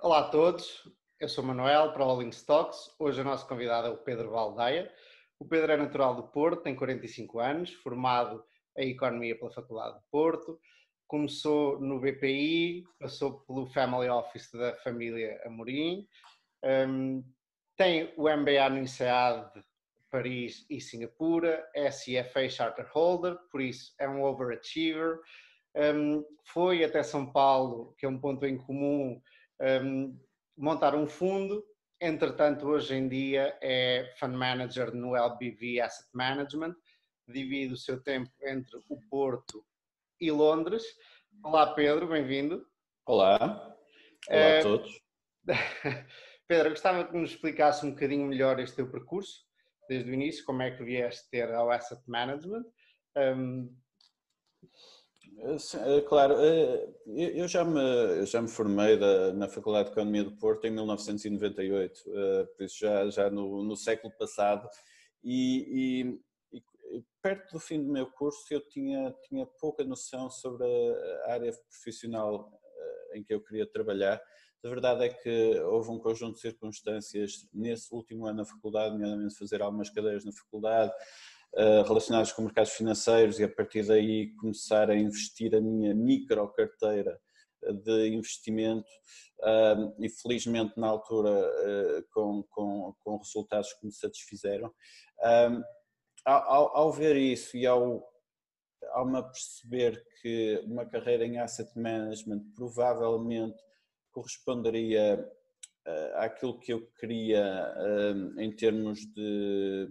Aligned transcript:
Olá 0.00 0.20
a 0.20 0.28
todos, 0.28 0.88
eu 1.18 1.28
sou 1.28 1.42
Manuel 1.42 1.92
para 1.92 2.04
All 2.04 2.22
Stocks. 2.28 2.94
Hoje 3.00 3.20
o 3.20 3.24
nosso 3.24 3.48
convidado 3.48 3.88
é 3.88 3.90
o 3.90 3.96
Pedro 3.96 4.30
Valdeia. 4.30 4.88
O 5.40 5.44
Pedro 5.44 5.72
é 5.72 5.76
natural 5.76 6.14
do 6.14 6.22
Porto, 6.22 6.62
tem 6.62 6.76
45 6.76 7.40
anos, 7.40 7.72
formado 7.74 8.44
em 8.76 8.92
Economia 8.92 9.36
pela 9.36 9.50
Faculdade 9.50 9.98
de 9.98 10.04
Porto. 10.08 10.60
Começou 11.08 11.80
no 11.80 11.98
BPI, 11.98 12.84
passou 13.00 13.40
pelo 13.40 13.66
Family 13.66 14.08
Office 14.08 14.52
da 14.52 14.72
família 14.76 15.42
Amorim. 15.44 16.06
Um, 16.64 17.24
tem 17.76 18.14
o 18.16 18.28
MBA 18.28 18.70
no 18.70 18.78
INSEAD 18.78 19.50
Paris 20.12 20.64
e 20.70 20.80
Singapura, 20.80 21.68
é 21.74 21.90
CFA 21.90 22.48
Charter 22.48 22.88
Holder, 22.92 23.36
por 23.50 23.60
isso 23.60 23.92
é 23.98 24.08
um 24.08 24.22
overachiever. 24.22 25.18
Um, 25.74 26.24
foi 26.44 26.84
até 26.84 27.02
São 27.02 27.26
Paulo, 27.32 27.96
que 27.98 28.06
é 28.06 28.08
um 28.08 28.20
ponto 28.20 28.46
em 28.46 28.56
comum, 28.56 29.20
um, 29.60 30.18
montar 30.56 30.94
um 30.94 31.06
fundo. 31.06 31.64
Entretanto, 32.00 32.66
hoje 32.66 32.94
em 32.94 33.08
dia 33.08 33.58
é 33.60 34.12
fund 34.18 34.34
manager 34.34 34.94
no 34.94 35.16
LBV 35.16 35.80
Asset 35.80 36.08
Management, 36.14 36.74
divide 37.26 37.74
o 37.74 37.76
seu 37.76 38.00
tempo 38.02 38.30
entre 38.42 38.78
o 38.88 39.00
Porto 39.10 39.64
e 40.20 40.30
Londres. 40.30 40.84
Olá, 41.42 41.74
Pedro, 41.74 42.06
bem-vindo. 42.08 42.64
Olá, 43.04 43.76
olá 44.28 44.58
a 44.58 44.62
todos. 44.62 45.00
Pedro, 46.46 46.70
gostava 46.70 47.04
que 47.04 47.16
nos 47.16 47.30
explicasse 47.32 47.84
um 47.84 47.90
bocadinho 47.90 48.26
melhor 48.26 48.58
este 48.60 48.76
teu 48.76 48.90
percurso, 48.90 49.44
desde 49.88 50.10
o 50.10 50.14
início, 50.14 50.44
como 50.44 50.62
é 50.62 50.70
que 50.70 50.84
vieste 50.84 51.28
ter 51.30 51.52
ao 51.52 51.70
Asset 51.70 52.00
Management. 52.06 52.64
Um, 53.16 53.76
claro, 56.08 56.34
eh, 56.40 56.88
eu 57.06 57.46
já 57.46 57.64
me, 57.64 57.80
eu 58.18 58.26
já 58.26 58.42
me 58.42 58.48
formei 58.48 58.96
da, 58.96 59.32
na 59.32 59.48
Faculdade 59.48 59.88
de 59.88 59.92
Economia 59.92 60.24
do 60.24 60.36
Porto 60.36 60.66
em 60.66 60.70
1998, 60.70 62.04
eh, 62.06 62.44
por 62.56 62.64
isso 62.64 62.78
já, 62.78 63.08
já 63.10 63.30
no, 63.30 63.62
no 63.62 63.76
século 63.76 64.12
passado, 64.18 64.68
e, 65.22 66.10
e, 66.52 66.58
e, 66.58 67.04
perto 67.22 67.52
do 67.52 67.60
fim 67.60 67.82
do 67.82 67.92
meu 67.92 68.06
curso 68.06 68.42
eu 68.50 68.60
tinha, 68.68 69.14
tinha 69.28 69.46
pouca 69.46 69.84
noção 69.84 70.30
sobre 70.30 70.66
a 71.24 71.32
área 71.32 71.52
profissional 71.70 72.50
em 73.14 73.22
que 73.22 73.34
eu 73.34 73.40
queria 73.40 73.66
trabalhar. 73.66 74.20
A 74.64 74.68
verdade 74.68 75.04
é 75.04 75.08
que 75.08 75.60
houve 75.60 75.90
um 75.90 75.98
conjunto 75.98 76.34
de 76.34 76.40
circunstâncias 76.40 77.48
nesse 77.52 77.94
último 77.94 78.26
ano 78.26 78.38
na 78.38 78.44
faculdade, 78.44 78.92
nomeadamente 78.92 79.36
fazer 79.36 79.62
algumas 79.62 79.88
cadeiras 79.88 80.24
na 80.24 80.32
faculdade, 80.32 80.92
eh, 80.92 80.98
relacionados 81.86 82.32
com 82.32 82.42
mercados 82.42 82.72
financeiros 82.72 83.40
e 83.40 83.44
a 83.44 83.48
partir 83.48 83.86
daí 83.86 84.34
começar 84.36 84.90
a 84.90 84.96
investir 84.96 85.54
a 85.54 85.60
minha 85.60 85.94
micro 85.94 86.48
carteira 86.52 87.18
de 87.84 88.08
investimento 88.08 88.88
e 89.98 90.08
felizmente 90.08 90.78
na 90.78 90.88
altura 90.88 91.30
eh, 91.30 92.02
com, 92.12 92.42
com, 92.50 92.94
com 92.98 93.16
resultados 93.18 93.72
que 93.74 93.86
me 93.86 93.92
satisfizeram. 93.92 94.72
Ao, 96.24 96.76
ao 96.76 96.92
ver 96.92 97.16
isso 97.16 97.56
e 97.56 97.66
ao, 97.66 98.04
ao 98.92 99.06
me 99.06 99.22
perceber 99.22 100.04
que 100.20 100.60
uma 100.66 100.84
carreira 100.84 101.24
em 101.24 101.38
asset 101.38 101.70
management 101.78 102.42
provavelmente 102.54 103.58
corresponderia 104.10 105.24
eh, 105.86 106.12
àquilo 106.16 106.58
que 106.58 106.72
eu 106.72 106.86
queria 106.98 107.74
em 108.38 108.54
termos 108.54 108.98
de 109.14 109.88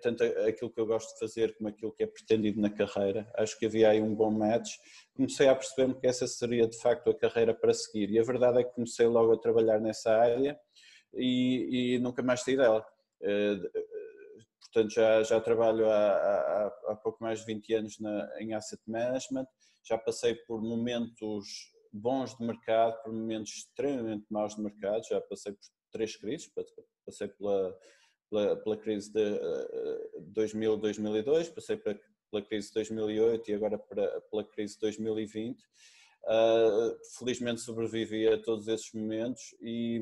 tanto 0.00 0.22
aquilo 0.22 0.70
que 0.70 0.80
eu 0.80 0.86
gosto 0.86 1.12
de 1.12 1.18
fazer 1.18 1.54
como 1.56 1.68
aquilo 1.68 1.92
que 1.92 2.02
é 2.02 2.06
pretendido 2.06 2.60
na 2.60 2.70
carreira. 2.70 3.30
Acho 3.36 3.58
que 3.58 3.66
havia 3.66 3.90
aí 3.90 4.00
um 4.00 4.14
bom 4.14 4.30
match. 4.30 4.76
Comecei 5.14 5.48
a 5.48 5.54
perceber-me 5.54 5.98
que 5.98 6.06
essa 6.06 6.26
seria 6.26 6.66
de 6.66 6.78
facto 6.78 7.10
a 7.10 7.14
carreira 7.14 7.54
para 7.54 7.74
seguir 7.74 8.10
e 8.10 8.18
a 8.18 8.22
verdade 8.22 8.60
é 8.60 8.64
que 8.64 8.74
comecei 8.74 9.06
logo 9.06 9.32
a 9.32 9.38
trabalhar 9.38 9.80
nessa 9.80 10.14
área 10.14 10.58
e, 11.14 11.94
e 11.94 11.98
nunca 11.98 12.22
mais 12.22 12.40
saí 12.40 12.56
dela. 12.56 12.84
Eh, 13.22 13.56
portanto, 14.60 14.94
já, 14.94 15.22
já 15.22 15.40
trabalho 15.40 15.88
há, 15.88 16.10
há, 16.10 16.66
há, 16.88 16.96
pouco 16.96 17.22
mais 17.22 17.40
de 17.40 17.46
20 17.46 17.74
anos 17.74 18.00
na, 18.00 18.28
em 18.40 18.54
asset 18.54 18.82
management, 18.86 19.46
já 19.84 19.98
passei 19.98 20.34
por 20.34 20.62
momentos 20.62 21.70
bons 21.92 22.36
de 22.36 22.44
mercado, 22.44 23.00
por 23.02 23.12
momentos 23.12 23.52
extremamente 23.52 24.24
maus 24.30 24.56
de 24.56 24.62
mercado, 24.62 25.02
já 25.06 25.20
passei 25.20 25.52
por 25.52 25.60
três 25.90 26.16
crises, 26.16 26.50
passei 27.04 27.28
pela 27.28 27.76
pela, 28.32 28.56
pela 28.56 28.76
crise 28.78 29.12
de 29.12 29.38
2000, 30.32 30.74
eh, 30.74 30.76
2002, 30.78 31.50
passei 31.50 31.76
pela, 31.76 32.00
pela 32.30 32.42
crise 32.42 32.68
de 32.68 32.74
2008 32.74 33.50
e 33.50 33.54
agora 33.54 33.78
para, 33.78 34.20
pela 34.22 34.42
crise 34.42 34.74
de 34.74 34.80
2020. 34.80 35.60
Uh, 35.60 35.64
eh, 36.24 36.96
felizmente 37.18 37.60
sobrevivi 37.60 38.28
a 38.28 38.40
todos 38.40 38.68
esses 38.68 38.92
momentos 38.92 39.56
e, 39.60 39.98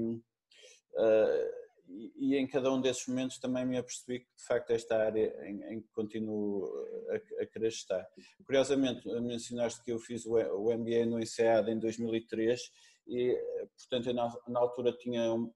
uh, 0.93 1.51
e, 1.89 2.13
e, 2.19 2.37
em 2.37 2.47
cada 2.47 2.71
um 2.71 2.79
desses 2.79 3.07
momentos 3.07 3.39
também 3.39 3.65
me 3.65 3.79
apercebi 3.79 4.21
que 4.21 4.27
de 4.37 4.45
facto 4.45 4.71
esta 4.71 4.99
área 4.99 5.35
em, 5.47 5.63
em 5.73 5.81
que 5.81 5.89
continuo 5.95 6.71
a, 7.09 7.43
a, 7.43 7.47
querer 7.47 7.69
estar. 7.69 8.07
Curiosamente 8.45 9.09
mencionaste 9.23 9.83
que 9.83 9.91
eu 9.93 9.99
fiz 9.99 10.27
o, 10.27 10.35
o 10.35 10.77
MBA 10.77 11.07
no 11.07 11.19
INSEAD 11.19 11.71
em 11.71 11.79
2003 11.79 12.61
e 13.09 13.35
portanto 13.79 14.09
eu 14.09 14.15
na, 14.15 14.31
na 14.47 14.61
altura 14.61 14.93
tinha 14.93 15.33
um, 15.33 15.51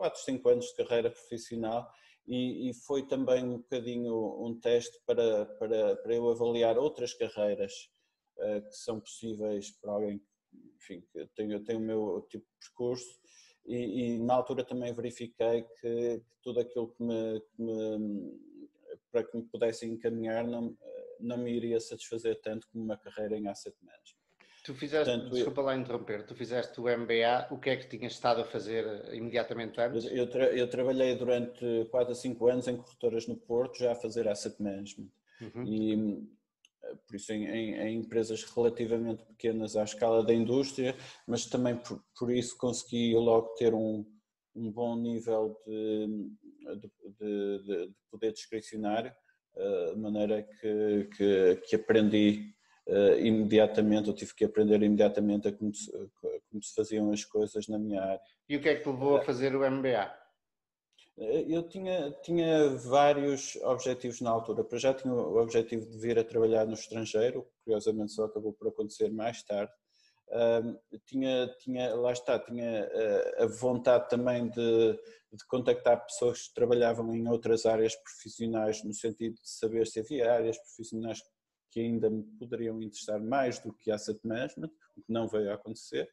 4, 0.00 0.18
5 0.18 0.48
anos 0.48 0.66
de 0.66 0.76
carreira 0.76 1.10
profissional 1.10 1.92
e, 2.26 2.70
e, 2.70 2.74
foi 2.74 3.06
também 3.06 3.44
um 3.44 3.58
bocadinho 3.58 4.14
um 4.42 4.58
teste 4.58 4.98
para, 5.04 5.44
para, 5.44 5.96
para 5.96 6.14
eu 6.14 6.30
avaliar 6.30 6.78
outras 6.78 7.12
carreiras 7.12 7.90
uh, 8.38 8.62
que 8.66 8.74
são 8.76 8.98
possíveis 8.98 9.70
para 9.72 9.92
alguém 9.92 10.22
enfim, 10.76 11.02
que 11.12 11.26
tem, 11.34 11.62
tem 11.64 11.76
o 11.76 11.80
meu 11.80 12.26
tipo 12.30 12.46
de 12.46 12.66
percurso 12.66 13.20
e, 13.66 14.14
e 14.14 14.18
na 14.18 14.34
altura 14.34 14.64
também 14.64 14.94
verifiquei 14.94 15.64
que, 15.80 16.18
que 16.20 16.36
tudo 16.42 16.60
aquilo 16.60 16.88
que 16.92 17.02
me, 17.02 17.40
que 17.40 17.62
me, 17.62 18.38
para 19.12 19.24
que 19.24 19.36
me 19.36 19.42
pudesse 19.44 19.86
encaminhar 19.86 20.46
não, 20.46 20.74
não 21.20 21.36
me 21.36 21.52
iria 21.52 21.78
satisfazer 21.78 22.40
tanto 22.40 22.66
como 22.68 22.84
uma 22.84 22.96
carreira 22.96 23.36
em 23.36 23.48
asset 23.48 23.76
management. 23.82 24.19
Tu 24.64 24.74
fizeste, 24.74 25.10
Portanto, 25.10 25.32
desculpa 25.32 25.62
lá 25.62 25.76
interromper, 25.76 26.26
tu 26.26 26.34
fizeste 26.34 26.78
o 26.80 26.84
MBA, 26.84 27.48
o 27.50 27.58
que 27.58 27.70
é 27.70 27.76
que 27.76 27.88
tinhas 27.88 28.12
estado 28.12 28.42
a 28.42 28.44
fazer 28.44 28.84
imediatamente 29.14 29.80
antes? 29.80 30.04
Eu, 30.04 30.28
tra 30.28 30.46
eu 30.54 30.68
trabalhei 30.68 31.14
durante 31.14 31.86
4 31.90 32.12
a 32.12 32.14
5 32.14 32.48
anos 32.48 32.68
em 32.68 32.76
corretoras 32.76 33.26
no 33.26 33.36
Porto, 33.36 33.78
já 33.78 33.92
a 33.92 33.94
fazer 33.94 34.28
asset 34.28 34.60
management. 34.62 35.08
Uhum. 35.40 35.64
E 35.64 36.28
por 37.06 37.16
isso 37.16 37.32
em, 37.32 37.46
em, 37.46 37.74
em, 37.74 37.96
empresas 37.98 38.44
relativamente 38.44 39.24
pequenas 39.24 39.76
à 39.76 39.84
escala 39.84 40.24
da 40.24 40.34
indústria, 40.34 40.94
mas 41.26 41.46
também 41.46 41.76
por, 41.76 42.02
por 42.18 42.30
isso 42.30 42.56
consegui 42.58 43.14
logo 43.14 43.54
ter 43.54 43.72
um, 43.74 44.04
um 44.54 44.70
bom 44.70 44.96
nível 44.96 45.56
de, 45.66 46.06
de, 46.76 46.90
de, 47.18 47.86
de 47.86 47.94
poder 48.10 48.32
discricionário, 48.32 49.12
eh, 49.56 49.92
de 49.94 50.00
maneira 50.00 50.42
que, 50.42 51.08
que, 51.16 51.56
que 51.66 51.76
aprendi 51.76 52.54
uh, 52.90 53.18
imediatamente, 53.18 54.08
eu 54.08 54.14
tive 54.14 54.34
que 54.34 54.44
aprender 54.44 54.82
imediatamente 54.82 55.48
a 55.48 55.52
como 55.52 55.74
se, 55.74 55.90
como 56.50 56.62
se 56.62 56.74
faziam 56.74 57.10
as 57.12 57.24
coisas 57.24 57.68
na 57.68 57.78
minha 57.78 58.02
área. 58.02 58.20
E 58.48 58.56
o 58.56 58.60
que 58.60 58.68
é 58.68 58.74
que 58.74 58.82
te 58.82 58.88
levou 58.88 59.16
a 59.16 59.22
fazer 59.22 59.54
o 59.54 59.70
MBA? 59.70 60.20
Eh, 61.20 61.44
eu 61.48 61.62
tinha, 61.62 62.10
tinha 62.22 62.70
vários 62.70 63.56
objetivos 63.56 64.20
na 64.20 64.30
altura. 64.30 64.64
Para 64.64 64.78
já 64.78 64.94
tinha 64.94 65.12
o 65.12 65.36
objetivo 65.40 65.86
de 65.86 65.98
vir 65.98 66.18
a 66.18 66.24
trabalhar 66.24 66.66
no 66.66 66.74
estrangeiro, 66.74 67.46
curiosamente 67.64 68.12
só 68.12 68.24
acabou 68.24 68.52
por 68.52 68.68
acontecer 68.68 69.10
mais 69.10 69.42
tarde. 69.42 69.72
Uh, 70.28 70.78
tinha, 71.06 71.48
tinha, 71.58 71.92
lá 71.96 72.12
está, 72.12 72.38
tinha 72.38 72.86
uh, 72.86 73.42
a 73.42 73.46
vontade 73.46 74.08
também 74.08 74.48
de, 74.48 74.92
de, 74.92 75.44
contactar 75.48 76.06
pessoas 76.06 76.46
que 76.46 76.54
trabalhavam 76.54 77.12
em 77.12 77.28
outras 77.28 77.66
áreas 77.66 77.96
profissionais, 77.96 78.84
no 78.84 78.94
sentido 78.94 79.34
de 79.34 79.50
saber 79.50 79.88
se 79.88 79.98
havia 79.98 80.32
áreas 80.32 80.56
profissionais 80.56 81.20
que 81.20 81.28
ainda 81.78 82.10
me 82.10 82.24
poderiam 82.38 82.82
interessar 82.82 83.20
mais 83.20 83.60
do 83.60 83.72
que 83.72 83.92
asset 83.92 84.18
management, 84.26 84.70
o 84.96 85.02
que 85.02 85.12
não 85.12 85.28
veio 85.28 85.50
a 85.50 85.54
acontecer. 85.54 86.10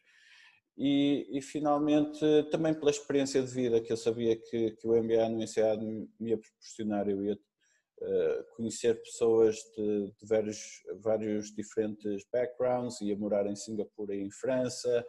E, 0.77 1.27
e, 1.31 1.41
finalmente 1.41 2.19
também 2.51 2.71
pela 2.71 2.91
experiência 2.91 3.41
de 3.41 3.51
vida 3.51 3.81
que 3.81 3.91
eu 3.91 3.97
sabia 3.97 4.35
que, 4.35 4.71
que 4.71 4.87
o 4.87 4.91
MBA 4.91 5.27
no 5.29 5.41
INSEAD 5.41 5.83
me 6.19 6.29
ia 6.29 6.37
proporcionar, 6.37 7.09
eu 7.09 7.23
ia 7.23 7.33
uh, 7.33 8.55
conhecer 8.55 9.01
pessoas 9.01 9.55
de, 9.75 10.11
de, 10.11 10.27
vários, 10.27 10.83
vários 11.01 11.51
diferentes 11.51 12.23
backgrounds, 12.31 13.01
ia 13.01 13.17
morar 13.17 13.47
em 13.47 13.55
Singapura 13.55 14.15
e 14.15 14.21
em 14.21 14.29
França, 14.29 15.03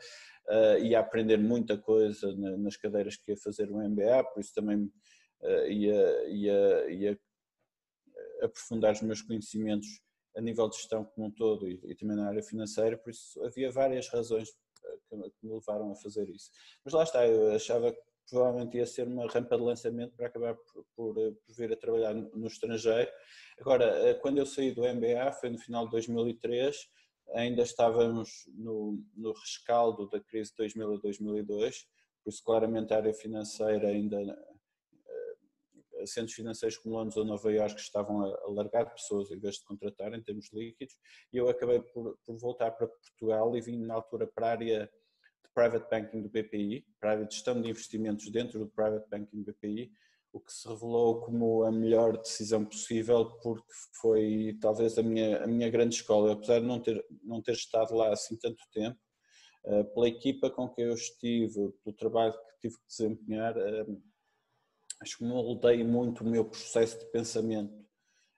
uh, 0.49 0.83
ia 0.83 1.01
aprender 1.01 1.37
muita 1.37 1.77
coisa 1.77 2.35
nas 2.57 2.79
cadeiras 2.79 3.17
que 3.17 3.33
ia 3.33 3.37
fazer 3.37 3.71
o 3.71 3.77
MBA, 3.77 4.25
por 4.25 4.41
isso 4.41 4.55
também 4.55 4.91
uh, 5.43 5.67
ia, 5.69 6.29
ia, 6.29 6.91
ia 6.91 7.21
aprofundar 8.43 8.95
os 8.95 9.03
meus 9.03 9.21
conhecimentos 9.21 10.01
a 10.37 10.41
nível 10.41 10.69
de 10.69 10.77
gestão 10.77 11.05
como 11.05 11.27
um 11.27 11.31
todo 11.31 11.69
e, 11.69 11.81
e, 11.85 11.95
também 11.95 12.17
na 12.17 12.29
área 12.29 12.43
financeira, 12.43 12.97
por 12.97 13.11
isso 13.11 13.43
havia 13.45 13.71
várias 13.71 14.09
razões 14.09 14.49
eh, 14.85 14.99
que, 15.09 15.17
que 15.17 15.47
me 15.47 15.55
levaram 15.55 15.91
a 15.93 15.97
fazer 15.97 16.29
isso. 16.29 16.51
Mas 16.85 16.95
lá 16.95 17.03
está, 17.03 17.27
eu 17.27 17.55
achava 17.55 17.93
que 17.93 18.01
provavelmente 18.31 18.77
ia 18.77 18.87
ser 18.87 19.09
uma 19.09 19.27
rampa 19.27 19.57
de 19.57 19.63
lançamento 19.63 20.15
para 20.15 20.27
acabar 20.27 20.55
por, 20.55 20.85
por, 20.95 21.19
eh, 21.19 21.33
por, 21.47 21.55
vir 21.57 21.73
a 21.73 21.77
trabalhar 21.77 22.15
no 22.15 22.47
estrangeiro. 22.47 23.11
Agora, 23.59 23.85
eh, 24.09 24.15
quando 24.15 24.39
eu 24.39 24.47
saí 24.47 24.73
do 24.73 24.83
MBA, 24.83 25.33
foi 25.33 25.51
no 25.51 25.59
final 25.59 25.87
de 25.87 25.93
2003, 25.93 26.77
ainda 27.35 27.63
estávamos 27.63 28.49
no, 28.55 29.03
no 29.17 29.33
rescaldo 29.33 30.09
da 30.09 30.21
crise 30.21 30.51
de 30.51 30.57
2000 30.59 30.95
a 30.95 30.99
2002, 30.99 31.87
por 32.23 32.31
isso 32.31 32.43
claramente 32.45 32.93
a 32.93 32.97
área 32.97 33.15
financeira 33.15 33.89
ainda 33.89 34.19
centros 36.07 36.35
financeiros 36.35 36.79
como 36.79 36.97
Londres 36.97 37.17
ou 37.17 37.25
Nova 37.25 37.53
Iorque 37.53 37.81
estavam 37.81 38.25
a 38.25 38.51
largar 38.51 38.93
pessoas 38.93 39.31
em 39.31 39.39
vez 39.39 39.57
de 39.57 39.65
contratar 39.65 40.13
em 40.15 40.23
termos 40.23 40.51
líquidos. 40.53 40.97
E 41.33 41.37
eu 41.37 41.49
acabei 41.49 41.81
por, 41.81 42.19
por, 42.25 42.39
voltar 42.39 42.71
para 42.73 42.87
Portugal 42.87 43.57
e 43.57 43.61
vim 43.61 43.79
na 43.79 43.95
altura 43.95 44.27
para 44.27 44.49
a 44.49 44.51
área 44.51 44.87
de 44.87 45.51
Private 45.55 45.91
Banking 45.91 46.23
do 46.23 46.29
BPI, 46.29 46.87
para 47.01 47.11
a 47.11 47.13
área 47.15 47.27
de 47.27 47.35
gestão 47.35 47.61
de 47.61 47.69
investimentos 47.69 48.31
dentro 48.31 48.59
do 48.59 48.69
Private 48.69 49.09
Banking 49.09 49.43
do 49.43 49.53
BPI, 49.53 49.91
o 50.33 50.41
que 50.41 50.53
se 50.53 50.69
revelou 50.69 51.21
como 51.21 51.65
a 51.65 51.73
melhor 51.73 52.17
decisão 52.19 52.65
possível 52.65 53.27
porque 53.43 53.73
foi 54.01 54.57
talvez 54.61 54.99
a 54.99 55.03
minha, 55.03 55.43
a 55.43 55.47
minha 55.47 55.71
grande 55.71 55.97
escola, 55.97 56.33
apesar 56.33 56.61
de 56.61 56.67
não 56.67 56.81
ter, 56.81 57.05
não 57.23 57.43
ter 57.43 57.53
estado 57.53 57.95
lá 57.95 58.13
assim 58.13 58.37
tanto 58.37 58.63
tempo, 58.73 58.99
eh, 59.65 59.85
pela 59.85 60.09
equipa 60.09 60.51
com 60.51 60.69
que 60.69 60.83
eu 60.83 60.95
estive, 60.95 61.73
pelo 61.83 61.97
trabalho 61.97 62.33
que 62.33 62.61
tive 62.61 62.77
que 62.77 62.87
desempenhar, 62.87 63.57
eh, 63.57 63.87
acho 65.01 65.19
que 65.19 65.25
moldei 65.25 65.85
muito 65.85 66.23
o 66.23 66.29
meu 66.29 66.45
processo 66.45 66.99
de 66.99 67.07
pensamento 67.07 67.87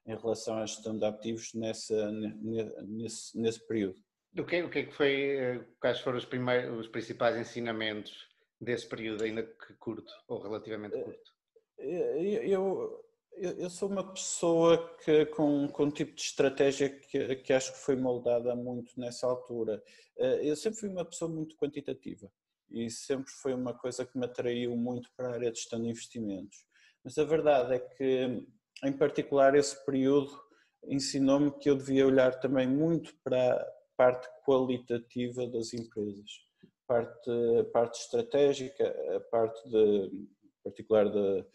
em 0.06 0.16
relação 0.16 0.56
à 0.58 0.66
gestão 0.66 0.96
de 0.96 1.04
ativos 1.04 1.52
nessa, 1.54 2.10
nesse, 2.10 3.38
nesse 3.38 3.66
período. 3.66 3.98
O 4.36 4.44
que, 4.44 4.62
o 4.62 4.70
que 4.70 4.78
é 4.78 4.82
que 4.84 4.94
foi, 4.94 5.36
eh, 5.36 5.64
quais 5.80 6.00
foram 6.00 6.18
os, 6.18 6.24
primeiros, 6.24 6.78
os 6.78 6.88
principais 6.88 7.36
ensinamentos 7.36 8.28
desse 8.60 8.88
período, 8.88 9.24
ainda 9.24 9.42
que 9.42 9.74
curto, 9.74 10.12
ou 10.28 10.40
relativamente 10.40 10.96
eh, 10.96 11.02
curto? 11.02 11.32
Eu, 11.78 13.02
eu, 13.36 13.54
eu 13.58 13.70
sou 13.70 13.88
uma 13.88 14.12
pessoa 14.12 14.96
que, 15.04 15.26
com, 15.26 15.66
com 15.68 15.84
um 15.84 15.90
tipo 15.90 16.14
de 16.14 16.22
estratégia 16.22 16.88
que, 16.88 17.36
que 17.36 17.52
acho 17.52 17.72
que 17.72 17.78
foi 17.78 17.96
moldada 17.96 18.54
muito 18.54 18.98
nessa 19.00 19.26
altura. 19.26 19.82
Eh, 20.16 20.48
eu 20.48 20.56
sempre 20.56 20.78
fui 20.78 20.88
uma 20.88 21.04
pessoa 21.04 21.30
muito 21.30 21.56
quantitativa 21.56 22.30
e 22.70 22.90
sempre 22.90 23.31
foi 23.43 23.55
uma 23.55 23.75
coisa 23.75 24.06
que 24.06 24.19
me 24.19 24.25
atraiu 24.25 24.76
muito 24.76 25.11
para 25.17 25.28
a 25.28 25.32
área 25.32 25.50
de 25.50 25.58
gestão 25.58 25.81
de 25.81 25.88
investimentos. 25.88 26.58
Mas 27.05 27.19
a 27.19 27.25
verdade 27.25 27.75
é 27.75 27.78
que, 27.78 28.46
em 28.84 28.93
particular, 28.93 29.55
esse 29.55 29.84
período 29.84 30.31
ensinou-me 30.84 31.50
que 31.58 31.69
eu 31.69 31.76
devia 31.76 32.06
olhar 32.06 32.38
também 32.40 32.67
muito 32.67 33.14
para 33.22 33.55
a 33.55 33.67
parte 33.96 34.28
qualitativa 34.46 35.46
das 35.46 35.75
empresas, 35.75 36.31
parte, 36.87 37.31
parte 37.72 38.00
estratégica, 38.00 38.84
a 39.17 39.20
parte 39.31 39.69
de, 39.69 40.28
particular 40.64 41.11
da 41.11 41.46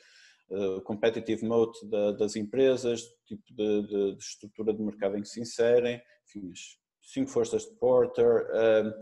uh, 0.49 0.81
competitive 0.81 1.45
mode 1.45 1.77
da, 1.89 2.11
das 2.11 2.35
empresas, 2.35 3.01
tipo 3.25 3.43
de, 3.53 3.81
de, 3.83 4.15
de, 4.15 4.23
estrutura 4.23 4.73
de 4.73 4.81
mercado 4.81 5.17
em 5.17 5.21
que 5.21 5.27
se 5.27 5.41
inserem, 5.41 6.01
enfim, 6.27 6.51
as 6.51 6.77
cinco 7.01 7.29
forças 7.29 7.63
de 7.63 7.75
Porter. 7.75 8.47
Uh, 8.47 8.93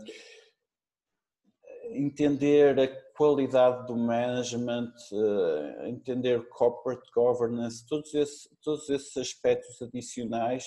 entender 1.90 2.78
a 2.78 2.88
qualidade 3.14 3.86
do 3.86 3.96
management, 3.96 4.92
uh, 5.12 5.86
entender 5.86 6.48
corporate 6.48 7.08
governance, 7.14 7.86
todos, 7.86 8.12
esse, 8.14 8.48
todos 8.62 8.88
esses 8.90 9.16
aspectos 9.16 9.80
adicionais, 9.82 10.64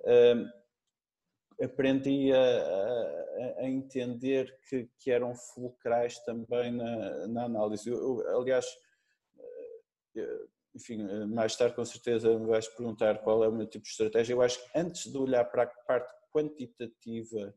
uh, 0.00 1.64
aprendi 1.64 2.32
a, 2.32 2.38
a, 2.38 3.54
a, 3.60 3.68
entender 3.68 4.54
que, 4.68 4.88
que 4.98 5.10
eram 5.10 5.34
fulcrais 5.34 6.18
também 6.24 6.72
na, 6.72 7.26
na 7.28 7.44
análise. 7.44 7.88
Eu, 7.88 8.20
eu, 8.20 8.40
aliás, 8.40 8.66
eh, 10.16 10.46
enfim, 10.74 10.98
mais 11.28 11.56
tarde 11.56 11.74
com 11.74 11.84
certeza 11.84 12.38
me 12.38 12.46
vais 12.46 12.68
perguntar 12.68 13.22
qual 13.22 13.42
é 13.42 13.48
o 13.48 13.52
meu 13.52 13.66
tipo 13.66 13.84
de 13.84 13.90
estratégia. 13.90 14.34
Eu 14.34 14.42
acho 14.42 14.62
que 14.62 14.78
antes 14.78 15.10
de 15.10 15.16
olhar 15.16 15.44
para 15.46 15.62
a 15.62 15.66
parte 15.66 16.12
quantitativa 16.30 17.54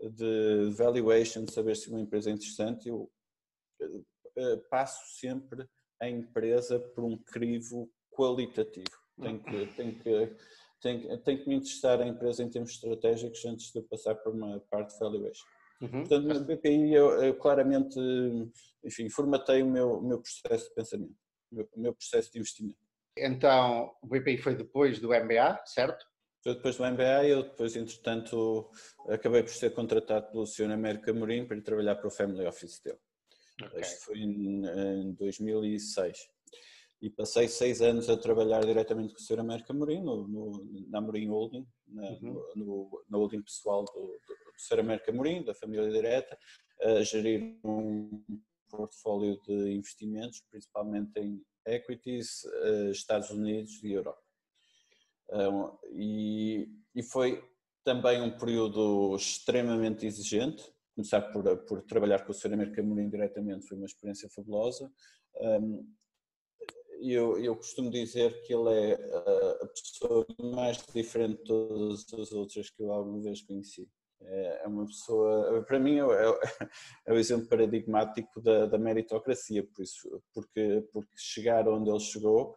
de 0.00 0.70
valuation, 0.76 1.46
saber 1.48 1.76
se 1.76 1.88
uma 1.88 2.00
empresa 2.00 2.30
é 2.30 2.32
interessante, 2.32 2.88
eu 2.88 3.10
eh, 4.36 4.56
passo 4.70 5.18
sempre 5.18 5.66
a 6.00 6.08
empresa 6.08 6.78
por 6.78 7.04
um 7.04 7.16
crivo 7.16 7.90
qualitativo. 8.10 8.90
Tenho 9.20 9.42
que, 9.42 9.66
tenho 9.74 9.98
que, 9.98 10.36
tenho, 10.80 11.18
tenho 11.18 11.42
que 11.42 11.48
me 11.48 11.56
interessar 11.56 12.00
a 12.00 12.06
empresa 12.06 12.42
em 12.42 12.50
termos 12.50 12.72
estratégicos 12.72 13.44
antes 13.46 13.72
de 13.72 13.80
passar 13.82 14.14
por 14.16 14.34
uma 14.34 14.60
parte 14.70 14.92
de 14.92 14.98
valuation. 15.00 15.46
Uhum. 15.80 16.04
Portanto, 16.04 16.26
no 16.26 16.44
BPI 16.44 16.94
eu, 16.94 17.22
eu, 17.22 17.34
claramente, 17.34 17.98
enfim, 18.84 19.08
formatei 19.08 19.62
o 19.62 19.66
meu, 19.66 19.98
o 19.98 20.02
meu 20.02 20.20
processo 20.20 20.68
de 20.68 20.74
pensamento, 20.74 21.14
o 21.50 21.56
meu, 21.56 21.68
o 21.72 21.80
meu 21.80 21.94
processo 21.94 22.30
de 22.32 22.38
investimento. 22.38 22.78
Então, 23.16 23.94
o 24.02 24.06
BPI 24.06 24.38
foi 24.38 24.54
depois 24.54 24.98
do 24.98 25.08
MBA, 25.08 25.62
certo? 25.64 26.06
Eu 26.46 26.54
depois 26.54 26.76
do 26.76 26.84
MBA, 26.84 27.26
eu 27.26 27.42
depois, 27.42 27.74
entretanto, 27.74 28.70
acabei 29.08 29.42
por 29.42 29.50
ser 29.50 29.74
contratado 29.74 30.30
pelo 30.30 30.46
Sr. 30.46 30.70
América 30.70 31.12
Mourinho 31.12 31.44
para 31.44 31.56
ir 31.56 31.62
trabalhar 31.62 31.96
para 31.96 32.06
o 32.06 32.10
Family 32.10 32.46
Office 32.46 32.80
dele. 32.80 33.00
Okay. 33.64 33.80
Isto 33.80 34.04
foi 34.04 34.18
em, 34.20 34.64
em 34.64 35.12
2006. 35.14 36.28
E 37.02 37.10
passei 37.10 37.48
seis 37.48 37.82
anos 37.82 38.08
a 38.08 38.16
trabalhar 38.16 38.64
diretamente 38.64 39.12
com 39.12 39.18
o 39.18 39.22
Sr. 39.24 39.40
América 39.40 39.74
Mourinho, 39.74 40.04
no, 40.04 40.28
no, 40.28 40.86
na 40.88 41.00
Mourinho 41.00 41.32
Holding, 41.32 41.66
na, 41.88 42.10
uhum. 42.10 42.44
no, 42.54 43.04
no, 43.08 43.18
holding 43.18 43.42
pessoal 43.42 43.84
do, 43.84 43.92
do, 43.92 44.36
Sr. 44.56 44.78
América 44.78 45.10
Mourinho, 45.10 45.44
da 45.44 45.52
família 45.52 45.90
direta, 45.90 46.38
a 46.80 47.02
gerir 47.02 47.58
um 47.64 48.24
portfólio 48.70 49.36
de 49.42 49.72
investimentos, 49.72 50.44
principalmente 50.48 51.18
em 51.18 51.44
equities, 51.66 52.44
eh, 52.44 52.90
Estados 52.92 53.30
Unidos 53.30 53.82
e 53.82 53.92
Europa 53.92 54.25
e, 55.92 56.68
e 56.94 57.02
foi 57.02 57.42
também 57.84 58.20
um 58.20 58.36
período 58.36 59.14
extremamente 59.16 60.06
exigente. 60.06 60.64
Começar 60.94 61.20
por, 61.32 61.56
por 61.58 61.82
trabalhar 61.82 62.24
com 62.24 62.32
o 62.32 62.34
Sr. 62.34 62.54
América 62.54 62.82
Mourinho 62.82 63.10
diretamente 63.10 63.66
foi 63.66 63.76
uma 63.76 63.86
experiência 63.86 64.28
fabulosa. 64.30 64.90
Eu, 67.00 67.38
eu 67.38 67.54
costumo 67.54 67.90
dizer 67.90 68.42
que 68.42 68.54
ele 68.54 68.70
é 68.70 68.94
a 69.62 69.66
pessoa 69.68 70.26
mais 70.40 70.82
diferente 70.94 71.38
de 71.38 71.44
todas 71.44 72.06
as 72.14 72.32
outras 72.32 72.70
que 72.70 72.82
eu 72.82 72.90
alguma 72.90 73.22
vez 73.22 73.42
conheci. 73.42 73.86
É, 74.22 74.62
é 74.64 74.66
uma 74.66 74.86
pessoa, 74.86 75.62
para 75.64 75.78
mim, 75.78 75.98
é, 75.98 76.02
é, 76.02 76.38
é 77.06 77.12
o 77.12 77.18
exemplo 77.18 77.48
paradigmático 77.48 78.40
da, 78.40 78.66
da 78.66 78.78
meritocracia, 78.78 79.62
por 79.62 79.82
isso, 79.82 80.22
porque, 80.32 80.82
porque 80.92 81.12
chegar 81.16 81.68
onde 81.68 81.90
ele 81.90 82.00
chegou 82.00 82.56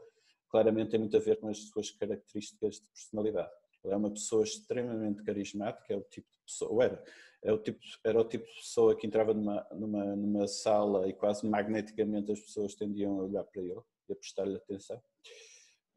claramente 0.50 0.92
tem 0.92 1.00
muito 1.00 1.16
a 1.16 1.20
ver 1.20 1.40
com 1.40 1.48
as 1.48 1.58
suas 1.70 1.92
características 1.92 2.76
de 2.76 2.90
personalidade. 2.90 3.52
Ele 3.84 3.94
é 3.94 3.98
uma 3.98 4.12
pessoa 4.12 4.44
extremamente 4.44 5.24
carismática, 5.24 5.94
é 5.94 5.98
o 5.98 6.02
tipo 6.02 6.28
de 6.30 6.38
pessoa, 6.46 6.84
era, 6.84 7.04
é 7.42 7.54
o 7.54 7.58
tipo, 7.58 7.80
era 8.04 8.20
o 8.20 8.26
tipo 8.26 8.46
de 8.46 8.56
pessoa 8.56 8.96
que 8.96 9.08
entrava 9.08 9.34
numa, 9.34 9.66
numa, 9.72 10.16
numa 10.16 10.48
sala 10.48 11.08
e 11.08 11.14
quase 11.14 11.48
magneticamente 11.48 12.32
as 12.32 12.40
pessoas 12.40 12.76
tendiam 12.76 13.20
a 13.20 13.24
olhar 13.24 13.44
para 13.46 13.62
ele 13.62 13.82
e 14.10 14.14
a 14.14 14.16
prestar-lhe 14.16 14.56
atenção. 14.56 15.02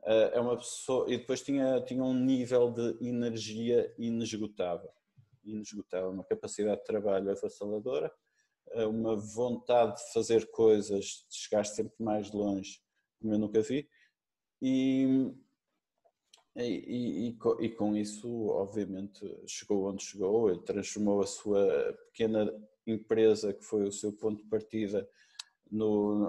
Ah, 0.04 0.30
é 0.34 0.40
uma 0.40 0.56
pessoa, 0.56 1.12
e 1.12 1.16
depois 1.16 1.42
tinha, 1.42 1.80
tinha 1.82 2.02
um 2.02 2.14
nível 2.14 2.70
de 2.70 2.96
energia 3.06 3.92
inesgotável, 3.98 4.90
inesgotável, 5.44 6.10
uma 6.10 6.24
capacidade 6.24 6.80
de 6.80 6.86
trabalho 6.86 7.30
avassaladora, 7.30 8.12
ah, 8.74 8.88
uma 8.88 9.16
vontade 9.16 9.96
de 9.96 10.12
fazer 10.12 10.50
coisas, 10.50 11.26
de 11.28 11.36
chegar 11.36 11.64
sempre 11.64 11.94
mais 11.98 12.32
longe, 12.32 12.80
como 13.20 13.34
eu 13.34 13.38
nunca 13.38 13.60
vi, 13.60 13.88
e, 14.62 15.34
e, 16.56 17.34
e, 17.34 17.36
e, 17.60 17.68
com 17.70 17.96
isso, 17.96 18.46
obviamente, 18.46 19.20
chegou 19.46 19.90
onde 19.90 20.04
chegou, 20.04 20.56
transformou 20.58 21.20
a 21.20 21.26
sua 21.26 21.98
pequena 22.12 22.48
empresa, 22.86 23.52
que 23.52 23.64
foi 23.64 23.82
o 23.82 23.92
seu 23.92 24.12
ponto 24.12 24.42
de 24.42 24.48
partida 24.48 25.08
no, 25.68 26.28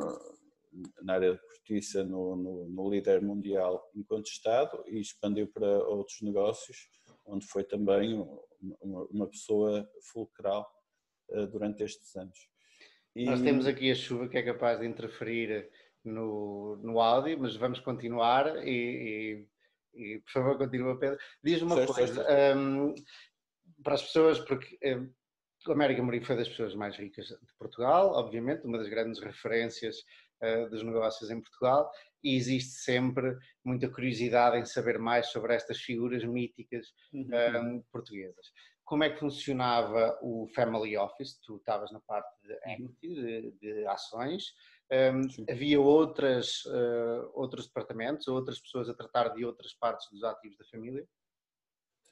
na 1.01 1.13
área 1.13 1.33
de 1.33 1.41
cortiça, 1.41 2.03
no, 2.03 2.35
no, 2.35 2.69
no 2.69 2.89
líder 2.89 3.21
mundial 3.21 3.87
incontestado 3.95 4.83
e 4.87 4.99
expandiu 4.99 5.47
para 5.47 5.67
outros 5.87 6.21
negócios, 6.21 6.89
onde 7.25 7.45
foi 7.45 7.63
também 7.63 8.15
uma, 8.81 9.03
uma 9.11 9.27
pessoa 9.27 9.87
fulcral 10.11 10.67
uh, 11.29 11.47
durante 11.47 11.83
estes 11.83 12.15
anos. 12.15 12.49
E... 13.15 13.25
Nós 13.25 13.41
temos 13.41 13.67
aqui 13.67 13.91
a 13.91 13.95
chuva 13.95 14.27
que 14.27 14.37
é 14.37 14.43
capaz 14.43 14.79
de 14.79 14.87
interferir 14.87 15.69
no, 16.03 16.77
no 16.77 17.00
áudio, 17.00 17.39
mas 17.39 17.55
vamos 17.55 17.79
continuar 17.79 18.65
e, 18.65 19.45
e, 19.93 20.15
e 20.15 20.19
por 20.22 20.31
favor 20.31 20.57
continua 20.57 21.00
Pedro. 21.00 21.17
Diz-me 21.43 21.67
uma 21.67 21.75
certo, 21.75 21.93
coisa, 21.93 22.24
certo. 22.24 22.57
Um, 22.57 22.95
para 23.83 23.95
as 23.95 24.03
pessoas, 24.03 24.39
porque 24.39 24.77
um, 24.95 25.12
o 25.67 25.72
América 25.72 26.03
Mourinho 26.03 26.25
foi 26.25 26.36
das 26.36 26.50
pessoas 26.50 26.75
mais 26.75 26.98
ricas 26.98 27.27
de 27.27 27.53
Portugal, 27.57 28.12
obviamente, 28.13 28.65
uma 28.65 28.77
das 28.77 28.89
grandes 28.89 29.22
referências 29.22 29.98
uh, 30.41 30.69
dos 30.69 30.83
negócios 30.83 31.29
em 31.29 31.39
Portugal, 31.39 31.89
e 32.24 32.36
existe 32.36 32.72
sempre 32.72 33.38
muita 33.63 33.89
curiosidade 33.89 34.57
em 34.57 34.65
saber 34.65 34.98
mais 34.98 35.27
sobre 35.27 35.53
estas 35.53 35.79
figuras 35.79 36.24
míticas 36.24 36.88
uhum. 37.13 37.75
um, 37.77 37.83
portuguesas. 37.91 38.51
Como 38.86 39.03
é 39.03 39.10
que 39.10 39.19
funcionava 39.19 40.19
o 40.22 40.48
Family 40.53 40.98
Office? 40.98 41.39
Tu 41.39 41.55
estavas 41.55 41.91
na 41.91 42.01
parte 42.01 42.29
de 42.41 42.53
equity, 42.74 43.15
de, 43.15 43.51
de 43.60 43.88
ações, 43.88 44.53
um, 44.93 45.21
havia 45.50 45.79
outras, 45.79 46.65
uh, 46.65 47.31
outros 47.33 47.67
departamentos, 47.67 48.27
outras 48.27 48.59
pessoas 48.59 48.89
a 48.89 48.93
tratar 48.93 49.29
de 49.29 49.45
outras 49.45 49.73
partes 49.73 50.07
dos 50.12 50.23
ativos 50.23 50.57
da 50.57 50.65
família? 50.65 51.07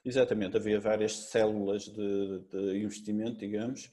Exatamente, 0.03 0.57
havia 0.57 0.79
várias 0.79 1.13
células 1.13 1.83
de, 1.83 2.39
de 2.39 2.77
investimento, 2.79 3.37
digamos. 3.37 3.91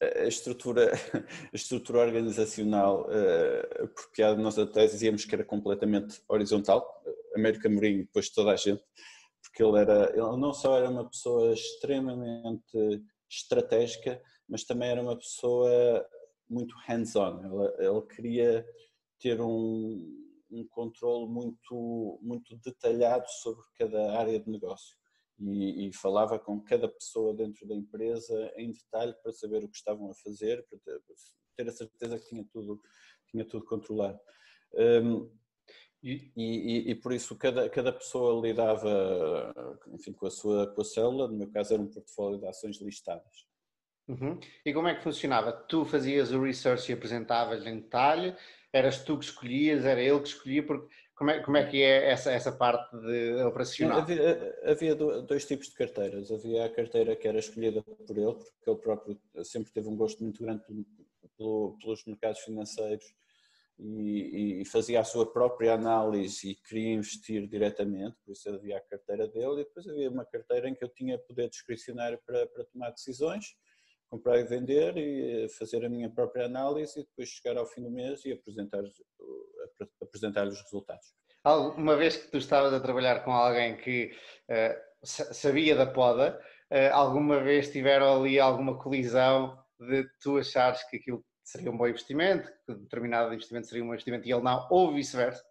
A 0.00 0.26
estrutura, 0.26 0.92
a 1.52 1.56
estrutura 1.56 1.98
organizacional 1.98 3.06
uh, 3.08 3.84
apropriada, 3.84 4.40
nós 4.40 4.58
até 4.58 4.86
dizíamos 4.86 5.24
que 5.24 5.34
era 5.34 5.44
completamente 5.44 6.22
horizontal. 6.28 7.02
América 7.34 7.68
Mourinho, 7.68 8.04
depois 8.04 8.30
toda 8.30 8.52
a 8.52 8.56
gente, 8.56 8.82
porque 9.42 9.62
ele, 9.62 9.78
era, 9.78 10.10
ele 10.10 10.36
não 10.36 10.52
só 10.52 10.76
era 10.76 10.88
uma 10.88 11.08
pessoa 11.08 11.52
extremamente 11.52 13.02
estratégica, 13.28 14.20
mas 14.48 14.64
também 14.64 14.90
era 14.90 15.02
uma 15.02 15.16
pessoa 15.16 16.06
muito 16.50 16.74
hands-on. 16.86 17.40
Ele, 17.44 17.86
ele, 17.86 18.02
queria 18.02 18.66
ter 19.20 19.40
um, 19.40 20.20
um 20.50 20.66
controle 20.68 21.30
muito, 21.30 22.18
muito 22.20 22.56
detalhado 22.56 23.26
sobre 23.28 23.64
cada 23.78 24.18
área 24.18 24.38
de 24.38 24.50
negócio. 24.50 24.98
E, 25.38 25.88
e, 25.88 25.92
falava 25.94 26.38
com 26.38 26.60
cada 26.60 26.86
pessoa 26.86 27.32
dentro 27.32 27.66
da 27.66 27.74
empresa 27.74 28.52
em 28.56 28.72
detalhe 28.72 29.14
para 29.22 29.32
saber 29.32 29.64
o 29.64 29.68
que 29.68 29.76
estavam 29.76 30.10
a 30.10 30.14
fazer, 30.14 30.66
para 30.68 30.78
ter, 30.80 31.00
para 31.00 31.16
ter 31.56 31.68
a 31.70 31.72
certeza 31.72 32.18
que 32.18 32.28
tinha 32.28 32.44
tudo, 32.52 32.78
tinha 33.30 33.44
tudo 33.46 33.64
controlado. 33.64 34.20
Um, 34.74 35.30
e, 36.02 36.30
e, 36.36 36.90
e, 36.90 36.94
por 36.94 37.12
isso 37.12 37.36
cada, 37.36 37.70
cada 37.70 37.92
pessoa 37.92 38.40
lidava 38.46 39.78
enfim, 39.88 40.12
com, 40.12 40.26
a 40.26 40.30
sua, 40.30 40.66
com 40.74 40.82
a 40.82 40.84
célula, 40.84 41.28
no 41.28 41.36
meu 41.36 41.50
caso 41.50 41.72
era 41.72 41.82
um 41.82 41.90
portfólio 41.90 42.38
de 42.38 42.46
ações 42.46 42.78
listadas. 42.80 43.49
Uhum. 44.10 44.38
E 44.64 44.72
como 44.72 44.88
é 44.88 44.94
que 44.94 45.02
funcionava? 45.02 45.52
Tu 45.52 45.84
fazias 45.84 46.32
o 46.32 46.42
research 46.42 46.90
e 46.90 46.94
apresentavas 46.94 47.64
em 47.64 47.76
detalhe? 47.76 48.34
Eras 48.72 49.04
tu 49.04 49.18
que 49.18 49.24
escolhias? 49.24 49.84
Era 49.84 50.00
ele 50.00 50.20
que 50.20 50.28
escolhia? 50.28 50.62
Porque 50.64 50.88
como 51.14 51.30
é, 51.30 51.40
como 51.40 51.56
é 51.56 51.66
que 51.66 51.82
é 51.82 52.10
essa, 52.10 52.32
essa 52.32 52.50
parte 52.50 52.96
de 52.96 53.34
operacional? 53.42 54.00
Havia, 54.00 54.58
havia 54.64 54.94
dois 54.94 55.44
tipos 55.44 55.68
de 55.68 55.74
carteiras. 55.74 56.32
Havia 56.32 56.64
a 56.64 56.68
carteira 56.68 57.14
que 57.14 57.28
era 57.28 57.38
escolhida 57.38 57.82
por 57.82 58.16
ele, 58.16 58.34
porque 58.34 58.70
ele 58.70 58.78
próprio 58.78 59.20
sempre 59.44 59.72
teve 59.72 59.88
um 59.88 59.96
gosto 59.96 60.22
muito 60.22 60.42
grande 60.42 60.64
pelo, 61.36 61.76
pelos 61.80 62.04
mercados 62.06 62.40
financeiros 62.40 63.04
e, 63.78 64.60
e, 64.60 64.64
fazia 64.66 65.00
a 65.00 65.04
sua 65.04 65.30
própria 65.30 65.74
análise 65.74 66.50
e 66.50 66.54
queria 66.54 66.94
investir 66.94 67.46
diretamente, 67.46 68.16
por 68.24 68.32
isso 68.32 68.48
havia 68.48 68.76
a 68.76 68.80
carteira 68.80 69.26
dele, 69.26 69.52
e 69.60 69.64
depois 69.64 69.88
havia 69.88 70.10
uma 70.10 70.24
carteira 70.24 70.68
em 70.68 70.74
que 70.74 70.84
eu 70.84 70.88
tinha 70.88 71.18
poder 71.18 71.48
discricionário 71.48 72.18
para, 72.26 72.46
para 72.46 72.64
tomar 72.64 72.90
decisões, 72.90 73.56
comprar 74.10 74.38
e 74.38 74.44
vender 74.44 74.96
e 74.96 75.48
fazer 75.50 75.84
a 75.84 75.88
minha 75.88 76.10
própria 76.10 76.46
análise 76.46 77.00
e 77.00 77.04
depois 77.04 77.28
chegar 77.28 77.56
ao 77.56 77.66
fim 77.66 77.82
do 77.82 77.90
mês 77.90 78.24
e 78.24 78.32
apresentar, 78.32 78.82
apresentar 80.02 80.46
os 80.46 80.60
resultados. 80.60 81.06
Uma 81.76 81.96
vez 81.96 82.16
que 82.16 82.30
tu 82.30 82.38
estavas 82.38 82.72
a 82.74 82.80
trabalhar 82.80 83.24
com 83.24 83.32
alguém 83.32 83.76
que 83.76 84.12
uh, 84.50 85.06
sabia 85.06 85.74
da 85.74 85.86
poda, 85.86 86.38
uh, 86.70 86.92
alguma 86.92 87.40
vez 87.40 87.70
tiveram 87.70 88.20
ali 88.20 88.38
alguma 88.38 88.78
colisão 88.78 89.58
de 89.78 90.06
tu 90.20 90.36
achares 90.36 90.82
que 90.90 90.96
aquilo 90.96 91.24
seria 91.42 91.70
um 91.70 91.76
bom 91.76 91.86
investimento, 91.86 92.52
que 92.66 92.74
determinado 92.74 93.32
investimento 93.32 93.66
seria 93.66 93.82
um 93.82 93.86
bom 93.86 93.94
investimento 93.94 94.28
e 94.28 94.32
ele 94.32 94.42
não, 94.42 94.68
ou 94.70 94.92
vice-versa? 94.92 95.42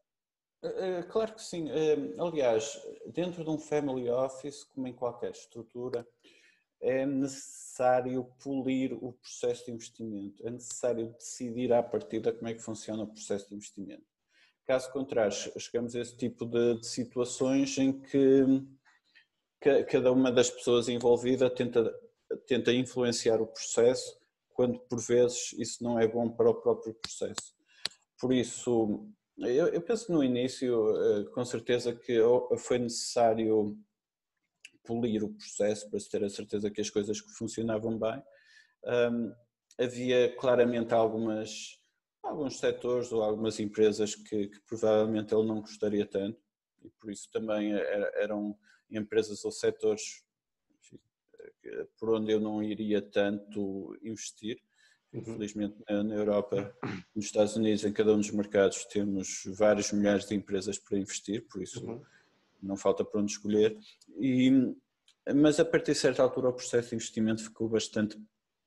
Eh, 0.63 0.99
eh, 0.99 1.03
claro 1.03 1.33
que 1.33 1.41
sim. 1.41 1.69
Eh, 1.69 2.15
aliás, 2.19 2.79
dentro 3.07 3.43
de 3.43 3.49
um 3.49 3.57
family 3.57 4.09
office, 4.09 4.63
como 4.63 4.87
em 4.87 4.93
qualquer 4.93 5.31
estrutura, 5.31 6.07
é 6.81 7.05
necessário 7.05 8.25
polir 8.43 8.93
o 8.93 9.13
processo 9.13 9.65
de 9.65 9.71
investimento, 9.71 10.45
é 10.45 10.51
necessário 10.51 11.13
decidir 11.17 11.73
à 11.73 11.83
partida 11.83 12.31
como 12.31 12.47
é 12.47 12.53
que 12.53 12.61
funciona 12.61 13.03
o 13.03 13.07
processo 13.07 13.49
de 13.49 13.55
investimento. 13.55 14.05
Caso 14.65 14.91
contrário, 14.91 15.33
chegamos 15.57 15.95
a 15.95 15.99
esse 15.99 16.15
tipo 16.15 16.45
de, 16.45 16.79
de 16.79 16.85
situações 16.85 17.77
em 17.77 17.91
que 17.91 18.45
cada 19.89 20.11
uma 20.11 20.31
das 20.31 20.49
pessoas 20.49 20.87
envolvidas 20.87 21.51
tenta, 21.53 21.93
tenta 22.47 22.71
influenciar 22.71 23.41
o 23.41 23.47
processo 23.47 24.17
quando 24.53 24.79
por 24.79 24.99
vezes 24.99 25.53
isso 25.53 25.83
não 25.83 25.99
é 25.99 26.07
bom 26.07 26.29
para 26.29 26.49
o 26.49 26.53
próprio 26.53 26.93
processo. 26.93 27.55
Por 28.19 28.33
isso, 28.33 29.09
eu, 29.37 29.67
eu 29.67 29.81
penso 29.81 30.11
no 30.11 30.23
início, 30.23 30.95
eh, 30.97 31.23
com 31.33 31.45
certeza 31.45 31.95
que 31.95 32.19
foi 32.57 32.77
necessário 32.77 33.77
polir 34.89 35.23
o 35.23 35.29
processo 35.29 35.87
para 35.87 35.99
se 35.99 36.09
ter 36.09 36.23
a 36.23 36.29
certeza 36.29 36.71
que 36.71 36.81
as 36.81 36.89
coisas 36.89 37.19
funcionavam 37.37 37.99
bem. 37.99 38.23
Um, 38.83 39.31
havia 39.77 40.35
claramente 40.35 40.95
algumas, 40.95 41.79
alguns 42.23 42.57
setores 42.57 43.11
ou 43.11 43.21
algumas 43.21 43.59
empresas 43.59 44.15
que, 44.15 44.47
que, 44.47 44.59
provavelmente 44.67 45.33
ele 45.35 45.47
não 45.47 45.61
gostaria 45.61 46.07
tanto 46.07 46.39
e 46.83 46.89
por 46.99 47.11
isso 47.11 47.29
também 47.31 47.73
eram 48.15 48.57
empresas 48.89 49.45
ou 49.45 49.51
setores 49.51 50.23
por 51.99 52.15
onde 52.15 52.31
eu 52.31 52.39
não 52.39 52.63
iria 52.63 53.01
tanto 53.01 53.95
investir. 54.01 54.57
Uhum. 55.13 55.21
Infelizmente, 55.21 55.75
na 55.87 56.15
Europa, 56.15 56.75
nos 57.15 57.25
Estados 57.25 57.55
Unidos, 57.55 57.83
em 57.83 57.93
cada 57.93 58.13
um 58.13 58.17
dos 58.17 58.31
mercados, 58.31 58.85
temos 58.85 59.43
vários 59.57 59.91
milhares 59.91 60.27
de 60.27 60.35
empresas 60.35 60.79
para 60.79 60.97
investir, 60.97 61.45
por 61.47 61.61
isso 61.61 61.85
uhum. 61.85 62.01
Não 62.61 62.75
falta 62.77 63.03
para 63.03 63.21
onde 63.21 63.31
escolher. 63.31 63.77
E, 64.19 64.51
mas 65.35 65.59
a 65.59 65.65
partir 65.65 65.93
de 65.93 65.99
certa 65.99 66.23
altura, 66.23 66.49
o 66.49 66.53
processo 66.53 66.89
de 66.89 66.95
investimento 66.95 67.43
ficou 67.43 67.69
bastante 67.69 68.17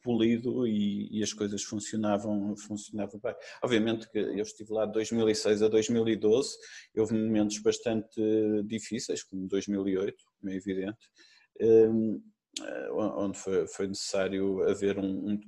polido 0.02 0.66
e, 0.66 1.08
e, 1.18 1.22
as 1.22 1.32
coisas 1.32 1.62
funcionavam, 1.62 2.56
funcionavam 2.56 3.20
bem. 3.20 3.34
Obviamente 3.62 4.10
que 4.10 4.18
eu 4.18 4.42
estive 4.42 4.72
lá 4.72 4.84
de 4.84 4.92
2006 4.92 5.62
a 5.62 5.68
2012, 5.68 6.56
houve 6.96 7.14
momentos 7.14 7.58
bastante 7.58 8.20
difíceis, 8.64 9.22
como 9.22 9.46
2008, 9.46 10.16
como 10.40 10.52
é 10.52 10.56
evidente, 10.56 11.08
hum, 11.60 12.20
eh, 12.60 12.90
onde 12.92 13.38
foi, 13.38 13.66
foi 13.66 13.86
necessário 13.86 14.62
haver 14.68 14.98
um, 14.98 15.30
um, 15.30 15.40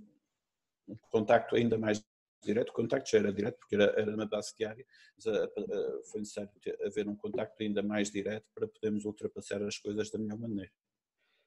um, 0.88 0.96
contacto 1.10 1.56
ainda 1.56 1.76
mais 1.76 2.02
direto, 2.44 2.70
o 2.70 2.72
contacto 2.72 3.10
já 3.10 3.18
era 3.18 3.32
direto 3.32 3.58
porque 3.58 3.74
era, 3.74 3.92
era 3.98 4.16
na 4.16 4.26
base 4.26 4.54
diária, 4.56 4.84
mas 5.16 5.26
a, 5.26 5.44
a, 5.44 6.04
foi 6.10 6.20
necessário 6.20 6.50
ter, 6.60 6.78
haver 6.84 7.08
um 7.08 7.16
contacto 7.16 7.62
ainda 7.62 7.82
mais 7.82 8.10
direto 8.10 8.46
para 8.54 8.68
podermos 8.68 9.04
ultrapassar 9.04 9.62
as 9.62 9.78
coisas 9.78 10.10
da 10.10 10.18
melhor 10.18 10.38
maneira. 10.38 10.70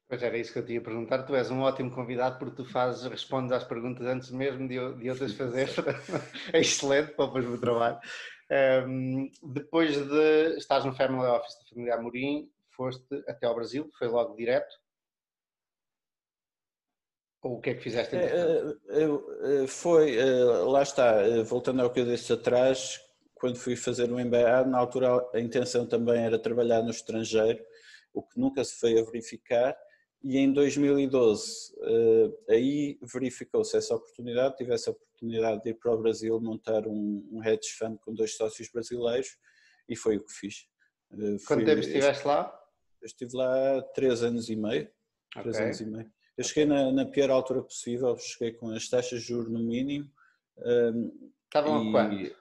Pois 0.08 0.22
era 0.22 0.38
isso 0.38 0.52
que 0.52 0.58
eu 0.58 0.64
te 0.64 0.72
ia 0.72 0.80
perguntar. 0.80 1.22
Tu 1.24 1.36
és 1.36 1.50
um 1.50 1.60
ótimo 1.60 1.90
convidado 1.90 2.38
porque 2.38 2.56
tu 2.56 2.64
fazes, 2.64 3.04
respondes 3.04 3.52
às 3.52 3.64
perguntas 3.64 4.06
antes 4.06 4.30
mesmo 4.30 4.66
de, 4.66 4.76
de 4.94 5.10
outras 5.10 5.34
fazer. 5.34 5.68
é 6.52 6.60
excelente 6.60 7.12
para 7.12 7.26
o 7.26 7.38
meu 7.38 7.60
trabalho. 7.60 7.98
Um, 8.88 9.30
depois 9.52 9.94
de 9.94 10.56
estás 10.56 10.86
no 10.86 10.94
Family 10.94 11.26
Office 11.26 11.58
da 11.58 11.68
família 11.68 11.94
Amorim, 11.96 12.50
foste 12.70 13.22
até 13.28 13.46
ao 13.46 13.54
Brasil, 13.54 13.90
foi 13.98 14.08
logo 14.08 14.34
direto. 14.34 14.74
Ou 17.42 17.58
o 17.58 17.60
que 17.60 17.70
é 17.70 17.74
que 17.74 17.82
fizeste 17.82 18.16
é, 18.16 18.20
é, 18.20 19.62
é, 19.62 19.66
Foi, 19.66 20.16
lá 20.66 20.82
está, 20.82 21.22
voltando 21.44 21.82
ao 21.82 21.90
que 21.90 22.00
eu 22.00 22.04
disse 22.04 22.32
atrás, 22.32 23.00
quando 23.34 23.56
fui 23.58 23.76
fazer 23.76 24.10
o 24.10 24.18
MBA, 24.18 24.64
na 24.66 24.78
altura 24.78 25.24
a 25.32 25.38
intenção 25.38 25.86
também 25.86 26.24
era 26.24 26.38
trabalhar 26.38 26.82
no 26.82 26.90
estrangeiro, 26.90 27.62
o 28.12 28.22
que 28.22 28.40
nunca 28.40 28.64
se 28.64 28.74
foi 28.74 28.98
a 28.98 29.04
verificar, 29.04 29.76
e 30.22 30.36
em 30.36 30.52
2012 30.52 31.72
aí 32.50 32.98
verificou-se 33.02 33.76
essa 33.76 33.94
oportunidade, 33.94 34.56
tive 34.56 34.74
essa 34.74 34.90
oportunidade 34.90 35.62
de 35.62 35.70
ir 35.70 35.74
para 35.74 35.94
o 35.94 35.98
Brasil 35.98 36.40
montar 36.40 36.88
um, 36.88 37.40
hedge 37.44 37.70
fund 37.78 37.98
com 37.98 38.12
dois 38.12 38.34
sócios 38.34 38.68
brasileiros 38.68 39.36
e 39.88 39.94
foi 39.94 40.16
o 40.16 40.24
que 40.24 40.32
fiz. 40.32 40.66
Quanto 41.46 41.64
tempo 41.64 41.80
estiveste 41.80 42.26
lá? 42.26 42.52
Estive 43.02 43.36
lá 43.36 43.80
três 43.94 44.24
anos 44.24 44.48
e 44.48 44.56
meio. 44.56 44.90
Três 45.32 45.54
okay. 45.54 45.66
anos 45.66 45.80
e 45.80 45.86
meio. 45.86 46.12
Eu 46.38 46.44
cheguei 46.44 46.66
na, 46.66 46.92
na, 46.92 47.04
pior 47.04 47.30
altura 47.30 47.60
possível, 47.60 48.16
cheguei 48.16 48.52
com 48.52 48.70
as 48.70 48.88
taxas 48.88 49.22
de 49.22 49.26
juros 49.26 49.50
no 49.50 49.58
mínimo. 49.58 50.08
Um, 50.58 51.32
Estavam 51.46 51.88
a 51.88 51.90
quanto? 51.90 52.36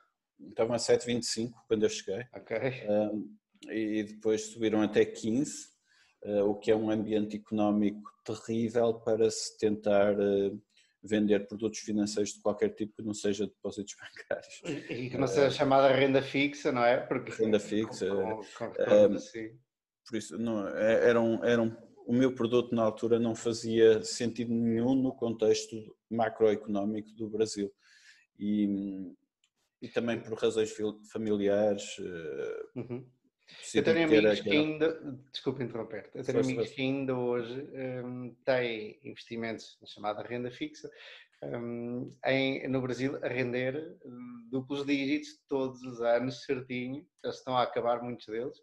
Estavam 0.50 0.76
a 0.76 0.78
7,25 0.78 1.52
quando 1.68 1.82
eu 1.82 1.90
cheguei. 1.90 2.24
Ok. 2.36 2.58
Um, 2.88 3.36
e 3.72 4.04
depois 4.04 4.52
subiram 4.52 4.84
até 4.84 5.04
15, 5.04 5.70
uh, 6.26 6.44
o 6.44 6.54
que 6.54 6.70
é 6.70 6.76
um 6.76 6.92
ambiente 6.92 7.38
económico 7.38 8.08
terrível 8.24 8.94
para 8.94 9.32
se 9.32 9.58
tentar 9.58 10.14
uh, 10.14 10.62
vender 11.02 11.48
produtos 11.48 11.80
financeiros 11.80 12.34
de 12.34 12.42
qualquer 12.42 12.76
tipo 12.76 12.98
que 12.98 13.02
não 13.02 13.16
seja 13.16 13.48
depósitos 13.48 13.96
bancários. 14.30 14.62
E 14.92 15.10
que 15.10 15.18
não 15.18 15.28
seja 15.28 15.48
uh, 15.48 15.52
chamada 15.52 15.88
renda 15.88 16.22
fixa, 16.22 16.72
não 16.72 16.86
é? 16.86 16.98
Porque, 16.98 17.32
renda 17.32 17.60
fixa. 17.60 18.08
Com, 18.08 18.42
com, 18.60 18.74
com, 18.74 19.16
assim. 19.16 19.58
Por 20.08 20.18
isso, 20.18 20.38
não, 20.38 20.68
é, 20.70 21.10
era 21.10 21.20
um, 21.20 21.44
era 21.44 21.60
um 21.60 21.87
o 22.08 22.14
meu 22.14 22.34
produto 22.34 22.74
na 22.74 22.84
altura 22.84 23.20
não 23.20 23.36
fazia 23.36 24.02
sentido 24.02 24.54
nenhum 24.54 24.96
no 24.96 25.14
contexto 25.14 25.76
macroeconómico 26.10 27.12
do 27.12 27.30
Brasil. 27.30 27.70
E, 28.40 29.14
e 29.82 29.90
também 29.90 30.18
por 30.20 30.34
razões 30.38 30.74
familiares. 31.12 31.84
Eh, 32.00 32.66
uhum. 32.78 33.06
Eu 33.74 33.84
tenho 33.84 34.06
amigos 34.06 34.40
que 34.42 34.50
ainda, 34.50 35.20
desculpe 35.32 35.64
interromper, 35.64 36.10
eu 36.14 36.24
tenho 36.24 36.40
amigos 36.40 36.70
que 36.70 36.82
ainda 36.82 37.16
hoje 37.16 37.68
um, 38.04 38.36
têm 38.44 39.00
investimentos 39.04 39.78
na 39.82 39.88
chamada 39.88 40.22
renda 40.22 40.52
fixa 40.52 40.90
um, 41.44 42.10
em, 42.26 42.68
no 42.68 42.82
Brasil 42.82 43.18
a 43.24 43.28
render 43.28 43.98
hum, 44.06 44.48
duplos 44.50 44.86
dígitos 44.86 45.40
todos 45.48 45.82
os 45.84 46.02
anos 46.02 46.44
certinho, 46.44 47.06
já 47.24 47.30
estão 47.30 47.56
a 47.56 47.64
acabar 47.64 48.02
muitos 48.02 48.26
deles, 48.26 48.58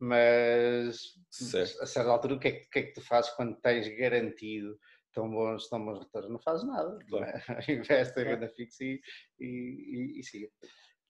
mas 0.00 0.96
certo. 1.30 1.82
a 1.82 1.86
certa 1.86 2.10
altura 2.10 2.34
o 2.34 2.38
que, 2.38 2.48
é 2.48 2.52
que, 2.52 2.68
que, 2.70 2.78
é 2.78 2.82
que 2.82 2.92
tu 2.92 3.00
fazes 3.00 3.30
quando 3.32 3.56
tens 3.60 3.88
garantido 3.96 4.78
tão 5.12 5.30
bons, 5.30 5.68
tão 5.68 5.84
bons 5.84 5.98
retornos? 5.98 6.30
Não 6.30 6.38
fazes 6.38 6.66
nada, 6.66 6.98
claro. 7.08 7.26
é? 7.26 7.42
investe 7.72 8.20
em 8.20 8.24
renda 8.24 8.48
fixa 8.48 8.84
e, 8.84 9.00
e, 9.40 9.46
e, 9.46 10.20
e 10.20 10.22
siga. 10.22 10.48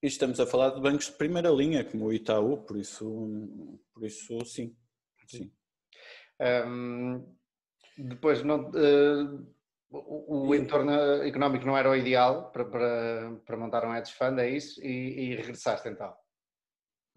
E 0.03 0.07
estamos 0.07 0.39
a 0.39 0.47
falar 0.47 0.71
de 0.71 0.81
bancos 0.81 1.07
de 1.07 1.13
primeira 1.13 1.51
linha, 1.51 1.85
como 1.85 2.07
o 2.07 2.13
Itaú, 2.13 2.65
por 2.65 2.77
isso, 2.77 3.81
por 3.93 4.07
isso 4.07 4.45
sim. 4.45 4.77
sim. 5.27 5.53
Um, 6.41 7.37
depois, 7.99 8.45
não, 8.45 8.71
uh, 8.71 9.55
o, 9.91 10.49
o, 10.49 10.55
entorno 10.55 10.93
económico 11.25 11.67
não 11.67 11.77
era 11.77 11.91
o 11.91 11.97
ideal 11.97 12.53
para, 12.53 12.65
para, 12.65 13.41
para 13.45 13.57
montar 13.57 13.85
um 13.85 13.95
hedge 13.95 14.13
fund, 14.13 14.39
é 14.39 14.49
isso? 14.49 14.81
E, 14.85 15.33
e 15.33 15.37
regressaste 15.37 15.89
então? 15.89 16.15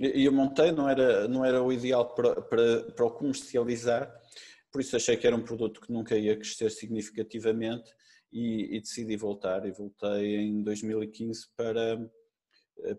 E 0.02 0.26
eu 0.26 0.32
montei, 0.32 0.72
não 0.72 0.90
era, 0.90 1.28
não 1.28 1.46
era 1.46 1.62
o 1.62 1.72
ideal 1.72 2.16
para, 2.16 2.42
para, 2.42 2.92
para 2.92 3.06
o 3.06 3.12
comercializar, 3.12 4.12
por 4.72 4.82
isso 4.82 4.96
achei 4.96 5.16
que 5.16 5.28
era 5.28 5.36
um 5.36 5.44
produto 5.44 5.80
que 5.80 5.94
nunca 5.94 6.18
ia 6.18 6.36
crescer 6.36 6.72
significativamente 6.72 7.94
e, 8.34 8.76
e 8.76 8.82
decidi 8.82 9.16
voltar. 9.16 9.64
E 9.64 9.72
voltei 9.72 10.38
em 10.38 10.64
2015 10.64 11.50
para, 11.56 12.12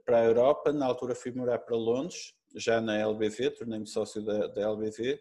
para 0.04 0.18
a 0.18 0.24
Europa, 0.24 0.72
na 0.72 0.86
altura 0.86 1.16
fui 1.16 1.32
morar 1.32 1.58
para 1.58 1.76
Londres, 1.76 2.34
já 2.54 2.80
na 2.80 2.96
LBV, 2.96 3.50
tornei-me 3.50 3.86
sócio 3.86 4.24
da, 4.24 4.46
da 4.46 4.60
LBV. 4.60 5.20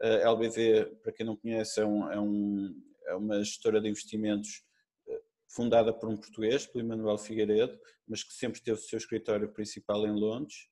A 0.00 0.30
LBV, 0.30 0.96
para 1.02 1.10
quem 1.10 1.26
não 1.26 1.34
conhece, 1.34 1.80
é, 1.80 1.84
um, 1.84 2.12
é, 2.12 2.20
um, 2.20 2.82
é 3.08 3.14
uma 3.16 3.42
gestora 3.42 3.80
de 3.80 3.88
investimentos 3.88 4.62
eh, 5.08 5.20
fundada 5.48 5.92
por 5.92 6.08
um 6.08 6.16
português, 6.16 6.66
pelo 6.66 6.84
Emanuel 6.84 7.18
Figueiredo, 7.18 7.76
mas 8.06 8.22
que 8.22 8.32
sempre 8.32 8.60
teve 8.60 8.78
o 8.78 8.82
seu 8.82 8.98
escritório 8.98 9.48
principal 9.48 10.06
em 10.06 10.12
Londres 10.12 10.68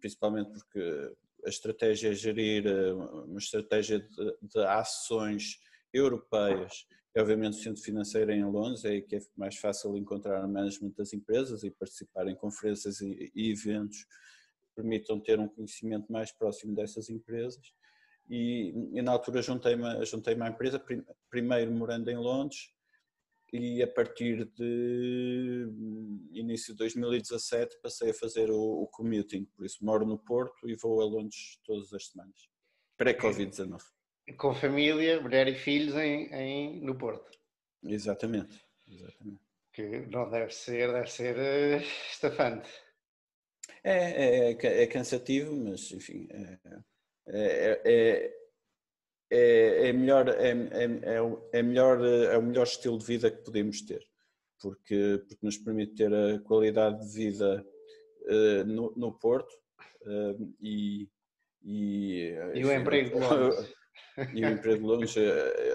principalmente 0.00 0.50
porque 0.50 1.12
a 1.44 1.48
estratégia 1.48 2.10
é 2.10 2.14
gerir 2.14 2.66
eh, 2.66 2.92
uma 2.92 3.38
estratégia 3.38 4.00
de, 4.00 4.36
de 4.42 4.60
ações 4.60 5.60
europeias 5.92 6.86
e 7.14 7.20
obviamente 7.20 7.58
o 7.58 7.62
centro 7.62 7.82
financeiro 7.82 8.32
é 8.32 8.36
em 8.36 8.44
Londres, 8.44 8.84
é 8.84 8.88
aí 8.88 9.02
que 9.02 9.14
é 9.14 9.20
mais 9.36 9.56
fácil 9.56 9.96
encontrar 9.96 10.44
o 10.44 10.48
management 10.48 10.94
das 10.96 11.12
empresas 11.12 11.62
e 11.62 11.70
participar 11.70 12.26
em 12.26 12.34
conferências 12.34 13.00
e, 13.00 13.30
e 13.34 13.52
eventos 13.52 13.98
que 13.98 14.74
permitam 14.74 15.20
ter 15.20 15.38
um 15.38 15.46
conhecimento 15.46 16.10
mais 16.10 16.32
próximo 16.32 16.74
dessas 16.74 17.08
empresas. 17.08 17.72
E, 18.28 18.74
e 18.92 19.02
na 19.02 19.12
altura 19.12 19.42
juntei-me 19.42 20.04
juntei 20.04 20.34
à 20.40 20.48
empresa, 20.48 20.82
primeiro 21.30 21.70
morando 21.70 22.10
em 22.10 22.16
Londres, 22.16 22.73
e 23.54 23.80
a 23.84 23.86
partir 23.86 24.46
de 24.46 25.66
hum, 25.68 26.28
início 26.32 26.74
de 26.74 26.78
2017 26.78 27.78
passei 27.80 28.10
a 28.10 28.14
fazer 28.14 28.50
o, 28.50 28.82
o 28.82 28.88
commuting, 28.88 29.44
por 29.44 29.64
isso 29.64 29.84
moro 29.84 30.04
no 30.04 30.18
Porto 30.18 30.68
e 30.68 30.74
vou 30.74 31.00
a 31.00 31.04
Londres 31.04 31.60
todas 31.64 31.92
as 31.92 32.08
semanas, 32.08 32.48
pré-Covid-19. 32.98 33.80
Com 34.36 34.52
família, 34.54 35.20
mulher 35.20 35.46
e 35.46 35.54
filhos 35.54 35.94
em, 35.94 36.34
em, 36.34 36.80
no 36.80 36.98
Porto. 36.98 37.38
Exatamente, 37.84 38.60
exatamente. 38.88 39.40
Que 39.72 40.00
não 40.06 40.28
deve 40.28 40.52
ser, 40.52 40.92
deve 40.92 41.08
ser 41.08 41.36
uh, 41.36 41.84
estafante. 42.10 42.68
É, 43.84 44.50
é, 44.50 44.82
é, 44.82 44.86
cansativo, 44.88 45.54
mas 45.54 45.92
enfim, 45.92 46.26
é, 46.30 46.58
é, 47.84 48.43
é 49.34 49.86
é, 49.86 49.88
é, 49.88 49.92
melhor, 49.92 50.28
é, 50.28 50.50
é, 50.50 51.58
é, 51.58 51.62
melhor, 51.62 52.04
é 52.04 52.38
o 52.38 52.42
melhor 52.42 52.62
estilo 52.62 52.98
de 52.98 53.04
vida 53.04 53.30
que 53.30 53.42
podemos 53.42 53.82
ter, 53.82 54.06
porque, 54.60 55.22
porque 55.26 55.44
nos 55.44 55.58
permite 55.58 55.96
ter 55.96 56.14
a 56.14 56.38
qualidade 56.40 57.04
de 57.04 57.12
vida 57.12 57.66
uh, 58.22 58.64
no, 58.64 58.92
no 58.96 59.12
Porto 59.18 59.52
uh, 60.02 60.54
e, 60.60 61.08
e, 61.64 62.32
e 62.54 62.64
o 62.64 62.72
emprego 62.72 63.18
longe. 63.18 63.74
e 64.32 64.44
o 64.44 64.48
emprego 64.48 64.86
longe. 64.86 65.20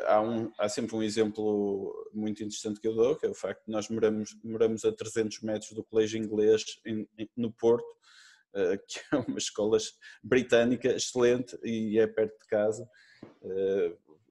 Há, 0.07 0.21
um, 0.21 0.49
há 0.57 0.69
sempre 0.69 0.95
um 0.95 1.03
exemplo 1.03 2.09
muito 2.13 2.41
interessante 2.41 2.79
que 2.79 2.87
eu 2.87 2.95
dou, 2.95 3.17
que 3.17 3.25
é 3.25 3.29
o 3.29 3.35
facto 3.35 3.65
de 3.65 3.71
nós 3.73 3.89
moramos, 3.89 4.37
moramos 4.41 4.85
a 4.85 4.91
300 4.93 5.41
metros 5.41 5.71
do 5.71 5.83
colégio 5.83 6.17
inglês 6.17 6.63
em, 6.85 7.05
em, 7.17 7.29
no 7.35 7.51
Porto, 7.51 7.89
uh, 8.55 8.79
que 8.87 8.99
é 9.11 9.17
uma 9.17 9.37
escola 9.37 9.77
britânica 10.23 10.95
excelente 10.95 11.59
e 11.61 11.99
é 11.99 12.07
perto 12.07 12.39
de 12.39 12.47
casa 12.47 12.83
eh, 12.83 12.89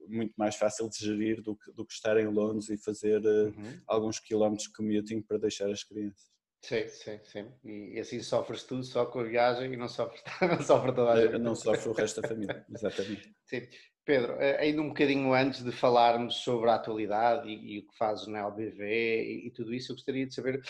muito 0.09 0.33
mais 0.35 0.55
fácil 0.55 0.89
de 0.89 0.97
gerir 0.97 1.41
do 1.41 1.55
que, 1.55 1.71
do 1.71 1.85
que 1.85 1.93
estar 1.93 2.19
em 2.19 2.27
Londres 2.27 2.69
e 2.69 2.77
fazer 2.77 3.23
eh, 3.23 3.43
uhum. 3.43 3.81
alguns 3.87 4.19
quilómetros 4.19 4.67
de 4.67 4.73
commuting 4.73 5.21
para 5.21 5.37
deixar 5.37 5.69
as 5.69 5.83
crianças. 5.83 6.29
Sim, 6.61 6.87
sim, 6.89 7.19
sim. 7.23 7.53
E 7.63 7.99
assim 7.99 8.21
sofres 8.21 8.63
tu 8.63 8.83
só 8.83 9.05
com 9.05 9.19
a 9.19 9.23
viagem 9.23 9.71
e 9.71 9.77
não 9.77 9.87
sofres, 9.87 10.21
não 10.41 10.61
sofre 10.61 10.93
toda 10.93 11.11
a 11.11 11.21
gente. 11.21 11.37
Não 11.37 11.55
sofre 11.55 11.89
o 11.89 11.93
resto 11.93 12.21
da 12.21 12.27
família, 12.27 12.65
exatamente. 12.73 13.33
Sim. 13.45 13.67
Pedro, 14.03 14.33
eh, 14.41 14.57
ainda 14.59 14.81
um 14.81 14.89
bocadinho 14.89 15.33
antes 15.33 15.63
de 15.63 15.71
falarmos 15.71 16.37
sobre 16.37 16.69
a 16.69 16.75
atualidade 16.75 17.47
e, 17.47 17.75
e 17.75 17.79
o 17.79 17.87
que 17.87 17.95
fazes 17.95 18.27
na 18.27 18.39
LBV 18.39 18.83
e, 18.83 19.47
e, 19.47 19.51
tudo 19.51 19.73
isso, 19.73 19.91
eu 19.91 19.95
gostaria 19.95 20.25
de 20.25 20.33
saber, 20.33 20.61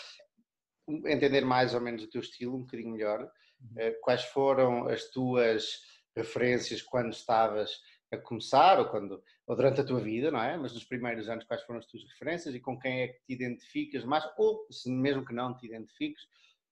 entender 1.06 1.40
mais 1.40 1.74
ou 1.74 1.80
menos 1.80 2.02
o 2.02 2.10
teu 2.10 2.20
estilo, 2.20 2.56
um 2.56 2.62
bocadinho 2.62 2.92
melhor. 2.92 3.20
Uhum. 3.60 3.94
Quais 4.02 4.24
foram 4.24 4.88
as 4.88 5.04
tuas 5.10 5.80
referências 6.14 6.82
quando 6.82 7.12
estavas 7.12 7.70
a 8.12 8.18
começar 8.18 8.78
ou 8.78 8.88
quando 8.88 9.22
ou 9.46 9.56
durante 9.56 9.80
a 9.80 9.84
tua 9.84 10.00
vida, 10.00 10.30
não 10.30 10.42
é? 10.42 10.56
Mas 10.56 10.72
nos 10.72 10.84
primeiros 10.84 11.28
anos 11.28 11.44
quais 11.44 11.62
foram 11.62 11.78
as 11.78 11.86
tuas 11.86 12.04
referências 12.04 12.54
e 12.54 12.60
com 12.60 12.78
quem 12.78 13.02
é 13.02 13.08
que 13.08 13.20
te 13.24 13.32
identificas 13.32 14.04
mais 14.04 14.24
ou 14.36 14.66
se 14.70 14.90
mesmo 14.90 15.24
que 15.24 15.34
não 15.34 15.56
te 15.56 15.66
identifiques, 15.66 16.22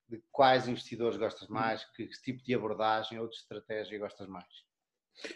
de 0.08 0.22
quais 0.32 0.66
investidores 0.66 1.18
gostas 1.18 1.48
mais, 1.48 1.84
que, 1.92 2.06
que 2.06 2.22
tipo 2.22 2.42
de 2.42 2.54
abordagem 2.54 3.18
ou 3.18 3.28
de 3.28 3.36
estratégia 3.36 3.98
gostas 3.98 4.26
mais? 4.26 4.46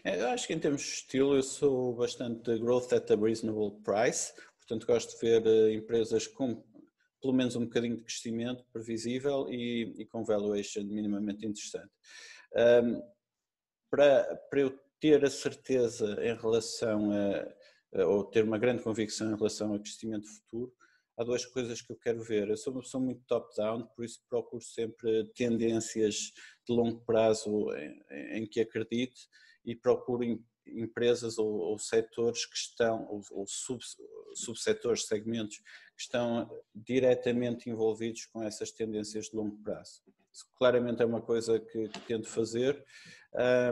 É, 0.05 0.21
eu 0.21 0.29
acho 0.29 0.47
que 0.47 0.55
em 0.55 0.59
termos 0.59 0.83
de 0.83 0.89
estilo 0.89 1.35
eu 1.35 1.43
sou 1.43 1.95
bastante 1.95 2.59
growth 2.59 2.93
at 2.93 3.11
a 3.11 3.17
reasonable 3.17 3.83
price, 3.83 4.33
portanto 4.59 4.87
gosto 4.87 5.13
de 5.13 5.21
ver 5.21 5.47
eh, 5.47 5.75
empresas 5.75 6.27
com 6.27 6.65
pelo 7.21 7.35
menos 7.35 7.55
um 7.55 7.65
bocadinho 7.65 7.97
de 7.97 8.03
crescimento 8.03 8.65
previsível 8.73 9.47
e, 9.49 9.95
e 9.97 10.07
com 10.07 10.25
valuation 10.25 10.83
minimamente 10.85 11.47
interessante. 11.47 11.91
Um, 12.55 13.01
para, 13.89 14.37
para 14.51 14.61
eu 14.61 14.79
ter 15.03 15.25
a 15.25 15.31
certeza 15.31 16.17
em 16.25 16.37
relação 16.37 17.11
a, 17.11 18.05
ou 18.07 18.23
ter 18.23 18.45
uma 18.45 18.57
grande 18.57 18.85
convicção 18.85 19.33
em 19.33 19.37
relação 19.37 19.73
ao 19.73 19.81
crescimento 19.81 20.29
futuro, 20.29 20.73
há 21.19 21.25
duas 21.25 21.45
coisas 21.45 21.83
que 21.83 21.93
eu 21.93 21.97
quero 21.97 22.23
ver. 22.23 22.49
Eu 22.49 22.57
sou 22.57 22.73
uma 22.73 22.83
pessoa 22.83 23.03
muito 23.03 23.21
top-down, 23.27 23.85
por 23.97 24.05
isso 24.05 24.23
procuro 24.31 24.63
sempre 24.63 25.25
tendências 25.35 26.33
de 26.65 26.73
longo 26.73 27.01
prazo 27.01 27.69
em, 27.75 28.39
em 28.39 28.47
que 28.47 28.61
acredite 28.61 29.29
e 29.65 29.75
procuro 29.75 30.23
empresas 30.65 31.37
ou, 31.37 31.53
ou 31.53 31.79
setores 31.81 32.47
que 32.47 32.57
estão, 32.57 33.05
ou, 33.09 33.21
ou 33.33 33.45
sub, 33.49 33.83
subsetores, 34.37 35.09
segmentos, 35.09 35.57
que 35.97 36.03
estão 36.03 36.49
diretamente 36.73 37.69
envolvidos 37.69 38.27
com 38.27 38.41
essas 38.41 38.71
tendências 38.71 39.31
de 39.31 39.35
longo 39.35 39.59
prazo. 39.65 40.01
Isso 40.33 40.47
claramente 40.55 41.03
é 41.03 41.05
uma 41.05 41.21
coisa 41.21 41.59
que, 41.59 41.89
que 41.89 42.01
tento 42.03 42.29
fazer. 42.29 42.85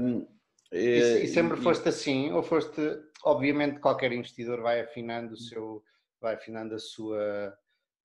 Um, 0.03 0.40
e, 0.73 1.25
e 1.25 1.29
sempre 1.29 1.59
e, 1.59 1.63
foste 1.63 1.89
assim? 1.89 2.31
Ou 2.33 2.43
foste, 2.43 2.81
obviamente 3.25 3.81
qualquer 3.81 4.13
investidor 4.13 4.61
vai 4.63 4.81
afinando 4.81 5.35
o 5.35 5.37
seu, 5.37 5.83
vai 6.21 6.35
afinando 6.35 6.75
a 6.75 6.79
sua, 6.79 7.57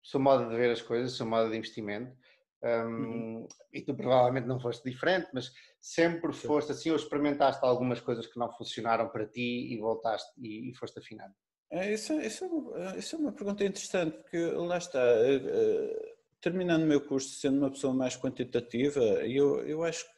o 0.03 0.07
seu 0.07 0.20
modo 0.20 0.48
de 0.48 0.57
ver 0.57 0.70
as 0.70 0.83
coisas, 0.83 1.12
o 1.12 1.16
seu 1.16 1.27
modo 1.27 1.50
de 1.50 1.57
investimento. 1.57 2.16
Um, 2.62 2.88
uhum. 2.88 3.48
E 3.74 3.83
tu 3.83 3.94
provavelmente 3.94 4.46
não 4.46 4.59
foste 4.59 4.88
diferente, 4.90 5.29
mas 5.35 5.53
sempre 5.79 6.33
foste 6.33 6.72
assim 6.72 6.90
ou 6.90 6.96
experimentaste 6.96 7.62
algumas 7.62 8.00
coisas 8.00 8.27
que 8.27 8.38
não 8.38 8.50
funcionaram 8.50 9.11
para 9.11 9.27
ti 9.27 9.70
e 9.70 9.79
voltaste 9.79 10.33
e, 10.38 10.70
e 10.70 10.74
foste 10.74 10.98
afinando? 10.98 11.35
É, 11.70 11.92
isso, 11.92 12.14
isso, 12.20 12.72
é 12.74 12.98
isso, 12.98 13.16
é 13.16 13.18
uma 13.18 13.33
pergunta 13.33 13.64
interessante, 13.64 14.16
porque 14.16 14.38
lá 14.38 14.79
está, 14.79 15.00
eh, 15.00 15.42
eh, 15.44 16.14
terminando 16.40 16.85
o 16.85 16.87
meu 16.87 17.00
curso, 17.00 17.29
sendo 17.40 17.59
uma 17.59 17.70
pessoa 17.70 17.92
mais 17.92 18.16
quantitativa, 18.16 19.00
eu, 19.00 19.61
eu 19.66 19.83
acho 19.83 20.05
que 20.05 20.14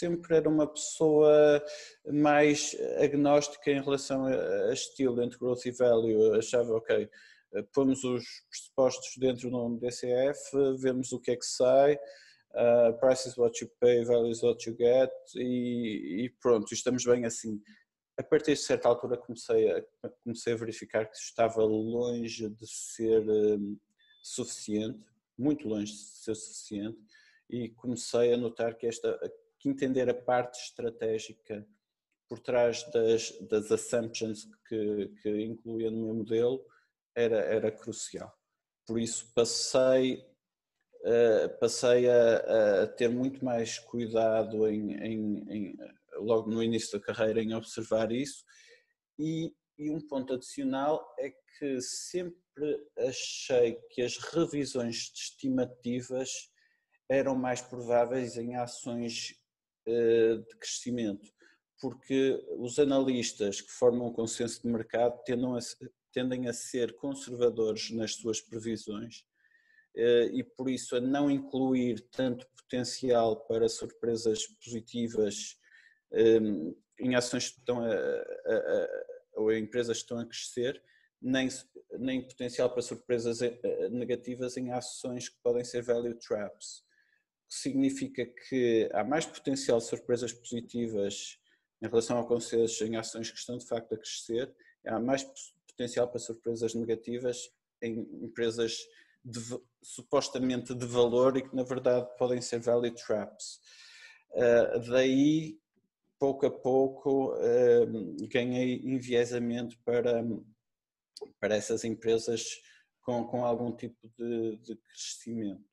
sempre 0.00 0.34
era 0.34 0.48
uma 0.48 0.66
pessoa 0.66 1.62
mais 2.10 2.74
agnóstica 2.98 3.70
em 3.70 3.82
relação 3.82 4.24
a, 4.24 4.72
estilo 4.72 5.22
entre 5.22 5.38
growth 5.38 5.66
e 5.66 5.70
value. 5.70 6.34
achava, 6.34 6.74
ok, 6.74 7.08
pomos 7.74 8.02
os 8.02 8.24
pressupostos 8.48 9.16
dentro 9.18 9.50
de 9.50 9.54
um 9.54 9.76
DCF, 9.76 10.40
vemos 10.78 11.12
o 11.12 11.20
que 11.20 11.32
é 11.32 11.36
que 11.36 11.44
sai, 11.44 11.94
uh, 12.54 12.98
price 12.98 13.28
is 13.28 13.36
what 13.36 13.62
you 13.62 13.70
pay, 13.78 14.04
value 14.04 14.30
is 14.30 14.42
what 14.42 14.68
you 14.68 14.74
get 14.76 15.10
e, 15.36 16.24
e 16.24 16.30
pronto, 16.40 16.72
estamos 16.72 17.04
bem 17.04 17.26
assim. 17.26 17.60
A 18.18 18.22
partir 18.22 18.52
de 18.52 18.60
certa 18.60 18.88
altura 18.88 19.16
comecei 19.16 19.70
a, 19.70 19.82
comecei 20.22 20.52
a 20.52 20.56
verificar 20.56 21.06
que 21.06 21.16
estava 21.16 21.62
longe 21.62 22.48
de 22.48 22.66
ser 22.66 23.28
um, 23.28 23.78
suficiente, 24.22 25.00
muito 25.38 25.68
longe 25.68 25.92
de 25.92 25.98
ser 25.98 26.34
suficiente, 26.34 26.98
e 27.48 27.68
comecei 27.70 28.32
a 28.32 28.36
notar 28.36 28.76
que 28.76 28.86
esta 28.86 29.18
que 29.60 29.68
entender 29.68 30.08
a 30.08 30.14
parte 30.14 30.58
estratégica 30.60 31.66
por 32.28 32.40
trás 32.40 32.82
das, 32.90 33.30
das 33.48 33.70
assumptions 33.70 34.48
que, 34.68 35.12
que 35.22 35.44
incluía 35.44 35.90
no 35.90 36.06
meu 36.06 36.14
modelo 36.14 36.64
era, 37.14 37.36
era 37.40 37.70
crucial. 37.70 38.32
Por 38.86 38.98
isso 38.98 39.32
passei 39.34 40.24
passei 41.58 42.08
a, 42.10 42.82
a, 42.82 42.86
ter 42.86 43.08
muito 43.08 43.42
mais 43.44 43.78
cuidado 43.78 44.68
em, 44.68 44.92
em, 44.92 45.44
em, 45.48 45.76
logo 46.16 46.50
no 46.50 46.62
início 46.62 46.98
da 46.98 47.04
carreira 47.04 47.42
em 47.42 47.54
observar 47.54 48.12
isso 48.12 48.44
e, 49.18 49.54
e 49.78 49.90
um 49.90 50.06
ponto 50.06 50.34
adicional 50.34 51.14
é 51.18 51.30
que 51.58 51.80
sempre 51.80 52.86
achei 52.98 53.78
que 53.90 54.02
as 54.02 54.18
revisões 54.18 55.10
estimativas 55.14 56.50
eram 57.08 57.34
mais 57.34 57.62
prováveis 57.62 58.36
em 58.36 58.56
ações 58.56 59.39
de 59.86 60.56
crescimento, 60.58 61.30
porque 61.80 62.38
os 62.58 62.78
analistas 62.78 63.60
que 63.60 63.70
formam 63.70 64.08
o 64.08 64.12
consenso 64.12 64.62
de 64.62 64.68
mercado 64.68 65.18
tendem 66.12 66.48
a, 66.48 66.52
ser 66.52 66.94
conservadores 66.96 67.90
nas 67.90 68.14
suas 68.14 68.40
previsões 68.40 69.24
eh, 69.96 70.30
e 70.32 70.44
por 70.44 70.68
isso 70.68 70.94
a 70.96 71.00
não 71.00 71.30
incluir 71.30 72.00
tanto 72.10 72.46
potencial 72.56 73.44
para 73.46 73.68
surpresas 73.68 74.46
positivas 74.62 75.56
ehm, 76.12 76.74
em 76.98 77.14
ações 77.14 77.50
que 77.50 77.58
estão 77.58 77.80
a, 77.80 77.90
a, 77.90 78.88
ou 79.34 79.50
em 79.52 79.62
empresas 79.62 79.98
que 79.98 80.02
estão 80.02 80.18
a 80.18 80.26
crescer, 80.26 80.82
nem, 81.20 81.48
nem 81.98 82.26
potencial 82.26 82.70
para 82.70 82.82
surpresas 82.82 83.42
eh, 83.42 83.88
negativas 83.90 84.56
em 84.56 84.70
ações 84.70 85.28
que 85.28 85.38
podem 85.42 85.64
ser 85.64 85.82
value 85.82 86.14
traps. 86.14 86.84
Que 87.50 87.56
significa 87.56 88.24
que 88.24 88.88
há 88.92 89.02
mais 89.02 89.26
potencial 89.26 89.78
de 89.78 89.84
surpresas 89.84 90.32
positivas 90.32 91.38
em 91.82 91.88
relação 91.88 92.18
ao 92.18 92.26
conselhos 92.26 92.80
em 92.80 92.96
ações 92.96 93.30
que 93.30 93.38
estão 93.38 93.56
de 93.58 93.66
facto 93.66 93.94
a 93.94 93.98
crescer, 93.98 94.54
há 94.86 95.00
mais 95.00 95.24
potencial 95.66 96.08
para 96.08 96.18
surpresas 96.18 96.74
negativas 96.74 97.50
em 97.82 98.00
empresas 98.22 98.78
de, 99.24 99.40
supostamente 99.82 100.74
de 100.74 100.86
valor 100.86 101.36
e 101.36 101.42
que 101.42 101.54
na 101.54 101.62
verdade 101.62 102.06
podem 102.18 102.40
ser 102.40 102.60
value 102.60 102.90
traps. 102.90 103.60
Uh, 104.32 104.90
daí, 104.90 105.58
pouco 106.18 106.46
a 106.46 106.50
pouco, 106.50 107.34
uh, 107.34 108.28
ganhei 108.28 108.80
enviesamento 108.84 109.78
para, 109.84 110.22
para 111.38 111.56
essas 111.56 111.84
empresas 111.84 112.60
com, 113.00 113.24
com 113.24 113.44
algum 113.44 113.74
tipo 113.74 114.08
de, 114.18 114.56
de 114.58 114.76
crescimento. 114.76 115.69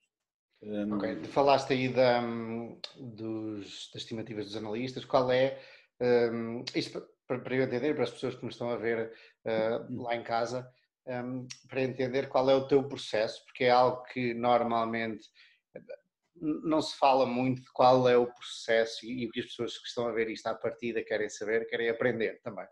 Um, 0.62 0.96
ok, 0.96 1.24
falaste 1.26 1.74
aí 1.74 1.90
da, 1.90 2.22
dos, 2.98 3.92
das 3.94 4.02
estimativas 4.02 4.46
dos 4.46 4.56
analistas, 4.56 5.06
qual 5.06 5.32
é, 5.32 5.60
um, 6.02 6.64
isto 6.74 7.02
para, 7.28 7.40
para 7.40 7.56
eu 7.56 7.64
entender, 7.64 7.94
para 7.94 8.04
as 8.04 8.12
pessoas 8.12 8.36
que 8.36 8.46
nos 8.46 8.56
estão 8.56 8.70
a 8.70 8.78
ver 8.78 9.14
uh, 9.46 10.04
lá 10.04 10.16
em 10.16 10.24
casa, 10.24 10.68
um, 11.06 11.48
para 11.70 11.84
entender 11.84 12.28
qual 12.28 12.50
é 12.50 12.56
o 12.56 12.68
teu 12.68 12.84
processo, 12.88 13.44
porque 13.46 13.66
é 13.66 13.70
algo 13.70 14.04
que 14.04 14.34
normalmente 14.34 15.26
não 16.40 16.82
se 16.82 16.96
fala 16.98 17.26
muito 17.26 17.62
de 17.62 17.72
qual 17.72 18.08
é 18.08 18.18
o 18.18 18.32
processo 18.32 19.06
e 19.06 19.26
o 19.26 19.32
que 19.32 19.40
as 19.40 19.48
pessoas 19.48 19.78
que 19.78 19.88
estão 19.88 20.08
a 20.08 20.12
ver 20.12 20.30
isto 20.30 20.48
à 20.48 20.54
partida 20.54 21.04
querem 21.04 21.30
saber, 21.30 21.68
querem 21.68 21.90
aprender 21.90 22.40
também. 22.42 22.68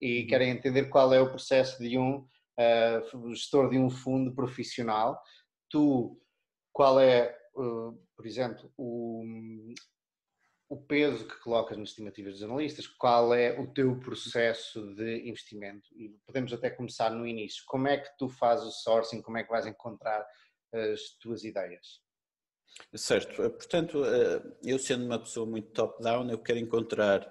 E 0.00 0.20
uhum. 0.20 0.26
querem 0.26 0.50
entender 0.50 0.84
qual 0.86 1.12
é 1.14 1.20
o 1.20 1.30
processo 1.30 1.80
de 1.82 1.96
um 1.96 2.18
uh, 2.18 3.34
gestor 3.34 3.70
de 3.70 3.78
um 3.78 3.88
fundo 3.88 4.34
profissional. 4.34 5.20
Tu, 5.70 6.20
qual 6.74 6.98
é, 6.98 7.32
uh, 7.54 7.92
por 8.16 8.26
exemplo, 8.26 8.70
o, 8.76 9.22
o 10.68 10.76
peso 10.76 11.26
que 11.26 11.38
colocas 11.40 11.78
nas 11.78 11.90
estimativas 11.90 12.34
dos 12.34 12.42
analistas, 12.42 12.88
qual 12.88 13.32
é 13.32 13.58
o 13.58 13.72
teu 13.72 13.96
processo 14.00 14.92
de 14.96 15.28
investimento 15.28 15.88
e 15.94 16.10
podemos 16.26 16.52
até 16.52 16.68
começar 16.68 17.10
no 17.10 17.24
início. 17.24 17.62
Como 17.66 17.86
é 17.86 17.98
que 17.98 18.10
tu 18.18 18.28
fazes 18.28 18.66
o 18.66 18.72
sourcing, 18.72 19.22
como 19.22 19.38
é 19.38 19.44
que 19.44 19.50
vais 19.50 19.66
encontrar 19.66 20.26
as 20.72 21.16
tuas 21.20 21.44
ideias? 21.44 22.02
Certo, 22.96 23.36
portanto, 23.36 24.04
eh, 24.04 24.42
eu 24.64 24.80
sendo 24.80 25.04
uma 25.04 25.20
pessoa 25.20 25.46
muito 25.46 25.70
top-down, 25.70 26.28
eu 26.28 26.42
quero 26.42 26.58
encontrar 26.58 27.30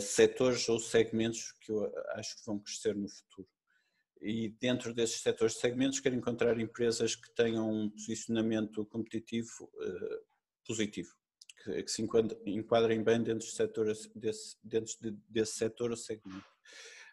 setores 0.00 0.68
ou 0.68 0.78
segmentos 0.78 1.52
que 1.60 1.70
eu 1.70 1.92
acho 2.14 2.36
que 2.36 2.46
vão 2.46 2.58
crescer 2.58 2.96
no 2.96 3.08
futuro. 3.08 3.48
E 4.20 4.48
dentro 4.60 4.94
desses 4.94 5.20
setores 5.20 5.56
e 5.56 5.60
segmentos, 5.60 6.00
quero 6.00 6.14
encontrar 6.14 6.58
empresas 6.58 7.14
que 7.14 7.30
tenham 7.34 7.70
um 7.70 7.90
posicionamento 7.90 8.84
competitivo 8.86 9.64
uh, 9.74 10.24
positivo 10.66 11.14
que, 11.82 11.90
se 11.90 12.06
enquadrem 12.46 13.02
bem 13.02 13.22
dentro, 13.22 13.46
de 13.46 13.52
setor, 13.52 13.92
desse, 14.14 14.56
dentro 14.62 14.94
de, 15.00 15.10
desse 15.28 15.54
setor 15.54 15.90
ou 15.90 15.96
segmento. 15.96 16.44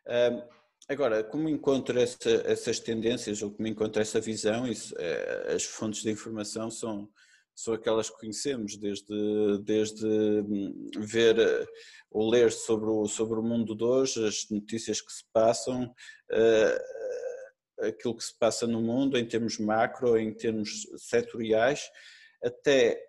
Um, 0.07 0.47
agora, 0.87 1.23
como 1.23 1.49
encontro 1.49 1.99
essa, 1.99 2.29
essas 2.45 2.79
tendências 2.79 3.41
ou 3.41 3.51
como 3.51 3.67
encontro 3.67 4.01
essa 4.01 4.19
visão, 4.19 4.67
isso, 4.67 4.93
é, 4.97 5.53
as 5.53 5.63
fontes 5.63 6.03
de 6.03 6.11
informação 6.11 6.69
são, 6.69 7.09
são 7.55 7.73
aquelas 7.73 8.09
que 8.09 8.19
conhecemos, 8.19 8.77
desde, 8.77 9.57
desde 9.63 10.05
hum, 10.05 10.89
ver 10.97 11.35
ou 12.09 12.29
ler 12.29 12.51
sobre 12.51 12.89
o, 12.89 13.05
sobre 13.05 13.39
o 13.39 13.43
mundo 13.43 13.75
de 13.75 13.83
hoje, 13.83 14.25
as 14.25 14.49
notícias 14.49 15.01
que 15.01 15.11
se 15.11 15.23
passam, 15.31 15.85
uh, 15.85 17.87
aquilo 17.87 18.15
que 18.15 18.23
se 18.23 18.37
passa 18.37 18.67
no 18.67 18.81
mundo 18.81 19.17
em 19.17 19.27
termos 19.27 19.59
macro, 19.59 20.17
em 20.17 20.33
termos 20.33 20.87
setoriais, 20.97 21.89
até 22.43 22.99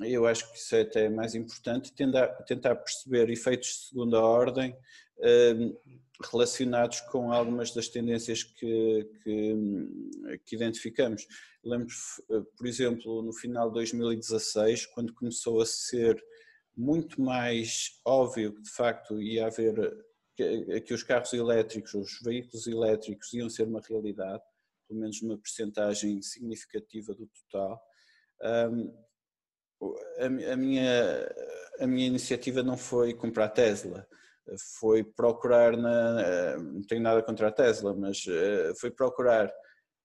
eu 0.00 0.26
acho 0.26 0.50
que 0.52 0.58
isso 0.58 0.76
é 0.76 0.82
até 0.82 1.08
mais 1.08 1.34
importante, 1.34 1.94
tentar, 1.94 2.28
tentar 2.44 2.76
perceber 2.76 3.30
efeitos 3.30 3.68
de 3.68 3.88
segunda 3.88 4.20
ordem 4.20 4.76
hum, 5.18 5.74
relacionados 6.30 7.00
com 7.02 7.32
algumas 7.32 7.72
das 7.72 7.88
tendências 7.88 8.42
que, 8.42 9.08
que, 9.22 9.54
que 10.44 10.56
identificamos. 10.56 11.26
Lembro, 11.64 11.94
por 12.56 12.66
exemplo, 12.66 13.22
no 13.22 13.32
final 13.32 13.68
de 13.68 13.74
2016, 13.74 14.86
quando 14.86 15.14
começou 15.14 15.60
a 15.60 15.66
ser 15.66 16.22
muito 16.76 17.20
mais 17.20 18.00
óbvio 18.04 18.54
que 18.54 18.62
de 18.62 18.70
facto 18.70 19.20
ia 19.20 19.46
haver 19.46 19.74
que, 20.36 20.80
que 20.82 20.94
os 20.94 21.02
carros 21.02 21.32
elétricos, 21.32 21.94
os 21.94 22.20
veículos 22.22 22.66
elétricos 22.66 23.32
iam 23.32 23.48
ser 23.48 23.66
uma 23.66 23.80
realidade, 23.80 24.42
pelo 24.86 25.00
menos 25.00 25.20
uma 25.22 25.38
percentagem 25.38 26.20
significativa 26.20 27.14
do 27.14 27.26
total. 27.28 27.82
Um, 28.70 29.06
a, 30.18 30.56
minha, 30.56 31.34
a 31.80 31.86
minha 31.86 32.06
iniciativa 32.06 32.62
não 32.62 32.76
foi 32.76 33.14
comprar 33.14 33.48
Tesla, 33.48 34.06
foi 34.78 35.02
procurar 35.02 35.76
na. 35.76 36.56
Não 36.58 36.82
tenho 36.82 37.02
nada 37.02 37.22
contra 37.22 37.48
a 37.48 37.52
Tesla, 37.52 37.94
mas 37.94 38.24
eh, 38.28 38.72
foi 38.78 38.90
procurar 38.90 39.52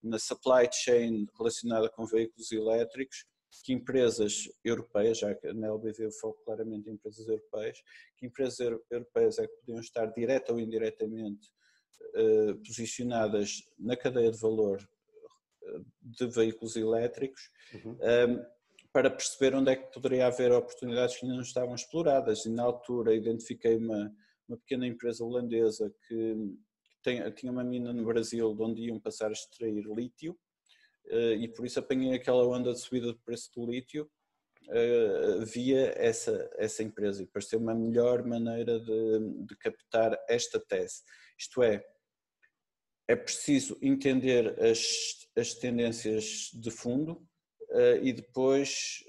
na 0.01 0.17
supply 0.17 0.67
chain 0.71 1.27
relacionada 1.37 1.89
com 1.89 2.05
veículos 2.05 2.51
elétricos 2.51 3.25
que 3.63 3.73
empresas 3.73 4.49
europeias, 4.63 5.19
já 5.19 5.35
que 5.35 5.53
na 5.53 5.67
LBV 5.67 6.05
eu 6.05 6.11
foco 6.11 6.41
claramente 6.43 6.89
em 6.89 6.93
empresas 6.93 7.27
europeias, 7.27 7.77
que 8.17 8.25
empresas 8.25 8.59
europeias 8.89 9.37
é 9.37 9.45
que 9.45 9.55
podiam 9.57 9.79
estar 9.79 10.05
direta 10.07 10.53
ou 10.53 10.59
indiretamente 10.59 11.49
eh, 12.15 12.53
posicionadas 12.65 13.61
na 13.77 13.95
cadeia 13.95 14.31
de 14.31 14.39
valor 14.39 14.79
eh, 15.63 15.79
de 16.01 16.27
veículos 16.27 16.75
elétricos. 16.75 17.51
Uhum 17.73 18.41
para 18.93 19.09
perceber 19.09 19.55
onde 19.55 19.71
é 19.71 19.75
que 19.75 19.91
poderia 19.93 20.27
haver 20.27 20.51
oportunidades 20.51 21.15
que 21.15 21.25
ainda 21.25 21.35
não 21.35 21.43
estavam 21.43 21.75
exploradas. 21.75 22.45
E 22.45 22.49
na 22.49 22.63
altura 22.63 23.15
identifiquei 23.15 23.77
uma, 23.77 24.13
uma 24.51 24.57
pequena 24.57 24.85
empresa 24.85 25.23
holandesa 25.23 25.93
que 26.07 26.35
tem, 27.01 27.31
tinha 27.31 27.51
uma 27.51 27.63
mina 27.63 27.93
no 27.93 28.05
Brasil 28.05 28.53
de 28.53 28.61
onde 28.61 28.81
iam 28.83 28.99
passar 28.99 29.29
a 29.29 29.33
extrair 29.33 29.83
lítio 29.85 30.37
eh, 31.07 31.35
e 31.35 31.47
por 31.47 31.65
isso 31.65 31.79
apanhei 31.79 32.13
aquela 32.13 32.45
onda 32.45 32.73
de 32.73 32.79
subida 32.79 33.07
do 33.07 33.19
preço 33.19 33.49
do 33.55 33.65
lítio 33.65 34.09
eh, 34.69 35.45
via 35.45 35.93
essa, 35.97 36.49
essa 36.57 36.83
empresa 36.83 37.23
e 37.23 37.27
pareceu 37.27 37.59
uma 37.59 37.73
melhor 37.73 38.23
maneira 38.25 38.79
de, 38.79 39.45
de 39.45 39.55
captar 39.57 40.17
esta 40.29 40.59
tese. 40.59 41.01
Isto 41.37 41.63
é, 41.63 41.83
é 43.07 43.15
preciso 43.15 43.77
entender 43.81 44.59
as, 44.61 45.27
as 45.35 45.53
tendências 45.55 46.51
de 46.53 46.69
fundo, 46.69 47.25
eh, 47.71 47.99
e 48.03 48.13
depois 48.13 49.03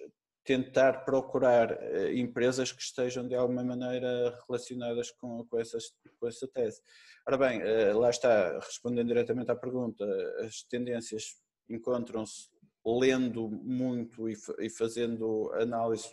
tentar 0.45 1.05
procurar 1.05 1.71
eh, 1.83 2.15
empresas 2.17 2.73
que 2.73 2.83
estejam 2.83 3.27
de 3.27 3.35
alguma 3.35 3.63
maneira 3.63 4.37
relacionadas 4.47 5.11
com, 5.13 5.45
com, 5.47 5.59
essas, 5.59 5.95
com 6.19 6.27
essa 6.27 6.49
tese. 6.49 6.81
Ora 7.27 7.39
bem, 7.39 7.61
eh, 7.61 7.93
lá 7.93 8.11
está, 8.11 8.59
respondendo 8.59 9.09
diretamente 9.09 9.51
à 9.51 9.57
pergunta, 9.57 10.05
as 10.41 10.63
tendências 10.65 11.41
encontram-se 11.69 12.51
lendo 12.85 13.49
muito 13.49 14.29
e, 14.29 14.69
fazendo 14.69 15.53
análise 15.55 16.09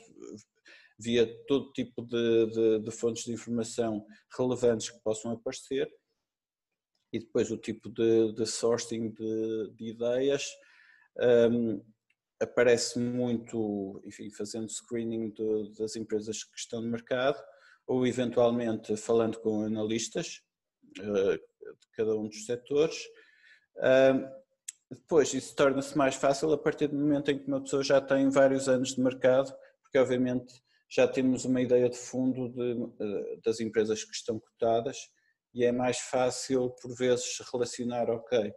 via 1.00 1.26
todo 1.48 1.72
tipo 1.72 2.04
de, 2.04 2.46
de, 2.48 2.80
de, 2.80 2.92
fontes 2.92 3.24
de 3.24 3.34
informação 3.34 4.06
relevantes 4.38 4.90
que 4.90 5.00
possam 5.00 5.32
aparecer 5.32 5.90
e 7.12 7.20
depois 7.20 7.50
o 7.50 7.58
tipo 7.58 7.90
de, 7.90 8.34
de 8.34 8.46
sourcing 8.46 9.12
de, 9.12 9.74
ideias. 9.80 10.46
Um, 11.18 11.84
aparece 12.42 13.00
muito, 13.00 14.02
enfim, 14.06 14.30
fazendo 14.32 14.70
screening 14.70 15.34
das 15.78 15.96
empresas 15.96 16.44
que 16.44 16.58
estão 16.58 16.82
no 16.82 16.90
mercado 16.90 17.42
ou 17.86 18.06
eventualmente 18.06 18.96
falando 18.96 19.40
com 19.40 19.64
analistas 19.64 20.42
uh, 21.00 21.34
de 21.34 21.88
cada 21.94 22.16
um 22.16 22.28
dos 22.28 22.46
setores. 22.46 22.98
Depois 24.92 25.34
isso 25.34 25.56
torna-se 25.56 25.96
mais 25.98 26.16
fácil 26.16 26.52
a 26.52 26.58
partir 26.58 26.88
do 26.88 26.98
momento 26.98 27.30
em 27.30 27.38
que 27.38 27.48
uma 27.48 27.62
pessoa 27.62 27.84
já 27.84 28.02
tem 28.02 28.30
vários 28.30 28.68
anos 28.68 28.96
de 28.96 29.02
mercado, 29.02 29.54
porque 29.84 30.00
obviamente 30.00 30.54
já 30.90 31.08
temos 31.08 31.46
uma 31.46 31.62
ideia 31.62 31.88
de 31.88 31.98
fundo 31.98 32.50
de, 32.50 33.40
das 33.44 33.60
empresas 33.60 34.04
que 34.04 34.16
estão 34.16 34.40
cotadas 34.40 34.98
e 35.54 35.64
é 35.64 35.72
mais 35.72 36.00
fácil 36.00 36.72
por 36.82 36.96
vezes 36.96 37.38
relacionar, 37.52 38.10
ok, 38.10 38.52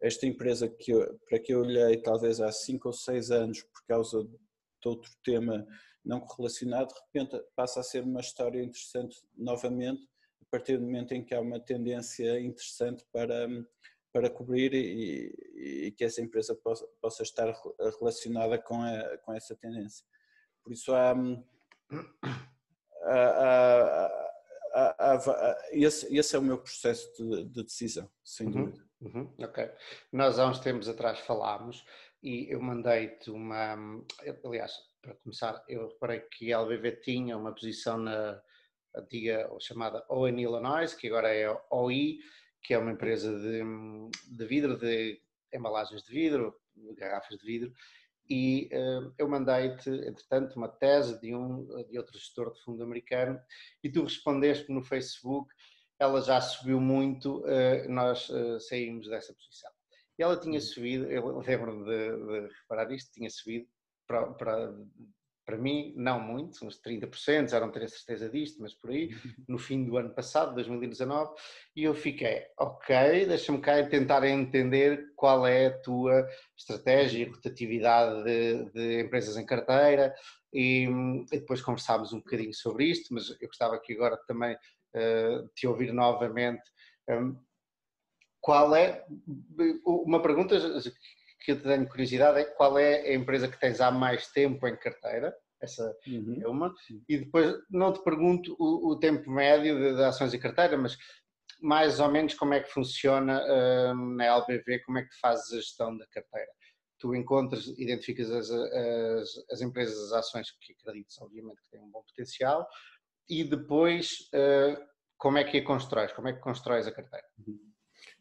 esta 0.00 0.26
empresa 0.26 0.68
que 0.68 0.92
eu, 0.92 1.18
para 1.28 1.38
que 1.38 1.52
eu 1.52 1.60
olhei 1.60 1.96
talvez 2.00 2.40
há 2.40 2.52
5 2.52 2.88
ou 2.88 2.92
6 2.92 3.30
anos 3.30 3.62
por 3.62 3.84
causa 3.86 4.24
de 4.24 4.88
outro 4.88 5.10
tema 5.24 5.66
não 6.04 6.20
correlacionado, 6.20 6.94
de 6.94 7.00
repente 7.00 7.44
passa 7.54 7.80
a 7.80 7.82
ser 7.82 8.04
uma 8.04 8.20
história 8.20 8.62
interessante 8.62 9.20
novamente, 9.36 10.06
a 10.40 10.44
partir 10.50 10.78
do 10.78 10.84
momento 10.84 11.12
em 11.12 11.24
que 11.24 11.34
há 11.34 11.40
uma 11.40 11.60
tendência 11.60 12.40
interessante 12.40 13.04
para, 13.12 13.46
para 14.12 14.30
cobrir 14.30 14.72
e, 14.72 15.86
e 15.86 15.92
que 15.92 16.04
essa 16.04 16.22
empresa 16.22 16.54
possa, 16.54 16.86
possa 17.00 17.22
estar 17.22 17.52
relacionada 17.98 18.58
com, 18.58 18.80
a, 18.80 19.18
com 19.18 19.34
essa 19.34 19.54
tendência. 19.56 20.06
Por 20.62 20.72
isso 20.72 20.94
há, 20.94 21.14
há, 23.02 24.08
há, 24.74 25.68
esse, 25.72 26.16
esse, 26.16 26.36
é 26.36 26.38
o 26.38 26.42
meu 26.42 26.58
processo 26.58 27.12
de, 27.14 27.44
de 27.44 27.64
decisão, 27.64 28.10
sem 28.24 28.46
uhum, 28.46 28.64
dúvida. 28.64 28.87
Uhum, 29.00 29.32
ok. 29.38 29.70
Nós 30.12 30.38
há 30.38 30.48
uns 30.48 30.58
tempos 30.58 30.88
atrás 30.88 31.20
falámos 31.20 31.84
e 32.22 32.52
eu 32.52 32.60
mandei-te 32.60 33.30
uma. 33.30 33.76
Aliás, 34.44 34.72
para 35.00 35.14
começar, 35.16 35.64
eu 35.68 35.88
reparei 35.88 36.20
que 36.20 36.52
a 36.52 36.58
LBV 36.58 36.96
tinha 37.02 37.36
uma 37.36 37.54
posição 37.54 37.98
na 37.98 38.40
antiga 38.96 39.48
chamada 39.60 40.04
ON 40.10 40.28
Illinois, 40.28 40.94
que 40.94 41.06
agora 41.06 41.32
é 41.32 41.48
OI, 41.70 42.18
que 42.62 42.74
é 42.74 42.78
uma 42.78 42.90
empresa 42.90 43.38
de, 43.38 43.62
de 44.36 44.46
vidro, 44.46 44.76
de 44.76 45.20
embalagens 45.54 46.02
de 46.02 46.12
vidro, 46.12 46.54
de 46.74 46.94
garrafas 46.94 47.38
de 47.38 47.46
vidro, 47.46 47.72
e 48.28 48.68
uh, 48.72 49.12
eu 49.16 49.26
mandei-te, 49.26 49.88
entretanto, 49.88 50.56
uma 50.56 50.68
tese 50.68 51.18
de 51.20 51.34
um 51.34 51.64
de 51.88 51.98
outro 51.98 52.18
gestor 52.18 52.52
de 52.52 52.62
fundo 52.62 52.82
americano 52.82 53.40
e 53.82 53.90
tu 53.90 54.02
respondeste 54.02 54.70
no 54.70 54.82
Facebook, 54.82 55.50
ela 55.98 56.20
já 56.20 56.40
subiu 56.40 56.80
muito, 56.80 57.40
uh, 57.40 57.88
nós 57.88 58.28
uh, 58.28 58.60
saímos 58.60 59.08
dessa 59.08 59.34
posição. 59.34 59.70
Ela 60.18 60.38
tinha 60.38 60.54
uhum. 60.54 60.60
subido, 60.60 61.10
eu 61.10 61.38
lembro-me 61.38 61.84
de, 61.84 62.16
de 62.16 62.54
reparar 62.60 62.90
isto, 62.92 63.12
tinha 63.12 63.30
subido 63.30 63.68
para, 64.06 64.26
para 64.32 64.74
para 65.48 65.56
mim, 65.56 65.94
não 65.96 66.20
muito, 66.20 66.62
uns 66.66 66.78
30%, 66.78 67.48
já 67.48 67.58
não 67.58 67.70
tenho 67.70 67.86
a 67.86 67.88
certeza 67.88 68.28
disto, 68.28 68.60
mas 68.60 68.74
por 68.74 68.90
aí, 68.90 69.08
no 69.48 69.58
fim 69.58 69.82
do 69.82 69.96
ano 69.96 70.10
passado, 70.10 70.54
2019, 70.54 71.34
e 71.74 71.84
eu 71.84 71.94
fiquei, 71.94 72.42
ok, 72.58 73.24
deixa-me 73.24 73.58
cá 73.58 73.82
tentar 73.88 74.22
entender 74.24 75.10
qual 75.16 75.46
é 75.46 75.68
a 75.68 75.78
tua 75.78 76.28
estratégia 76.54 77.22
e 77.22 77.30
rotatividade 77.30 78.24
de, 78.24 78.70
de 78.72 79.00
empresas 79.00 79.38
em 79.38 79.46
carteira, 79.46 80.14
e, 80.52 80.86
e, 81.32 81.38
depois 81.38 81.62
conversámos 81.62 82.12
um 82.12 82.18
bocadinho 82.18 82.52
sobre 82.52 82.84
isto, 82.84 83.14
mas 83.14 83.30
eu 83.30 83.48
gostava 83.48 83.74
aqui 83.74 83.94
agora 83.94 84.18
também 84.26 84.54
te 85.54 85.66
ouvir 85.66 85.92
novamente. 85.92 86.62
Qual 88.40 88.74
é, 88.74 89.04
uma 89.84 90.22
pergunta 90.22 90.56
que 91.40 91.52
eu 91.52 91.62
tenho 91.62 91.88
curiosidade 91.88 92.40
é 92.40 92.44
qual 92.44 92.78
é 92.78 93.00
a 93.00 93.14
empresa 93.14 93.48
que 93.48 93.58
tens 93.58 93.80
há 93.80 93.90
mais 93.90 94.28
tempo 94.28 94.66
em 94.66 94.76
carteira, 94.76 95.34
essa 95.60 95.96
uhum. 96.06 96.40
é 96.40 96.48
uma, 96.48 96.74
e 97.08 97.18
depois 97.18 97.54
não 97.70 97.92
te 97.92 98.02
pergunto 98.02 98.54
o, 98.58 98.92
o 98.92 98.98
tempo 98.98 99.30
médio 99.30 99.76
de, 99.76 99.96
de, 99.96 100.04
ações 100.04 100.32
em 100.32 100.38
carteira, 100.38 100.76
mas 100.76 100.96
mais 101.60 101.98
ou 101.98 102.10
menos 102.10 102.34
como 102.34 102.54
é 102.54 102.60
que 102.60 102.70
funciona 102.70 103.42
uh, 103.42 103.94
na 103.94 104.24
LBV, 104.24 104.80
como 104.84 104.98
é 104.98 105.02
que 105.02 105.18
fazes 105.20 105.52
a 105.52 105.56
gestão 105.56 105.96
da 105.96 106.06
carteira. 106.06 106.50
Tu 107.00 107.14
encontras, 107.14 107.66
identificas 107.78 108.30
as, 108.30 108.50
as, 108.50 109.28
as 109.52 109.60
empresas, 109.60 109.96
as 110.12 110.12
ações 110.12 110.50
que 110.50 110.72
acreditas, 110.72 111.16
obviamente, 111.20 111.60
que 111.62 111.70
têm 111.70 111.80
um 111.80 111.90
bom 111.90 112.02
potencial, 112.02 112.66
e 113.28 113.44
depois 113.44 114.30
uh, 114.34 114.88
como 115.16 115.38
é 115.38 115.44
que 115.44 115.58
a 115.58 115.64
constróis, 115.64 116.12
como 116.12 116.28
é 116.28 116.32
que 116.32 116.40
constróis 116.40 116.86
a 116.86 116.92
carteira? 116.92 117.26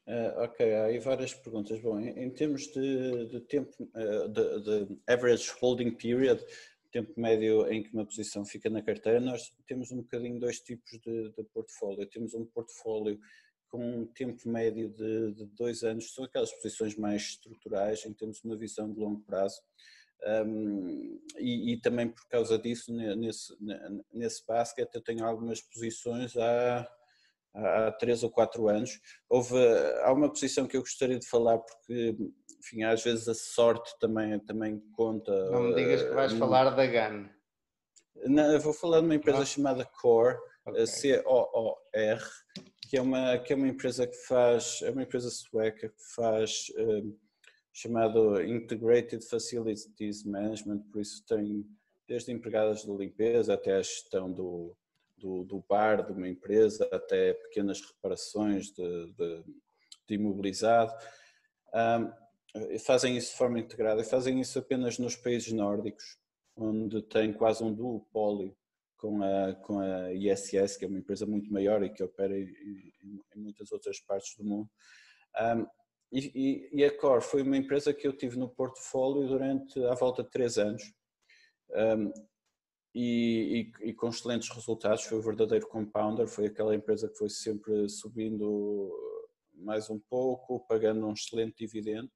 Uh, 0.07 0.43
ok, 0.43 0.73
há 0.73 0.85
aí 0.85 0.99
várias 0.99 1.33
perguntas. 1.33 1.79
Bom, 1.81 1.99
em, 1.99 2.09
em 2.23 2.29
termos 2.29 2.67
de, 2.67 3.25
de 3.27 3.41
tempo, 3.41 3.71
uh, 3.83 4.27
de, 4.29 4.61
de, 4.61 4.97
average 5.07 5.51
holding 5.61 5.91
period, 5.91 6.43
tempo 6.91 7.13
médio 7.19 7.71
em 7.71 7.83
que 7.83 7.93
uma 7.93 8.05
posição 8.05 8.45
fica 8.45 8.69
na 8.69 8.81
carteira, 8.81 9.19
nós 9.19 9.53
temos 9.67 9.91
um 9.91 9.97
bocadinho 9.97 10.39
dois 10.39 10.59
tipos 10.59 10.91
de, 10.99 11.31
de 11.31 11.43
portfólio. 11.53 12.07
Temos 12.07 12.33
um 12.33 12.45
portfólio 12.45 13.19
com 13.69 14.01
um 14.01 14.05
tempo 14.07 14.49
médio 14.49 14.89
de, 14.89 15.33
de, 15.33 15.45
dois 15.47 15.83
anos, 15.83 16.13
são 16.13 16.23
aquelas 16.23 16.51
posições 16.53 16.95
mais 16.95 17.21
estruturais, 17.23 18.05
em 18.05 18.13
que 18.13 18.19
temos 18.19 18.41
uma 18.43 18.55
visão 18.55 18.91
de 18.91 18.99
longo 18.99 19.21
prazo. 19.21 19.61
Um, 20.25 21.21
e, 21.37 21.73
e, 21.73 21.81
também 21.81 22.09
por 22.09 22.27
causa 22.27 22.57
disso, 22.57 22.91
nesse, 22.91 23.55
nesse 24.11 24.45
basket, 24.45 24.89
eu 24.93 25.01
tenho 25.01 25.23
algumas 25.23 25.61
posições 25.61 26.35
há 26.35 26.87
há 27.57 27.91
três 27.91 28.23
ou 28.23 28.29
quatro 28.29 28.67
anos. 28.67 28.99
Houve, 29.29 29.55
há 30.03 30.11
uma 30.13 30.29
posição 30.29 30.67
que 30.67 30.77
eu 30.77 30.81
gostaria 30.81 31.19
de 31.19 31.27
falar 31.27 31.57
porque, 31.59 32.15
enfim, 32.59 32.83
às 32.83 33.03
vezes 33.03 33.27
a 33.27 33.33
sorte 33.33 33.93
também, 33.99 34.39
também 34.39 34.79
conta. 34.93 35.31
Não 35.51 35.63
me 35.63 35.75
digas 35.75 36.03
que 36.03 36.13
vais 36.13 36.33
uh, 36.33 36.37
falar 36.37 36.69
da 36.71 36.85
GAN. 36.85 37.29
Não, 38.25 38.59
vou 38.59 38.73
falar 38.73 38.99
de 38.99 39.05
uma 39.05 39.15
empresa 39.15 39.45
chamada 39.45 39.85
Core, 39.85 40.37
okay. 40.65 40.87
C-O-O-R, 40.87 42.23
que 42.89 42.97
é, 42.97 43.01
uma, 43.01 43.37
que 43.37 43.53
é 43.53 43.55
uma 43.55 43.67
empresa 43.67 44.07
que 44.07 44.17
faz, 44.25 44.81
é 44.81 44.89
uma 44.89 45.03
empresa 45.03 45.29
sueca 45.29 45.89
que 45.89 46.15
faz 46.15 46.67
uh, 46.77 47.19
chamado 47.77 48.41
Integrated 48.41 49.23
Facilities 49.23 50.23
Management, 50.23 50.79
por 50.91 50.99
isso 50.99 51.23
tem 51.27 51.63
desde 52.07 52.31
empregadas 52.31 52.81
de 52.81 52.91
limpeza 52.91 53.53
até 53.53 53.75
a 53.75 53.81
gestão 53.83 54.31
do, 54.31 54.75
do, 55.15 55.43
do 55.43 55.63
bar 55.69 56.03
de 56.03 56.11
uma 56.11 56.27
empresa 56.27 56.89
até 56.91 57.35
pequenas 57.35 57.79
reparações 57.81 58.71
de, 58.71 59.13
de, 59.13 59.43
de 60.07 60.15
imobilizado. 60.15 60.91
Um, 61.71 62.79
fazem 62.79 63.15
isso 63.15 63.33
de 63.33 63.37
forma 63.37 63.59
integrada 63.59 64.01
e 64.01 64.05
fazem 64.05 64.41
isso 64.41 64.57
apenas 64.57 64.97
nos 64.97 65.15
países 65.15 65.53
nórdicos, 65.53 66.17
onde 66.55 67.03
tem 67.03 67.31
quase 67.31 67.63
um 67.63 67.71
duopólio 67.71 68.57
com 68.97 69.21
a, 69.21 69.53
com 69.53 69.79
a 69.79 70.11
ISS, 70.13 70.77
que 70.77 70.85
é 70.85 70.87
uma 70.87 70.97
empresa 70.97 71.27
muito 71.27 71.53
maior 71.53 71.83
e 71.83 71.91
que 71.91 72.01
opera 72.01 72.35
em, 72.35 72.47
em, 73.03 73.39
muitas 73.39 73.71
outras 73.71 73.99
partes 73.99 74.35
do 74.35 74.43
mundo. 74.43 74.67
Um, 75.39 75.67
e, 76.11 76.69
e, 76.71 76.85
a 76.85 76.97
Core 76.97 77.21
foi 77.21 77.41
uma 77.41 77.57
empresa 77.57 77.93
que 77.93 78.07
eu 78.07 78.13
tive 78.15 78.37
no 78.37 78.49
portfólio 78.49 79.27
durante 79.27 79.83
à 79.85 79.93
volta 79.93 80.23
de 80.23 80.29
três 80.29 80.57
anos. 80.57 80.81
Um, 81.69 82.11
e, 82.95 83.71
e, 83.81 83.89
e, 83.89 83.93
com 83.93 84.09
excelentes 84.09 84.49
resultados. 84.49 85.03
Foi 85.03 85.19
o 85.19 85.21
verdadeiro 85.21 85.67
compounder, 85.67 86.27
foi 86.27 86.47
aquela 86.47 86.73
empresa 86.73 87.07
que 87.07 87.17
foi 87.17 87.29
sempre 87.29 87.87
subindo 87.87 88.91
mais 89.53 89.89
um 89.89 89.99
pouco, 89.99 90.65
pagando 90.67 91.05
um 91.05 91.13
excelente 91.13 91.55
dividendo. 91.57 92.09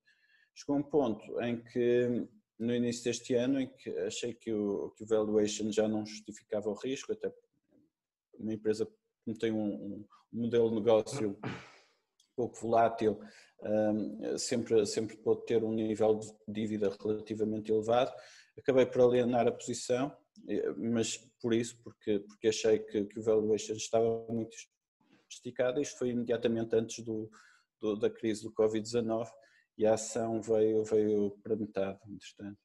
Chegou 0.56 0.78
um 0.78 0.84
ponto 0.84 1.40
em 1.42 1.62
que, 1.64 2.28
no 2.58 2.74
início 2.74 3.04
deste 3.04 3.36
ano, 3.36 3.60
em 3.60 3.68
que 3.68 3.90
achei 4.00 4.34
que 4.34 4.52
o, 4.52 4.90
que 4.98 5.04
o 5.04 5.08
valuation 5.08 5.72
já 5.72 5.88
não 5.88 6.06
justificava 6.06 6.70
o 6.70 6.74
risco, 6.74 7.14
até 7.14 7.32
uma 8.34 8.54
empresa 8.54 8.88
que 9.24 9.34
tem 9.36 9.52
um, 9.52 9.74
um 9.76 10.06
modelo 10.32 10.70
de 10.70 10.76
negócio 10.76 11.38
pouco 12.42 12.60
volátil, 12.60 13.20
sempre, 14.38 14.86
sempre 14.86 15.18
pode 15.18 15.46
ter 15.46 15.64
um 15.64 15.74
nível 15.74 16.20
de 16.20 16.32
dívida 16.48 16.92
relativamente 17.02 17.72
elevado. 17.72 18.12
Acabei 18.58 18.86
por 18.86 19.02
alienar 19.02 19.48
a 19.48 19.52
posição 19.52 20.12
mas 20.78 21.18
por 21.42 21.54
isso, 21.54 21.78
porque, 21.84 22.20
porque 22.20 22.48
achei 22.48 22.80
que, 22.80 23.06
que 23.06 23.20
o 23.20 23.24
valuation 23.24 23.74
estava 23.74 24.26
muito 24.30 24.56
esticado, 25.30 25.82
isto 25.82 25.98
foi 25.98 26.10
imediatamente 26.10 26.76
antes 26.76 27.04
do, 27.04 27.30
do 27.80 27.96
da 27.96 28.10
crise 28.10 28.44
do 28.44 28.54
Covid-19 28.54 29.30
e 29.78 29.86
a 29.86 29.94
ação 29.94 30.42
veio, 30.42 30.84
veio 30.84 31.32
para 31.44 31.56
metade, 31.56 32.00
entretanto. 32.08 32.60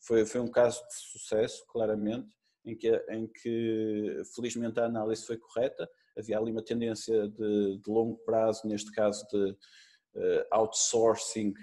Foi, 0.00 0.24
foi 0.24 0.40
um 0.40 0.50
caso 0.50 0.80
de 0.88 0.94
sucesso, 0.94 1.64
claramente, 1.66 2.34
em 2.64 2.76
que, 2.76 2.90
em 3.10 3.26
que 3.26 4.22
felizmente 4.34 4.80
a 4.80 4.86
análise 4.86 5.24
foi 5.24 5.36
correta, 5.36 5.88
havia 6.16 6.38
ali 6.38 6.50
uma 6.50 6.62
tendência 6.62 7.28
de, 7.28 7.78
de 7.78 7.90
longo 7.90 8.16
prazo, 8.24 8.66
neste 8.66 8.90
caso 8.92 9.26
de 9.28 9.50
uh, 9.50 10.46
outsourcing 10.50 11.54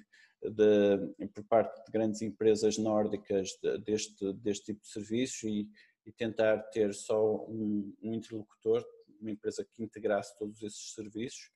de, 0.42 1.28
por 1.28 1.44
parte 1.46 1.84
de 1.86 1.92
grandes 1.92 2.22
empresas 2.22 2.78
nórdicas 2.78 3.50
de, 3.62 3.78
deste, 3.80 4.34
deste 4.34 4.66
tipo 4.66 4.82
de 4.82 4.88
serviços 4.88 5.44
e, 5.44 5.68
e 6.06 6.12
tentar 6.12 6.58
ter 6.70 6.94
só 6.94 7.46
um, 7.48 7.94
um, 8.02 8.14
interlocutor, 8.14 8.86
uma 9.20 9.32
empresa 9.32 9.66
que 9.66 9.84
integrasse 9.84 10.38
todos 10.38 10.62
esses 10.62 10.94
serviços. 10.94 11.52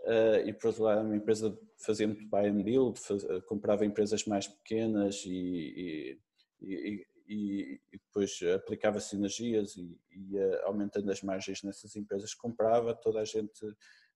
Uh, 0.00 0.46
e 0.46 0.52
por 0.52 0.68
outro 0.68 0.84
lado, 0.84 1.02
uma 1.02 1.16
empresa 1.16 1.56
fazia 1.78 2.06
muito 2.06 2.26
buy 2.26 2.46
and 2.46 2.62
build, 2.62 2.98
faz, 2.98 3.22
comprava 3.46 3.84
empresas 3.84 4.24
mais 4.24 4.48
pequenas 4.48 5.22
e, 5.26 6.18
e, 6.62 6.72
e, 6.72 7.06
e 7.30 7.80
depois 7.92 8.40
aplicava 8.56 8.98
sinergias 8.98 9.76
e 9.76 9.96
ia 10.10 10.62
aumentando 10.64 11.12
as 11.12 11.22
margens 11.22 11.62
nessas 11.62 11.94
empresas, 11.94 12.34
comprava, 12.34 12.92
toda 12.92 13.20
a 13.20 13.24
gente, 13.24 13.64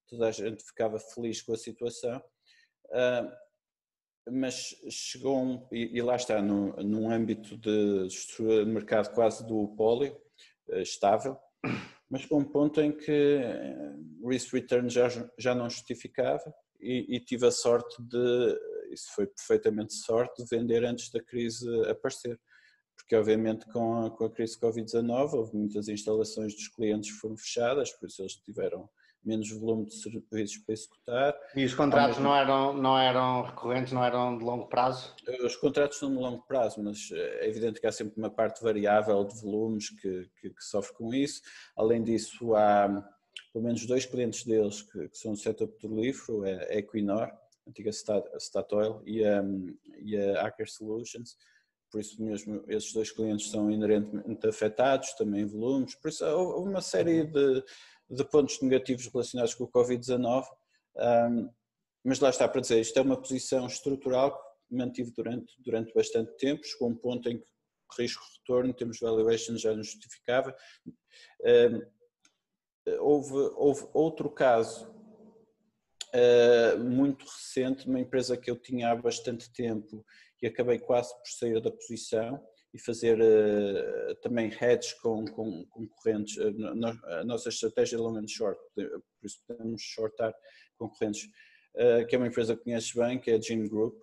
toda 0.08 0.26
a 0.26 0.32
gente 0.32 0.64
ficava 0.64 0.98
feliz 0.98 1.40
com 1.40 1.52
a 1.52 1.56
situação. 1.56 2.20
Uh, 2.86 3.44
mas 4.32 4.74
chegou 4.90 5.38
um, 5.38 5.68
e, 5.70 5.96
e, 5.96 6.02
lá 6.02 6.16
está, 6.16 6.42
no, 6.42 6.72
num 6.82 7.08
âmbito 7.08 7.56
de 7.56 8.06
estrutura 8.06 8.64
de 8.64 8.70
mercado 8.70 9.14
quase 9.14 9.46
do 9.46 9.68
pólio, 9.76 10.20
uh, 10.70 10.80
estável, 10.80 11.38
mas 12.10 12.22
chegou 12.22 12.40
um 12.40 12.44
ponto 12.44 12.80
em 12.80 12.90
que 12.90 13.40
risk 14.26 14.52
return 14.52 14.90
já, 14.90 15.08
já 15.38 15.54
não 15.54 15.70
justificava 15.70 16.52
e, 16.80 17.16
e 17.16 17.20
tive 17.20 17.46
a 17.46 17.52
sorte 17.52 18.02
de, 18.02 18.58
isso 18.90 19.06
foi 19.14 19.28
perfeitamente 19.28 19.94
sorte, 19.94 20.42
de 20.42 20.48
vender 20.50 20.84
antes 20.84 21.10
da 21.10 21.22
crise 21.22 21.68
aparecer 21.88 22.40
porque 22.96 23.16
obviamente 23.16 23.66
com 23.72 24.06
a, 24.06 24.10
com 24.10 24.24
a 24.24 24.30
crise 24.30 24.58
Covid-19 24.58 25.34
houve 25.34 25.56
muitas 25.56 25.88
instalações 25.88 26.54
dos 26.54 26.68
clientes 26.68 27.12
que 27.12 27.18
foram 27.18 27.36
fechadas, 27.36 27.92
por 27.92 28.06
isso 28.06 28.22
eles 28.22 28.34
tiveram 28.36 28.88
menos 29.24 29.50
volume 29.50 29.86
de 29.86 29.94
serviços 29.94 30.58
para 30.58 30.74
executar. 30.74 31.34
E 31.56 31.64
os 31.64 31.74
contratos 31.74 32.18
mesmo... 32.18 32.28
não, 32.28 32.36
eram, 32.36 32.74
não 32.74 32.98
eram 32.98 33.42
recorrentes, 33.42 33.92
não 33.92 34.04
eram 34.04 34.36
de 34.36 34.44
longo 34.44 34.66
prazo? 34.66 35.14
Os 35.42 35.56
contratos 35.56 35.98
são 35.98 36.10
de 36.10 36.18
longo 36.18 36.42
prazo, 36.46 36.82
mas 36.82 37.10
é 37.10 37.48
evidente 37.48 37.80
que 37.80 37.86
há 37.86 37.92
sempre 37.92 38.18
uma 38.18 38.30
parte 38.30 38.62
variável 38.62 39.24
de 39.24 39.40
volumes 39.40 39.88
que, 39.88 40.28
que, 40.40 40.50
que 40.50 40.64
sofre 40.64 40.94
com 40.94 41.14
isso. 41.14 41.40
Além 41.74 42.02
disso, 42.02 42.54
há 42.54 43.02
pelo 43.52 43.64
menos 43.64 43.86
dois 43.86 44.04
clientes 44.04 44.44
deles 44.44 44.82
que, 44.82 45.08
que 45.08 45.16
são 45.16 45.32
do 45.32 45.38
setor 45.38 45.68
petrolífero, 45.68 46.44
é 46.44 46.74
a 46.74 46.78
Equinor, 46.78 47.22
a 47.22 47.70
antiga 47.70 47.90
Statoil, 48.38 49.00
e 49.06 49.24
a, 49.24 49.42
e 50.00 50.16
a 50.16 50.46
Aker 50.46 50.68
Solutions, 50.68 51.36
por 51.94 52.00
isso 52.00 52.20
mesmo 52.20 52.64
esses 52.66 52.92
dois 52.92 53.12
clientes 53.12 53.52
são 53.52 53.70
inerentemente 53.70 54.44
afetados, 54.48 55.12
também 55.12 55.46
volumes, 55.46 55.94
por 55.94 56.08
isso 56.08 56.24
houve 56.24 56.68
uma 56.68 56.80
série 56.80 57.22
de, 57.22 57.62
de 58.10 58.24
pontos 58.24 58.60
negativos 58.60 59.06
relacionados 59.06 59.54
com 59.54 59.62
o 59.62 59.70
Covid-19, 59.70 60.44
um, 60.96 61.48
mas 62.02 62.18
lá 62.18 62.30
está 62.30 62.48
para 62.48 62.60
dizer, 62.60 62.80
isto 62.80 62.98
é 62.98 63.00
uma 63.02 63.16
posição 63.16 63.68
estrutural 63.68 64.36
que 64.66 64.74
mantive 64.74 65.12
durante, 65.12 65.54
durante 65.62 65.94
bastante 65.94 66.36
tempo, 66.36 66.66
chegou 66.66 66.88
a 66.88 66.90
um 66.90 66.96
ponto 66.96 67.28
em 67.28 67.38
que 67.38 67.46
risco-retorno, 67.96 68.74
temos 68.74 68.98
valuation 68.98 69.56
já 69.56 69.72
não 69.72 69.84
justificava. 69.84 70.52
Um, 71.44 71.80
houve, 72.98 73.34
houve 73.54 73.86
outro 73.94 74.28
caso 74.28 74.92
uh, 76.12 76.76
muito 76.76 77.24
recente, 77.24 77.86
uma 77.86 78.00
empresa 78.00 78.36
que 78.36 78.50
eu 78.50 78.56
tinha 78.56 78.90
há 78.90 78.96
bastante 78.96 79.48
tempo 79.52 80.04
e 80.44 80.46
acabei 80.46 80.78
quase 80.78 81.10
por 81.14 81.26
sair 81.26 81.58
da 81.58 81.70
posição 81.70 82.38
e 82.74 82.78
fazer 82.78 83.18
uh, 83.18 84.14
também 84.16 84.52
hedge 84.52 84.94
com, 85.00 85.24
com 85.24 85.64
concorrentes. 85.70 86.36
Uh, 86.36 86.84
a 87.20 87.24
nossa 87.24 87.48
estratégia 87.48 87.96
é 87.96 87.98
long 87.98 88.18
and 88.18 88.28
short, 88.28 88.60
por 88.74 89.02
isso 89.24 89.38
podemos 89.48 89.80
shortar 89.80 90.34
concorrentes, 90.76 91.24
uh, 91.76 92.06
que 92.06 92.14
é 92.14 92.18
uma 92.18 92.26
empresa 92.26 92.54
que 92.54 92.62
conheces 92.62 92.92
bem, 92.92 93.18
que 93.18 93.30
é 93.30 93.36
a 93.36 93.40
Gym 93.40 93.66
Group, 93.66 93.98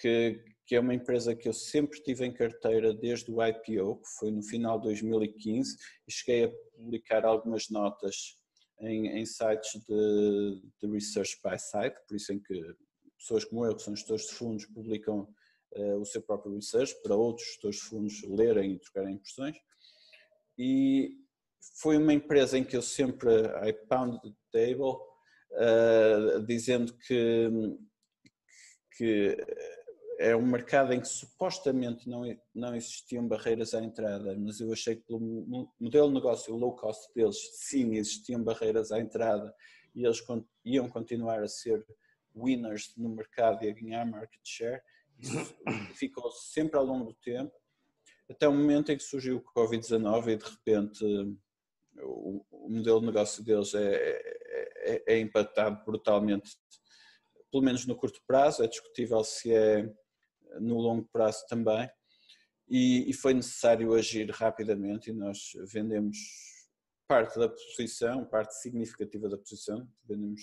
que, 0.00 0.42
que 0.66 0.76
é 0.76 0.80
uma 0.80 0.94
empresa 0.94 1.36
que 1.36 1.46
eu 1.46 1.52
sempre 1.52 2.02
tive 2.02 2.24
em 2.24 2.32
carteira 2.32 2.94
desde 2.94 3.30
o 3.30 3.44
IPO, 3.44 3.96
que 3.96 4.08
foi 4.18 4.30
no 4.30 4.42
final 4.42 4.78
de 4.78 4.84
2015, 4.84 5.76
e 6.08 6.12
cheguei 6.12 6.44
a 6.44 6.52
publicar 6.74 7.26
algumas 7.26 7.68
notas 7.68 8.38
em, 8.80 9.08
em 9.08 9.26
sites 9.26 9.78
de, 9.86 10.62
de 10.80 10.90
research 10.90 11.38
by 11.44 11.58
site, 11.58 11.98
por 12.08 12.16
isso 12.16 12.32
em 12.32 12.40
que 12.40 12.62
pessoas 13.18 13.44
como 13.44 13.66
eu, 13.66 13.76
que 13.76 13.82
são 13.82 13.94
gestores 13.94 14.26
de 14.26 14.32
fundos, 14.32 14.64
publicam 14.66 15.28
o 15.94 16.04
seu 16.04 16.22
próprio 16.22 16.54
research 16.54 16.94
para 17.02 17.14
outros 17.14 17.46
gestores 17.46 17.76
de 17.76 17.82
fundos 17.82 18.22
lerem 18.22 18.72
e 18.72 18.78
trocarem 18.78 19.14
impressões. 19.14 19.56
E 20.58 21.16
foi 21.80 21.96
uma 21.96 22.12
empresa 22.12 22.56
em 22.56 22.64
que 22.64 22.76
eu 22.76 22.82
sempre 22.82 23.30
I 23.66 23.72
pounded 23.88 24.20
the 24.22 24.34
table, 24.52 24.96
uh, 25.52 26.42
dizendo 26.46 26.96
que, 27.06 27.50
que 28.96 29.36
é 30.18 30.34
um 30.34 30.46
mercado 30.46 30.92
em 30.92 31.00
que 31.00 31.08
supostamente 31.08 32.08
não, 32.08 32.22
não 32.54 32.74
existiam 32.74 33.26
barreiras 33.26 33.74
à 33.74 33.82
entrada, 33.82 34.36
mas 34.38 34.60
eu 34.60 34.72
achei 34.72 34.96
que 34.96 35.02
pelo 35.02 35.70
modelo 35.78 36.08
de 36.08 36.14
negócio 36.14 36.54
low 36.54 36.74
cost 36.74 37.12
deles, 37.14 37.36
sim, 37.58 37.96
existiam 37.96 38.42
barreiras 38.42 38.90
à 38.92 38.98
entrada 38.98 39.54
e 39.94 40.04
eles 40.04 40.22
iam 40.64 40.88
continuar 40.88 41.42
a 41.42 41.48
ser 41.48 41.84
winners 42.34 42.92
no 42.96 43.08
mercado 43.08 43.64
e 43.64 43.68
a 43.68 43.72
ganhar 43.72 44.04
market 44.06 44.40
share. 44.44 44.82
Isso 45.20 45.54
ficou 45.94 46.30
sempre 46.30 46.78
ao 46.78 46.84
longo 46.84 47.06
do 47.06 47.14
tempo, 47.14 47.52
até 48.30 48.48
o 48.48 48.52
momento 48.52 48.90
em 48.90 48.96
que 48.96 49.02
surgiu 49.02 49.38
o 49.38 49.58
Covid-19 49.58 50.28
e 50.28 50.36
de 50.36 50.44
repente 50.44 51.04
o, 52.02 52.44
o, 52.50 52.70
modelo 52.70 53.00
de 53.00 53.06
negócio 53.06 53.44
deles 53.44 53.74
é, 53.74 53.94
é, 53.94 55.02
é, 55.06 55.14
é 55.14 55.20
impactado 55.20 55.84
brutalmente, 55.84 56.50
pelo 57.50 57.62
menos 57.62 57.86
no 57.86 57.96
curto 57.96 58.20
prazo, 58.26 58.62
é 58.62 58.68
discutível 58.68 59.22
se 59.24 59.54
é 59.54 59.88
no 60.60 60.78
longo 60.78 61.08
prazo 61.12 61.44
também, 61.48 61.88
e, 62.68 63.08
e 63.08 63.12
foi 63.12 63.32
necessário 63.32 63.94
agir 63.94 64.28
rapidamente 64.30 65.10
e 65.10 65.12
nós 65.12 65.52
vendemos 65.72 66.16
parte 67.06 67.38
da 67.38 67.48
posição, 67.48 68.24
parte 68.24 68.60
significativa 68.60 69.28
da 69.28 69.38
posição, 69.38 69.88
vendemos 70.04 70.40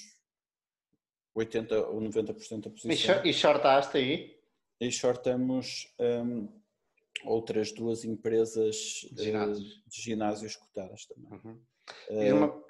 80 1.36 1.88
ou 1.89 1.99
90% 1.99 2.62
da 2.62 2.69
posição. 2.69 3.25
E 3.25 3.33
shortaste 3.33 3.97
aí? 3.97 4.42
E 4.79 4.91
shortamos 4.91 5.93
um, 5.99 6.62
outras 7.25 7.71
duas 7.71 8.03
empresas 8.03 9.07
de 9.12 9.23
ginásios, 9.23 9.83
de 9.88 10.01
ginásios 10.01 10.55
cotadas 10.55 11.05
também. 11.05 11.31
Uhum. 11.31 11.62
Uh, 12.09 12.36
uma... 12.36 12.65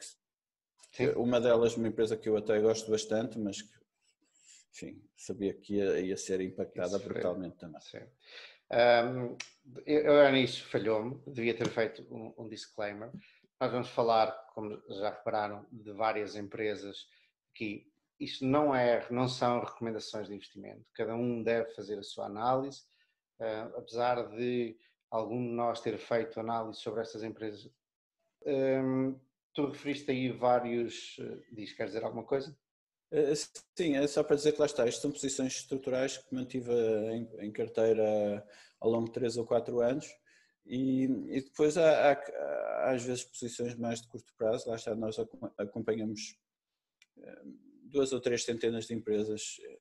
uma... 1.15 1.41
delas, 1.41 1.75
uma 1.75 1.87
empresa 1.87 2.17
que 2.17 2.29
eu 2.29 2.37
até 2.37 2.59
gosto 2.59 2.91
bastante, 2.91 3.39
mas 3.39 3.61
que, 3.61 3.73
enfim, 4.71 5.03
sabia 5.15 5.53
que 5.53 5.75
ia, 5.75 5.99
ia 5.99 6.17
ser 6.17 6.41
impactada 6.41 6.97
Isso 6.97 7.07
brutalmente 7.07 7.59
foi. 7.59 7.67
também. 7.67 7.81
Sim. 7.81 8.05
Um, 8.71 9.37
eu, 9.85 10.31
nisso 10.31 10.65
falhou-me, 10.65 11.21
devia 11.27 11.55
ter 11.55 11.69
feito 11.69 12.01
um, 12.11 12.33
um 12.37 12.49
disclaimer. 12.49 13.11
Nós 13.59 13.71
vamos 13.71 13.89
falar, 13.89 14.31
como 14.53 14.81
já 14.89 15.11
repararam, 15.11 15.65
de 15.71 15.93
várias 15.93 16.35
empresas 16.35 17.07
que 17.53 17.87
isto 18.23 18.45
não, 18.45 18.73
é, 18.73 19.05
não 19.11 19.27
são 19.27 19.59
recomendações 19.59 20.27
de 20.27 20.35
investimento. 20.35 20.85
Cada 20.93 21.15
um 21.15 21.43
deve 21.43 21.73
fazer 21.73 21.99
a 21.99 22.03
sua 22.03 22.25
análise. 22.25 22.81
Uh, 23.39 23.77
apesar 23.77 24.29
de 24.35 24.77
algum 25.09 25.41
de 25.41 25.53
nós 25.53 25.81
ter 25.81 25.97
feito 25.97 26.39
análise 26.39 26.79
sobre 26.79 27.01
estas 27.01 27.23
empresas, 27.23 27.69
um, 28.45 29.19
tu 29.53 29.67
referiste 29.67 30.09
aí 30.11 30.31
vários. 30.31 31.17
Uh, 31.17 31.43
diz, 31.51 31.73
quer 31.73 31.87
dizer 31.87 32.03
alguma 32.03 32.23
coisa? 32.23 32.55
Uh, 33.11 33.35
sim, 33.75 33.95
é 33.95 34.07
só 34.07 34.23
para 34.23 34.35
dizer 34.35 34.53
que 34.53 34.59
lá 34.59 34.65
está. 34.65 34.85
Isto 34.87 35.01
são 35.01 35.11
posições 35.11 35.55
estruturais 35.55 36.17
que 36.17 36.33
mantive 36.33 36.71
em, 37.11 37.29
em 37.39 37.51
carteira 37.51 38.47
ao 38.79 38.89
longo 38.89 39.05
de 39.05 39.13
3 39.13 39.37
ou 39.37 39.45
4 39.45 39.81
anos. 39.81 40.07
E, 40.65 41.03
e 41.03 41.41
depois 41.41 41.77
há, 41.77 42.11
há, 42.11 42.13
há, 42.13 42.91
às 42.91 43.03
vezes 43.03 43.23
posições 43.25 43.75
mais 43.75 44.01
de 44.01 44.07
curto 44.07 44.33
prazo, 44.37 44.69
lá 44.69 44.75
está, 44.75 44.95
nós 44.95 45.17
acompanhamos 45.57 46.37
duas 47.93 48.11
ou 48.11 48.19
três 48.19 48.43
centenas 48.43 48.87
de 48.87 48.93
empresas 48.93 49.57
eh, 49.63 49.79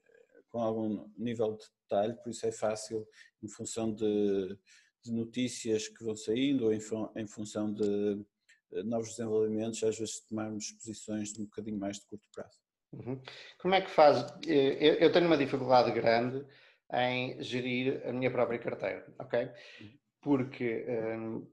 com 0.49 0.61
algum 0.61 1.11
nível 1.17 1.57
de 1.57 1.65
detalhe, 1.81 2.15
por 2.23 2.31
isso 2.31 2.47
é 2.47 2.53
fácil, 2.53 3.09
em 3.43 3.49
função 3.49 3.93
de, 3.93 4.57
de 5.03 5.11
notícias 5.11 5.89
que 5.89 6.05
vão 6.05 6.15
saindo 6.15 6.67
ou 6.67 6.73
em, 6.73 6.81
em, 7.17 7.27
função 7.27 7.73
de 7.73 8.25
eh, 8.73 8.83
novos 8.83 9.11
desenvolvimentos, 9.11 9.83
às 9.83 9.99
vezes 9.99 10.21
tomarmos 10.21 10.71
posições 10.73 11.33
de 11.33 11.41
um 11.41 11.45
bocadinho 11.45 11.79
mais 11.79 11.99
de 11.99 12.07
curto 12.07 12.29
prazo. 12.33 12.61
Uhum. 12.93 13.21
Como 13.59 13.75
é 13.75 13.81
que 13.81 13.91
faz? 13.91 14.25
Eh, 14.47 15.05
eu 15.05 15.11
tenho 15.11 15.27
uma 15.27 15.39
dificuldade 15.39 15.91
grande 15.93 16.47
em 16.93 17.43
gerir 17.43 18.07
a 18.07 18.13
minha 18.13 18.31
própria 18.31 18.59
carteira, 18.59 19.07
ok? 19.19 19.51
Uhum. 19.81 19.99
Porque 20.21 20.87
hum, 20.87 21.47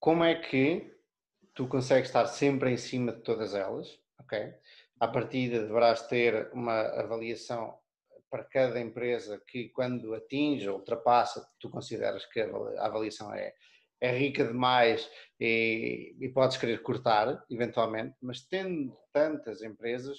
como 0.00 0.24
é 0.24 0.34
que 0.34 0.90
tu 1.54 1.68
consegues 1.68 2.08
estar 2.08 2.26
sempre 2.26 2.70
em 2.70 2.76
cima 2.76 3.12
de 3.12 3.20
todas 3.20 3.54
elas? 3.54 4.01
Ok? 4.22 4.54
À 5.00 5.08
partida 5.08 5.60
deverás 5.60 6.06
ter 6.06 6.50
uma 6.52 6.80
avaliação 6.80 7.78
para 8.30 8.44
cada 8.44 8.80
empresa 8.80 9.42
que 9.46 9.68
quando 9.68 10.14
atinge 10.14 10.68
ou 10.68 10.78
ultrapassa, 10.78 11.46
tu 11.60 11.68
consideras 11.68 12.24
que 12.26 12.40
a 12.40 12.86
avaliação 12.86 13.32
é, 13.34 13.52
é 14.00 14.16
rica 14.16 14.44
demais 14.44 15.08
e, 15.38 16.16
e 16.18 16.28
podes 16.30 16.56
querer 16.56 16.82
cortar, 16.82 17.44
eventualmente, 17.50 18.16
mas 18.22 18.40
tendo 18.40 18.96
tantas 19.12 19.62
empresas, 19.62 20.18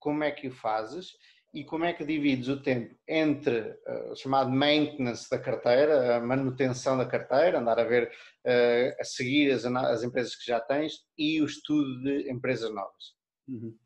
como 0.00 0.24
é 0.24 0.32
que 0.32 0.48
o 0.48 0.52
fazes 0.52 1.12
e 1.54 1.64
como 1.64 1.84
é 1.84 1.92
que 1.92 2.04
divides 2.04 2.48
o 2.48 2.60
tempo 2.60 2.96
entre 3.06 3.60
uh, 3.60 4.10
o 4.10 4.16
chamado 4.16 4.50
maintenance 4.50 5.30
da 5.30 5.38
carteira, 5.38 6.16
a 6.16 6.20
manutenção 6.20 6.96
da 6.96 7.06
carteira, 7.06 7.60
andar 7.60 7.78
a 7.78 7.84
ver, 7.84 8.10
uh, 8.44 9.00
a 9.00 9.04
seguir 9.04 9.52
as, 9.52 9.64
as 9.64 10.02
empresas 10.02 10.34
que 10.34 10.46
já 10.46 10.58
tens 10.58 10.94
e 11.16 11.40
o 11.40 11.44
estudo 11.44 12.02
de 12.02 12.30
empresas 12.30 12.74
novas? 12.74 13.21
Uhum. 13.48 13.76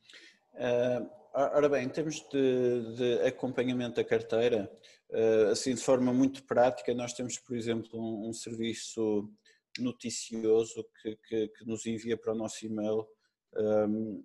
Uh, 0.55 1.11
ora 1.35 1.69
bem, 1.69 1.85
em 1.85 1.89
termos 1.89 2.21
de, 2.31 2.97
de 2.97 3.21
acompanhamento 3.27 3.97
da 3.97 4.05
carteira, 4.05 4.71
uh, 5.11 5.51
assim 5.51 5.75
de 5.75 5.81
forma 5.81 6.13
muito 6.13 6.45
prática, 6.45 6.95
nós 6.95 7.13
temos, 7.13 7.39
por 7.39 7.57
exemplo, 7.57 8.01
um, 8.01 8.29
um 8.29 8.33
serviço 8.33 9.31
noticioso 9.79 10.87
que, 11.03 11.17
que, 11.29 11.49
que, 11.49 11.67
nos 11.67 11.85
envia 11.85 12.17
para 12.17 12.33
o 12.33 12.37
nosso 12.37 12.65
e-mail 12.65 13.07
um, 13.55 14.25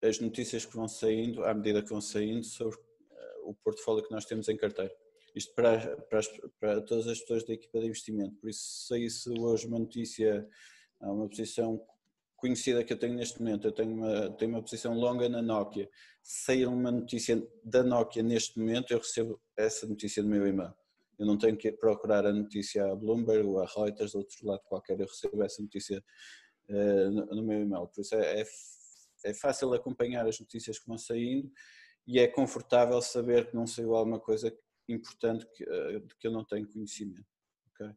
as 0.00 0.20
notícias 0.20 0.64
que 0.64 0.76
vão 0.76 0.86
saindo, 0.86 1.44
à 1.44 1.52
medida 1.52 1.82
que 1.82 1.88
vão 1.88 2.00
saindo, 2.00 2.44
sobre 2.44 2.78
o 3.44 3.54
portfólio 3.54 4.02
que 4.02 4.10
nós 4.10 4.24
temos 4.24 4.48
em 4.48 4.56
carteira. 4.56 4.94
Isto 5.34 5.54
para, 5.54 5.96
para, 5.96 6.18
as, 6.18 6.28
para 6.60 6.80
todas 6.82 7.06
as 7.06 7.20
pessoas 7.20 7.44
da 7.44 7.52
equipa 7.52 7.80
de 7.80 7.86
investimento. 7.86 8.36
Por 8.36 8.48
isso, 8.48 8.60
se 8.60 8.86
saísse 8.88 9.30
hoje 9.38 9.66
uma 9.66 9.78
notícia, 9.78 10.48
uma 11.00 11.28
posição 11.28 11.84
conhecida 12.44 12.84
que 12.84 12.92
eu 12.92 12.98
tenho 12.98 13.14
neste 13.14 13.42
momento, 13.42 13.68
eu 13.68 13.72
tenho 13.72 13.94
uma, 13.94 14.30
tenho 14.32 14.50
uma 14.50 14.60
posição 14.60 14.92
longa 14.92 15.30
na 15.30 15.40
Nokia. 15.40 15.88
Sair 16.22 16.66
uma 16.66 16.92
notícia 16.92 17.42
da 17.64 17.82
Nokia 17.82 18.22
neste 18.22 18.58
momento, 18.58 18.92
eu 18.92 18.98
recebo 18.98 19.40
essa 19.56 19.86
notícia 19.86 20.22
no 20.22 20.28
meu 20.28 20.46
e-mail. 20.46 20.74
Eu 21.18 21.24
não 21.24 21.38
tenho 21.38 21.56
que 21.56 21.72
procurar 21.72 22.26
a 22.26 22.32
notícia 22.34 22.84
a 22.84 22.94
Bloomberg 22.94 23.46
ou 23.46 23.60
a 23.62 23.66
Reuters, 23.66 24.14
ou 24.14 24.20
outro 24.20 24.46
lado 24.46 24.60
qualquer, 24.68 25.00
eu 25.00 25.06
recebo 25.06 25.42
essa 25.42 25.62
notícia 25.62 26.04
uh, 26.68 27.10
no, 27.10 27.26
no, 27.26 27.42
meu 27.42 27.62
e-mail. 27.62 27.86
Por 27.86 28.02
isso 28.02 28.14
é, 28.14 28.42
é, 28.42 28.44
é, 29.24 29.32
fácil 29.32 29.72
acompanhar 29.72 30.28
as 30.28 30.38
notícias 30.38 30.78
que 30.78 30.86
vão 30.86 30.98
saindo 30.98 31.50
e 32.06 32.18
é 32.18 32.28
confortável 32.28 33.00
saber 33.00 33.48
que 33.48 33.56
não 33.56 33.66
saiu 33.66 33.94
alguma 33.94 34.20
coisa 34.20 34.54
importante 34.86 35.46
que, 35.54 35.64
uh, 35.64 35.98
de 35.98 36.14
que 36.16 36.26
eu 36.26 36.30
não 36.30 36.44
tenho 36.44 36.70
conhecimento. 36.70 37.24
Okay? 37.70 37.90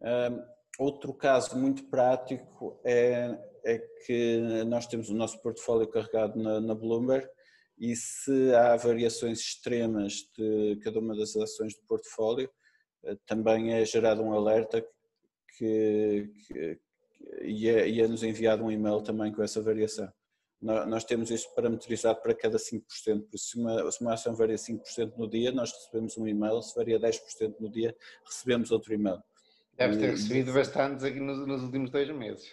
Um, 0.00 0.63
outro 0.78 1.12
caso 1.14 1.56
muito 1.56 1.84
prático 1.84 2.80
é, 2.84 3.38
é, 3.64 3.78
que 4.06 4.64
nós 4.66 4.86
temos 4.86 5.08
o 5.08 5.14
nosso 5.14 5.40
portfólio 5.40 5.88
carregado 5.88 6.40
na, 6.40 6.60
na 6.60 6.74
Bloomberg 6.74 7.26
e 7.78 7.94
se 7.96 8.54
há 8.54 8.76
variações 8.76 9.40
extremas 9.40 10.28
de 10.36 10.78
cada 10.82 10.98
uma 11.00 11.16
das 11.16 11.34
ações 11.36 11.74
do 11.74 11.82
portfólio, 11.82 12.48
eh, 13.04 13.16
também 13.26 13.74
é 13.74 13.84
gerado 13.84 14.22
um 14.22 14.32
alerta 14.32 14.84
que, 15.56 16.30
que 16.46 16.80
e, 17.42 17.68
é, 17.68 17.98
é 17.98 18.08
nos 18.08 18.22
enviado 18.22 18.64
um 18.64 18.70
e-mail 18.70 19.02
também 19.02 19.32
com 19.32 19.42
essa 19.42 19.60
variação. 19.60 20.10
Nós 20.60 21.04
temos 21.04 21.30
isto 21.30 21.54
parametrizado 21.54 22.22
para 22.22 22.34
cada 22.34 22.56
5%, 22.56 22.80
por 23.26 23.34
isso 23.34 23.48
se 23.48 23.58
uma, 23.58 23.90
se 23.92 24.00
uma 24.00 24.14
ação 24.14 24.34
varia 24.34 24.56
5% 24.56 25.14
no 25.14 25.28
dia, 25.28 25.52
nós 25.52 25.70
recebemos 25.70 26.16
um 26.16 26.26
e-mail, 26.26 26.62
se 26.62 26.74
varia 26.74 26.98
10% 26.98 27.56
no 27.60 27.68
dia, 27.68 27.94
recebemos 28.24 28.70
outro 28.70 28.94
e-mail. 28.94 29.22
Deves 29.76 29.98
ter 29.98 30.10
recebido 30.10 30.52
bastantes 30.52 31.04
aqui 31.04 31.20
nos, 31.20 31.46
nos 31.46 31.62
últimos 31.62 31.90
dois 31.90 32.08
meses. 32.10 32.50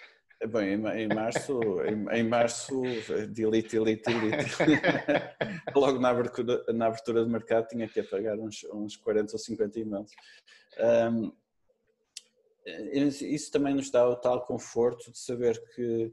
Bem, 0.47 0.73
em, 0.73 1.07
março, 1.07 1.59
em, 1.83 2.19
em, 2.19 2.23
março, 2.23 2.81
delete, 3.29 3.77
delete, 3.77 4.03
delete. 4.05 4.55
Logo 5.75 5.99
na 5.99 6.09
abertura, 6.09 6.63
na 6.73 6.87
abertura 6.87 7.23
do 7.23 7.29
mercado 7.29 7.67
tinha 7.67 7.87
que 7.87 7.99
apagar 7.99 8.39
uns, 8.39 8.63
uns 8.73 8.95
40 8.97 9.33
ou 9.33 9.39
50 9.39 9.79
e-mails. 9.79 10.11
Um, 11.13 11.31
isso 13.21 13.51
também 13.51 13.75
nos 13.75 13.91
dá 13.91 14.07
o 14.07 14.15
tal 14.15 14.43
conforto 14.43 15.11
de 15.11 15.19
saber 15.19 15.61
que 15.75 16.11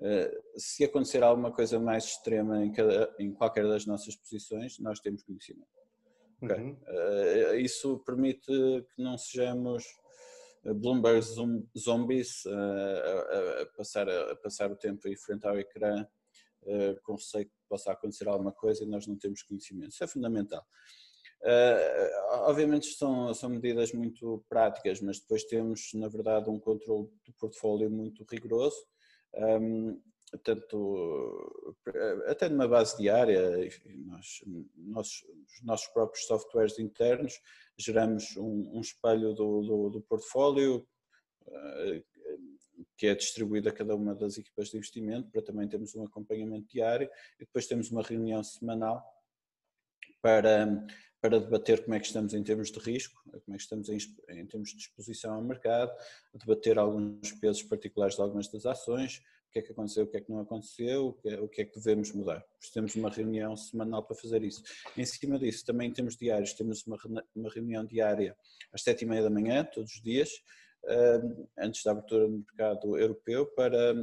uh, 0.00 0.60
se 0.60 0.84
acontecer 0.84 1.22
alguma 1.22 1.50
coisa 1.50 1.80
mais 1.80 2.04
extrema 2.04 2.62
em, 2.62 2.72
cada, 2.72 3.14
em 3.18 3.32
qualquer 3.32 3.66
das 3.66 3.86
nossas 3.86 4.14
posições, 4.16 4.78
nós 4.80 5.00
temos 5.00 5.22
conhecimento. 5.22 5.66
Okay? 6.42 6.56
Uhum. 6.56 6.76
Uh, 6.88 7.54
isso 7.56 7.98
permite 8.00 8.44
que 8.94 9.02
não 9.02 9.16
sejamos 9.16 9.82
Bloomberg 10.64 11.20
zombies 11.76 12.46
a, 12.46 13.62
a, 13.62 13.66
passar, 13.76 14.08
a 14.08 14.36
passar 14.36 14.70
o 14.70 14.76
tempo 14.76 15.08
em 15.08 15.16
frente 15.16 15.46
ao 15.46 15.58
ecrã 15.58 16.06
com 17.02 17.14
receio 17.14 17.46
que 17.46 17.52
possa 17.68 17.92
acontecer 17.92 18.28
alguma 18.28 18.52
coisa 18.52 18.84
e 18.84 18.86
nós 18.86 19.06
não 19.06 19.16
temos 19.16 19.42
conhecimento. 19.42 19.90
Isso 19.90 20.04
é 20.04 20.06
fundamental. 20.06 20.64
Uh, 21.42 22.46
obviamente 22.46 22.86
são, 22.94 23.34
são 23.34 23.50
medidas 23.50 23.92
muito 23.92 24.44
práticas, 24.48 25.00
mas 25.00 25.18
depois 25.18 25.42
temos, 25.42 25.90
na 25.94 26.06
verdade, 26.06 26.48
um 26.48 26.60
controle 26.60 27.08
do 27.26 27.32
portfólio 27.32 27.90
muito 27.90 28.24
rigoroso, 28.30 28.76
um, 29.34 30.00
tanto, 30.38 31.76
até 32.26 32.48
numa 32.48 32.66
base 32.66 32.96
diária, 32.96 33.40
nós, 34.06 34.44
nós, 34.76 35.24
os 35.46 35.62
nossos 35.62 35.86
próprios 35.88 36.26
softwares 36.26 36.78
internos 36.78 37.40
geramos 37.76 38.36
um, 38.36 38.70
um 38.74 38.80
espelho 38.80 39.34
do, 39.34 39.62
do, 39.62 39.90
do 39.90 40.00
portfólio 40.02 40.86
uh, 41.46 42.04
que 42.96 43.06
é 43.06 43.14
distribuído 43.14 43.68
a 43.68 43.72
cada 43.72 43.94
uma 43.94 44.14
das 44.14 44.38
equipas 44.38 44.68
de 44.68 44.76
investimento 44.76 45.30
para 45.30 45.42
também 45.42 45.68
termos 45.68 45.94
um 45.94 46.04
acompanhamento 46.04 46.68
diário 46.68 47.08
e 47.36 47.44
depois 47.44 47.66
temos 47.66 47.90
uma 47.90 48.02
reunião 48.02 48.42
semanal 48.42 49.04
para, 50.20 50.86
para 51.20 51.40
debater 51.40 51.82
como 51.82 51.94
é 51.94 52.00
que 52.00 52.06
estamos 52.06 52.32
em 52.32 52.42
termos 52.42 52.70
de 52.70 52.78
risco, 52.78 53.20
como 53.24 53.54
é 53.54 53.56
que 53.56 53.62
estamos 53.62 53.88
em, 53.88 53.98
em 54.28 54.46
termos 54.46 54.70
de 54.70 54.78
exposição 54.78 55.34
ao 55.34 55.42
mercado, 55.42 55.92
debater 56.32 56.78
alguns 56.78 57.32
pesos 57.32 57.62
particulares 57.62 58.14
de 58.14 58.22
algumas 58.22 58.48
das 58.48 58.64
ações, 58.66 59.20
que 59.52 59.58
é 59.58 59.62
que 59.62 59.72
aconteceu, 59.72 60.04
o 60.04 60.06
que 60.06 60.16
é 60.16 60.20
que 60.20 60.30
não 60.30 60.40
aconteceu, 60.40 61.08
o 61.08 61.12
que 61.12 61.28
é, 61.28 61.48
que, 61.48 61.62
é 61.62 61.64
que 61.64 61.74
devemos 61.74 62.12
mudar. 62.12 62.44
Temos 62.72 62.94
uma 62.94 63.10
reunião 63.10 63.56
semanal 63.56 64.02
para 64.02 64.16
fazer 64.16 64.42
isso. 64.42 64.62
Em 64.96 65.04
cima 65.04 65.38
disso, 65.38 65.64
também 65.64 65.92
temos 65.92 66.16
diários, 66.16 66.54
temos 66.54 66.86
uma, 66.86 66.98
uma 67.34 67.50
reunião 67.50 67.84
diária 67.84 68.36
às 68.72 68.82
sete 68.82 69.04
e 69.04 69.06
meia 69.06 69.22
da 69.22 69.30
manhã, 69.30 69.64
todos 69.64 69.92
os 69.92 70.02
dias, 70.02 70.30
antes 71.58 71.82
da 71.84 71.92
abertura 71.92 72.26
do 72.26 72.38
mercado 72.38 72.98
europeu, 72.98 73.46
para 73.46 73.94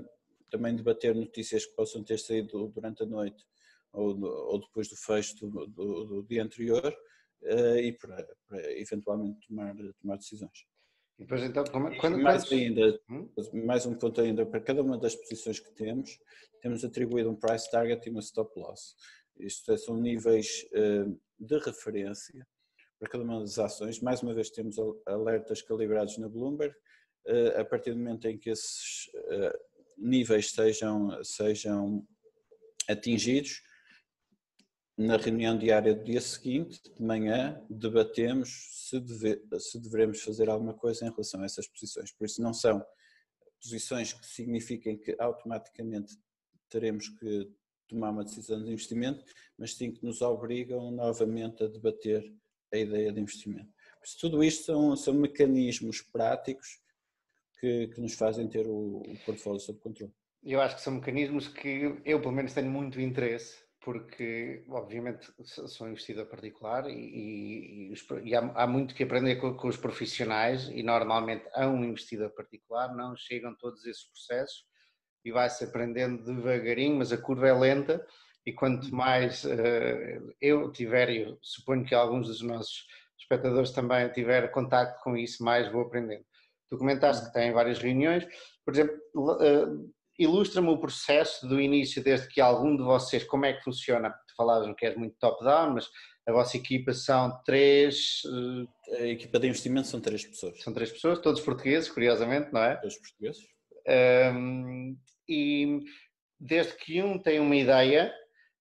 também 0.49 0.75
debater 0.75 1.15
notícias 1.15 1.65
que 1.65 1.75
possam 1.75 2.03
ter 2.03 2.19
saído 2.19 2.67
durante 2.69 3.03
a 3.03 3.05
noite 3.05 3.43
ou, 3.91 4.19
ou 4.21 4.59
depois 4.59 4.87
do 4.87 4.95
fecho 4.95 5.35
do, 5.47 5.67
do, 5.67 6.05
do 6.05 6.23
dia 6.23 6.43
anterior 6.43 6.95
eh, 7.43 7.81
e 7.81 7.93
para, 7.93 8.27
para 8.47 8.79
eventualmente 8.79 9.47
tomar, 9.47 9.75
tomar 10.01 10.17
decisões. 10.17 10.65
E 11.19 11.23
depois 11.23 11.43
então, 11.43 11.65
como, 11.65 11.89
é, 11.89 11.97
quando, 11.97 12.17
mais 12.17 12.47
quando... 12.47 12.59
ainda, 12.59 13.01
hum? 13.09 13.29
mais 13.65 13.85
um 13.85 13.93
ponto 13.93 14.21
ainda, 14.21 14.45
para 14.45 14.61
cada 14.61 14.81
uma 14.81 14.97
das 14.97 15.15
posições 15.15 15.59
que 15.59 15.69
temos, 15.73 16.17
temos 16.61 16.83
atribuído 16.83 17.29
um 17.29 17.35
price 17.35 17.69
target 17.69 18.07
e 18.07 18.09
uma 18.09 18.21
stop 18.21 18.57
loss. 18.57 18.95
Isto 19.37 19.73
é, 19.73 19.77
são 19.77 19.97
níveis 19.97 20.65
uh, 20.71 21.19
de 21.37 21.57
referência 21.59 22.47
para 22.97 23.09
cada 23.09 23.23
uma 23.23 23.41
das 23.41 23.59
ações. 23.59 23.99
Mais 23.99 24.23
uma 24.23 24.33
vez 24.33 24.49
temos 24.49 24.77
alertas 25.05 25.61
calibrados 25.61 26.17
na 26.17 26.29
Bloomberg. 26.29 26.73
Uh, 27.27 27.59
a 27.59 27.65
partir 27.65 27.91
do 27.91 27.97
momento 27.97 28.25
em 28.25 28.37
que 28.37 28.49
esses 28.49 29.07
uh, 29.13 29.57
níveis 29.97 30.51
sejam, 30.51 31.21
sejam 31.21 32.07
atingidos, 32.87 33.61
na 34.99 35.15
reunião 35.15 35.57
diária 35.57 35.95
do 35.95 36.03
dia 36.03 36.19
seguinte, 36.19 36.81
de 36.93 37.01
manhã, 37.01 37.65
debatemos 37.69 38.67
se, 38.89 38.99
deve, 38.99 39.39
se 39.57 39.79
devemos 39.79 40.21
fazer 40.21 40.49
alguma 40.49 40.73
coisa 40.73 41.05
em 41.05 41.09
relação 41.09 41.41
a 41.41 41.45
essas 41.45 41.65
posições. 41.69 42.11
Por 42.11 42.25
isso, 42.25 42.41
não 42.41 42.53
são 42.53 42.85
posições 43.61 44.11
que 44.11 44.25
signifiquem 44.25 44.97
que 44.97 45.15
automaticamente 45.17 46.17
teremos 46.67 47.07
que 47.07 47.49
tomar 47.87 48.09
uma 48.09 48.25
decisão 48.25 48.61
de 48.61 48.73
investimento, 48.73 49.23
mas 49.57 49.73
sim 49.73 49.89
que 49.89 50.05
nos 50.05 50.21
obrigam 50.21 50.91
novamente 50.91 51.63
a 51.63 51.67
debater 51.67 52.21
a 52.73 52.77
ideia 52.77 53.13
de 53.13 53.21
investimento. 53.21 53.71
Por 53.99 54.05
isso, 54.05 54.17
tudo 54.19 54.43
isto 54.43 54.65
são, 54.65 54.97
são 54.97 55.13
mecanismos 55.13 56.01
práticos 56.01 56.77
que, 57.57 57.87
que 57.87 58.01
nos 58.01 58.15
fazem 58.15 58.49
ter 58.49 58.67
o, 58.67 58.97
o 58.97 59.17
portfólio 59.25 59.61
sob 59.61 59.79
controle. 59.79 60.11
Eu 60.43 60.59
acho 60.59 60.75
que 60.75 60.81
são 60.81 60.95
mecanismos 60.95 61.47
que 61.47 62.01
eu, 62.03 62.19
pelo 62.19 62.33
menos, 62.33 62.53
tenho 62.53 62.69
muito 62.69 62.99
interesse 62.99 63.68
porque 63.81 64.65
obviamente 64.69 65.31
sou 65.43 65.87
investidor 65.87 66.25
particular 66.25 66.89
e, 66.89 67.91
e, 67.91 67.93
e 68.23 68.35
há, 68.35 68.39
há, 68.55 68.67
muito 68.67 68.93
que 68.93 69.03
aprender 69.03 69.37
com, 69.37 69.53
com, 69.55 69.67
os 69.67 69.77
profissionais 69.77 70.67
e 70.69 70.83
normalmente 70.83 71.45
a 71.53 71.67
um 71.67 71.83
investidor 71.83 72.31
particular 72.31 72.93
não 72.93 73.15
chegam 73.15 73.55
todos 73.55 73.85
esses 73.85 74.03
processos 74.03 74.65
e 75.23 75.31
vai-se 75.31 75.63
aprendendo 75.63 76.23
devagarinho, 76.23 76.97
mas 76.97 77.11
a 77.11 77.17
curva 77.17 77.47
é 77.47 77.53
lenta 77.53 78.05
e 78.45 78.53
quanto 78.53 78.85
uhum. 78.85 78.95
mais 78.95 79.43
uh, 79.43 80.33
eu 80.41 80.71
tiver, 80.71 81.09
e 81.09 81.21
eu 81.21 81.37
suponho 81.41 81.85
que 81.85 81.93
alguns 81.95 82.27
dos 82.27 82.41
nossos 82.41 82.85
espectadores 83.19 83.71
também 83.71 84.09
tiver 84.11 84.49
contato 84.51 85.01
com 85.03 85.15
isso, 85.15 85.43
mais 85.43 85.71
vou 85.71 85.81
aprendendo. 85.81 86.25
Tu 86.69 86.77
comentaste 86.77 87.27
que 87.27 87.33
tem 87.33 87.51
várias 87.51 87.79
reuniões, 87.79 88.25
por 88.65 88.73
exemplo, 88.73 88.95
uh, 89.15 89.93
Ilustra-me 90.19 90.67
o 90.67 90.77
processo 90.77 91.47
do 91.47 91.59
início, 91.59 92.03
desde 92.03 92.27
que 92.27 92.41
algum 92.41 92.75
de 92.75 92.83
vocês, 92.83 93.23
como 93.23 93.45
é 93.45 93.53
que 93.53 93.63
funciona? 93.63 94.11
Tu 94.11 94.35
falavas 94.35 94.71
que 94.77 94.85
és 94.85 94.97
muito 94.97 95.15
top-down, 95.17 95.75
mas 95.75 95.89
a 96.27 96.31
vossa 96.33 96.57
equipa 96.57 96.93
são 96.93 97.41
três. 97.43 98.21
A 98.99 99.07
equipa 99.07 99.39
de 99.39 99.47
investimento 99.47 99.87
são 99.87 100.01
três 100.01 100.25
pessoas. 100.25 100.61
São 100.61 100.73
três 100.73 100.91
pessoas, 100.91 101.19
todos 101.19 101.41
portugueses, 101.41 101.89
curiosamente, 101.89 102.51
não 102.51 102.61
é? 102.61 102.75
Todos 102.75 102.97
portugueses. 102.97 103.41
Um, 104.35 104.97
e 105.27 105.79
desde 106.39 106.73
que 106.73 107.01
um 107.01 107.17
tem 107.17 107.39
uma 107.39 107.55
ideia 107.55 108.13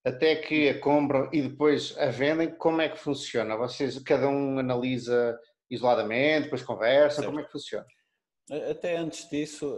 até 0.05 0.37
que 0.37 0.71
a 0.71 0.81
compram 0.81 1.29
e 1.33 1.43
depois 1.43 1.97
a 1.99 2.07
vendem, 2.07 2.57
como 2.57 2.81
é 2.81 2.89
que 2.89 2.99
funciona? 2.99 3.57
Vocês, 3.57 3.99
cada 3.99 4.29
um 4.29 4.59
analisa 4.59 5.39
isoladamente, 5.71 6.45
depois 6.45 6.63
conversa, 6.63 7.17
certo. 7.17 7.29
como 7.29 7.41
é 7.41 7.45
que 7.45 7.53
funciona? 7.53 7.87
Até 8.71 8.97
antes 8.97 9.29
disso, 9.29 9.77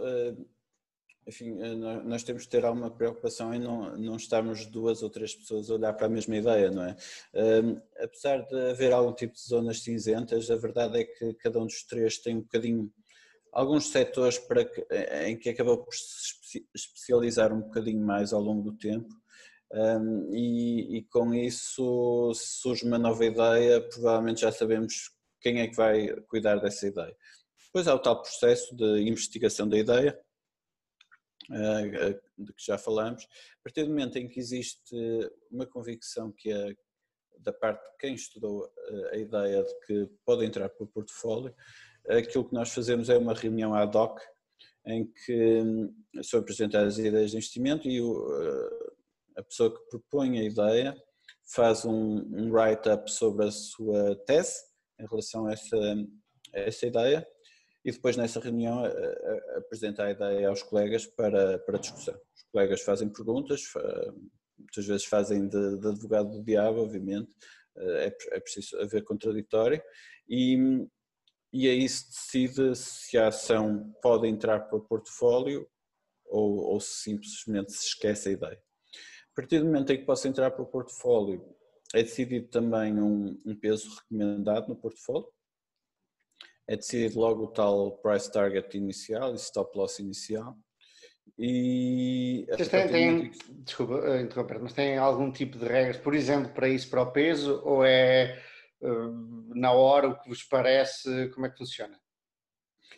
enfim, 1.27 1.61
eh, 1.61 1.75
nós 1.75 2.23
temos 2.23 2.43
que 2.43 2.49
ter 2.49 2.65
alguma 2.65 2.89
preocupação 2.89 3.53
em 3.53 3.59
não, 3.59 3.95
não 3.97 4.15
estarmos 4.15 4.65
duas 4.65 5.03
ou 5.03 5.09
três 5.09 5.35
pessoas 5.35 5.69
a 5.69 5.75
olhar 5.75 5.93
para 5.93 6.07
a 6.07 6.09
mesma 6.09 6.35
ideia, 6.35 6.71
não 6.71 6.83
é? 6.83 6.95
Um, 7.33 7.81
apesar 8.01 8.39
de 8.45 8.71
haver 8.71 8.91
algum 8.91 9.13
tipo 9.13 9.33
de 9.33 9.41
zonas 9.41 9.81
cinzentas, 9.81 10.49
a 10.49 10.55
verdade 10.55 10.99
é 10.99 11.03
que 11.03 11.33
cada 11.35 11.59
um 11.59 11.65
dos 11.65 11.83
três 11.83 12.17
tem 12.17 12.37
um 12.37 12.41
bocadinho, 12.41 12.91
alguns 13.51 13.89
setores 13.91 14.37
para 14.39 14.65
que, 14.65 14.85
em 15.25 15.37
que 15.37 15.49
acabou 15.49 15.77
por 15.77 15.93
se 15.93 16.65
especializar 16.73 17.53
um 17.53 17.61
bocadinho 17.61 18.05
mais 18.05 18.33
ao 18.33 18.41
longo 18.41 18.63
do 18.63 18.77
tempo 18.77 19.21
Um, 19.73 20.35
e, 20.35 20.97
e, 20.97 21.03
com 21.03 21.33
isso 21.33 22.33
surge 22.35 22.85
uma 22.85 22.97
nova 22.97 23.23
ideia, 23.23 23.79
provavelmente 23.81 24.41
já 24.41 24.51
sabemos 24.51 25.11
quem 25.39 25.61
é 25.61 25.67
que 25.67 25.75
vai 25.75 26.09
cuidar 26.27 26.57
dessa 26.57 26.87
ideia. 26.87 27.15
Depois 27.67 27.87
há 27.87 27.95
o 27.95 27.99
tal 27.99 28.21
processo 28.21 28.75
de 28.75 29.01
investigação 29.01 29.67
da 29.67 29.77
ideia, 29.77 30.19
de 31.49 32.53
que 32.53 32.65
já 32.65 32.77
falamos. 32.77 33.23
A 33.23 33.63
partir 33.63 33.83
do 33.83 33.89
momento 33.89 34.17
em 34.17 34.27
que 34.27 34.39
existe 34.39 34.95
uma 35.49 35.65
convicção 35.65 36.31
que 36.31 36.51
é 36.51 36.75
da 37.39 37.51
parte 37.51 37.81
de 37.81 37.97
quem 37.97 38.13
estudou 38.13 38.65
uh, 38.65 39.07
a 39.11 39.17
ideia 39.17 39.63
de 39.63 39.79
que 39.85 40.09
pode 40.23 40.45
entrar 40.45 40.69
para 40.69 40.83
o 40.83 40.87
portfólio, 40.87 41.53
aquilo 42.07 42.47
que 42.47 42.53
nós 42.53 42.71
fazemos 42.71 43.09
é 43.09 43.17
uma 43.17 43.33
reunião 43.33 43.73
ad 43.73 43.97
hoc 43.97 44.19
em 44.85 45.05
que 45.05 45.61
hum, 45.61 45.93
são 46.23 46.39
apresentadas 46.39 46.93
as 46.93 47.05
ideias 47.05 47.31
de 47.31 47.37
investimento 47.37 47.87
e 47.87 47.99
a 49.37 49.43
pessoa 49.43 49.73
que 49.73 49.89
propõe 49.89 50.39
a 50.39 50.43
ideia 50.43 51.03
faz 51.53 51.85
um, 51.85 52.17
um 52.33 52.51
write-up 52.51 53.11
sobre 53.11 53.45
a 53.45 53.51
sua 53.51 54.15
tese 54.25 54.63
em 54.99 55.05
relação 55.07 55.47
a 55.47 55.53
essa, 55.53 55.77
a 56.53 56.59
essa 56.59 56.85
ideia 56.87 57.27
e 57.83 57.91
depois 57.91 58.15
nessa 58.15 58.39
reunião 58.39 58.83
apresenta 59.55 60.03
a 60.03 60.11
ideia 60.11 60.49
aos 60.49 60.61
colegas 60.63 61.05
para, 61.05 61.59
para 61.59 61.79
discussão. 61.79 62.13
Os 62.13 62.43
colegas 62.51 62.81
fazem 62.81 63.09
perguntas, 63.09 63.63
muitas 64.57 64.85
vezes 64.85 65.05
fazem 65.05 65.47
de, 65.47 65.79
de 65.79 65.87
advogado 65.87 66.29
do 66.29 66.43
diabo, 66.43 66.81
obviamente, 66.81 67.33
é, 67.77 68.15
é 68.31 68.39
preciso 68.39 68.77
haver 68.79 69.03
contraditório 69.03 69.81
e, 70.27 70.57
e 71.53 71.69
aí 71.69 71.87
se 71.87 72.07
decide 72.09 72.75
se 72.75 73.17
a 73.17 73.29
ação 73.29 73.93
pode 74.01 74.27
entrar 74.27 74.59
para 74.61 74.77
o 74.77 74.85
portfólio 74.85 75.67
ou, 76.25 76.59
ou 76.59 76.79
simplesmente 76.79 77.71
se 77.71 77.87
esquece 77.87 78.29
a 78.29 78.31
ideia. 78.33 78.61
A 79.31 79.35
partir 79.35 79.59
do 79.59 79.65
momento 79.65 79.91
em 79.91 79.97
que 79.97 80.05
possa 80.05 80.27
entrar 80.27 80.51
para 80.51 80.63
o 80.63 80.67
portfólio, 80.67 81.43
é 81.93 82.03
decidido 82.03 82.47
também 82.47 82.99
um, 83.01 83.41
um 83.45 83.55
peso 83.55 83.89
recomendado 83.95 84.67
no 84.67 84.75
portfólio, 84.75 85.27
é 86.67 86.75
decidido 86.75 87.19
logo 87.19 87.45
o 87.45 87.47
tal 87.47 87.97
price 87.97 88.31
target 88.31 88.77
inicial 88.77 89.33
e 89.33 89.35
stop 89.35 89.77
loss 89.77 89.99
inicial. 89.99 90.55
E 91.37 92.45
Vocês 92.49 92.69
têm, 92.69 92.87
têm 92.87 93.31
desculpa 93.63 93.95
eh, 94.05 94.21
interromper, 94.21 94.59
mas 94.59 94.73
tem 94.73 94.97
algum 94.97 95.31
tipo 95.31 95.57
de 95.57 95.65
regras, 95.65 95.97
por 95.97 96.13
exemplo, 96.13 96.53
para 96.53 96.69
isso, 96.69 96.89
para 96.89 97.01
o 97.01 97.11
peso, 97.11 97.61
ou 97.63 97.83
é 97.83 98.39
uh, 98.81 99.55
na 99.55 99.71
hora 99.71 100.09
o 100.09 100.19
que 100.19 100.29
vos 100.29 100.43
parece, 100.43 101.29
como 101.29 101.45
é 101.45 101.49
que 101.49 101.57
funciona? 101.57 101.99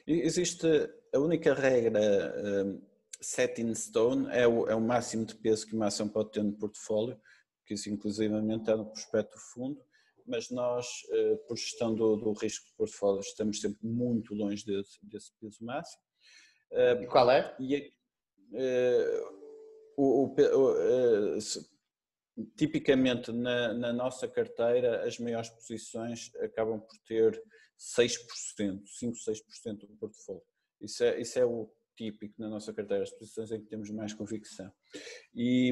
Existe 0.05 0.67
a 1.13 1.19
única 1.19 1.53
regra 1.53 1.99
uh, 2.01 2.81
set 3.21 3.61
in 3.61 3.73
stone 3.73 4.27
é 4.31 4.47
o, 4.47 4.67
é 4.67 4.75
o 4.75 4.81
máximo 4.81 5.25
de 5.25 5.35
peso 5.35 5.65
que 5.65 5.75
uma 5.75 5.87
ação 5.87 6.09
pode 6.09 6.31
ter 6.31 6.43
no 6.43 6.53
portfólio, 6.53 7.17
que 7.65 7.75
isso 7.75 7.89
inclusivamente 7.89 8.61
está 8.61 8.75
no 8.75 8.91
prospecto 8.91 9.37
fundo, 9.53 9.79
mas 10.25 10.49
nós, 10.49 10.87
eh, 11.11 11.35
por 11.47 11.57
gestão 11.57 11.93
do, 11.93 12.15
do 12.15 12.33
risco 12.33 12.65
de 12.67 12.73
portfólio, 12.75 13.19
estamos 13.21 13.59
sempre 13.59 13.79
muito 13.81 14.33
longe 14.33 14.65
desse, 14.65 14.99
desse 15.03 15.31
peso 15.39 15.63
máximo. 15.63 16.01
Eh, 16.71 17.03
e 17.03 17.07
qual 17.07 17.29
é? 17.29 17.55
E, 17.59 17.91
uh, 18.51 19.43
o, 19.95 20.25
o, 20.25 21.35
uh, 21.35 21.37
tipicamente 22.57 23.31
na, 23.31 23.73
na, 23.73 23.93
nossa 23.93 24.27
carteira 24.27 25.05
as 25.05 25.19
maiores 25.19 25.49
posições 25.49 26.31
acabam 26.37 26.79
por 26.79 26.97
ter 27.05 27.39
6%, 27.77 28.81
5, 28.85 29.17
6% 29.17 29.87
do 29.87 29.95
portfólio. 29.97 30.41
Isso 30.81 31.03
é, 31.03 31.21
isso 31.21 31.37
é 31.37 31.45
o 31.45 31.71
típico 31.95 32.33
na 32.39 32.49
nossa 32.49 32.73
carteira, 32.73 33.03
as 33.03 33.11
posições 33.11 33.51
em 33.51 33.61
que 33.61 33.69
temos 33.69 33.89
mais 33.91 34.13
convicção. 34.13 34.71
E, 35.33 35.71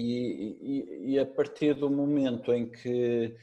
e, 0.00 1.12
e, 1.12 1.18
a 1.18 1.24
partir 1.24 1.74
do 1.74 1.90
momento 1.90 2.52
em 2.52 2.70
que 2.70 3.34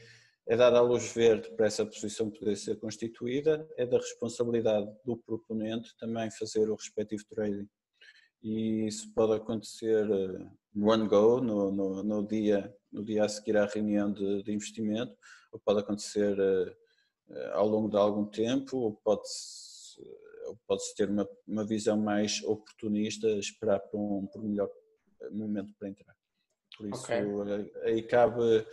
é 0.46 0.56
dada 0.56 0.78
a 0.78 0.82
luz 0.82 1.12
verde 1.12 1.50
para 1.56 1.66
essa 1.66 1.84
posição 1.84 2.30
poder 2.30 2.56
ser 2.56 2.78
constituída, 2.78 3.68
é 3.76 3.86
da 3.86 3.96
responsabilidade 3.96 4.88
do 5.04 5.16
proponente 5.16 5.96
também 5.98 6.30
fazer 6.30 6.70
o 6.70 6.76
respectivo 6.76 7.24
trading. 7.28 7.68
E 8.42 8.86
isso 8.86 9.12
pode 9.14 9.34
acontecer 9.34 10.08
eh, 10.08 10.46
no 10.74 10.90
one 10.90 11.08
go, 11.08 11.40
no, 11.40 11.72
no, 11.72 12.02
no, 12.02 12.26
dia, 12.26 12.72
no 12.92 13.02
dia 13.02 13.24
a 13.24 13.28
seguir 13.28 13.56
à 13.56 13.64
reunião 13.64 14.12
de, 14.12 14.42
de 14.42 14.52
investimento, 14.52 15.16
ou 15.50 15.58
pode 15.58 15.80
acontecer 15.80 16.38
uh, 16.38 17.52
ao 17.52 17.66
longo 17.66 17.88
de 17.88 17.96
algum 17.96 18.26
tempo, 18.26 18.76
ou 18.76 18.92
pode 18.92 19.22
pode-se 20.66 20.94
ter 20.94 21.08
uma, 21.08 21.26
uma 21.46 21.64
visão 21.64 21.96
mais 21.96 22.42
oportunista, 22.44 23.28
esperar 23.38 23.80
por 23.80 23.98
um, 23.98 24.26
por 24.26 24.42
um 24.42 24.48
melhor 24.48 24.68
momento 25.32 25.72
para 25.78 25.88
entrar. 25.88 26.14
Por 26.76 26.88
isso, 26.88 27.04
okay. 27.04 27.18
Eh, 27.18 27.88
aí 27.88 28.02
cabe, 28.02 28.66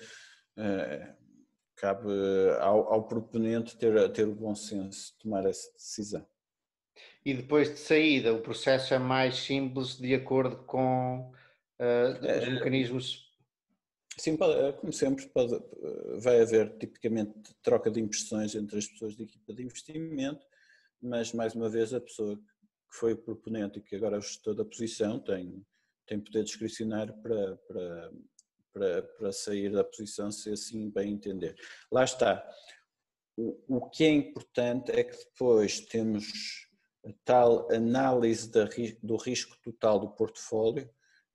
eh, 0.57 1.15
cabe 1.75 2.09
ao, 2.59 2.93
ao 2.93 3.07
proponente 3.07 3.77
ter, 3.77 4.11
ter 4.11 4.27
o 4.27 4.35
bom 4.35 4.55
senso 4.55 5.13
de 5.13 5.19
tomar 5.19 5.45
essa 5.45 5.71
decisão. 5.73 6.25
E 7.23 7.33
depois 7.33 7.69
de 7.69 7.77
saída, 7.77 8.33
o 8.33 8.41
processo 8.41 8.93
é 8.93 8.99
mais 8.99 9.37
simples 9.37 9.97
de 9.97 10.13
acordo 10.15 10.57
com 10.65 11.31
uh, 11.79 12.39
os 12.41 12.47
mecanismos. 12.47 13.31
Sim, 14.17 14.35
pode, 14.35 14.77
como 14.79 14.91
sempre, 14.91 15.27
pode, 15.27 15.57
vai 16.19 16.41
haver 16.41 16.77
tipicamente 16.77 17.33
troca 17.61 17.91
de 17.91 18.01
impressões 18.01 18.55
entre 18.55 18.79
as 18.79 18.87
pessoas 18.87 19.15
da 19.15 19.23
equipa 19.23 19.53
de 19.53 19.63
investimento 19.63 20.45
mas 21.01 21.33
mais 21.33 21.55
uma 21.55 21.69
vez 21.69 21.93
a 21.93 21.99
pessoa 21.99 22.35
que 22.37 22.97
foi 22.97 23.13
o 23.13 23.17
proponente 23.17 23.79
e 23.79 23.81
que 23.81 23.95
agora 23.95 24.17
é 24.17 24.19
o 24.19 24.21
gestor 24.21 24.53
da 24.53 24.63
posição 24.63 25.19
tem, 25.19 25.65
tem 26.11 26.19
poder 26.19 26.43
discricionário 26.43 27.13
para, 27.23 27.55
para, 27.55 28.11
para, 28.73 29.01
para 29.01 29.31
sair 29.31 29.71
da 29.71 29.81
posição 29.81 30.29
se 30.29 30.51
assim 30.51 30.89
bem 30.89 31.13
entender. 31.13 31.55
Lá 31.89 32.03
está. 32.03 32.45
O, 33.37 33.77
o 33.77 33.89
que 33.89 34.03
é 34.03 34.09
importante 34.09 34.91
é 34.91 35.05
que 35.05 35.15
depois 35.15 35.79
temos 35.79 36.67
a 37.05 37.11
tal 37.23 37.71
análise 37.71 38.51
da, 38.51 38.67
do 39.01 39.15
risco 39.15 39.55
total 39.63 39.99
do 39.99 40.09
portfólio 40.09 40.89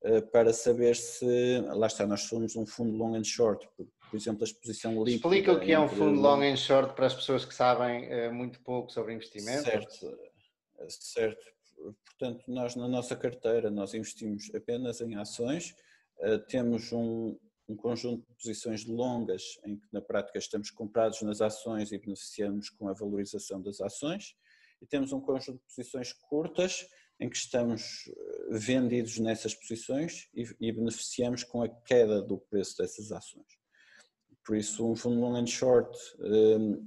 eh, 0.04 0.20
para 0.20 0.52
saber 0.52 0.94
se, 0.94 1.58
lá 1.68 1.86
está, 1.86 2.06
nós 2.06 2.22
somos 2.22 2.54
um 2.54 2.66
fundo 2.66 2.94
long 2.98 3.14
and 3.14 3.24
short, 3.24 3.66
por, 3.74 3.86
por 4.10 4.16
exemplo, 4.16 4.42
a 4.42 4.44
exposição 4.44 4.92
líquida. 5.02 5.26
Explica 5.26 5.52
o 5.52 5.58
que 5.58 5.72
é 5.72 5.80
um 5.80 5.88
fundo 5.88 6.20
long 6.20 6.42
and 6.42 6.56
short 6.56 6.94
para 6.94 7.06
as 7.06 7.14
pessoas 7.14 7.46
que 7.46 7.54
sabem 7.54 8.08
uh, 8.12 8.32
muito 8.32 8.60
pouco 8.60 8.92
sobre 8.92 9.14
investimento. 9.14 9.64
Certo, 9.64 10.18
certo. 10.90 11.55
Portanto, 12.04 12.44
nós 12.48 12.74
na 12.74 12.88
nossa 12.88 13.14
carteira, 13.14 13.70
nós 13.70 13.94
investimos 13.94 14.52
apenas 14.54 15.00
em 15.00 15.14
ações, 15.16 15.74
uh, 16.18 16.38
temos 16.46 16.92
um, 16.92 17.38
um 17.68 17.76
conjunto 17.76 18.26
de 18.28 18.34
posições 18.34 18.84
longas 18.84 19.58
em 19.64 19.76
que 19.76 19.86
na 19.92 20.00
prática 20.00 20.38
estamos 20.38 20.70
comprados 20.70 21.22
nas 21.22 21.40
ações 21.40 21.92
e 21.92 21.98
beneficiamos 21.98 22.70
com 22.70 22.88
a 22.88 22.92
valorização 22.92 23.60
das 23.60 23.80
ações, 23.80 24.34
e 24.80 24.86
temos 24.86 25.12
um 25.12 25.20
conjunto 25.20 25.58
de 25.58 25.74
posições 25.74 26.12
curtas 26.12 26.86
em 27.18 27.28
que 27.28 27.36
estamos 27.36 28.08
eh, 28.08 28.58
vendidos 28.58 29.18
nessas 29.18 29.54
posições 29.54 30.28
e, 30.34 30.44
e 30.60 30.72
beneficiamos 30.72 31.42
com 31.44 31.62
a 31.62 31.68
queda 31.68 32.20
do 32.20 32.38
preço 32.38 32.76
dessas 32.78 33.10
ações. 33.10 33.46
Por 34.44 34.56
isso, 34.56 34.86
um 34.86 34.94
fundo 34.94 35.20
long 35.20 35.36
and 35.36 35.46
short 35.46 35.96
um, 36.20 36.74
eh, 36.74 36.78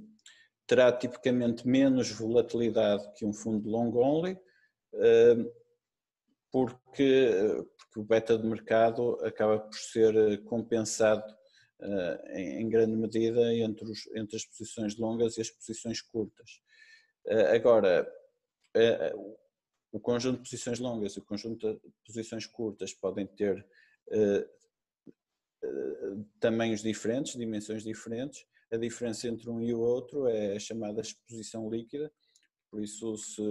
terá 0.66 0.92
tipicamente 0.92 1.66
menos 1.66 2.10
volatilidade 2.12 3.12
que 3.14 3.24
um 3.24 3.32
fundo 3.32 3.68
long 3.68 3.90
only, 3.96 4.38
porque, 6.50 7.34
porque 7.78 8.00
o 8.00 8.04
beta 8.04 8.36
de 8.36 8.46
mercado 8.46 9.18
acaba 9.24 9.58
por 9.58 9.74
ser 9.74 10.42
compensado 10.44 11.24
uh, 11.80 12.28
em, 12.36 12.68
grande 12.68 12.96
medida 12.96 13.54
entre, 13.54 13.84
os, 13.84 14.06
entre 14.14 14.36
as 14.36 14.44
posições 14.44 14.96
longas 14.96 15.36
e 15.36 15.40
as 15.40 15.50
posições 15.50 16.00
curtas. 16.00 16.60
Uh, 17.26 17.54
agora, 17.54 18.10
o 19.92 19.98
conjunto 19.98 20.36
de 20.36 20.48
posições 20.48 20.78
longas 20.78 21.14
e 21.14 21.18
o 21.18 21.24
conjunto 21.24 21.74
de 21.74 21.80
posições 22.06 22.46
curtas 22.46 22.94
podem 22.94 23.26
ter 23.26 23.66
uh, 24.08 24.60
tamanhos 26.38 26.82
diferentes, 26.82 27.36
dimensões 27.36 27.82
diferentes. 27.82 28.46
A 28.72 28.76
diferença 28.76 29.28
entre 29.28 29.50
um 29.50 29.60
e 29.60 29.74
o 29.74 29.80
outro 29.80 30.28
é 30.28 30.56
a 30.56 30.60
chamada 30.60 31.00
exposição 31.00 31.68
líquida. 31.68 32.12
Por 32.70 32.80
isso, 32.80 33.16
se, 33.16 33.42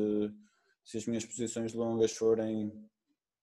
se 0.90 0.98
as 0.98 1.06
minhas 1.06 1.24
posições 1.24 1.72
longas 1.76 2.14
forem 2.14 2.66
uh, 2.66 2.90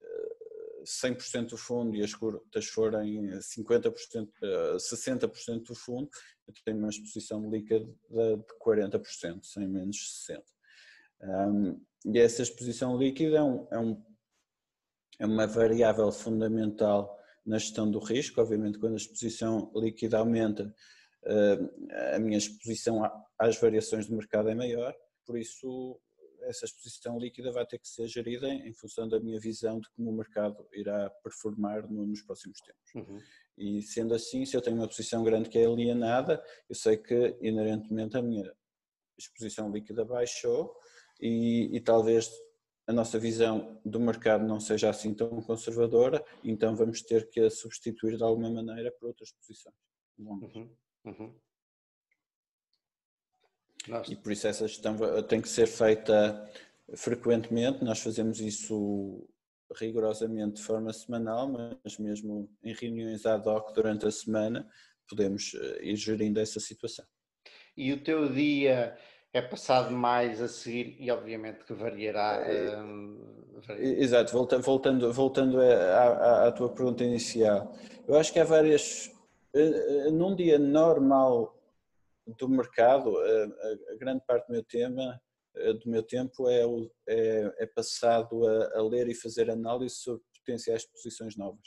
eh, 0.03 0.83
100% 0.85 1.51
do 1.51 1.57
fundo 1.57 1.95
e 1.95 2.03
as 2.03 2.13
curtas 2.13 2.67
forem 2.67 3.31
50%, 3.39 4.29
60% 4.77 5.63
do 5.63 5.75
fundo, 5.77 6.11
eu 6.49 6.55
tenho 6.65 6.79
uma 6.79 6.89
exposição 6.89 7.49
líquida 7.49 7.87
de 8.11 8.45
40%, 8.61 9.45
sem 9.45 9.69
menos 9.69 10.27
60%. 10.29 10.43
Um, 11.23 11.81
e 12.05 12.19
essa 12.19 12.43
exposição 12.43 12.99
líquida 12.99 13.37
é, 13.39 13.43
um, 13.43 13.69
é, 13.71 13.79
um, 13.79 14.05
é 15.21 15.27
uma 15.27 15.47
variável 15.47 16.11
fundamental 16.11 17.17
na 17.45 17.59
gestão 17.59 17.89
do 17.89 18.01
risco. 18.01 18.41
Obviamente, 18.41 18.81
quando 18.81 18.95
a 18.95 18.97
exposição 18.97 19.71
líquida 19.77 20.19
aumenta, 20.19 20.75
a 22.13 22.19
minha 22.19 22.39
exposição 22.39 23.03
às 23.39 23.57
variações 23.57 24.07
do 24.07 24.17
mercado 24.17 24.49
é 24.49 24.55
maior, 24.55 24.95
por 25.25 25.39
isso 25.39 26.01
essa 26.47 26.65
exposição 26.65 27.19
líquida 27.19 27.53
vai 27.53 27.67
ter 27.67 27.79
que 27.79 27.89
ser 27.89 28.07
gerida 28.07 28.49
em, 28.49 28.73
função 28.73 29.09
da 29.09 29.21
minha 29.21 29.39
visão 29.39 29.81
de 29.81 29.89
como 29.91 30.11
o 30.11 30.17
mercado 30.17 30.67
irá 30.73 31.11
performar 31.23 31.91
no, 31.91 32.07
nos 32.07 32.23
próximos 32.23 32.59
tempos. 32.61 32.95
Uhum. 32.95 33.19
E 33.59 33.83
sendo 33.83 34.15
assim, 34.15 34.45
se 34.45 34.57
eu 34.57 34.63
tenho 34.63 34.77
uma 34.77 34.89
posição 34.89 35.23
grande 35.25 35.49
que 35.49 35.59
é 35.59 35.67
alienada, 35.67 36.43
eu 36.69 36.75
sei 36.75 36.97
que 36.97 37.37
inerentemente 37.41 38.17
a 38.17 38.23
minha 38.23 38.53
exposição 39.19 39.71
líquida 39.71 40.05
baixou 40.05 40.75
e, 41.21 41.75
e 41.75 41.81
talvez 41.81 42.31
a 42.87 42.93
nossa 42.93 43.19
visão 43.19 43.81
do 43.85 43.99
mercado 43.99 44.47
não 44.47 44.61
seja 44.61 44.89
assim 44.89 45.13
tão 45.13 45.43
conservadora, 45.43 46.25
então 46.45 46.77
vamos 46.77 47.03
ter 47.03 47.29
que 47.29 47.41
a 47.41 47.51
substituir 47.51 48.17
de 48.17 48.23
alguma 48.23 48.51
maneira 48.51 48.93
por 48.93 49.09
outras 49.09 49.33
posições. 49.33 49.75
Uhum. 50.19 50.71
Uhum. 51.05 51.35
E 54.09 54.17
por 54.17 54.33
isso 54.33 54.47
essa 54.47 54.67
gestão 54.67 54.97
tem 55.29 55.41
que 55.41 55.49
ser 55.49 55.67
feita 55.67 56.49
frequentemente, 56.95 57.85
nós 57.85 58.01
fazemos 58.01 58.41
isso 58.41 59.29
rigorosamente 59.75 60.57
de 60.57 60.63
forma 60.63 60.93
semanal, 60.93 61.49
mas 61.83 61.99
mesmo 61.99 62.49
em 62.63 62.73
reuniões 62.73 63.27
ad 63.27 63.49
hoc 63.49 63.73
durante 63.75 64.07
a 64.07 64.11
semana 64.11 64.69
podemos 65.09 65.55
eh, 65.55 65.79
ir 65.83 65.97
gerindo 65.97 66.39
essa 66.39 66.61
situação. 66.61 67.05
E 67.77 67.93
o 67.93 68.03
teu 68.03 68.33
dia 68.33 68.97
é 69.33 69.43
passado 69.43 69.93
mais 69.93 70.41
a 70.41 70.49
seguir 70.49 70.97
e 70.99 71.11
obviamente 71.11 71.65
que 71.65 71.75
variará. 71.75 72.43
Um, 72.83 73.37
Exato, 73.79 74.33
voltando, 74.33 74.63
voltando, 74.63 75.13
voltando 75.13 75.61
à, 75.61 75.65
à, 75.65 76.49
à, 76.49 76.53
tua 76.53 76.69
pergunta 76.69 77.03
inicial, 77.05 77.75
eu 78.07 78.17
acho 78.17 78.33
que 78.33 78.39
há 78.39 78.45
várias. 78.45 79.11
Eh, 79.55 80.07
eh, 80.07 80.11
num 80.11 80.35
dia 80.37 80.59
normal 80.59 81.56
do 82.27 82.49
mercado, 82.49 83.17
a, 83.17 83.93
a 83.93 83.97
grande 83.97 84.25
parte 84.27 84.47
do 84.49 84.53
meu 84.53 84.65
tema 84.65 85.21
do 85.83 85.91
meu 85.91 86.03
tempo 86.03 86.51
é, 86.51 86.65
é, 87.09 87.55
é 87.61 87.67
passado 87.67 88.47
a, 88.47 88.79
a, 88.79 88.83
ler 88.83 89.09
e 89.09 89.15
fazer 89.15 89.51
análise 89.51 89.95
sobre 89.95 90.23
potenciais 90.39 90.85
posições 90.85 91.35
novas. 91.35 91.67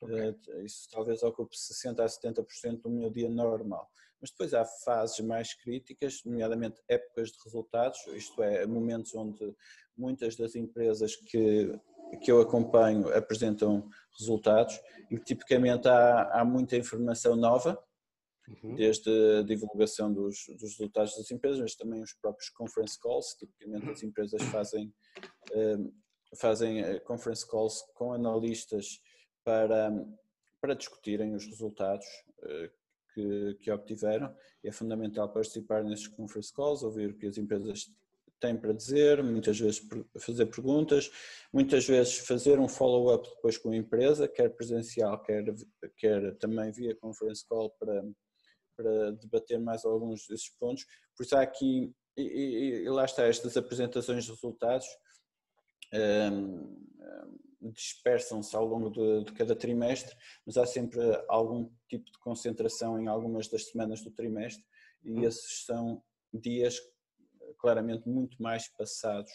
Okay. 0.00 0.34
Isso 0.64 0.88
talvez 0.90 1.22
ocupe 1.22 1.54
60% 1.54 2.00
a 2.00 2.06
70% 2.06 2.80
do 2.80 2.88
meu 2.88 3.10
dia 3.10 3.28
normal 3.28 3.90
mas 4.24 4.30
depois 4.30 4.54
há 4.54 4.64
fases 4.64 5.20
mais 5.20 5.52
críticas, 5.52 6.22
nomeadamente 6.24 6.80
épocas 6.88 7.30
de 7.30 7.36
resultados, 7.44 7.98
isto 8.14 8.42
é, 8.42 8.64
momentos 8.64 9.14
onde 9.14 9.54
muitas 9.94 10.34
das 10.34 10.56
empresas 10.56 11.14
que, 11.14 11.78
que 12.22 12.32
eu 12.32 12.40
acompanho 12.40 13.14
apresentam 13.14 13.86
resultados 14.18 14.80
e 15.10 15.18
tipicamente 15.18 15.86
há, 15.88 16.40
há 16.40 16.42
muita 16.42 16.74
informação 16.74 17.36
nova, 17.36 17.78
uhum. 18.48 18.74
desde 18.74 19.10
a 19.38 19.42
divulgação 19.42 20.12
dos, 20.12 20.44
dos, 20.48 20.78
resultados 20.78 21.16
das 21.16 21.30
empresas, 21.30 21.60
mas 21.60 21.74
também 21.74 22.02
os 22.02 22.12
próprios 22.14 22.50
conference 22.50 22.98
calls, 23.00 23.34
tipicamente 23.38 23.90
as 23.90 24.02
empresas 24.02 24.42
fazem, 24.44 24.92
eh, 25.52 25.78
fazem 26.36 26.80
eh, 26.80 27.00
conference 27.00 27.48
calls 27.48 27.82
com 27.94 28.12
analistas 28.12 29.00
para, 29.44 29.92
para 30.60 30.74
discutirem 30.74 31.34
os 31.34 31.46
resultados 31.46 32.06
eh, 32.42 32.70
que, 33.14 33.54
que 33.60 33.70
obtiveram. 33.70 34.34
É 34.62 34.72
fundamental 34.72 35.32
participar 35.32 35.84
nesses 35.84 36.08
conference 36.08 36.52
calls, 36.52 36.82
ouvir 36.82 37.10
o 37.10 37.16
que 37.16 37.26
as 37.26 37.38
empresas 37.38 37.86
têm 38.40 38.56
para 38.56 38.72
dizer, 38.74 39.22
muitas 39.22 39.58
vezes 39.58 39.80
fazer 40.18 40.46
perguntas, 40.46 41.10
muitas 41.52 41.86
vezes 41.86 42.18
fazer 42.18 42.58
um 42.58 42.68
follow-up 42.68 43.26
depois 43.36 43.56
com 43.56 43.70
a 43.70 43.76
empresa, 43.76 44.28
quer 44.28 44.50
presencial, 44.50 45.22
quer, 45.22 45.44
quer 45.96 46.34
também 46.36 46.70
via 46.70 46.94
conference 46.96 47.46
call 47.46 47.70
para, 47.78 48.04
para 48.76 49.12
debater 49.12 49.58
mais 49.58 49.84
alguns 49.84 50.26
desses 50.26 50.48
pontos. 50.50 50.84
Por 51.16 51.24
isso 51.24 51.36
há 51.36 51.42
aqui, 51.42 51.92
e, 52.16 52.22
e, 52.22 52.84
e 52.84 52.88
lá 52.88 53.04
está, 53.04 53.24
estas 53.26 53.56
apresentações 53.56 54.24
de 54.24 54.30
resultados 54.30 54.86
um, 56.32 57.72
dispersam-se 57.72 58.54
ao 58.54 58.66
longo 58.66 58.90
de, 58.90 59.24
de, 59.24 59.32
cada 59.32 59.56
trimestre, 59.56 60.14
mas 60.46 60.56
há 60.56 60.66
sempre 60.66 61.00
algum 61.28 61.70
tipo 61.88 62.10
de 62.10 62.18
concentração 62.18 63.00
em 63.00 63.08
algumas 63.08 63.48
das 63.48 63.68
semanas 63.68 64.02
do 64.02 64.10
trimestre 64.10 64.64
e 65.02 65.20
hum. 65.20 65.24
esses 65.24 65.64
são 65.64 66.02
dias 66.32 66.78
claramente 67.58 68.08
muito 68.08 68.42
mais 68.42 68.68
passados 68.68 69.32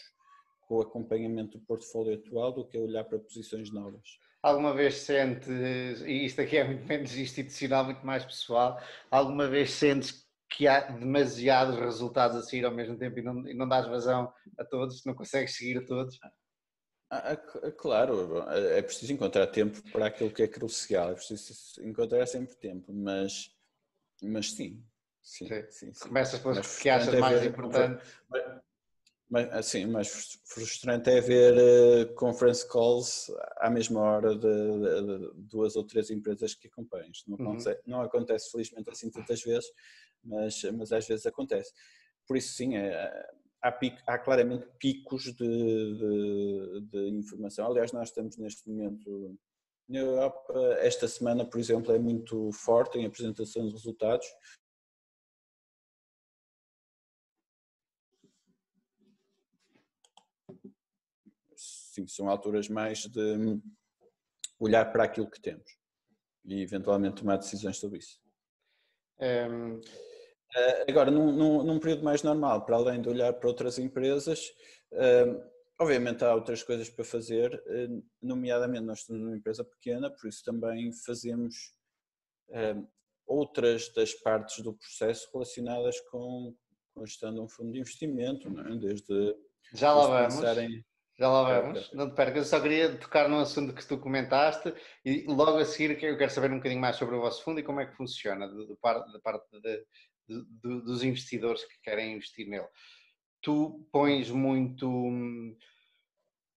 com 0.60 0.76
o 0.76 0.82
acompanhamento 0.82 1.58
do 1.58 1.64
portfólio 1.64 2.14
atual 2.14 2.52
do 2.52 2.66
que 2.66 2.78
olhar 2.78 3.04
para 3.04 3.18
posições 3.18 3.72
novas. 3.72 4.18
Alguma 4.42 4.72
vez 4.72 4.94
sentes, 4.94 5.48
e 5.48 6.24
isto 6.24 6.40
aqui 6.40 6.56
é 6.56 6.64
muito 6.64 6.86
menos 6.86 7.14
institucional, 7.14 7.84
muito 7.84 8.04
mais 8.04 8.24
pessoal, 8.24 8.80
alguma 9.10 9.46
vez 9.46 9.70
sentes 9.72 10.26
que 10.48 10.66
há 10.66 10.80
demasiados 10.80 11.78
resultados 11.78 12.36
a 12.36 12.42
seguir 12.42 12.64
ao 12.64 12.72
mesmo 12.72 12.96
tempo 12.96 13.18
e 13.18 13.22
não, 13.22 13.46
e 13.46 13.54
não 13.54 13.68
dás 13.68 13.86
vazão 13.86 14.32
a 14.58 14.64
todos, 14.64 15.04
não 15.04 15.14
consegues 15.14 15.56
seguir 15.56 15.78
a 15.78 15.84
todos? 15.84 16.18
Ah, 17.10 17.32
ah, 17.32 17.72
claro, 17.72 18.48
é 18.50 18.80
preciso 18.80 19.12
encontrar 19.12 19.46
tempo 19.48 19.82
para 19.90 20.06
aquilo 20.06 20.30
que 20.30 20.42
é 20.42 20.48
crucial, 20.48 21.10
é 21.10 21.14
preciso 21.14 21.52
encontrar 21.82 22.24
sempre 22.26 22.54
tempo, 22.54 22.92
mas, 22.92 23.54
mas 24.22 24.52
sim. 24.52 24.82
sim, 25.20 25.48
sim, 25.68 25.92
sim. 25.92 26.08
Começas 26.08 26.40
pelas 26.40 26.78
que 26.78 26.88
achas 26.88 27.12
é 27.12 27.20
mais 27.20 27.44
importante. 27.44 28.02
Mas, 29.30 29.48
assim, 29.52 29.86
mais 29.86 30.40
frustrante 30.44 31.08
é 31.08 31.20
ver 31.20 31.54
uh, 31.54 32.14
conference 32.14 32.66
calls 32.68 33.30
à 33.58 33.70
mesma 33.70 34.00
hora 34.00 34.34
de, 34.34 34.40
de, 34.40 35.18
de, 35.18 35.30
duas 35.36 35.76
ou 35.76 35.84
três 35.84 36.10
empresas 36.10 36.52
que 36.54 36.66
acompanhas. 36.66 37.22
Não, 37.28 37.38
uhum. 37.38 37.52
acontece, 37.52 37.80
não 37.86 38.02
acontece 38.02 38.50
felizmente 38.50 38.90
assim 38.90 39.08
tantas 39.08 39.40
vezes, 39.42 39.70
mas, 40.24 40.60
mas 40.76 40.90
às 40.90 41.06
vezes 41.06 41.26
acontece. 41.26 41.72
Por 42.26 42.36
isso 42.36 42.54
sim, 42.54 42.76
é, 42.76 43.30
há, 43.62 43.70
pico, 43.70 43.98
há 44.04 44.18
claramente 44.18 44.66
picos 44.80 45.22
de, 45.22 45.32
de, 45.36 46.80
de, 46.90 47.08
informação. 47.10 47.68
Aliás, 47.68 47.92
nós 47.92 48.08
estamos 48.08 48.36
neste 48.36 48.68
momento 48.68 49.38
na 49.88 49.98
Europa, 49.98 50.52
esta 50.80 51.06
semana, 51.06 51.44
por 51.44 51.58
exemplo, 51.58 51.94
é 51.94 51.98
muito 51.98 52.50
forte 52.52 52.98
em 52.98 53.06
apresentação 53.06 53.66
de 53.66 53.72
resultados. 53.72 54.26
Sim, 62.00 62.06
são 62.06 62.28
alturas 62.28 62.68
mais 62.68 63.06
de 63.06 63.60
olhar 64.58 64.92
para 64.92 65.04
aquilo 65.04 65.30
que 65.30 65.40
temos 65.40 65.78
e 66.44 66.62
eventualmente 66.62 67.16
tomar 67.16 67.36
decisões 67.36 67.76
sobre 67.78 67.98
isso. 67.98 68.18
Um... 69.20 69.80
Eh, 70.56 70.90
agora, 70.90 71.10
num, 71.10 71.30
num, 71.30 71.62
num, 71.62 71.78
período 71.78 72.02
mais 72.02 72.22
normal, 72.22 72.64
para 72.64 72.76
além 72.76 73.00
de 73.00 73.08
olhar 73.08 73.32
para 73.34 73.48
outras 73.48 73.78
empresas, 73.78 74.48
uh, 74.92 75.40
obviamente 75.78 76.24
há 76.24 76.34
outras 76.34 76.62
coisas 76.62 76.90
para 76.90 77.04
fazer, 77.04 77.54
uh, 77.54 78.04
nomeadamente 78.20 78.84
nós 78.84 79.02
somos 79.02 79.22
uma 79.22 79.36
empresa 79.36 79.64
pequena, 79.64 80.10
por 80.10 80.28
isso 80.28 80.42
também 80.44 80.92
fazemos 80.92 81.72
outras 83.28 83.92
das 83.94 84.12
partes 84.12 84.60
do 84.64 84.74
processo 84.74 85.30
relacionadas 85.32 86.00
com, 86.10 86.52
com 86.92 87.06
gestão 87.06 87.32
de 87.32 87.38
um 87.38 87.48
fundo 87.48 87.70
de 87.70 87.78
investimento, 87.78 88.48
é? 88.48 88.76
desde... 88.76 89.36
Já 89.72 89.94
lá 89.94 90.26
vamos. 90.26 90.58
Em... 90.58 90.84
Já 91.20 91.28
lá 91.28 91.60
vamos, 91.60 91.92
não 91.92 92.08
te 92.08 92.16
percas. 92.16 92.36
Eu 92.38 92.44
só 92.46 92.62
queria 92.62 92.96
tocar 92.96 93.28
num 93.28 93.40
assunto 93.40 93.74
que 93.74 93.86
tu 93.86 93.98
comentaste 93.98 94.72
e 95.04 95.26
logo 95.26 95.58
a 95.58 95.66
seguir 95.66 96.02
eu 96.02 96.16
quero 96.16 96.30
saber 96.30 96.50
um 96.50 96.56
bocadinho 96.56 96.80
mais 96.80 96.96
sobre 96.96 97.14
o 97.14 97.20
vosso 97.20 97.44
fundo 97.44 97.60
e 97.60 97.62
como 97.62 97.78
é 97.78 97.84
que 97.84 97.94
funciona, 97.94 98.48
da 98.48 98.76
parte, 98.80 99.20
parte 99.20 99.60
de, 99.60 99.84
de, 100.26 100.80
dos 100.80 101.04
investidores 101.04 101.62
que 101.62 101.78
querem 101.82 102.14
investir 102.14 102.48
nele. 102.48 102.66
Tu 103.42 103.86
pões 103.92 104.30
muito, 104.30 104.88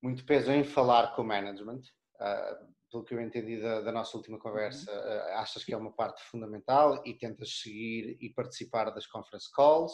muito 0.01 0.26
peso 0.26 0.49
em 0.49 0.64
falar 0.64 1.14
com 1.14 1.24
o 1.24 1.26
management, 1.26 1.82
uh, 2.22 2.74
pelo 2.89 3.03
que 3.03 3.16
eu 3.16 3.22
entendi 3.22 3.61
da, 3.61 3.82
da 3.82 3.91
nossa 3.91 4.16
última 4.16 4.39
conversa, 4.39 4.89
uh, 4.89 5.39
achas 5.39 5.66
que 5.66 5.74
é 5.74 5.78
uma 5.78 5.91
parte 5.91 6.24
fundamental 6.24 7.03
e 7.05 7.14
tentas 7.14 7.59
seguir 7.59 8.18
e 8.22 8.30
participar 8.30 8.91
das 8.91 9.07
conference 9.07 9.51
calls 9.53 9.91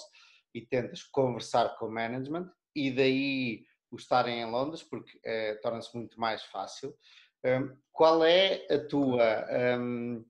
e 0.53 0.61
tentas 0.61 1.01
conversar 1.01 1.75
com 1.79 1.87
o 1.87 1.91
management 1.91 2.51
e 2.75 2.91
daí 2.91 3.65
o 3.91 3.95
estarem 3.95 4.41
em 4.41 4.49
Londres 4.49 4.83
porque 4.83 5.17
uh, 5.17 5.61
torna-se 5.61 5.95
muito 5.95 6.19
mais 6.19 6.43
fácil. 6.43 6.95
Um, 7.43 7.75
qual 7.91 8.23
é 8.23 8.65
a 8.69 8.85
tua 8.85 9.47
um, 9.79 10.25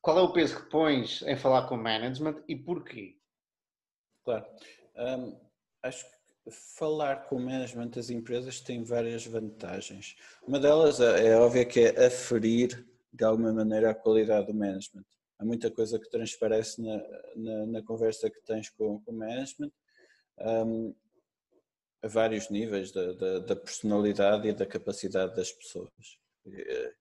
qual 0.00 0.18
é 0.18 0.22
o 0.22 0.32
peso 0.32 0.60
que 0.60 0.70
pões 0.70 1.22
em 1.22 1.36
falar 1.36 1.68
com 1.68 1.74
o 1.74 1.82
management 1.82 2.42
e 2.48 2.56
porquê? 2.56 3.16
Claro. 4.24 4.46
Um, 4.96 5.38
acho 5.82 6.04
que 6.04 6.50
falar 6.50 7.28
com 7.28 7.36
o 7.36 7.40
management 7.40 7.88
das 7.88 8.10
empresas 8.10 8.60
tem 8.60 8.82
várias 8.82 9.26
vantagens. 9.26 10.16
Uma 10.46 10.58
delas 10.58 11.00
é, 11.00 11.28
é 11.28 11.36
óbvia 11.36 11.64
que 11.64 11.80
é 11.80 12.06
aferir 12.06 12.86
de 13.12 13.24
alguma 13.24 13.52
maneira 13.52 13.90
a 13.90 13.94
qualidade 13.94 14.46
do 14.46 14.54
management. 14.54 15.04
Há 15.38 15.44
muita 15.44 15.70
coisa 15.70 15.98
que 15.98 16.10
transparece 16.10 16.82
na, 16.82 16.96
na, 17.36 17.66
na 17.66 17.82
conversa 17.82 18.30
que 18.30 18.40
tens 18.42 18.70
com, 18.70 19.00
com 19.00 19.12
o 19.12 19.14
management. 19.14 19.70
Um, 20.38 20.94
a 22.02 22.08
vários 22.08 22.48
níveis 22.50 22.92
da, 22.92 23.12
da, 23.12 23.38
da, 23.40 23.56
personalidade 23.56 24.48
e 24.48 24.52
da 24.52 24.66
capacidade 24.66 25.34
das 25.34 25.52
pessoas. 25.52 25.90
Eh, 26.46 26.94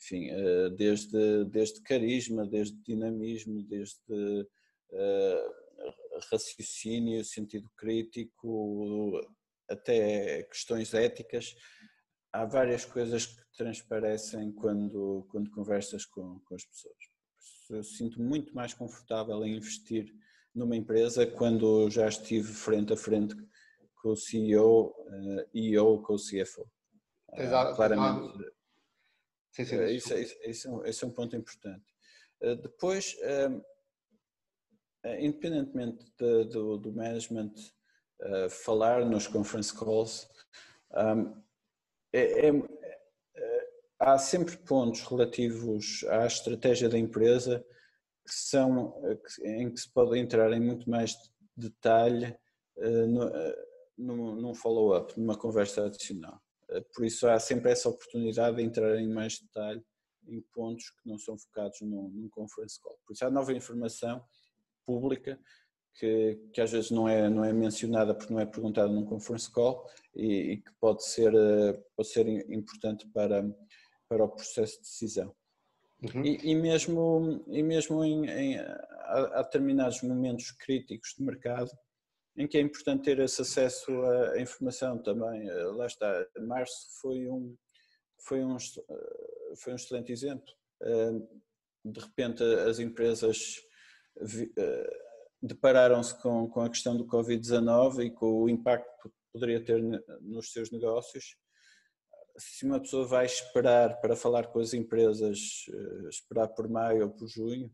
enfim, 0.00 0.30
eh, 0.30 0.70
desde, 0.70 1.44
desde 1.46 1.82
carisma, 1.82 2.46
desde 2.46 2.76
dinamismo, 2.82 3.62
desde 3.64 4.46
uh, 4.90 5.68
raciocínio, 6.30 7.24
sentido 7.24 7.68
crítico, 7.76 9.20
até 9.68 10.44
questões 10.44 10.94
éticas. 10.94 11.54
Há 12.32 12.44
várias 12.44 12.84
coisas 12.84 13.26
que 13.26 13.42
transparecem 13.56 14.52
quando, 14.52 15.26
quando 15.30 15.50
conversas 15.50 16.04
com, 16.06 16.38
com 16.40 16.54
as 16.54 16.64
pessoas. 16.64 16.96
Eu 17.70 17.82
sinto 17.82 18.20
muito 18.22 18.54
mais 18.54 18.72
confortável 18.72 19.44
em 19.44 19.56
investir 19.56 20.14
numa 20.54 20.76
empresa 20.76 21.26
quando 21.26 21.90
já 21.90 22.08
estive 22.08 22.52
frente 22.52 22.92
a 22.92 22.96
frente 22.96 23.34
com 24.00 24.10
o 24.10 24.16
CEO 24.16 24.94
e 25.52 25.76
ou 25.78 26.02
com 26.02 26.14
o 26.14 26.16
CFO. 26.16 26.68
Exato. 27.34 27.76
Claramente. 27.76 28.52
Sim, 29.52 29.64
sim, 29.64 29.84
isso, 29.86 30.14
isso, 30.14 30.36
isso, 30.44 30.68
é 30.68 30.70
um, 30.70 30.84
isso 30.86 31.04
é 31.04 31.08
um 31.08 31.10
ponto 31.10 31.36
importante. 31.36 31.84
Depois, 32.40 33.16
independentemente 35.18 36.04
de, 36.16 36.44
do, 36.44 36.76
do 36.78 36.92
management 36.92 37.52
uh, 38.20 38.50
falar 38.50 39.04
nos 39.04 39.26
conference 39.26 39.74
calls, 39.74 40.28
um, 40.92 41.42
é, 42.12 42.48
é, 42.48 42.48
é, 42.48 43.68
há 43.98 44.18
sempre 44.18 44.56
pontos 44.56 45.02
relativos 45.02 46.04
à 46.04 46.26
estratégia 46.26 46.88
da 46.88 46.98
empresa 46.98 47.64
que 48.26 48.34
são, 48.34 48.94
em 49.42 49.70
que 49.70 49.80
se 49.80 49.90
pode 49.90 50.18
entrar 50.18 50.52
em 50.52 50.60
muito 50.60 50.88
mais 50.88 51.16
detalhe 51.56 52.34
uh, 52.76 53.06
no, 53.06 53.26
uh, 53.26 53.67
num 53.98 54.54
follow-up, 54.54 55.18
numa 55.18 55.36
conversa 55.36 55.86
adicional. 55.86 56.40
Por 56.94 57.04
isso 57.04 57.26
há 57.28 57.38
sempre 57.40 57.70
essa 57.72 57.88
oportunidade 57.88 58.56
de 58.56 58.62
entrar 58.62 58.96
em 58.98 59.08
mais 59.08 59.38
detalhe 59.38 59.82
em 60.26 60.40
pontos 60.52 60.90
que 60.90 61.08
não 61.08 61.18
são 61.18 61.36
focados 61.38 61.80
num, 61.80 62.08
num 62.10 62.28
conference 62.28 62.80
call. 62.80 62.98
Por 63.06 63.14
isso 63.14 63.24
há 63.24 63.30
nova 63.30 63.52
informação 63.52 64.22
pública 64.84 65.40
que, 65.94 66.38
que, 66.52 66.60
às 66.60 66.70
vezes 66.70 66.90
não 66.90 67.08
é, 67.08 67.28
não 67.28 67.44
é 67.44 67.52
mencionada 67.52 68.14
porque 68.14 68.32
não 68.32 68.40
é 68.40 68.46
perguntada 68.46 68.88
num 68.88 69.04
conference 69.04 69.50
call 69.50 69.84
e, 70.14 70.52
e, 70.52 70.56
que 70.58 70.70
pode 70.80 71.04
ser, 71.04 71.34
eh, 71.34 71.82
pode 71.96 72.08
ser 72.08 72.28
importante 72.52 73.08
para, 73.08 73.42
para 74.08 74.24
o 74.24 74.28
processo 74.28 74.76
de 74.76 74.82
decisão. 74.82 75.34
Uhum. 76.02 76.24
E, 76.24 76.52
e, 76.52 76.54
mesmo, 76.54 77.44
e 77.48 77.62
mesmo 77.62 78.04
em, 78.04 78.26
em 78.26 78.58
há, 78.58 79.38
há, 79.38 79.42
determinados 79.42 80.00
momentos 80.02 80.52
críticos 80.52 81.14
de 81.18 81.24
mercado 81.24 81.70
em 82.38 82.46
que 82.46 82.56
é 82.56 82.60
importante 82.60 83.02
ter 83.04 83.18
esse 83.18 83.42
acesso 83.42 83.90
à 84.02 84.40
informação 84.40 84.96
também. 85.02 85.48
Eh, 85.48 85.64
lá 85.64 85.86
está, 85.86 86.26
março 86.40 86.86
foi 87.00 87.28
um, 87.28 87.54
foi 88.26 88.44
um, 88.44 88.56
eh, 88.56 89.54
foi 89.56 89.72
um 89.72 89.76
excelente 89.76 90.12
exemplo. 90.12 90.54
De 91.84 92.00
repente 92.00 92.42
as 92.42 92.78
empresas 92.78 93.60
eh, 94.56 94.98
depararam-se 95.42 96.20
com, 96.20 96.48
com 96.48 96.60
a 96.60 96.68
questão 96.68 96.96
do 96.96 97.06
Covid-19 97.06 98.06
e 98.06 98.10
com 98.10 98.42
o 98.42 98.48
impacto 98.48 98.90
que 99.02 99.10
poderia 99.32 99.64
ter 99.64 99.80
nos 100.20 100.52
seus 100.52 100.70
negócios. 100.70 101.36
Se 102.36 102.64
uma 102.64 102.80
pessoa 102.80 103.06
vai 103.06 103.26
esperar 103.26 104.00
para 104.00 104.16
falar 104.16 104.46
com 104.48 104.60
as 104.60 104.74
empresas, 104.74 105.66
eh, 105.68 106.08
esperar 106.08 106.48
por 106.48 106.68
maio 106.68 107.04
ou 107.04 107.10
por 107.10 107.28
junho, 107.28 107.70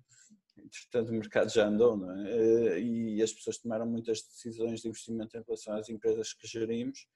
entretanto 0.56 1.10
o 1.10 1.14
mercado 1.14 1.50
já 1.50 1.66
andou, 1.66 1.96
não 1.96 2.10
é? 2.10 2.30
Eh, 2.30 2.80
e 2.80 3.22
as 3.22 3.32
pessoas 3.32 3.58
tomaram 3.58 3.86
muitas 3.86 4.22
decisões 4.22 4.80
de 4.80 4.88
investimento 4.88 5.36
em 5.36 5.42
relação 5.42 5.76
às 5.76 5.88
empresas 5.88 6.32
que 6.32 6.46
gerimos, 6.46 7.06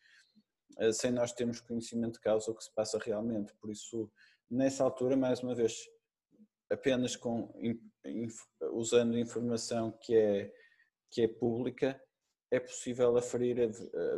sem 0.92 1.10
nós 1.10 1.32
termos 1.32 1.60
conhecimento 1.60 2.14
de 2.14 2.20
causa 2.20 2.50
o 2.50 2.54
que 2.54 2.62
se 2.62 2.72
passa 2.72 2.98
realmente. 2.98 3.52
Por 3.60 3.70
isso, 3.70 4.10
nessa 4.48 4.84
altura, 4.84 5.16
mais 5.16 5.42
uma 5.42 5.54
vez, 5.54 5.74
apenas 6.70 7.16
com, 7.16 7.52
usando 8.74 9.18
informação 9.18 9.90
que 10.00 10.14
é, 10.14 10.52
que 11.10 11.22
é 11.22 11.28
pública, 11.28 12.00
é 12.50 12.58
possível 12.58 13.16
aferir 13.16 13.70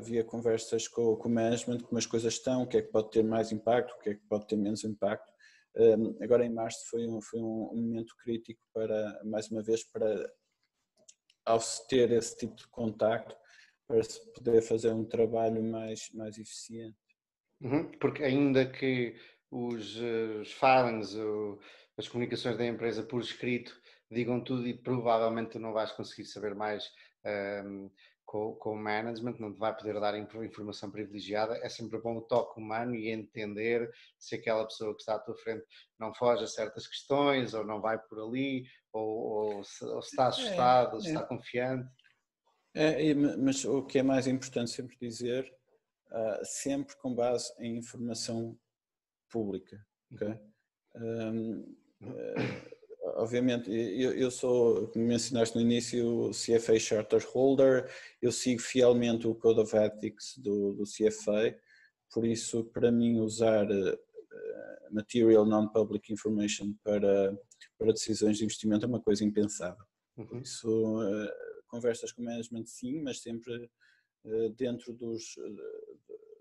via 0.02 0.22
conversas 0.22 0.86
com, 0.86 1.16
com 1.16 1.28
o 1.28 1.32
management 1.32 1.78
como 1.80 1.98
as 1.98 2.06
coisas 2.06 2.34
estão, 2.34 2.62
o 2.62 2.66
que 2.66 2.76
é 2.76 2.82
que 2.82 2.90
pode 2.90 3.10
ter 3.10 3.24
mais 3.24 3.50
impacto, 3.50 3.92
o 3.92 3.98
que 3.98 4.10
é 4.10 4.14
que 4.14 4.26
pode 4.28 4.46
ter 4.46 4.56
menos 4.56 4.84
impacto. 4.84 5.32
Agora 6.20 6.44
em 6.44 6.52
março 6.52 6.88
foi 6.88 7.06
um, 7.06 7.20
foi 7.20 7.40
um 7.40 7.74
momento 7.74 8.14
crítico 8.22 8.60
para, 8.72 9.20
mais 9.24 9.50
uma 9.50 9.62
vez, 9.62 9.84
para 9.84 10.32
ao 11.44 11.60
se 11.60 11.86
ter 11.88 12.10
esse 12.12 12.36
tipo 12.36 12.54
de 12.54 12.68
contacto, 12.68 13.36
para 13.86 14.02
se 14.02 14.32
poder 14.32 14.62
fazer 14.62 14.92
um 14.92 15.04
trabalho 15.04 15.62
mais, 15.62 16.10
mais 16.12 16.38
eficiente. 16.38 16.96
Uhum, 17.60 17.90
porque 17.98 18.22
ainda 18.22 18.64
que 18.70 19.14
os, 19.50 19.96
os 19.96 20.52
filings, 20.52 21.16
as 21.96 22.08
comunicações 22.08 22.56
da 22.56 22.66
empresa 22.66 23.02
por 23.02 23.20
escrito 23.20 23.78
digam 24.10 24.42
tudo 24.42 24.66
e 24.66 24.74
provavelmente 24.74 25.58
não 25.58 25.72
vais 25.72 25.92
conseguir 25.92 26.26
saber 26.26 26.54
mais 26.54 26.90
um, 27.64 27.90
com, 28.30 28.54
com, 28.54 28.74
o 28.74 28.78
management, 28.78 29.40
não 29.40 29.52
te 29.52 29.58
vai 29.58 29.76
poder 29.76 29.98
dar 29.98 30.16
informação 30.16 30.88
privilegiada. 30.88 31.58
É 31.64 31.68
sempre 31.68 32.00
bom 32.00 32.16
o 32.16 32.22
toque 32.22 32.60
humano 32.60 32.94
e 32.94 33.10
entender 33.10 33.90
se 34.20 34.36
aquela 34.36 34.64
pessoa 34.64 34.94
que 34.94 35.00
está 35.00 35.16
à 35.16 35.18
tua 35.18 35.34
frente 35.34 35.66
não 35.98 36.14
foge 36.14 36.44
a 36.44 36.46
certas 36.46 36.86
questões 36.86 37.54
ou 37.54 37.66
não 37.66 37.80
vai 37.80 37.98
por 37.98 38.20
ali, 38.20 38.64
ou, 38.92 39.56
ou, 39.56 39.64
se, 39.64 39.84
ou 39.84 40.00
se, 40.00 40.10
está 40.10 40.26
é, 40.26 40.28
assustado, 40.28 40.92
é, 40.92 40.94
ou 40.94 41.00
se 41.00 41.08
é. 41.08 41.10
está 41.10 41.26
confiante. 41.26 41.90
É, 42.72 43.14
mas 43.14 43.64
o 43.64 43.82
que 43.82 43.98
é 43.98 44.02
mais 44.04 44.28
importante 44.28 44.70
sempre 44.70 44.96
dizer, 45.00 45.52
uh, 46.12 46.44
sempre 46.44 46.94
com 46.98 47.12
base 47.12 47.52
em 47.58 47.78
informação 47.78 48.56
pública. 49.28 49.84
Okay? 50.12 50.40
Um, 50.94 51.76
uh, 52.00 52.69
obviamente, 53.16 53.70
eu, 53.70 54.12
eu, 54.12 54.30
sou, 54.30 54.88
como 54.88 55.06
mencionaste 55.06 55.54
no 55.56 55.62
início, 55.62 56.30
CFA 56.30 56.78
Charter 56.78 57.26
Holder, 57.30 57.90
eu 58.20 58.32
sigo 58.32 58.60
fielmente 58.60 59.26
o 59.26 59.34
Code 59.34 59.60
of 59.60 59.76
Ethics 59.76 60.38
do, 60.38 60.74
do 60.74 60.84
CFA, 60.84 61.56
por 62.12 62.26
isso, 62.26 62.64
para 62.64 62.90
mim, 62.90 63.20
usar 63.20 63.70
uh, 63.70 63.98
Material 64.90 65.46
Non-Public 65.46 66.12
Information 66.12 66.74
para, 66.82 67.38
para 67.78 67.92
decisões 67.92 68.38
de 68.38 68.44
investimento 68.44 68.84
é 68.84 68.88
uma 68.88 69.00
coisa 69.00 69.24
impensável. 69.24 69.84
Por 70.16 70.32
uhum. 70.32 70.40
isso, 70.40 71.00
uh, 71.00 71.30
conversas 71.68 72.12
com 72.12 72.22
management 72.22 72.66
sim, 72.66 73.00
mas 73.00 73.20
sempre 73.20 73.70
uh, 74.24 74.48
dentro 74.50 74.92
dos, 74.92 75.36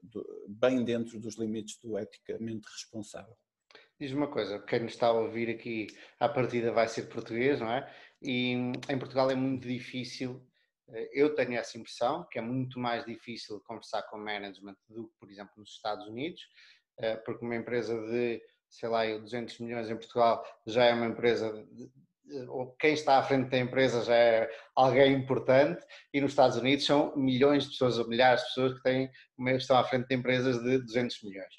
do, 0.01 0.45
bem 0.47 0.83
dentro 0.83 1.19
dos 1.19 1.35
limites 1.35 1.77
do 1.77 1.97
eticamente 1.97 2.67
responsável. 2.71 3.37
Diz 3.99 4.13
uma 4.13 4.29
coisa, 4.29 4.59
quem 4.59 4.79
nos 4.79 4.93
está 4.93 5.07
a 5.07 5.11
ouvir 5.11 5.49
aqui, 5.49 5.87
à 6.21 6.29
partida 6.29 6.71
vai 6.71 6.87
ser 6.87 7.09
português, 7.09 7.59
não 7.59 7.69
é? 7.69 7.93
E 8.21 8.53
em 8.53 8.97
Portugal 8.97 9.29
é 9.29 9.35
muito 9.35 9.67
difícil, 9.67 10.41
eh, 10.87 11.09
eu 11.11 11.35
tenho 11.35 11.55
essa 11.55 11.77
impressão, 11.77 12.25
que 12.31 12.39
é 12.39 12.41
muito 12.41 12.79
mais 12.79 13.03
difícil 13.03 13.59
conversar 13.65 14.03
com 14.03 14.17
management 14.17 14.77
do 14.87 15.09
que, 15.09 15.19
por 15.19 15.29
exemplo, 15.29 15.51
nos 15.57 15.71
Estados 15.71 16.07
Unidos, 16.07 16.41
eh, 16.99 17.17
porque 17.17 17.43
uma 17.43 17.57
empresa 17.57 17.93
de, 18.07 18.41
sei 18.69 18.87
lá, 18.87 19.05
200 19.05 19.59
milhões 19.59 19.89
em 19.89 19.97
Portugal 19.97 20.45
já 20.65 20.85
é 20.85 20.93
uma 20.93 21.07
empresa, 21.07 21.51
de, 21.69 21.91
ou 22.47 22.73
quem 22.77 22.93
está 22.93 23.17
à 23.17 23.23
frente 23.23 23.49
da 23.49 23.57
empresa 23.57 24.01
já 24.05 24.15
é 24.15 24.49
alguém 24.77 25.13
importante, 25.13 25.85
e 26.13 26.21
nos 26.21 26.31
Estados 26.31 26.55
Unidos 26.55 26.85
são 26.85 27.13
milhões 27.17 27.63
de 27.65 27.71
pessoas, 27.71 27.99
ou 27.99 28.07
milhares 28.07 28.41
de 28.43 28.47
pessoas 28.47 28.73
que 28.75 28.81
têm, 28.81 29.11
estão 29.57 29.77
à 29.77 29.83
frente 29.83 30.07
de 30.07 30.15
empresas 30.15 30.63
de 30.63 30.77
200 30.77 31.21
milhões. 31.23 31.53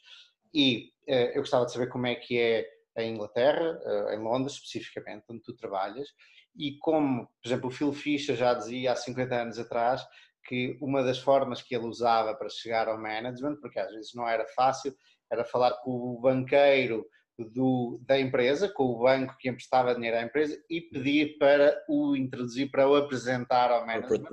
E 0.53 0.93
eh, 1.07 1.37
eu 1.37 1.43
gostava 1.43 1.67
de 1.67 1.73
saber 1.73 1.89
como 1.89 2.07
é 2.07 2.15
que 2.15 2.39
é 2.39 2.67
em 2.99 3.15
Inglaterra, 3.15 3.81
eh, 3.85 4.17
em 4.17 4.19
Londres 4.19 4.55
especificamente, 4.55 5.25
onde 5.29 5.43
tu 5.43 5.55
trabalhas, 5.55 6.09
e 6.57 6.77
como, 6.79 7.27
por 7.27 7.49
exemplo, 7.49 7.69
o 7.69 7.71
Phil 7.71 7.93
Fisher 7.93 8.37
já 8.37 8.55
dizia 8.55 8.93
há 8.93 8.97
50 8.97 9.35
anos 9.35 9.59
atrás 9.59 10.05
que 10.45 10.77
uma 10.81 11.03
das 11.03 11.19
formas 11.19 11.63
que 11.63 11.75
ele 11.75 11.87
usava 11.87 12.35
para 12.35 12.49
chegar 12.49 12.89
ao 12.89 13.01
management, 13.01 13.57
porque 13.61 13.79
às 13.79 13.93
vezes 13.93 14.15
não 14.15 14.29
era 14.29 14.47
fácil, 14.49 14.95
era 15.31 15.45
falar 15.45 15.73
com 15.83 15.91
o 15.91 16.21
banqueiro 16.21 17.07
do, 17.49 18.01
da 18.07 18.18
empresa, 18.18 18.68
com 18.68 18.84
o 18.84 18.99
banco 18.99 19.36
que 19.38 19.49
emprestava 19.49 19.95
dinheiro 19.95 20.16
à 20.16 20.22
empresa 20.22 20.61
e 20.68 20.80
pedir 20.80 21.38
para 21.38 21.82
o 21.88 22.16
introduzir, 22.16 22.70
para 22.70 22.88
o 22.88 22.97
apresentar 22.97 23.70
ao 23.70 23.86
management, 23.86 24.24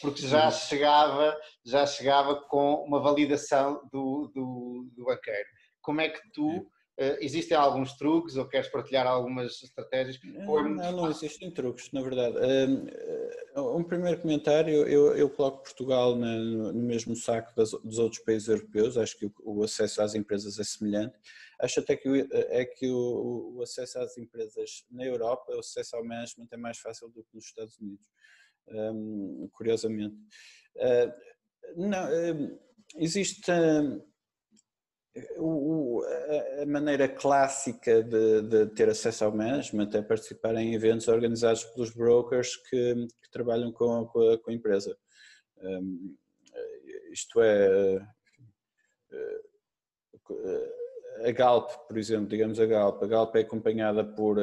porque 0.00 0.22
já 0.26 0.50
chegava, 0.50 1.36
já 1.64 1.86
chegava 1.86 2.36
com 2.36 2.74
uma 2.84 3.00
validação 3.00 3.80
do, 3.92 4.30
do, 4.34 4.88
do 4.96 5.04
banqueiro. 5.04 5.48
Como 5.80 6.00
é 6.00 6.08
que 6.08 6.20
tu 6.32 6.66
Uh, 7.00 7.16
existem 7.20 7.56
alguns 7.56 7.94
truques 7.94 8.36
ou 8.36 8.46
queres 8.46 8.68
partilhar 8.68 9.06
algumas 9.06 9.62
estratégias? 9.62 10.20
É 10.22 10.44
não, 10.44 10.92
não, 10.92 11.10
existem 11.10 11.50
truques, 11.50 11.90
na 11.90 12.02
verdade. 12.02 12.36
Uh, 12.36 13.78
um 13.78 13.82
primeiro 13.82 14.20
comentário, 14.20 14.86
eu, 14.86 15.16
eu 15.16 15.30
coloco 15.30 15.62
Portugal 15.62 16.14
na, 16.14 16.36
no 16.36 16.74
mesmo 16.74 17.16
saco 17.16 17.50
das, 17.56 17.70
dos 17.70 17.98
outros 17.98 18.22
países 18.22 18.48
europeus, 18.48 18.98
acho 18.98 19.16
que 19.16 19.24
o, 19.24 19.32
o, 19.42 19.64
acesso 19.64 20.02
às 20.02 20.14
empresas 20.14 20.58
é 20.58 20.64
semelhante. 20.64 21.14
Acho 21.62 21.78
até 21.78 21.96
que, 21.96 22.08
é 22.32 22.64
que 22.64 22.90
o, 22.90 23.54
o, 23.54 23.62
acesso 23.62 24.00
às 24.00 24.18
empresas 24.18 24.84
na 24.90 25.04
Europa, 25.04 25.54
o 25.54 25.60
acesso 25.60 25.94
ao 25.94 26.04
management 26.04 26.48
é 26.50 26.56
mais 26.56 26.78
fácil 26.78 27.08
do 27.08 27.22
que 27.22 27.34
nos 27.36 27.44
Estados 27.44 27.78
Unidos, 27.78 28.10
um, 28.68 29.48
curiosamente. 29.52 30.16
Uh, 30.74 31.12
não, 31.76 32.58
existe 32.96 33.52
o, 35.36 36.00
o, 36.00 36.04
a 36.62 36.66
maneira 36.66 37.08
clássica 37.08 38.02
de, 38.02 38.42
de, 38.42 38.66
ter 38.74 38.88
acesso 38.88 39.24
ao 39.24 39.32
management 39.36 39.90
é 39.94 40.02
participar 40.02 40.56
em 40.56 40.74
eventos 40.74 41.06
organizados 41.06 41.62
pelos 41.64 41.90
brokers 41.90 42.56
que, 42.56 43.06
que 43.22 43.30
trabalham 43.30 43.70
com, 43.70 44.04
com, 44.06 44.30
a, 44.30 44.38
com, 44.38 44.50
a, 44.50 44.54
empresa. 44.54 44.98
Um, 45.58 46.16
isto 47.12 47.40
é, 47.40 48.00
a 51.24 51.30
Galp, 51.30 51.70
por 51.88 51.98
exemplo, 51.98 52.28
digamos 52.28 52.58
a 52.58 52.66
Galp, 52.66 53.02
a 53.02 53.06
Galp 53.06 53.36
é 53.36 53.40
acompanhada 53.40 54.04
por, 54.04 54.38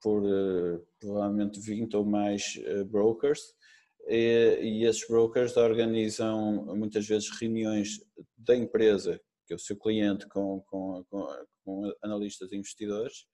por 0.00 0.22
provavelmente 0.98 1.60
20 1.60 1.96
ou 1.96 2.04
mais 2.04 2.60
brokers 2.86 3.54
e, 4.06 4.58
e 4.60 4.84
esses 4.84 5.06
brokers 5.06 5.56
organizam 5.56 6.64
muitas 6.76 7.06
vezes 7.06 7.30
reuniões 7.40 8.00
da 8.36 8.56
empresa 8.56 9.20
que 9.46 9.52
é 9.52 9.56
o 9.56 9.58
seu 9.58 9.76
cliente 9.76 10.26
com, 10.28 10.60
com, 10.66 11.04
com, 11.10 11.26
com 11.64 11.92
analistas 12.02 12.52
e 12.52 12.56
investidores 12.56 13.26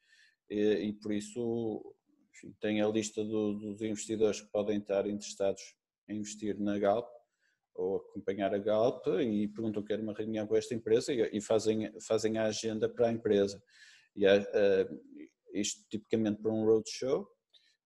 e, 0.50 0.60
e 0.88 0.92
por 0.94 1.12
isso 1.12 1.94
enfim, 2.32 2.54
tem 2.60 2.80
a 2.80 2.88
lista 2.88 3.24
do, 3.24 3.54
dos 3.54 3.82
investidores 3.82 4.40
que 4.40 4.50
podem 4.50 4.78
estar 4.78 5.06
interessados 5.06 5.62
em 6.08 6.18
investir 6.18 6.58
na 6.58 6.78
Galp 6.78 7.17
ou 7.78 7.96
acompanhar 7.96 8.52
a 8.54 8.58
Galp 8.58 9.06
e 9.06 9.48
perguntam 9.48 9.82
que 9.82 9.88
quer 9.88 10.00
uma 10.00 10.12
reunião 10.12 10.46
com 10.46 10.56
esta 10.56 10.74
empresa 10.74 11.12
e, 11.12 11.40
fazem, 11.40 11.90
fazem 12.00 12.36
a 12.36 12.44
agenda 12.44 12.88
para 12.88 13.08
a 13.08 13.12
empresa. 13.12 13.62
E 14.16 14.26
uh, 14.26 15.00
isto 15.54 15.84
tipicamente 15.88 16.42
para 16.42 16.52
um 16.52 16.64
roadshow 16.64 17.26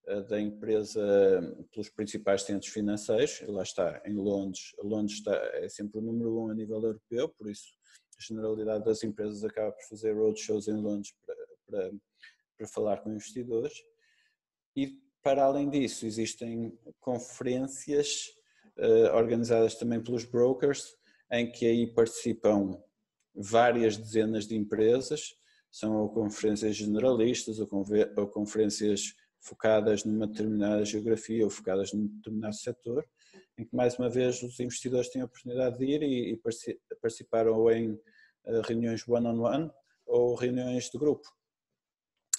uh, 0.08 0.22
da 0.22 0.40
empresa 0.40 1.56
pelos 1.70 1.90
principais 1.90 2.42
centros 2.42 2.72
financeiros, 2.72 3.42
lá 3.46 3.62
está, 3.62 4.02
em 4.06 4.14
Londres, 4.14 4.72
Londres 4.82 5.18
está, 5.18 5.36
é 5.54 5.68
sempre 5.68 5.98
o 5.98 6.02
número 6.02 6.38
um 6.38 6.48
a 6.48 6.54
nível 6.54 6.82
europeu, 6.82 7.28
por 7.28 7.50
isso 7.50 7.70
generalidade 8.22 8.84
das 8.84 9.02
empresas 9.02 9.44
acaba 9.44 9.72
por 9.72 9.84
fazer 9.84 10.12
roadshows 10.12 10.68
em 10.68 10.76
Londres 10.76 11.12
para, 11.26 11.36
para, 11.66 11.92
para 12.56 12.68
falar 12.68 12.98
com 12.98 13.10
investidores. 13.10 13.74
E, 14.76 14.98
para 15.22 15.44
além 15.44 15.68
disso, 15.68 16.06
existem 16.06 16.76
conferências 17.00 18.32
organizadas 19.14 19.74
também 19.74 20.02
pelos 20.02 20.24
brokers, 20.24 20.96
em 21.30 21.50
que 21.50 21.66
aí 21.66 21.86
participam 21.86 22.78
várias 23.34 23.96
dezenas 23.96 24.46
de 24.46 24.56
empresas, 24.56 25.34
são 25.70 26.06
conferências 26.08 26.76
generalistas 26.76 27.58
ou, 27.58 27.68
ou 28.16 28.26
conferências 28.28 29.14
focadas 29.40 30.04
numa 30.04 30.26
determinada 30.26 30.84
geografia 30.84 31.44
ou 31.44 31.50
focadas 31.50 31.92
num 31.92 32.06
determinado 32.06 32.54
setor, 32.54 33.04
em 33.58 33.64
que 33.64 33.74
mais 33.74 33.98
uma 33.98 34.08
vez 34.08 34.42
os 34.42 34.60
investidores 34.60 35.08
têm 35.08 35.22
a 35.22 35.24
oportunidade 35.24 35.78
de 35.78 35.84
ir 35.84 36.02
e, 36.02 36.32
e 36.32 36.40
participar 37.00 37.48
ou 37.48 37.70
em 37.70 37.98
eh, 38.44 38.62
reuniões 38.64 39.06
one-on-one 39.06 39.64
-on 39.64 39.68
-one, 39.68 39.70
ou 40.06 40.34
reuniões 40.34 40.90
de 40.90 40.98
grupo. 40.98 41.28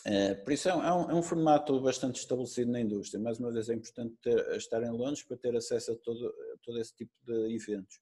Eh, 0.06 0.36
por 0.36 0.52
isso 0.52 0.68
é 0.68 0.76
um, 0.76 0.84
é 0.84 1.14
um, 1.16 1.20
é 1.20 1.24
formato 1.24 1.80
bastante 1.80 2.20
estabelecido 2.20 2.72
na 2.72 2.82
indústria. 2.82 3.22
Mais 3.22 3.40
uma 3.40 3.52
vez 3.52 3.70
é 3.70 3.74
importante 3.74 4.16
ter, 4.22 4.56
estar 4.56 4.84
em 4.84 4.92
Londres 4.92 5.24
para 5.24 5.38
ter 5.38 5.56
acesso 5.56 5.94
a 5.94 5.96
todo, 5.96 6.28
a 6.28 6.58
todo 6.62 6.80
esse 6.80 6.94
tipo 6.96 7.14
de 7.26 7.56
eventos. 7.56 8.00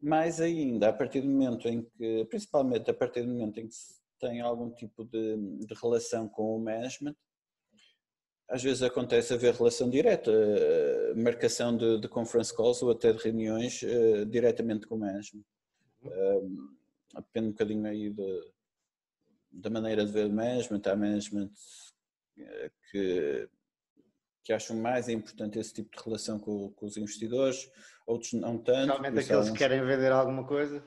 Mais 0.00 0.40
ainda, 0.40 0.88
a 0.88 0.92
partir 0.92 1.20
do 1.22 1.28
momento 1.28 1.68
em 1.68 1.82
que, 1.82 2.24
principalmente 2.26 2.90
a 2.90 2.94
partir 2.94 3.22
do 3.22 3.28
momento 3.28 3.58
em 3.60 3.68
que 3.68 3.74
se 3.74 4.00
tem 4.20 4.40
algum 4.40 4.70
tipo 4.70 5.04
de, 5.04 5.36
de 5.66 5.74
relação 5.74 6.28
com 6.28 6.56
o 6.56 6.60
management, 6.60 7.16
às 8.48 8.62
vezes 8.62 8.82
acontece 8.82 9.32
haver 9.32 9.54
relação 9.54 9.88
direta, 9.88 10.30
eh, 10.30 11.14
marcação 11.14 11.74
de, 11.74 11.98
de 11.98 12.08
conference 12.08 12.54
calls 12.54 12.82
ou 12.82 12.90
até 12.90 13.10
de 13.10 13.18
reuniões 13.22 13.80
uh, 13.82 14.26
diretamente 14.26 14.86
com 14.86 14.96
o 14.96 14.98
management. 14.98 15.44
Uhum 16.02 16.72
depende 17.20 17.48
um 17.48 17.50
bocadinho 17.50 17.86
aí 17.86 18.10
de, 18.10 18.50
da 19.52 19.68
maneira 19.70 20.04
de 20.04 20.12
ver 20.12 20.26
o 20.26 20.32
management. 20.32 20.82
Há 20.86 20.96
management 20.96 21.50
eh, 22.38 22.70
que, 22.90 23.48
que 24.44 24.52
acham 24.52 24.76
mais 24.76 25.08
importante 25.08 25.58
esse 25.58 25.74
tipo 25.74 25.96
de 25.96 26.02
relação 26.02 26.38
com, 26.38 26.72
com 26.72 26.86
os 26.86 26.96
investidores, 26.96 27.70
outros 28.06 28.32
não 28.32 28.58
tanto. 28.58 28.88
Realmente 28.88 29.18
aqueles 29.20 29.50
que 29.50 29.58
querem 29.58 29.84
vender 29.84 30.10
alguma 30.12 30.46
coisa? 30.46 30.82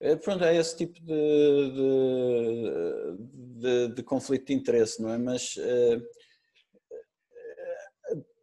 Eh, 0.00 0.16
pronto, 0.16 0.44
é 0.44 0.56
esse 0.56 0.76
tipo 0.76 1.00
de, 1.00 1.70
de, 1.72 3.18
de, 3.60 3.94
de 3.94 4.02
conflito 4.02 4.46
de 4.46 4.54
interesse, 4.54 5.02
não 5.02 5.10
é? 5.10 5.18
Mas, 5.18 5.56
eh, 5.58 6.00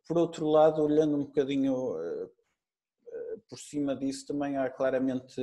por 0.07 0.17
outro 0.17 0.47
lado, 0.47 0.81
olhando 0.83 1.15
um 1.15 1.23
bocadinho 1.23 1.95
por 3.47 3.59
cima 3.59 3.95
disso, 3.95 4.27
também 4.27 4.57
há 4.57 4.69
claramente 4.69 5.41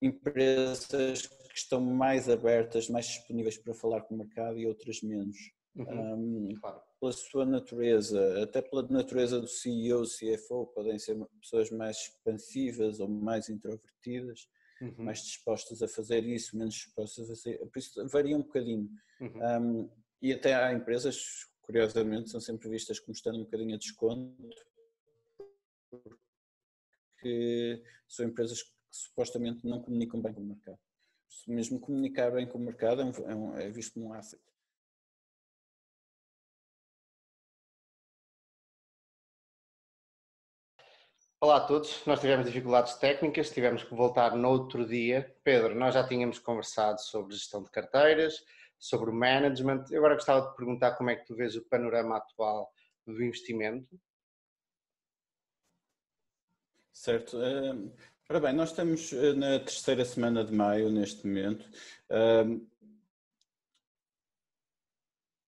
empresas 0.00 1.28
que 1.52 1.58
estão 1.58 1.80
mais 1.80 2.28
abertas, 2.28 2.88
mais 2.88 3.06
disponíveis 3.06 3.58
para 3.58 3.74
falar 3.74 4.00
com 4.02 4.14
o 4.14 4.18
mercado 4.18 4.58
e 4.58 4.66
outras 4.66 5.02
menos. 5.02 5.36
Uhum, 5.74 6.48
um, 6.48 6.60
claro. 6.60 6.80
Pela 6.98 7.12
sua 7.12 7.44
natureza, 7.44 8.42
até 8.42 8.62
pela 8.62 8.82
natureza 8.88 9.40
do 9.40 9.46
CEO, 9.46 10.04
CFO, 10.04 10.66
podem 10.74 10.98
ser 10.98 11.16
pessoas 11.40 11.70
mais 11.70 11.96
expansivas 11.98 13.00
ou 13.00 13.08
mais 13.08 13.48
introvertidas, 13.48 14.48
uhum. 14.80 15.04
mais 15.04 15.22
dispostas 15.22 15.82
a 15.82 15.88
fazer 15.88 16.24
isso, 16.24 16.56
menos 16.56 16.74
dispostas 16.74 17.30
a 17.30 17.34
fazer. 17.34 17.58
Por 17.58 17.78
isso 17.78 18.08
varia 18.08 18.36
um 18.36 18.42
bocadinho. 18.42 18.88
Uhum. 19.20 19.40
Um, 19.60 19.90
e 20.20 20.32
até 20.32 20.54
há 20.54 20.72
empresas, 20.72 21.46
curiosamente, 21.62 22.30
são 22.30 22.40
sempre 22.40 22.68
vistas 22.68 22.98
como 23.00 23.12
estando 23.12 23.38
um 23.38 23.44
bocadinho 23.44 23.74
a 23.74 23.78
desconto, 23.78 24.36
porque 25.90 27.82
são 28.08 28.26
empresas 28.26 28.62
que 28.62 28.70
supostamente 28.90 29.66
não 29.66 29.82
comunicam 29.82 30.20
bem 30.20 30.32
com 30.32 30.40
o 30.40 30.46
mercado. 30.46 30.78
Mesmo 31.46 31.80
comunicar 31.80 32.30
bem 32.30 32.46
com 32.46 32.58
o 32.58 32.60
mercado 32.60 33.02
é, 33.02 33.04
um, 33.34 33.56
é, 33.56 33.66
é 33.66 33.70
visto 33.70 33.94
como 33.94 34.08
um 34.08 34.12
asset. 34.12 34.42
Olá 41.40 41.56
a 41.56 41.66
todos, 41.66 42.06
nós 42.06 42.20
tivemos 42.20 42.46
dificuldades 42.46 42.94
técnicas, 42.94 43.50
tivemos 43.50 43.82
que 43.82 43.92
voltar 43.94 44.36
no 44.36 44.48
outro 44.48 44.86
dia. 44.86 45.36
Pedro, 45.42 45.74
nós 45.74 45.92
já 45.92 46.06
tínhamos 46.06 46.38
conversado 46.38 47.00
sobre 47.00 47.34
gestão 47.34 47.64
de 47.64 47.70
carteiras, 47.70 48.44
sobre 48.78 49.10
o 49.10 49.12
management. 49.12 49.86
Eu 49.90 49.98
agora 49.98 50.14
gostava 50.14 50.48
de 50.48 50.56
perguntar 50.56 50.92
como 50.92 51.10
é 51.10 51.16
que 51.16 51.26
tu 51.26 51.34
vês 51.34 51.56
o 51.56 51.68
panorama 51.68 52.16
atual 52.16 52.72
do 53.04 53.20
investimento. 53.20 54.00
Certo. 56.92 57.38
Ora 58.28 58.40
bem, 58.40 58.52
nós 58.54 58.70
estamos 58.70 59.12
eh, 59.12 59.34
na 59.34 59.58
terceira 59.58 60.04
semana 60.04 60.44
de 60.44 60.52
maio 60.54 60.90
neste 60.90 61.26
momento. 61.26 61.68
Um, 62.10 62.66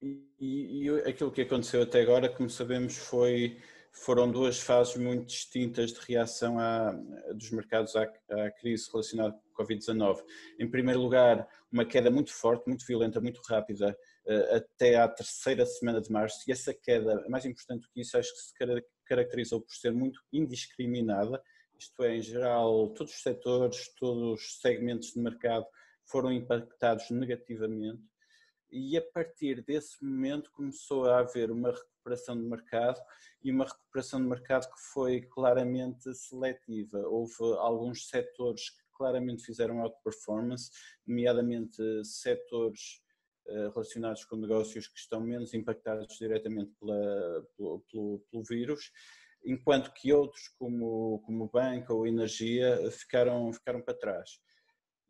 e, 0.02 0.84
e, 0.84 0.90
aquilo 1.08 1.30
que 1.30 1.42
aconteceu 1.42 1.82
até 1.82 2.02
agora, 2.02 2.28
como 2.28 2.50
sabemos, 2.50 2.96
foi, 2.96 3.58
foram 3.90 4.30
duas 4.30 4.58
fases 4.60 4.96
muito 4.96 5.26
distintas 5.26 5.92
de 5.92 6.00
reação 6.00 6.58
à, 6.58 6.92
dos 7.32 7.50
mercados 7.52 7.96
à, 7.96 8.02
à 8.02 8.50
crise 8.50 8.90
relacionada 8.92 9.32
com 9.54 9.62
a 9.62 9.64
Covid-19. 9.64 10.22
Em 10.58 10.68
primeiro 10.68 11.00
lugar, 11.00 11.48
uma 11.72 11.86
queda 11.86 12.10
muito 12.10 12.34
forte, 12.34 12.66
muito 12.66 12.84
violenta, 12.84 13.20
muito 13.20 13.40
rápida, 13.48 13.96
uh, 14.26 14.56
até 14.56 14.96
à 14.96 15.08
terceira 15.08 15.64
semana 15.64 16.02
de 16.02 16.12
março, 16.12 16.42
e 16.46 16.52
essa 16.52 16.74
queda, 16.74 17.24
mais 17.30 17.46
importante 17.46 17.82
do 17.82 17.88
que 17.94 18.02
isso, 18.02 18.18
acho 18.18 18.30
que 18.34 18.40
se 18.40 18.84
caracterizou 19.06 19.62
por 19.62 19.74
ser 19.74 19.92
muito 19.92 20.20
indiscriminada, 20.30 21.40
isto 21.78 22.02
é, 22.02 22.16
em 22.16 22.22
geral, 22.22 22.90
todos 22.90 23.12
os 23.14 23.22
setores, 23.22 23.92
todos 23.94 24.40
os 24.40 24.60
segmentos 24.60 25.12
de 25.12 25.20
mercado 25.20 25.66
foram 26.06 26.32
impactados 26.32 27.10
negativamente 27.10 28.02
e 28.70 28.96
a 28.96 29.02
partir 29.12 29.62
desse 29.62 30.04
momento 30.04 30.50
começou 30.52 31.06
a 31.06 31.20
haver 31.20 31.50
uma 31.50 31.70
recuperação 31.70 32.36
de 32.36 32.42
mercado 32.42 33.00
e 33.42 33.50
uma 33.52 33.64
recuperação 33.64 34.20
de 34.20 34.26
mercado 34.26 34.66
que 34.66 34.80
foi 34.92 35.22
claramente 35.22 36.12
seletiva. 36.12 36.98
Houve 37.06 37.34
alguns 37.58 38.08
setores 38.08 38.70
que 38.70 38.82
claramente 38.92 39.44
fizeram 39.44 39.80
outperformance, 39.80 40.70
nomeadamente 41.06 41.76
setores 42.04 43.00
eh, 43.46 43.68
relacionados 43.68 44.24
com 44.24 44.36
negócios 44.36 44.88
que 44.88 44.98
estão 44.98 45.20
menos 45.20 45.54
impactados 45.54 46.16
diretamente 46.18 46.72
pela, 46.80 47.46
pelo, 47.56 47.80
pelo, 47.90 48.18
pelo 48.30 48.42
vírus 48.42 48.90
enquanto 49.44 49.92
que 49.92 50.12
outros, 50.12 50.48
como, 50.58 51.20
como 51.24 51.48
banco 51.48 51.94
ou 51.94 52.06
energia, 52.06 52.90
ficaram, 52.90 53.52
ficaram 53.52 53.82
para 53.82 53.94
trás. 53.94 54.38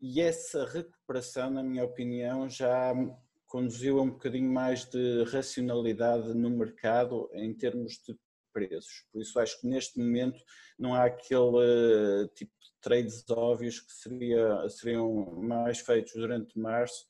E 0.01 0.21
essa 0.21 0.65
recuperação, 0.67 1.51
na 1.51 1.63
minha 1.63 1.85
opinião, 1.85 2.49
já 2.49 2.93
conduziu 3.47 3.99
a 3.99 4.03
um 4.03 4.11
bocadinho 4.11 4.51
mais 4.51 4.85
de 4.85 5.23
racionalidade 5.25 6.35
no 6.35 6.51
mercado 6.51 7.31
em 7.33 7.55
termos 7.55 7.95
de 8.07 8.19
preços. 8.53 9.05
Por 9.13 9.21
isso 9.21 9.39
acho 9.39 9.61
que 9.61 9.67
neste 9.67 9.99
momento 9.99 10.43
não 10.79 10.95
há 10.95 11.05
aquele 11.05 12.29
tipo 12.35 12.53
de 12.61 12.73
trades 12.81 13.25
óbvios 13.29 13.81
que 13.81 13.93
seria, 13.93 14.69
seriam 14.69 15.41
mais 15.41 15.81
feitos 15.81 16.13
durante 16.15 16.59
março, 16.59 17.07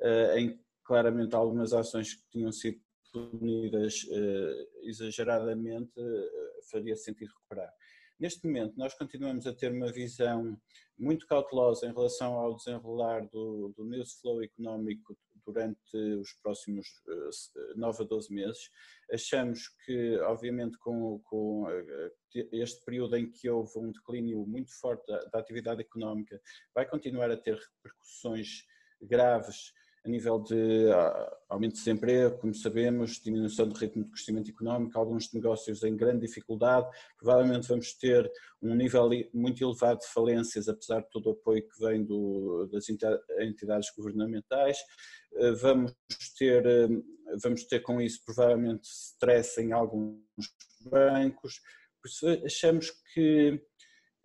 eh, 0.00 0.40
em 0.40 0.60
claramente 0.84 1.34
algumas 1.34 1.72
ações 1.72 2.14
que 2.14 2.22
tinham 2.30 2.52
sido 2.52 2.80
punidas 3.16 4.04
uh, 4.04 4.88
exageradamente, 4.88 5.98
uh, 5.98 6.70
faria 6.70 6.96
sentido 6.96 7.28
recuperar. 7.28 7.72
Neste 8.18 8.46
momento, 8.46 8.74
nós 8.76 8.94
continuamos 8.94 9.46
a 9.46 9.54
ter 9.54 9.72
uma 9.72 9.92
visão 9.92 10.58
muito 10.98 11.26
cautelosa 11.26 11.86
em 11.86 11.92
relação 11.92 12.34
ao 12.34 12.56
desenrolar 12.56 13.26
do, 13.28 13.74
do 13.76 13.84
news 13.84 14.14
flow 14.14 14.42
económico 14.42 15.16
durante 15.46 15.96
os 15.96 16.32
próximos 16.42 16.88
9 17.76 18.02
a 18.02 18.06
12 18.06 18.34
meses. 18.34 18.70
Achamos 19.12 19.68
que, 19.84 20.16
obviamente, 20.20 20.76
com, 20.78 21.20
com, 21.20 21.66
este 22.52 22.84
período 22.84 23.16
em 23.16 23.30
que 23.30 23.48
houve 23.48 23.78
um 23.78 23.92
declínio 23.92 24.44
muito 24.46 24.72
forte 24.80 25.06
da, 25.06 25.24
da 25.26 25.38
atividade 25.38 25.82
económica, 25.82 26.40
vai 26.74 26.88
continuar 26.88 27.30
a 27.30 27.36
ter 27.36 27.56
repercussões 27.56 28.64
graves 29.00 29.72
a 30.06 30.08
nível 30.08 30.38
de 30.38 30.90
ah, 30.92 31.36
aumento 31.48 31.72
de 31.72 31.78
desemprego, 31.78 32.38
como 32.38 32.54
sabemos, 32.54 33.20
diminuição 33.20 33.68
do 33.68 33.74
ritmo 33.74 34.04
de 34.04 34.10
crescimento 34.10 34.50
económico, 34.50 34.98
alguns 34.98 35.32
negócios 35.32 35.82
em 35.82 35.96
grande 35.96 36.26
dificuldade, 36.26 36.88
provavelmente 37.18 37.68
vamos 37.68 37.92
ter 37.94 38.30
um 38.62 38.74
nível 38.74 39.10
muito 39.34 39.62
elevado 39.62 40.00
de 40.00 40.06
falências, 40.06 40.68
apesar 40.68 41.00
de 41.00 41.10
todo 41.10 41.26
o 41.28 41.32
apoio 41.32 41.66
que 41.68 41.84
vem 41.84 42.04
do, 42.04 42.68
das 42.72 42.86
entidades 42.88 43.90
governamentais, 43.96 44.78
eh, 45.34 45.52
vamos 45.52 45.92
ter, 46.38 46.64
eh, 46.64 46.88
vamos 47.42 47.64
ter 47.64 47.80
com 47.80 48.00
isso 48.00 48.24
provavelmente 48.24 48.84
stress 48.84 49.60
em 49.60 49.72
alguns 49.72 50.20
bancos, 50.82 51.60
por 52.00 52.08
isso 52.08 52.28
achamos 52.44 52.92
que 53.12 53.60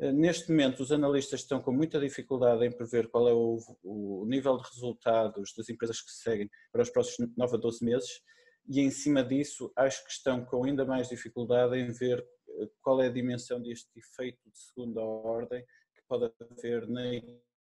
neste 0.09 0.49
momento, 0.49 0.81
os 0.81 0.91
analistas 0.91 1.41
estão 1.41 1.61
com 1.61 1.71
muita 1.71 1.99
dificuldade 1.99 2.65
em 2.65 2.71
prever 2.71 3.07
qual 3.09 3.27
é 3.29 3.33
o, 3.33 3.59
o, 3.83 4.25
nível 4.25 4.57
de 4.57 4.67
resultados 4.67 5.53
das 5.55 5.69
empresas 5.69 6.01
que 6.01 6.11
se 6.11 6.23
seguem 6.23 6.49
para 6.71 6.81
os 6.81 6.89
próximos 6.89 7.31
9 7.37 7.55
a 7.55 7.59
12 7.59 7.85
meses 7.85 8.21
e, 8.67 8.79
em 8.79 8.89
cima 8.89 9.23
disso, 9.23 9.71
acho 9.75 10.03
que 10.03 10.11
estão 10.11 10.43
com 10.43 10.63
ainda 10.63 10.85
mais 10.85 11.09
dificuldade 11.09 11.77
em 11.77 11.91
ver 11.91 12.19
eh, 12.19 12.69
qual 12.81 12.99
é 13.01 13.07
a 13.07 13.11
dimensão 13.11 13.61
deste 13.61 13.89
efeito 13.95 14.39
de 14.49 14.57
segunda 14.57 15.01
ordem 15.01 15.63
que 15.93 16.01
pode 16.07 16.31
haver 16.39 16.87
na 16.87 17.03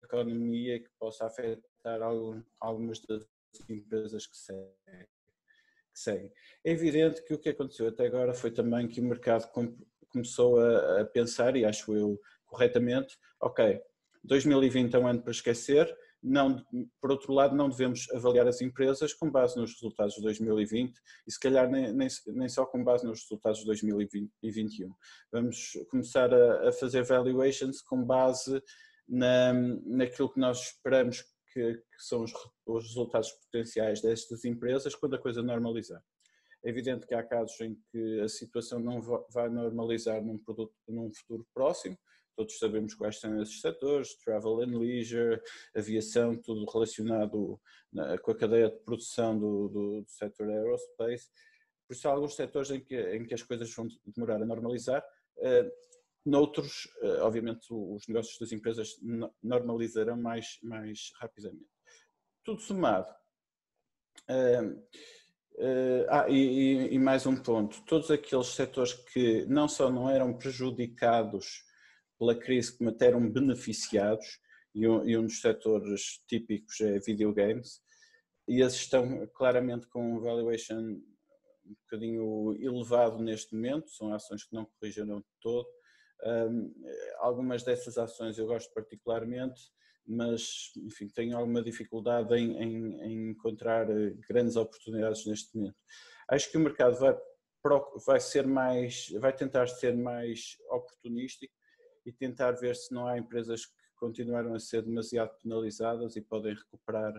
economia 0.03 0.79
que 0.79 0.89
possa 0.99 1.27
afetar 1.27 2.01
algum, 2.01 2.43
algumas 2.59 2.99
das 3.01 3.25
empresas 3.69 4.27
que 4.27 4.36
seguem. 5.93 6.31
É 6.63 6.71
evidente 6.71 7.23
que 7.23 7.33
o 7.33 7.39
que 7.39 7.49
aconteceu 7.49 7.88
até 7.88 8.05
agora 8.05 8.33
foi 8.33 8.51
também 8.51 8.88
que 8.88 8.99
o 8.99 9.03
mercado 9.05 9.49
começou 10.16 10.59
a, 10.59 11.01
a 11.01 11.05
pensar, 11.05 11.57
e 11.57 11.66
acho 11.66 11.93
eu 11.93 12.18
corretamente, 12.45 13.18
ok, 13.41 13.82
2020 14.24 14.95
é 14.95 14.99
um 14.99 15.07
ano 15.07 15.22
para 15.22 15.32
esquecer, 15.32 15.93
não, 16.24 16.66
por 17.01 17.11
outro 17.11 17.34
lado, 17.34 17.55
não 17.55 17.70
devemos 17.70 18.09
avaliar 18.11 18.47
as 18.47 18.61
empresas 18.61 19.13
com 19.13 19.30
base 19.30 19.59
nos 19.59 19.74
resultados 19.74 20.16
de 20.16 20.22
2020 20.22 20.97
e 21.28 21.32
se 21.32 21.39
calhar 21.39 21.70
nem, 21.70 21.93
nem, 21.93 22.07
nem 22.28 22.49
só 22.49 22.66
com 22.66 22.84
base 22.84 23.05
nos 23.05 23.22
resultados 23.22 23.59
de 23.59 23.66
2021. 23.66 24.91
Vamos 25.32 25.74
começar 25.91 26.34
a, 26.34 26.70
a 26.70 26.72
fazer 26.72 27.03
valuations 27.03 27.82
com 27.82 28.03
base 28.03 28.59
na, 29.07 29.53
naquilo 29.86 30.32
que 30.34 30.39
nós 30.39 30.59
esperamos 30.61 31.22
que, 31.53 31.74
que 31.76 32.03
são 32.03 32.24
os, 32.24 32.34
os 32.66 32.84
resultados 32.86 33.32
potenciais 33.32 34.01
destas 34.01 34.45
empresas 34.45 34.95
quando 34.95 35.16
a 35.16 35.22
coisa 35.22 35.43
normalizar. 35.43 36.01
É 36.66 36.70
evidente 36.70 37.05
que 37.05 37.13
há 37.13 37.24
casos 37.24 37.59
em 37.61 37.76
que 37.91 38.20
a 38.22 38.28
situação 38.28 38.80
não 38.80 38.99
vai 39.30 39.49
normalizar 39.49 40.20
num, 40.24 40.38
produto, 40.38 40.74
num 40.88 41.13
futuro 41.13 41.45
próximo, 41.53 41.95
todos 42.36 42.57
sabemos 42.57 42.95
quais 42.95 43.20
são 43.20 43.39
esses 43.41 43.61
setores, 43.61 44.16
travel 44.16 44.61
and 44.61 44.78
leisure, 44.78 45.39
aviação, 45.76 46.36
tudo 46.36 46.66
relacionado 46.66 47.61
na, 47.93 48.18
com 48.18 48.32
a 48.32 48.36
cadeia 48.36 48.70
de 48.70 48.78
produção 48.80 49.38
do, 49.38 49.70
do, 49.70 50.01
do 50.01 50.09
setor 50.09 50.49
aerospace. 50.49 51.30
Por 51.88 51.93
isso 51.93 52.07
há 52.07 52.11
alguns 52.11 52.36
setores 52.36 52.72
em 52.72 52.80
que, 52.80 52.99
em 53.16 53.26
que 53.26 53.36
as 53.36 53.43
coisas 53.43 53.72
vão 53.74 53.88
demorar 54.03 54.41
a 54.41 54.45
normalizar. 54.45 55.05
Uh, 55.38 55.72
noutros, 56.26 56.86
uh, 57.03 57.22
obviamente, 57.22 57.68
os 57.70 58.07
negócios 58.07 58.39
das 58.39 58.51
empresas 58.51 58.95
normalizarão 59.43 60.18
mais, 60.18 60.57
mais 60.63 61.11
rapidamente. 61.22 61.70
Tudo 62.43 62.59
somado, 62.59 63.13
Uh, 64.30 64.82
ah, 66.10 66.26
e, 66.30 66.93
e, 66.93 66.99
mais 66.99 67.26
um 67.26 67.36
ponto: 67.36 67.82
todos 67.86 68.12
aqueles 68.12 68.47
setores 68.47 68.93
que 68.93 69.45
não 69.45 69.68
só 69.68 69.89
não 69.89 70.10
eram 70.10 70.34
prejudicados 70.34 71.64
pela 72.20 72.36
crise, 72.36 72.78
como 72.78 72.89
até 72.89 73.08
eram 73.08 73.30
beneficiados, 73.30 74.39
e 74.74 74.88
um, 74.88 75.08
e 75.08 75.18
um 75.18 75.24
dos 75.24 75.39
setores 75.39 76.22
típicos 76.28 76.80
é 76.82 76.99
videogames, 76.99 77.82
e 78.47 78.62
esses 78.62 78.82
estão 78.82 79.26
claramente 79.34 79.88
com 79.88 80.16
um 80.16 80.20
valuation 80.20 80.99
um 81.66 81.74
bocadinho 81.84 82.56
elevado 82.60 83.24
neste 83.24 83.56
momento, 83.56 83.89
são 83.89 84.14
ações 84.14 84.43
que 84.43 84.53
não 84.53 84.66
corrigiram 84.66 85.20
de 85.20 85.26
todo. 85.41 85.68
Um, 86.24 86.74
algumas 87.18 87.64
dessas 87.64 87.97
ações 87.97 88.38
eu 88.38 88.45
gosto 88.45 88.72
particularmente, 88.74 89.62
mas 90.08 90.72
enfim, 90.78 91.08
tenho 91.08 91.38
alguma 91.38 91.62
dificuldade 91.62 92.34
em, 92.36 92.58
em, 92.58 93.01
em, 93.01 93.30
encontrar 93.32 93.89
eh, 93.89 94.16
grandes 94.30 94.56
oportunidades 94.56 95.26
neste 95.26 95.56
momento. 95.56 95.78
Acho 96.28 96.51
que 96.51 96.58
o 96.58 96.62
mercado 96.62 96.97
vai, 96.97 97.16
vai 98.06 98.20
ser 98.20 98.45
mais, 98.45 99.10
vai 99.20 99.34
tentar 99.34 99.68
ser 99.68 99.95
mais 99.95 100.58
oportunístico 100.70 101.53
e 102.06 102.12
tentar 102.12 102.51
ver 102.51 102.76
se 102.76 102.93
não 102.93 103.08
há 103.08 103.18
empresas 103.18 103.66
que 103.66 103.74
continuaram 103.95 104.53
a 104.53 104.60
ser 104.60 104.84
demasiado 104.84 105.36
penalizadas 105.41 106.16
e 106.16 106.22
podem 106.22 106.53
recuperar 106.53 107.14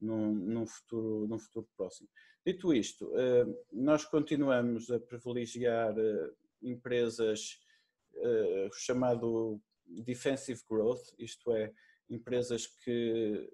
num, 0.00 0.32
num 0.32 0.66
futuro, 0.66 1.26
num 1.28 1.38
futuro 1.38 1.68
próximo. 1.76 2.08
Dito 2.44 2.72
isto, 2.72 3.12
eh, 3.16 3.44
nós 3.70 4.04
continuamos 4.06 4.90
a 4.90 4.98
privilegiar 4.98 5.94
eh, 5.98 6.30
empresas 6.62 7.60
chamado 8.74 9.58
defensive 9.86 10.60
growth, 10.68 11.14
isto 11.18 11.52
é, 11.52 11.72
empresas 12.10 12.66
que, 12.66 13.48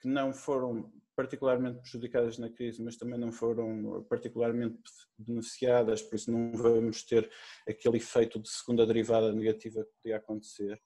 que 0.00 0.08
não 0.08 0.32
foram 0.32 0.92
particularmente 1.16 1.80
prejudicadas 1.80 2.38
na 2.38 2.50
crise, 2.50 2.82
mas 2.82 2.96
também 2.96 3.18
não 3.18 3.30
foram 3.30 4.04
particularmente 4.08 4.78
beneficiadas, 5.16 6.02
por 6.02 6.16
isso 6.16 6.30
não 6.30 6.52
vamos 6.52 7.04
ter 7.04 7.30
aquele 7.68 7.98
efeito 7.98 8.40
de 8.40 8.48
segunda 8.48 8.84
derivada 8.86 9.32
negativa 9.32 9.84
que 9.84 9.92
podia 10.02 10.16
acontecer 10.16 10.80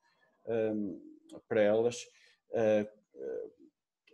um, 0.47 1.01
para 1.49 1.63
elas. 1.63 2.03
Uh, 2.51 2.99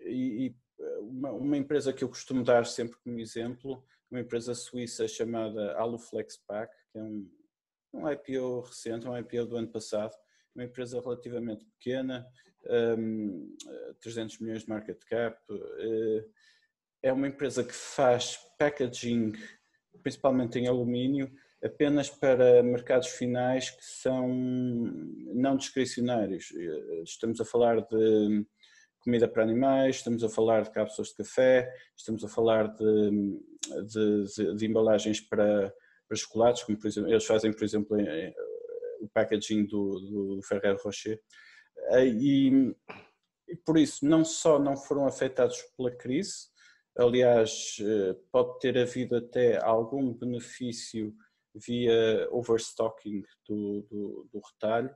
e, 0.03 0.47
e 0.47 0.57
uma, 1.01 1.33
uma, 1.33 1.57
empresa 1.57 1.93
que 1.93 2.05
eu 2.05 2.09
costumo 2.09 2.45
dar 2.45 2.67
sempre 2.67 2.97
como 3.03 3.19
exemplo, 3.19 3.85
uma 4.11 4.21
empresa 4.21 4.55
suíça 4.55 5.09
chamada 5.09 5.77
Aluflexpack, 5.77 6.73
que 6.93 6.99
é 6.99 7.03
um, 7.03 7.31
um 7.93 8.11
IPO 8.11 8.61
recente, 8.61 9.09
um 9.09 9.17
IPO 9.17 9.47
do 9.47 9.57
ano 9.57 9.69
passado, 9.69 10.15
uma 10.55 10.65
empresa 10.65 11.01
relativamente 11.01 11.65
pequena, 11.65 12.27
um, 12.99 13.55
300 14.01 14.39
milhões 14.41 14.63
de 14.63 14.69
market 14.69 14.99
cap. 15.05 15.37
Uh, 15.51 16.25
é 17.03 17.13
uma 17.13 17.29
empresa 17.29 17.63
que 17.63 17.75
faz 17.75 18.39
packaging, 18.59 19.33
principalmente 20.03 20.59
em 20.59 20.67
alumínio, 20.67 21.31
apenas 21.63 22.09
para 22.11 22.63
mercados 22.63 23.09
finais 23.09 23.71
que 23.71 23.85
são 23.85 24.29
não 24.29 25.57
discricionários. 25.57 26.53
Eh, 26.55 27.03
estamos 27.03 27.41
a 27.41 27.45
falar 27.45 27.81
de 27.81 28.47
comida 29.01 29.29
para 29.29 29.43
animais, 29.43 29.97
estamos 29.97 30.25
a 30.25 30.29
falar 30.29 30.63
de 30.63 30.71
cápsulas 30.71 31.09
de 31.11 31.17
café, 31.17 31.71
estamos 31.97 32.25
a 32.25 32.29
falar 32.29 32.69
de, 32.69 33.39
de, 33.87 34.25
de, 34.25 34.57
de 34.57 34.67
embalagens 34.67 35.21
para, 35.21 35.73
para 36.09 36.17
chocolates, 36.17 36.63
como 36.65 36.79
por 36.79 36.87
exemplo, 36.87 37.11
eles 37.11 37.25
fazem, 37.27 37.53
por 37.53 37.65
exemplo, 37.65 37.97
o 39.01 39.09
packaging 39.09 39.67
do, 39.67 40.01
do 40.37 40.43
Ferrero 40.43 40.79
Rocher. 40.83 41.21
Eh, 41.91 42.07
e, 42.07 42.77
e 43.49 43.57
por 43.65 43.79
isso 43.79 44.07
não 44.07 44.25
só 44.25 44.59
não 44.59 44.77
foram 44.77 45.07
afetados 45.07 45.61
pela 45.77 45.91
crise, 45.91 46.49
aliás, 46.97 47.77
eh, 47.81 48.17
pode 48.33 48.59
ter 48.61 48.79
havido 48.79 49.17
até 49.17 49.63
algum 49.63 50.13
benefício 50.13 51.15
via 51.55 52.29
overstocking 52.31 53.23
do, 53.49 53.83
do, 53.83 54.29
do 54.33 54.41
retalho, 54.41 54.95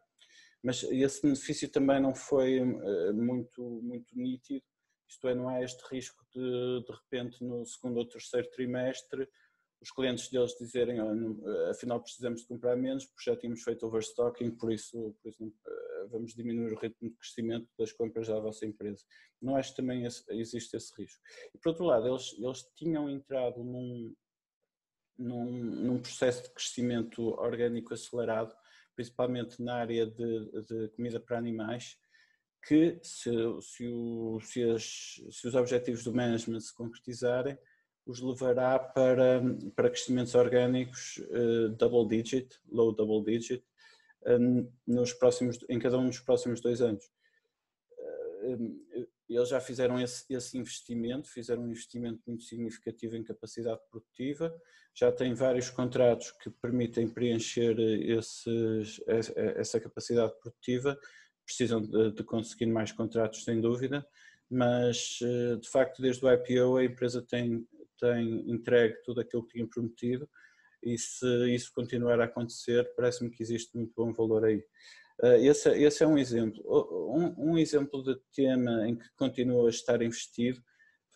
mas 0.63 0.83
esse 0.83 1.23
benefício 1.23 1.69
também 1.71 2.01
não 2.01 2.15
foi 2.15 2.59
eh, 2.59 3.13
muito, 3.13 3.63
muito 3.83 4.17
nítido, 4.19 4.65
isto 5.09 5.27
é, 5.27 5.35
não 5.35 5.49
há 5.49 5.63
este 5.63 5.83
risco 5.91 6.23
de, 6.35 6.85
de 6.85 6.93
repente, 6.93 7.43
no 7.43 7.65
segundo 7.65 7.99
ou 7.99 8.07
terceiro 8.07 8.49
trimestre, 8.51 9.29
os 9.81 9.91
clientes 9.91 10.29
deles 10.29 10.57
dizerem, 10.59 11.01
oh, 11.01 11.71
afinal 11.71 12.01
precisamos 12.01 12.41
de 12.41 12.47
comprar 12.49 12.77
menos, 12.77 13.07
porque 13.07 13.31
já 13.31 13.37
tínhamos 13.37 13.63
feito 13.63 13.87
overstocking, 13.87 14.51
por 14.51 14.73
isso, 14.73 15.17
por 15.23 15.29
isso 15.29 15.53
vamos 16.11 16.35
diminuir 16.35 16.73
o 16.73 16.79
ritmo 16.79 17.09
de 17.09 17.17
crescimento 17.17 17.69
das 17.79 17.93
compras 17.93 18.29
da 18.29 18.41
vossa 18.41 18.67
empresa. 18.67 19.05
Não 19.41 19.57
acho 19.57 19.71
que 19.71 19.77
também 19.77 20.05
existe 20.05 20.77
esse 20.77 20.93
risco. 21.01 21.23
E 21.55 21.59
por 21.59 21.71
outro 21.71 21.85
lado, 21.85 22.09
eles, 22.09 22.35
eles 22.39 22.65
tinham 22.75 23.09
entrado 23.09 23.63
num, 23.63 24.15
num, 25.17 25.53
num 25.53 26.01
processo 26.01 26.43
de 26.43 26.51
crescimento 26.51 27.23
orgânico 27.41 27.95
acelerado, 27.95 28.55
principalmente 28.97 29.63
na 29.63 29.77
área 29.77 30.07
de, 30.07 30.63
de 30.63 30.89
comida 30.89 31.21
para 31.21 31.39
animais, 31.39 31.97
que 32.67 32.99
se, 33.03 33.31
se, 33.61 33.87
o, 33.87 34.41
se, 34.41 34.63
as, 34.65 35.23
se 35.31 35.47
os 35.47 35.55
objetivos 35.55 36.03
do 36.03 36.13
management 36.13 36.61
se 36.61 36.75
concretizarem, 36.75 37.57
os 38.11 38.21
levará 38.21 38.79
para, 38.79 39.43
para 39.77 39.91
crescimentos 39.91 40.35
orgânicos 40.35 41.19
uh, 41.31 41.69
double 41.71 42.09
digit, 42.09 42.59
low 42.71 42.93
double 42.93 43.25
digit, 43.25 43.65
nos 44.87 45.13
próximos, 45.13 45.59
em 45.69 45.79
cada 45.79 45.97
um 45.97 46.07
dos 46.07 46.21
próximos 46.21 46.61
dois 46.61 46.83
anos. 46.83 47.09
Eles 49.29 49.49
já 49.49 49.61
fizeram 49.61 50.01
esse, 50.01 50.25
esse 50.29 50.59
investimento, 50.59 51.31
fizeram 51.31 51.63
um 51.63 51.71
investimento 51.71 52.21
muito 52.27 52.43
significativo 52.43 53.17
em 53.17 53.23
capacidade 53.23 53.81
produtiva, 53.91 54.55
já 54.95 55.13
têm 55.13 55.35
vários 55.35 55.71
contratos 55.71 56.33
que 56.33 56.51
permitem 56.51 57.09
preencher 57.09 57.79
esses, 57.79 59.01
essa 59.07 59.79
capacidade 59.81 60.33
produtiva, 60.41 60.99
precisam 61.45 61.81
de, 61.81 62.13
de 62.13 62.25
conseguir 62.25 62.67
mais 62.67 62.91
contratos, 62.91 63.45
sem 63.45 63.61
dúvida, 63.61 64.07
mas 64.51 65.19
de 65.61 65.69
facto 65.69 66.03
desde 66.03 66.25
o 66.25 66.33
IPO 66.33 66.77
a 66.77 66.85
empresa 66.85 67.23
tem, 67.23 67.67
tem 67.99 68.51
entregue 68.51 68.97
tudo 69.05 69.21
aquilo 69.21 69.47
que 69.47 69.55
tinha 69.55 69.67
prometido 69.67 70.29
e 70.83 70.97
se 70.97 71.27
isso 71.55 71.73
continuar 71.75 72.21
a 72.21 72.25
acontecer, 72.25 72.89
parece-me 72.95 73.31
que 73.31 73.43
existe 73.43 73.77
muito 73.77 73.93
bom 73.97 74.13
valor 74.13 74.45
aí. 74.45 74.65
Eh, 75.23 75.47
esse, 75.47 75.69
esse 75.71 76.05
é 76.05 76.07
um 76.07 76.17
exemplo. 76.17 76.63
Um, 76.67 77.53
um, 77.53 77.59
exemplo 77.59 78.03
de 78.03 78.17
tema 78.33 78.89
em 78.89 78.97
que 78.97 79.09
continua 79.17 79.67
a 79.67 79.71
estar 79.71 80.01
investido, 80.03 80.63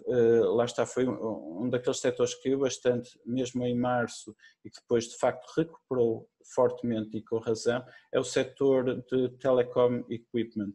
eh, 0.07 0.41
lá 0.41 0.65
está, 0.65 0.85
foi 0.85 1.07
um 1.07 1.69
daqueles 1.71 2.01
setores 2.01 2.35
que 2.35 2.45
caiu 2.45 2.59
bastante, 2.59 3.11
mesmo 3.25 3.65
em 3.65 3.79
março, 3.79 4.35
e 4.65 4.71
que 4.71 4.81
depois 4.81 5.05
de 5.05 5.17
facto 5.17 5.47
recuperou 5.57 6.29
fortemente 6.55 7.17
e 7.17 7.23
com 7.23 7.39
razão, 7.39 7.85
é 8.13 8.19
o 8.19 8.25
setor 8.25 9.03
de 9.03 9.29
telecom 9.39 10.05
equipment. 10.11 10.75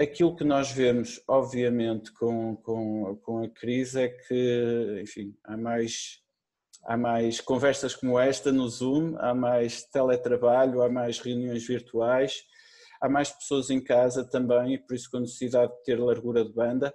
Aquilo 0.00 0.36
que 0.36 0.44
nós 0.44 0.70
vemos, 0.70 1.20
obviamente, 1.26 2.12
com, 2.12 2.54
com, 2.56 3.16
com 3.16 3.42
a 3.42 3.48
crise 3.48 4.02
é 4.02 4.08
que, 4.08 5.00
enfim, 5.02 5.36
há 5.44 5.56
mais 5.56 6.22
há 6.84 6.96
mais 6.96 7.40
conversas 7.40 7.94
como 7.94 8.18
esta 8.18 8.52
no 8.52 8.68
Zoom, 8.68 9.16
há 9.18 9.34
mais 9.34 9.82
teletrabalho, 9.90 10.82
há 10.82 10.88
mais 10.88 11.18
reuniões 11.18 11.66
virtuais, 11.66 12.44
há 13.00 13.08
mais 13.08 13.30
pessoas 13.30 13.70
em 13.70 13.82
casa 13.82 14.24
também, 14.24 14.74
e 14.74 14.78
por 14.78 14.94
isso 14.94 15.10
com 15.10 15.20
necessidade 15.20 15.72
de 15.76 15.82
ter 15.82 16.00
largura 16.00 16.44
de 16.44 16.52
banda. 16.52 16.94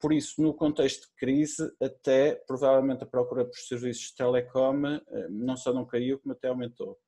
Por 0.00 0.12
isso, 0.12 0.40
no 0.42 0.54
contexto 0.54 1.08
de 1.08 1.14
crise, 1.16 1.72
até 1.82 2.34
provavelmente 2.46 3.02
a 3.04 3.06
procura 3.06 3.44
por 3.44 3.56
serviços 3.56 4.08
de 4.08 4.16
telecom 4.16 4.86
eh, 4.86 5.28
não 5.30 5.56
só 5.56 5.72
não 5.72 5.86
caiu, 5.86 6.18
como 6.18 6.34
até 6.34 6.48
aumentou. 6.48 6.98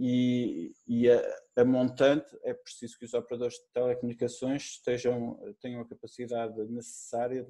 E, 0.00 0.72
e 0.86 1.10
a, 1.10 1.20
a, 1.56 1.64
montante 1.64 2.38
é 2.44 2.54
preciso 2.54 2.96
que 2.96 3.04
os 3.04 3.14
operadores 3.14 3.56
de 3.56 3.64
telecomunicações 3.72 4.62
estejam, 4.62 5.36
tenham 5.60 5.80
a 5.80 5.88
capacidade 5.88 6.56
necessária 6.68 7.44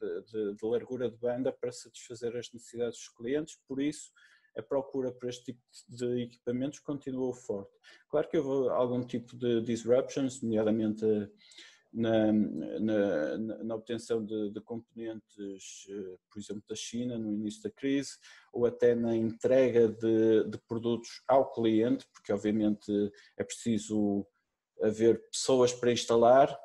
de, 0.00 0.22
de, 0.22 0.54
de, 0.54 0.66
largura 0.66 1.10
de 1.10 1.16
banda 1.18 1.52
para 1.52 1.70
satisfazer 1.70 2.34
as 2.38 2.50
necessidades 2.54 2.96
dos 2.96 3.08
clientes, 3.10 3.60
por 3.68 3.82
isso 3.82 4.10
a 4.56 4.62
procura 4.62 5.12
por 5.12 5.28
este 5.28 5.52
tipo 5.52 5.60
de 5.88 6.22
equipamentos 6.22 6.78
continuou 6.78 7.34
forte. 7.34 7.70
Claro 8.08 8.28
que 8.30 8.38
houve 8.38 8.70
algum 8.70 9.04
tipo 9.04 9.36
de 9.36 9.60
disruptions, 9.60 10.40
nomeadamente 10.40 11.04
na, 11.92 12.32
na, 12.32 13.36
na 13.64 13.74
obtenção 13.74 14.24
de, 14.24 14.50
de, 14.50 14.60
componentes, 14.62 15.86
eh, 15.90 16.16
por 16.30 16.38
exemplo, 16.38 16.62
da 16.66 16.74
China 16.74 17.18
no 17.18 17.32
início 17.32 17.62
da 17.62 17.70
crise, 17.70 18.16
ou 18.52 18.64
até 18.64 18.94
na 18.94 19.14
entrega 19.14 19.88
de, 19.88 20.44
de 20.44 20.58
produtos 20.66 21.22
ao 21.28 21.52
cliente, 21.52 22.06
porque 22.12 22.32
obviamente 22.32 22.90
é 23.36 23.44
preciso 23.44 24.26
haver 24.82 25.28
pessoas 25.30 25.72
para 25.72 25.92
instalar, 25.92 26.58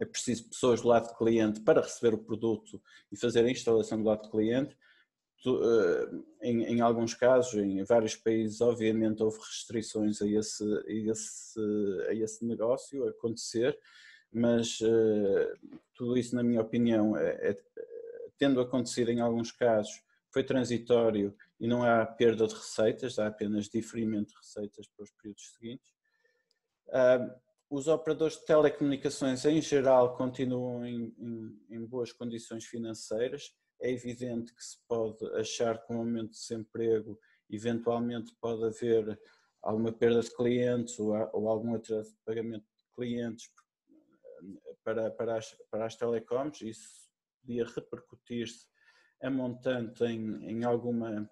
é 0.00 0.04
preciso 0.04 0.48
pessoas 0.48 0.82
do 0.82 0.88
lado 0.88 1.08
do 1.08 1.16
cliente 1.16 1.60
para 1.60 1.80
receber 1.80 2.14
o 2.14 2.18
produto 2.18 2.82
e 3.10 3.16
fazer 3.16 3.44
a 3.44 3.50
instalação 3.50 4.02
do 4.02 4.08
lado 4.08 4.22
do 4.22 4.30
cliente. 4.30 4.76
Eh, 5.46 6.10
em, 6.42 6.64
em, 6.64 6.80
alguns 6.80 7.14
casos, 7.14 7.54
em 7.54 7.82
vários 7.84 8.16
países, 8.16 8.60
obviamente 8.60 9.22
houve 9.22 9.38
restrições 9.38 10.20
a 10.20 10.26
esse, 10.26 10.64
a 10.64 10.92
esse, 10.92 11.60
a 12.08 12.14
esse 12.14 12.44
negócio 12.44 13.06
acontecer, 13.06 13.78
mas 14.32 14.80
uh, 14.80 15.58
tudo 15.94 16.16
isso, 16.16 16.34
na 16.34 16.42
minha 16.42 16.60
opinião, 16.60 17.16
é, 17.16 17.50
é, 17.50 17.56
tendo 18.38 18.60
acontecido 18.60 19.10
em 19.10 19.20
alguns 19.20 19.50
casos, 19.50 20.02
foi 20.30 20.44
transitório 20.44 21.34
e 21.58 21.66
não 21.66 21.82
há 21.82 22.04
perda 22.04 22.46
de 22.46 22.54
receitas, 22.54 23.18
há 23.18 23.28
apenas 23.28 23.68
diferimento 23.68 24.32
de 24.32 24.36
receitas 24.36 24.86
para 24.88 25.04
os 25.04 25.10
períodos 25.10 25.54
seguintes. 25.54 25.90
Uh, 26.88 27.34
os 27.68 27.88
operadores 27.88 28.36
de 28.38 28.44
telecomunicações 28.44 29.44
em 29.44 29.60
geral 29.60 30.16
continuam 30.16 30.84
em, 30.84 31.14
em, 31.18 31.60
em, 31.70 31.84
boas 31.84 32.12
condições 32.12 32.64
financeiras. 32.64 33.52
É 33.80 33.90
evidente 33.90 34.54
que 34.54 34.62
se 34.62 34.78
pode 34.86 35.24
achar 35.34 35.82
que 35.82 35.92
o 35.92 35.96
aumento 35.96 36.32
de 36.32 36.38
desemprego 36.38 37.18
eventualmente 37.50 38.34
pode 38.40 38.64
haver 38.64 39.18
alguma 39.62 39.92
perda 39.92 40.20
de 40.20 40.30
clientes 40.34 40.98
ou, 40.98 41.12
ou 41.32 41.48
algum 41.48 41.74
atraso 41.74 42.10
de 42.10 42.18
pagamento 42.24 42.64
de 42.64 42.84
clientes 42.94 43.50
para, 44.86 45.10
para, 45.10 45.36
as, 45.36 45.56
para 45.68 45.84
as 45.84 45.96
telecoms. 45.96 46.62
Isso 46.62 46.88
podia 47.40 47.66
repercutir-se 47.66 48.64
a 49.20 49.28
montante 49.28 50.04
em, 50.04 50.44
em 50.48 50.64
alguma 50.64 51.28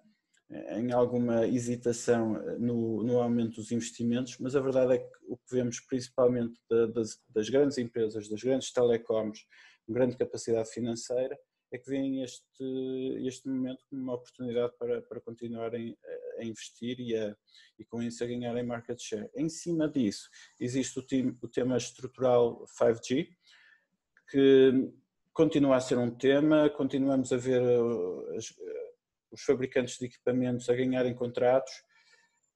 em 0.47 0.91
alguma 0.91 1.47
hesitação 1.47 2.37
eh, 2.37 2.59
no, 2.59 3.01
no, 3.01 3.19
aumento 3.19 3.55
dos 3.55 3.71
investimentos, 3.71 4.37
mas 4.37 4.55
a 4.55 4.61
verdade 4.61 4.93
é 4.93 4.97
que 4.99 5.17
o 5.27 5.35
que 5.37 5.55
vemos 5.55 5.79
principalmente 5.79 6.53
das, 6.93 7.19
das 7.27 7.49
grandes 7.49 7.79
empresas, 7.79 8.29
das 8.29 8.43
grandes 8.43 8.71
telecoms, 8.71 9.39
com 9.87 9.93
grande 9.93 10.15
capacidade 10.15 10.69
financeira, 10.69 11.35
é 11.71 11.79
que 11.79 11.89
veem 11.89 12.21
este, 12.21 13.25
este 13.25 13.49
momento 13.49 13.83
como 13.89 14.03
uma 14.03 14.13
oportunidade 14.13 14.71
para, 14.77 15.01
para 15.01 15.19
continuarem 15.19 15.97
a 16.37 16.43
investir 16.43 16.99
e, 16.99 17.15
a, 17.15 17.35
e 17.79 17.85
com 17.85 18.01
isso 18.01 18.23
a 18.23 18.27
ganharem 18.27 18.63
market 18.63 18.99
share. 18.99 19.29
Em 19.35 19.49
cima 19.49 19.87
disso, 19.87 20.29
existe 20.59 20.99
o, 20.99 21.01
time, 21.01 21.37
o 21.41 21.47
tema 21.47 21.77
estrutural 21.77 22.65
5G, 22.79 23.27
que 24.29 24.91
continua 25.33 25.75
a 25.75 25.81
ser 25.81 25.97
um 25.97 26.09
tema, 26.09 26.69
continuamos 26.69 27.31
a 27.31 27.37
ver 27.37 27.61
eh, 27.61 28.37
as, 28.37 28.53
os 29.31 29.41
fabricantes 29.43 29.99
de 29.99 30.05
equipamentos 30.05 30.69
a 30.69 30.75
ganharem 30.75 31.13
contratos 31.13 31.73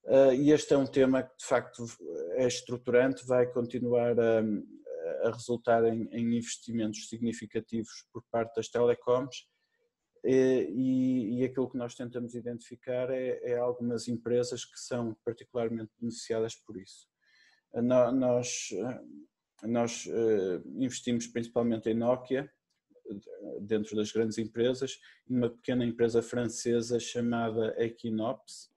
uh, 0.05 0.33
e 0.33 0.51
este 0.51 0.73
é 0.73 0.77
um 0.77 0.87
tema 0.87 1.23
que 1.23 1.37
de 1.37 1.45
facto 1.45 1.85
é 2.37 2.47
estruturante, 2.47 3.27
vai 3.27 3.45
continuar 3.47 4.17
a, 4.17 4.41
a 5.27 5.31
resultar 5.31 5.83
em, 5.85 6.07
em, 6.11 6.37
investimentos 6.37 7.09
significativos 7.09 8.05
por 8.13 8.23
parte 8.31 8.55
das 8.55 8.69
telecoms 8.69 9.45
e, 10.23 11.39
e, 11.39 11.43
aquilo 11.45 11.69
que 11.69 11.77
nós 11.77 11.95
tentamos 11.95 12.35
identificar 12.35 13.09
é, 13.09 13.39
é, 13.43 13.57
algumas 13.57 14.07
empresas 14.07 14.65
que 14.65 14.79
são 14.79 15.15
particularmente 15.23 15.91
beneficiadas 15.99 16.55
por 16.55 16.77
isso. 16.77 17.07
Nós, 17.73 18.69
nós 19.63 20.05
uh, 20.07 20.67
investimos 20.81 21.27
principalmente 21.27 21.89
em 21.89 21.93
Nokia, 21.93 22.51
dentro 23.61 23.95
das 23.95 24.11
grandes 24.11 24.37
empresas, 24.37 24.99
uma 25.27 25.49
pequena 25.49 25.85
empresa 25.85 26.21
francesa 26.21 26.99
chamada 26.99 27.75
Equinox 27.83 28.71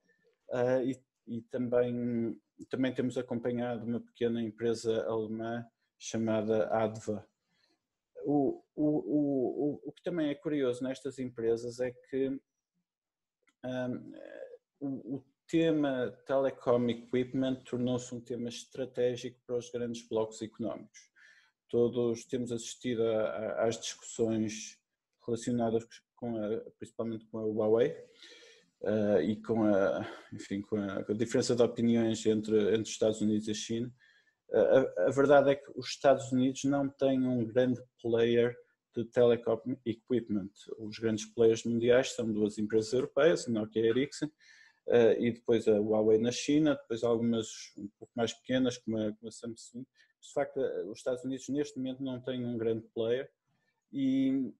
uh, 0.48 0.82
e, 0.84 0.98
e, 1.26 1.42
também, 1.42 2.40
também 2.68 2.92
temos 2.94 3.16
acompanhado 3.18 3.84
uma 3.86 4.00
pequena 4.00 4.42
empresa 4.42 5.04
alemã 5.06 5.64
chamada 5.98 6.68
Adva. 6.68 7.26
O, 8.24 8.61
o, 8.74 8.86
o, 8.86 9.80
o 9.84 9.92
que 9.92 10.02
também 10.02 10.30
é 10.30 10.34
curioso 10.34 10.82
nestas 10.82 11.18
empresas 11.18 11.80
é 11.80 11.90
que 11.90 12.28
um, 13.64 14.12
o, 14.80 15.16
o 15.16 15.24
tema 15.46 16.10
telecom 16.26 16.88
equipment 16.88 17.56
tornou-se 17.64 18.14
um 18.14 18.20
tema 18.20 18.48
estratégico 18.48 19.40
para 19.46 19.56
os 19.56 19.70
grandes 19.70 20.06
blocos 20.08 20.40
económicos 20.42 21.12
todos 21.72 22.26
temos 22.26 22.52
assistido 22.52 23.02
a, 23.02 23.22
a, 23.22 23.64
às 23.66 23.80
discussões 23.80 24.78
relacionadas 25.26 25.82
com 26.14 26.36
a, 26.36 26.60
principalmente 26.78 27.24
com 27.28 27.38
a 27.38 27.46
Huawei 27.46 27.96
uh, 28.82 29.22
e 29.22 29.40
com 29.40 29.64
a, 29.64 30.06
enfim, 30.34 30.60
com 30.60 30.76
a, 30.76 31.02
com 31.02 31.12
a, 31.12 31.16
diferença 31.16 31.56
de 31.56 31.62
opiniões 31.62 32.26
entre, 32.26 32.56
entre 32.68 32.82
os 32.82 32.90
Estados 32.90 33.22
Unidos 33.22 33.48
e 33.48 33.52
a 33.52 33.54
China. 33.54 33.90
Uh, 34.52 35.06
a, 35.06 35.10
verdade 35.10 35.50
é 35.50 35.54
que 35.54 35.70
os 35.74 35.88
Estados 35.88 36.30
Unidos 36.30 36.64
não 36.64 36.88
têm 36.88 37.26
um 37.26 37.44
grande 37.44 37.80
player 38.00 38.54
de 38.94 39.04
telecom 39.06 39.76
equipment. 39.86 40.50
Os 40.78 40.98
grandes 40.98 41.24
players 41.24 41.64
mundiais 41.64 42.12
são 42.12 42.30
duas 42.30 42.58
empresas 42.58 42.92
europeias, 42.92 43.48
a 43.48 43.50
Nokia 43.50 43.82
e 43.82 43.86
a 43.86 43.88
Ericsson, 43.88 44.26
uh, 44.26 45.18
e 45.18 45.32
depois 45.32 45.66
a 45.66 45.80
Huawei 45.80 46.18
na 46.18 46.30
China, 46.30 46.74
depois 46.74 47.02
algumas 47.02 47.72
um 47.78 47.88
pouco 47.98 48.12
mais 48.14 48.34
pequenas, 48.34 48.76
como 48.76 48.98
a, 48.98 49.12
como 49.12 49.28
a 49.28 49.30
Samsung, 49.30 49.86
de 50.22 50.32
facto, 50.32 50.60
eh, 50.60 50.84
os 50.84 50.98
Estados 50.98 51.24
Unidos 51.24 51.48
neste 51.48 51.76
momento 51.76 52.02
não 52.02 52.20
têm 52.20 52.44
um 52.44 52.56
grande 52.56 52.86
player 52.94 53.28
e 53.92 54.52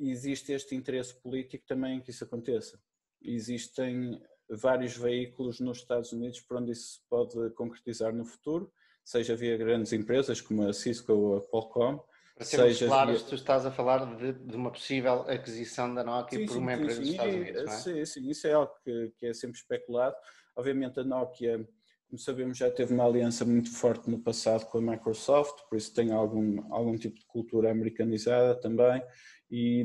existe 0.00 0.52
este 0.52 0.74
interesse 0.74 1.14
político 1.14 1.64
também 1.66 2.00
que 2.00 2.10
isso 2.10 2.24
aconteça. 2.24 2.80
Existem 3.20 4.20
vários 4.48 4.96
veículos 4.96 5.60
nos 5.60 5.78
Estados 5.78 6.12
Unidos 6.12 6.40
por 6.40 6.56
onde 6.56 6.72
isso 6.72 6.94
se 6.94 7.00
pode 7.08 7.50
concretizar 7.50 8.14
no 8.14 8.24
futuro, 8.24 8.72
seja 9.04 9.36
via 9.36 9.56
grandes 9.56 9.92
empresas 9.92 10.40
como 10.40 10.66
a 10.68 10.72
Cisco 10.72 11.12
ou 11.12 11.36
a 11.36 11.40
Qualcomm, 11.40 11.98
para 12.34 12.44
sermos 12.44 12.78
seja 12.78 12.86
claros, 12.86 13.20
via... 13.20 13.28
tu 13.28 13.34
estás 13.34 13.66
a 13.66 13.70
falar 13.70 14.16
de, 14.16 14.32
de, 14.32 14.56
uma 14.56 14.70
possível 14.70 15.22
aquisição 15.28 15.94
da 15.94 16.02
Nokia 16.02 16.38
sim, 16.38 16.46
por 16.46 16.56
uma 16.56 16.74
sim, 16.74 16.82
empresa 16.82 16.96
sim, 16.96 17.02
dos 17.02 17.10
Estados 17.10 17.34
Unidos, 17.34 17.64
não 17.64 17.72
é? 17.72 17.76
Sim, 17.76 18.04
sim, 18.04 18.30
isso 18.30 18.46
é 18.46 18.52
algo 18.52 18.72
que, 18.84 19.12
que 19.18 19.26
é 19.26 19.34
sempre 19.34 19.58
especulado. 19.58 20.16
Obviamente 20.56 21.00
a 21.00 21.04
Nokia, 21.04 21.68
como 22.08 22.18
sabemos, 22.18 22.58
já 22.58 22.70
teve 22.70 22.92
uma 22.92 23.06
aliança 23.06 23.44
muito 23.44 23.70
forte 23.70 24.10
no 24.10 24.18
passado 24.18 24.66
com 24.66 24.78
a 24.78 24.82
Microsoft, 24.82 25.62
por 25.68 25.76
isso 25.76 25.94
tem 25.94 26.12
algum, 26.12 26.72
algum 26.72 26.96
tipo 26.96 27.18
de 27.18 27.26
cultura 27.26 27.70
americanizada 27.70 28.58
também. 28.60 29.02
E, 29.50 29.84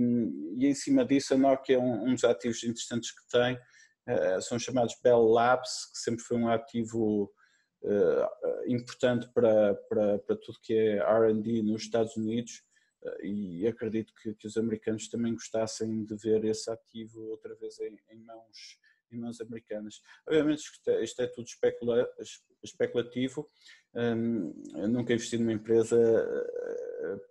e 0.57 0.65
em 0.65 0.73
cima 0.73 1.05
disso, 1.05 1.33
a 1.33 1.37
Nokia, 1.37 1.75
é 1.75 1.79
um, 1.79 2.09
um 2.09 2.13
dos 2.13 2.23
ativos 2.23 2.63
interessantes 2.63 3.11
que 3.11 3.27
tem, 3.29 3.55
uh, 3.55 4.41
são 4.41 4.57
chamados 4.57 4.95
Bell 5.03 5.23
Labs, 5.23 5.91
que 5.91 5.99
sempre 5.99 6.23
foi 6.23 6.37
um 6.37 6.49
ativo 6.49 7.31
importante 8.67 9.29
para, 9.33 9.75
para, 9.89 10.19
para 10.19 10.35
tudo 10.35 10.59
que 10.61 10.73
é 10.73 10.97
RD 10.99 11.61
nos 11.61 11.83
Estados 11.83 12.15
Unidos 12.17 12.63
e 13.21 13.65
acredito 13.67 14.13
que, 14.21 14.33
que, 14.33 14.47
os 14.47 14.57
americanos 14.57 15.07
também 15.07 15.33
gostassem 15.33 16.03
de 16.03 16.15
ver 16.17 16.43
esse 16.45 16.69
ativo 16.69 17.21
outra 17.29 17.55
vez 17.55 17.79
em, 17.79 17.97
em 18.09 18.19
mãos 18.23 18.79
em 19.11 19.17
mãos 19.17 19.39
americanas. 19.41 20.01
Obviamente 20.27 20.59
isto 21.01 21.21
é, 21.21 21.25
é 21.25 21.27
tudo 21.27 21.47
especula, 21.47 22.07
especulativo, 22.63 23.49
um, 23.93 24.53
eu 24.75 24.87
nunca 24.87 25.13
investi 25.13 25.37
numa 25.37 25.53
empresa 25.53 25.97
uh, 25.97 27.21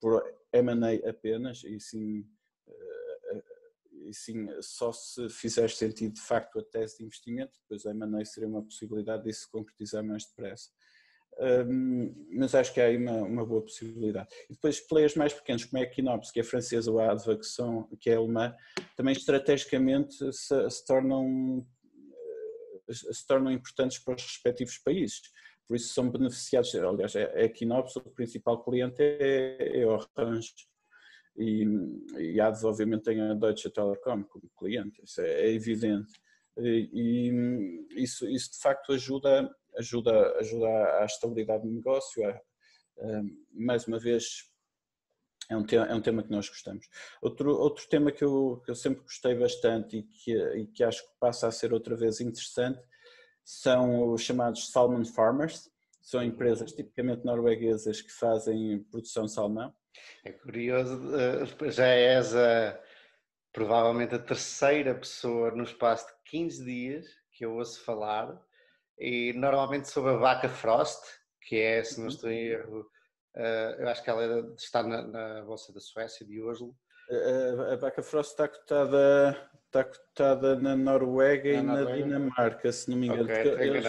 por 0.00 0.22
M&A 0.52 1.08
apenas, 1.08 1.64
e 1.64 1.78
sim, 1.80 2.26
e 4.08 4.14
sim 4.14 4.46
só 4.60 4.92
se 4.92 5.28
fizer 5.28 5.70
sentido 5.70 6.14
de 6.14 6.20
facto 6.20 6.58
a 6.58 6.62
tese 6.62 6.98
de 6.98 7.04
investimento, 7.04 7.58
depois 7.62 7.84
a 7.86 7.90
M&A 7.90 8.24
seria 8.24 8.48
uma 8.48 8.62
possibilidade 8.62 9.24
de 9.24 9.32
se 9.32 9.50
concretizar 9.50 10.04
mais 10.04 10.24
depressa 10.24 10.70
mas 12.30 12.54
acho 12.54 12.72
que 12.72 12.80
há 12.80 12.86
aí 12.86 12.96
uma, 12.96 13.22
uma, 13.22 13.44
boa 13.44 13.62
possibilidade. 13.62 14.28
E 14.48 14.54
depois 14.54 14.80
players 14.80 15.14
mais 15.14 15.32
pequenos, 15.34 15.64
como 15.64 15.82
é 15.82 15.86
a 15.86 15.90
Kinops, 15.90 16.30
que 16.30 16.40
é 16.40 16.42
francesa, 16.42 16.90
ou 16.90 16.98
a 16.98 17.10
Adva, 17.10 17.36
que, 17.36 17.44
são, 17.44 17.88
que 18.00 18.10
é 18.10 18.16
alemã, 18.16 18.54
também 18.96 19.12
estrategicamente 19.12 20.14
se, 20.32 20.70
se, 20.70 20.86
tornam, 20.86 21.66
eh, 22.88 22.92
se 22.92 23.26
tornam 23.26 23.52
importantes 23.52 23.98
para 23.98 24.14
os 24.14 24.22
respectivos 24.22 24.78
países. 24.78 25.20
Por 25.68 25.76
isso 25.76 25.92
são 25.92 26.10
beneficiados, 26.10 26.74
aliás, 26.74 27.14
é, 27.16 27.44
a 27.44 27.48
Kinops, 27.48 27.96
o 27.96 28.00
principal 28.02 28.62
cliente 28.62 29.02
é, 29.02 29.80
é 29.80 29.86
Orange. 29.86 30.54
E, 31.36 31.64
e 32.18 32.40
Adva, 32.40 32.68
obviamente, 32.68 33.04
tem 33.04 33.20
a 33.20 33.34
Deutsche 33.34 33.70
Telekom 33.70 34.24
como 34.24 34.50
cliente, 34.58 35.02
isso 35.04 35.20
é, 35.20 35.42
é 35.42 35.52
evidente. 35.52 36.12
E, 36.58 36.90
e 36.92 38.02
isso, 38.02 38.26
isso 38.28 38.52
de 38.52 38.58
facto 38.58 38.92
ajuda 38.92 39.50
ajuda, 39.78 40.36
ajuda 40.38 40.68
à 41.00 41.04
estabilidade 41.04 41.62
do 41.64 41.72
negócio. 41.72 42.26
A, 42.26 42.30
a, 42.30 43.22
mais 43.52 43.86
uma 43.86 43.98
vez, 43.98 44.50
é 45.48 45.56
um, 45.56 45.64
tema, 45.64 45.86
é 45.86 45.94
um 45.94 46.00
tema 46.00 46.22
que 46.22 46.30
nós 46.30 46.48
gostamos. 46.48 46.88
Outro, 47.22 47.56
outro 47.56 47.86
tema 47.88 48.10
que 48.10 48.24
eu, 48.24 48.60
que 48.64 48.70
eu 48.70 48.74
sempre 48.74 49.02
gostei 49.02 49.34
bastante 49.34 49.98
e 49.98 50.02
que, 50.02 50.32
e 50.32 50.66
que 50.66 50.82
acho 50.82 51.02
que 51.02 51.18
passa 51.20 51.46
a 51.46 51.52
ser 51.52 51.72
outra 51.72 51.94
vez 51.94 52.20
interessante 52.20 52.80
são 53.44 54.12
os 54.12 54.22
chamados 54.22 54.70
Salmon 54.70 55.04
Farmers. 55.04 55.70
São 56.02 56.22
empresas 56.22 56.72
tipicamente 56.72 57.24
norueguesas 57.24 58.00
que 58.00 58.12
fazem 58.12 58.82
produção 58.90 59.24
de 59.24 59.32
salmão. 59.32 59.74
É 60.24 60.32
curioso, 60.32 61.00
eh, 61.16 61.70
já 61.70 61.86
és 61.86 62.34
a, 62.34 62.78
provavelmente 63.52 64.14
a 64.14 64.18
terceira 64.18 64.94
pessoa 64.94 65.50
no 65.50 65.62
espaço 65.62 66.06
de 66.08 66.30
15 66.30 66.64
dias 66.64 67.06
que 67.32 67.44
eu 67.44 67.54
ouço 67.54 67.82
falar 67.84 68.38
e 68.98 69.32
normalmente 69.34 69.88
sobre 69.88 70.10
a 70.10 70.16
vaca 70.16 70.48
Frost, 70.48 71.02
que 71.42 71.56
é, 71.60 71.82
se 71.84 71.98
não 71.98 72.06
uhum. 72.06 72.12
estou 72.12 72.30
em 72.30 72.46
erro, 72.48 72.80
uh, 73.36 73.80
eu 73.80 73.88
acho 73.88 74.02
que 74.02 74.10
ela 74.10 74.24
é 74.24 74.54
está 74.56 74.82
na, 74.82 75.06
na 75.06 75.42
Bolsa 75.42 75.72
da 75.72 75.80
Suécia, 75.80 76.26
de 76.26 76.42
Oslo. 76.42 76.74
A, 77.10 77.72
a 77.74 77.76
vaca 77.76 78.02
Frost 78.02 78.32
está 78.32 78.48
cotada, 78.48 79.50
está 79.66 79.84
cotada 79.84 80.56
na 80.56 80.74
Noruega 80.76 81.52
na 81.54 81.58
e 81.58 81.62
Noruega? 81.62 81.90
na 81.90 81.96
Dinamarca, 81.96 82.72
se 82.72 82.90
não 82.90 82.96
me 82.96 83.06
engano. 83.06 83.24
Okay, 83.24 83.52
eles, 83.52 83.86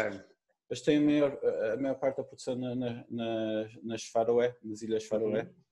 eles 0.70 0.82
têm 0.82 0.98
a 0.98 1.02
maior, 1.02 1.40
a 1.74 1.78
maior 1.78 1.96
parte 1.96 2.18
da 2.18 2.24
produção 2.24 2.56
na, 2.56 2.76
na, 2.76 3.70
nas 3.84 4.04
Faroé, 4.06 4.56
nas 4.64 4.82
Ilhas 4.82 5.06
Faroé, 5.06 5.44
uhum. 5.44 5.66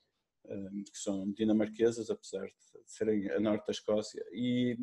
Que 0.48 0.98
são 0.98 1.32
dinamarquesas, 1.32 2.10
apesar 2.10 2.46
de 2.46 2.54
serem 2.86 3.30
a 3.32 3.40
norte 3.40 3.66
da 3.66 3.72
Escócia. 3.72 4.24
E 4.32 4.78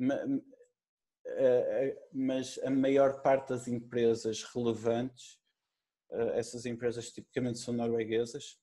eh, 0.00 0.40
eh, 1.26 2.08
mas 2.12 2.58
a 2.64 2.70
maior 2.70 3.22
parte 3.22 3.50
das 3.50 3.68
empresas 3.68 4.42
relevantes, 4.42 5.38
eh, 6.10 6.38
essas 6.38 6.66
empresas 6.66 7.10
tipicamente 7.10 7.58
são 7.58 7.74
norueguesas. 7.74 8.58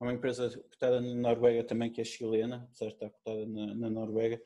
Há 0.00 0.04
uma 0.04 0.12
empresa 0.12 0.50
cotada 0.70 1.00
na 1.00 1.14
Noruega 1.14 1.64
também 1.64 1.90
que 1.90 2.00
é 2.00 2.04
chilena, 2.04 2.64
apesar 2.64 2.88
de 2.88 2.94
estar 2.94 3.10
cotada 3.10 3.46
na, 3.46 3.74
na 3.74 3.90
Noruega. 3.90 4.42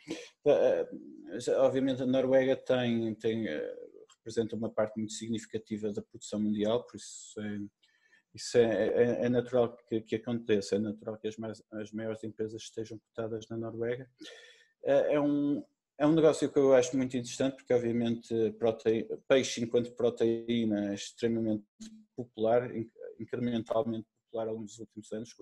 Obviamente 1.58 2.02
a 2.02 2.06
Noruega 2.06 2.54
tem, 2.54 3.14
tem, 3.14 3.46
representa 4.18 4.54
uma 4.54 4.70
parte 4.70 4.98
muito 4.98 5.14
significativa 5.14 5.90
da 5.92 6.02
produção 6.02 6.38
mundial, 6.38 6.84
por 6.84 6.96
isso 6.96 7.40
é, 7.40 7.58
isso 8.38 8.56
é, 8.56 8.88
é, 8.88 9.24
é 9.26 9.28
natural 9.28 9.76
que, 9.88 10.00
que, 10.00 10.16
aconteça, 10.16 10.76
é 10.76 10.78
natural 10.78 11.18
que 11.18 11.26
as, 11.26 11.36
mais, 11.36 11.62
as 11.72 11.90
maiores 11.90 12.22
empresas 12.22 12.62
estejam 12.62 12.98
cotadas 12.98 13.48
na 13.48 13.56
Noruega. 13.56 14.08
É 14.84 15.20
um, 15.20 15.62
é 15.98 16.06
um 16.06 16.14
negócio 16.14 16.50
que 16.50 16.58
eu 16.58 16.72
acho 16.72 16.96
muito 16.96 17.16
interessante 17.16 17.56
porque, 17.56 17.74
obviamente, 17.74 18.32
peixe 19.26 19.60
enquanto 19.62 19.92
proteína 19.92 20.92
é 20.92 20.94
extremamente 20.94 21.66
popular, 22.16 22.70
incrementalmente 23.18 24.06
popular 24.24 24.48
ao 24.48 24.54
longo 24.54 24.66
dos 24.66 24.78
últimos 24.78 25.12
anos. 25.12 25.34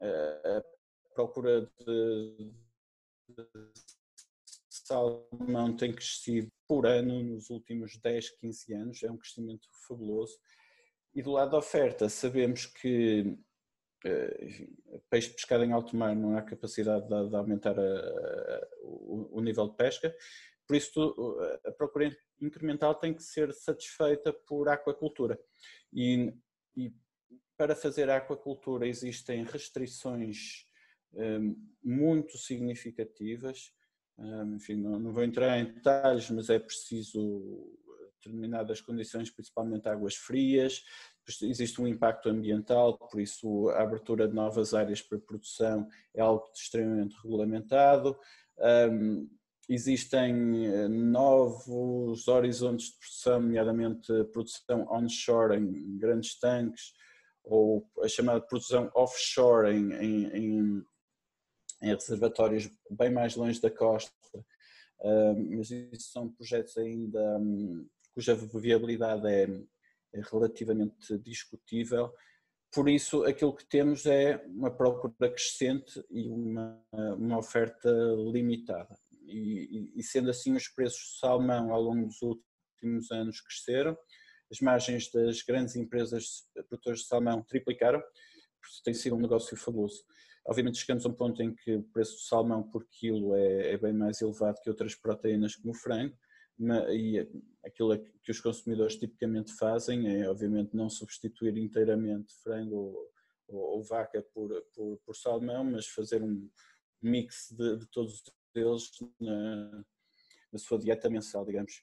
A, 0.00 0.64
procura 1.14 1.70
de, 1.80 2.52
de 3.28 3.46
salmão 4.68 5.76
tem 5.76 5.92
crescido 5.92 6.50
por 6.66 6.86
ano 6.86 7.22
nos 7.22 7.50
últimos 7.50 7.96
10, 7.98 8.30
15 8.30 8.74
anos, 8.74 9.02
é 9.02 9.10
um 9.10 9.16
crescimento 9.16 9.68
fabuloso. 9.86 10.36
E 11.14 11.22
do 11.22 11.32
lado 11.32 11.52
da 11.52 11.58
oferta, 11.58 12.08
sabemos 12.08 12.66
que 12.66 13.38
enfim, 14.42 14.68
peixe 15.08 15.30
pescado 15.30 15.64
em 15.64 15.72
alto 15.72 15.96
mar 15.96 16.14
não 16.14 16.36
há 16.36 16.42
capacidade 16.42 17.08
de, 17.08 17.28
de 17.28 17.36
aumentar 17.36 17.78
a, 17.78 17.82
a, 17.82 18.68
o, 18.82 19.38
o, 19.38 19.40
nível 19.40 19.68
de 19.68 19.76
pesca, 19.76 20.14
por 20.66 20.76
isso 20.76 21.38
a 21.64 21.72
procura 21.72 22.14
incremental 22.40 22.94
tem 22.94 23.14
que 23.14 23.22
ser 23.22 23.52
satisfeita 23.54 24.32
por 24.32 24.68
aquacultura. 24.68 25.38
E, 25.92 26.34
e 26.76 26.92
para 27.56 27.74
fazer 27.74 28.10
aquacultura 28.10 28.86
existem 28.86 29.44
restrições 29.44 30.66
um, 31.12 31.56
muito 31.82 32.36
significativas, 32.36 33.72
um, 34.18 34.56
enfim, 34.56 34.74
não, 34.74 34.98
não, 34.98 35.12
vou 35.12 35.22
entrar 35.22 35.58
em 35.58 35.72
detalhes, 35.72 36.28
mas 36.30 36.50
é 36.50 36.58
preciso 36.58 37.78
determinadas 38.24 38.80
condições, 38.80 39.30
principalmente 39.30 39.88
águas 39.88 40.14
frias, 40.14 40.82
existe 41.42 41.80
um 41.80 41.86
impacto 41.86 42.28
ambiental, 42.28 42.98
por 42.98 43.20
isso 43.20 43.68
a 43.70 43.82
abertura 43.82 44.28
de 44.28 44.34
novas 44.34 44.74
áreas 44.74 45.00
para 45.00 45.18
produção 45.18 45.86
é 46.14 46.20
algo 46.20 46.44
extremamente 46.54 47.16
regulamentado. 47.22 48.18
Um, 48.58 49.28
existem 49.68 50.66
eh, 50.66 50.88
novos 50.88 52.28
horizontes 52.28 52.88
de 52.88 52.98
produção, 52.98 53.40
nomeadamente 53.40 54.12
produção 54.32 54.86
onshore 54.90 55.56
em 55.56 55.96
grandes 55.96 56.38
tanques, 56.38 56.92
ou 57.44 57.86
a 58.02 58.08
chamada 58.08 58.40
produção 58.40 58.90
offshore 58.94 59.70
em, 59.70 59.92
em, 59.92 60.26
em, 60.26 60.86
em 61.82 61.88
reservatórios 61.94 62.70
bem 62.90 63.10
mais 63.10 63.36
longe 63.36 63.60
da 63.60 63.70
costa. 63.70 64.12
Um, 65.00 65.58
mas 65.58 65.70
isso 65.70 66.12
são 66.12 66.30
projetos 66.30 66.78
ainda 66.78 67.38
um, 67.38 67.86
cuja 68.14 68.34
viabilidade 68.34 69.26
é, 69.26 69.44
é 70.12 70.20
relativamente 70.30 71.18
discutível. 71.18 72.12
Por 72.72 72.88
isso, 72.88 73.24
aquilo 73.24 73.54
que 73.54 73.66
temos 73.66 74.06
é 74.06 74.42
uma 74.46 74.70
procura 74.70 75.30
crescente 75.30 76.04
e 76.10 76.28
uma, 76.28 76.80
uma 76.92 77.38
oferta 77.38 77.88
limitada. 78.32 78.96
E, 79.26 79.92
e, 79.96 80.02
sendo 80.02 80.30
assim, 80.30 80.54
os 80.54 80.68
preços 80.68 81.12
de 81.12 81.18
salmão 81.18 81.72
ao 81.72 81.80
longo 81.80 82.06
dos 82.06 82.20
últimos 82.22 83.10
anos 83.10 83.40
cresceram, 83.40 83.96
as 84.50 84.60
margens 84.60 85.10
das 85.10 85.42
grandes 85.42 85.76
empresas 85.76 86.44
produtoras 86.68 87.00
de 87.00 87.06
salmão 87.06 87.42
triplicaram, 87.42 88.02
tem 88.84 88.94
sido 88.94 89.16
um 89.16 89.20
negócio 89.20 89.56
fabuloso. 89.56 90.04
Obviamente 90.46 90.78
chegamos 90.78 91.06
a 91.06 91.08
um 91.08 91.14
ponto 91.14 91.42
em 91.42 91.54
que 91.54 91.76
o 91.76 91.82
preço 91.84 92.16
do 92.16 92.20
salmão 92.20 92.62
por 92.62 92.86
quilo 92.86 93.34
é, 93.34 93.72
é 93.72 93.78
bem 93.78 93.92
mais 93.92 94.20
elevado 94.20 94.60
que 94.62 94.68
outras 94.68 94.94
proteínas 94.94 95.56
como 95.56 95.72
o 95.72 95.76
frango, 95.76 96.16
e 96.58 97.28
aquilo 97.64 97.98
que 98.22 98.30
os 98.30 98.40
consumidores 98.40 98.96
tipicamente 98.96 99.52
fazem 99.52 100.06
é, 100.08 100.28
obviamente, 100.28 100.74
não 100.74 100.88
substituir 100.88 101.56
inteiramente 101.56 102.32
frango 102.42 102.76
ou, 102.76 103.12
ou, 103.48 103.60
ou 103.76 103.82
vaca 103.82 104.22
por, 104.32 104.50
por, 104.74 104.98
por, 104.98 105.16
salmão, 105.16 105.64
mas 105.64 105.86
fazer 105.86 106.22
um 106.22 106.48
mix 107.02 107.48
de, 107.50 107.78
de 107.78 107.86
todos 107.86 108.22
eles 108.54 108.90
na, 109.20 109.84
na, 110.52 110.58
sua 110.58 110.78
dieta 110.78 111.10
mensal, 111.10 111.44
digamos. 111.44 111.82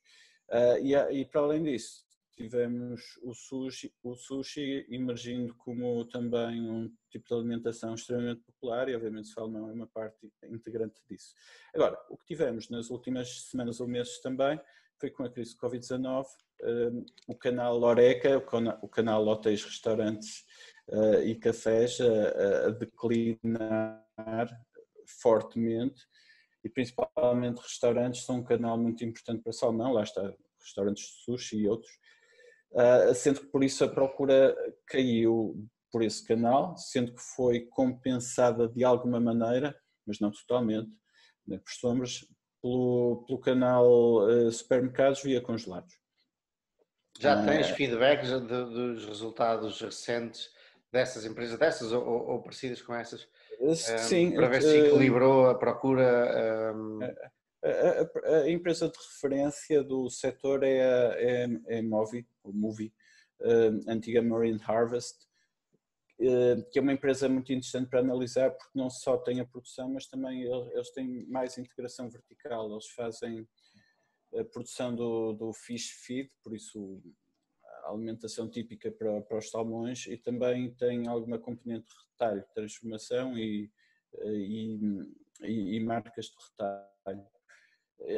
Uh, 0.50 0.78
e, 0.82 0.96
e, 1.22 1.26
para 1.26 1.42
além 1.42 1.64
disso, 1.64 2.06
tivemos 2.42 3.20
o 3.22 3.34
sushi, 3.34 3.94
o 4.04 4.16
sushi 4.16 4.86
emergindo 4.90 5.54
como 5.56 6.04
também 6.06 6.70
um 6.70 6.92
tipo 7.10 7.28
de 7.28 7.34
alimentação 7.34 7.94
extremamente 7.94 8.42
popular 8.42 8.90
e 8.90 8.96
obviamente 8.96 9.26
o 9.26 9.34
salmão 9.34 9.70
é 9.70 9.74
uma 9.74 9.88
parte 9.88 10.32
integrante 10.46 11.02
disso. 11.10 11.34
Agora, 11.74 11.98
o 12.10 12.18
que 12.18 12.26
tivemos 12.26 12.70
nas 12.70 12.90
últimas 12.90 13.50
semanas 13.50 13.80
ou 13.80 13.88
meses 13.88 14.22
também 14.22 14.60
foi 15.00 15.10
com 15.10 15.24
a 15.24 15.30
crise 15.30 15.56
do 15.56 15.62
Covid-19, 15.62 16.26
o 17.28 17.36
canal 17.36 17.78
Loreca, 17.78 18.38
o 18.82 18.88
canal 18.88 19.28
Hotéis, 19.28 19.64
Restaurantes 19.64 20.46
e 21.26 21.36
Cafés 21.36 22.00
a, 22.00 22.68
a 22.68 22.70
declinar 22.70 24.06
fortemente 25.22 26.02
e 26.64 26.70
principalmente 26.70 27.60
restaurantes 27.60 28.24
são 28.24 28.38
um 28.38 28.44
canal 28.44 28.78
muito 28.78 29.04
importante 29.04 29.42
para 29.42 29.52
salmão, 29.52 29.92
lá 29.92 30.04
está, 30.04 30.34
restaurantes 30.60 31.04
de 31.04 31.24
sushi 31.24 31.58
e 31.58 31.68
outros, 31.68 31.92
uh, 32.72 33.14
sendo 33.14 33.42
que 33.42 33.48
por 33.48 33.64
isso 33.64 33.84
a 33.84 33.90
procura 33.90 34.56
caiu 34.88 35.68
por 35.92 36.04
esse 36.04 36.26
canal, 36.26 36.76
sendo 36.78 37.14
que 37.14 37.22
foi 37.36 37.62
compensada 37.62 38.68
de 38.68 38.84
alguma 38.84 39.20
maneira, 39.20 39.76
mas 40.06 40.20
não 40.20 40.32
totalmente, 40.32 40.90
né, 41.46 41.58
por 41.58 41.72
sombras, 41.72 42.26
pelo, 42.62 43.26
pelo 43.28 43.40
canal 43.40 43.88
uh, 44.28 44.52
supermercados 44.52 45.22
via 45.22 45.42
congelados. 45.42 46.00
Já 47.20 47.46
tens 47.46 47.70
uh, 47.70 47.76
feedbacks 47.76 48.30
de, 48.30 48.40
dos 48.40 49.06
resultados 49.06 49.82
recentes 49.82 50.50
dessas 50.92 51.26
empresas, 51.26 51.58
dessas 51.58 51.92
ou, 51.92 52.04
ou, 52.06 52.42
parecidas 52.42 52.82
com 52.82 52.94
essas? 52.94 53.28
Sim. 53.76 54.32
Para 54.32 54.48
ver 54.48 54.62
se 54.62 54.78
equilibrou 54.78 55.50
a 55.50 55.56
procura. 55.56 56.74
Um... 56.74 57.00
A, 57.64 57.70
a, 57.70 58.38
a, 58.38 58.50
empresa 58.50 58.90
de 58.90 58.98
referência 58.98 59.84
do 59.84 60.10
setor 60.10 60.64
é 60.64 60.82
a, 60.82 61.22
é, 61.22 61.48
é 61.68 61.82
Movi, 61.82 62.28
o 62.44 62.52
Movi, 62.52 62.94
antiga 63.88 64.22
Marine 64.22 64.62
Harvest, 64.66 65.28
que 66.72 66.78
é 66.78 66.82
uma 66.82 66.94
empresa 66.94 67.28
muito 67.28 67.52
interessante 67.52 67.90
para 67.90 68.00
analisar 68.00 68.52
porque 68.52 68.78
não 68.78 68.90
só 68.90 69.18
tem 69.18 69.40
a 69.40 69.46
produção, 69.46 69.92
mas 69.92 70.06
também 70.06 70.44
eles 70.44 70.92
têm 70.92 71.26
mais 71.28 71.58
integração 71.58 72.10
vertical. 72.10 72.72
Eles 72.72 72.88
fazem 72.90 73.48
a 74.38 74.44
produção 74.44 74.96
do, 74.96 75.34
do 75.34 75.52
fish 75.54 75.90
feed, 76.06 76.30
por 76.44 76.56
isso 76.56 77.02
a 77.86 77.90
alimentação 77.90 78.48
típica 78.50 78.92
para, 78.92 79.22
para 79.22 79.38
os 79.40 79.50
salmões 79.50 80.06
e 80.06 80.16
também 80.16 80.74
tem 80.76 81.08
alguma 81.08 81.40
componente 81.40 81.88
de 81.88 81.94
retalho, 82.12 82.46
transformação 82.54 83.38
e, 83.38 83.72
e, 84.24 84.80
e, 85.42 85.76
e 85.78 85.80
marcas 85.84 86.26
de 86.26 86.36
retalho. 86.52 87.26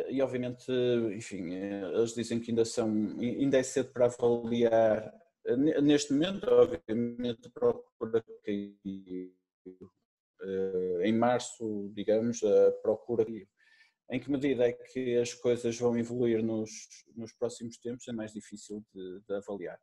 E 0.10 0.22
obviamente, 0.22 0.72
enfim, 1.15 1.53
eles 1.53 2.14
dizem 2.14 2.39
que 2.39 2.51
ainda 2.51 2.65
são, 2.65 2.89
ainda 3.19 3.57
é 3.57 3.64
cedo 3.64 3.91
para 3.91 4.05
avaliar. 4.05 5.14
Neste 5.81 6.14
momento, 6.14 6.47
obviamente, 6.49 7.49
procura 7.49 8.23
que 8.43 9.34
em 11.03 11.14
março, 11.14 11.91
digamos, 11.93 12.41
a 12.43 12.72
procura 12.81 13.26
em 14.11 14.19
que 14.19 14.31
medida 14.31 14.68
é 14.68 14.73
que 14.73 15.18
as 15.18 15.34
coisas 15.34 15.77
vão 15.77 15.97
evoluir 15.97 16.43
nos, 16.43 16.72
nos 17.15 17.34
próximos 17.34 17.77
tempos 17.77 18.07
é 18.07 18.11
mais 18.11 18.31
difícil 18.31 18.84
de, 18.93 19.22
de 19.27 19.35
avaliar. 19.35 19.80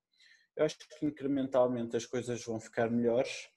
Eu 0.56 0.64
acho 0.64 0.78
que 0.78 1.06
incrementalmente 1.06 1.96
as 1.96 2.06
coisas 2.06 2.44
vão 2.44 2.60
ficar 2.60 2.90
melhores, 2.90 3.48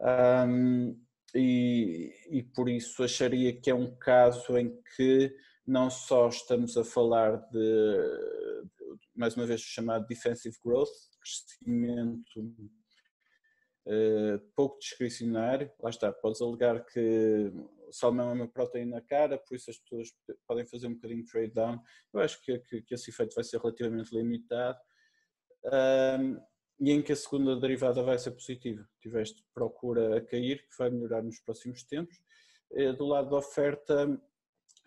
um, 0.00 0.98
e, 1.34 2.12
e, 2.28 2.42
por 2.42 2.68
isso 2.68 3.04
acharia 3.04 3.52
que 3.52 3.70
é 3.70 3.74
um 3.74 3.94
caso 3.96 4.56
em 4.58 4.74
que 4.96 5.32
não 5.66 5.90
só 5.90 6.28
estamos 6.28 6.76
a 6.76 6.84
falar 6.84 7.36
de, 7.50 8.64
mais 9.14 9.36
uma 9.36 9.46
vez, 9.46 9.60
chamado 9.60 10.06
defensive 10.06 10.56
growth, 10.64 10.88
crescimento 11.20 12.40
uh, 13.86 14.38
pouco 14.54 14.78
discricionário, 14.78 15.70
lá 15.80 15.90
está, 15.90 16.12
podes 16.12 16.40
alegar 16.40 16.84
que 16.84 17.52
o 17.88 17.92
salmão 17.92 18.30
é 18.30 18.32
uma 18.32 18.48
proteína 18.48 19.00
cara, 19.00 19.38
por 19.38 19.54
isso 19.54 19.70
as 19.70 19.78
pessoas 19.78 20.08
podem 20.46 20.66
fazer 20.66 20.86
um 20.86 20.94
bocadinho 20.94 21.24
de 21.24 21.30
trade 21.30 21.52
down. 21.52 21.80
Eu 22.12 22.20
acho 22.20 22.40
que, 22.42 22.58
que, 22.60 22.82
que 22.82 22.94
esse 22.94 23.10
efeito 23.10 23.34
vai 23.34 23.44
ser 23.44 23.58
relativamente 23.58 24.14
limitado. 24.14 24.78
E 26.80 26.92
em 26.92 27.02
que 27.02 27.12
a 27.12 27.16
segunda 27.16 27.58
derivada 27.60 28.02
vai 28.02 28.18
ser 28.18 28.30
positiva. 28.30 28.88
Tiveste 29.00 29.44
procura 29.52 30.16
a 30.16 30.20
cair, 30.20 30.62
que 30.62 30.78
vai 30.78 30.88
melhorar 30.88 31.22
nos 31.22 31.38
próximos 31.40 31.82
tempos. 31.82 32.16
Eh, 32.72 32.92
do 32.92 33.04
lado 33.04 33.28
da 33.30 33.36
oferta, 33.36 34.20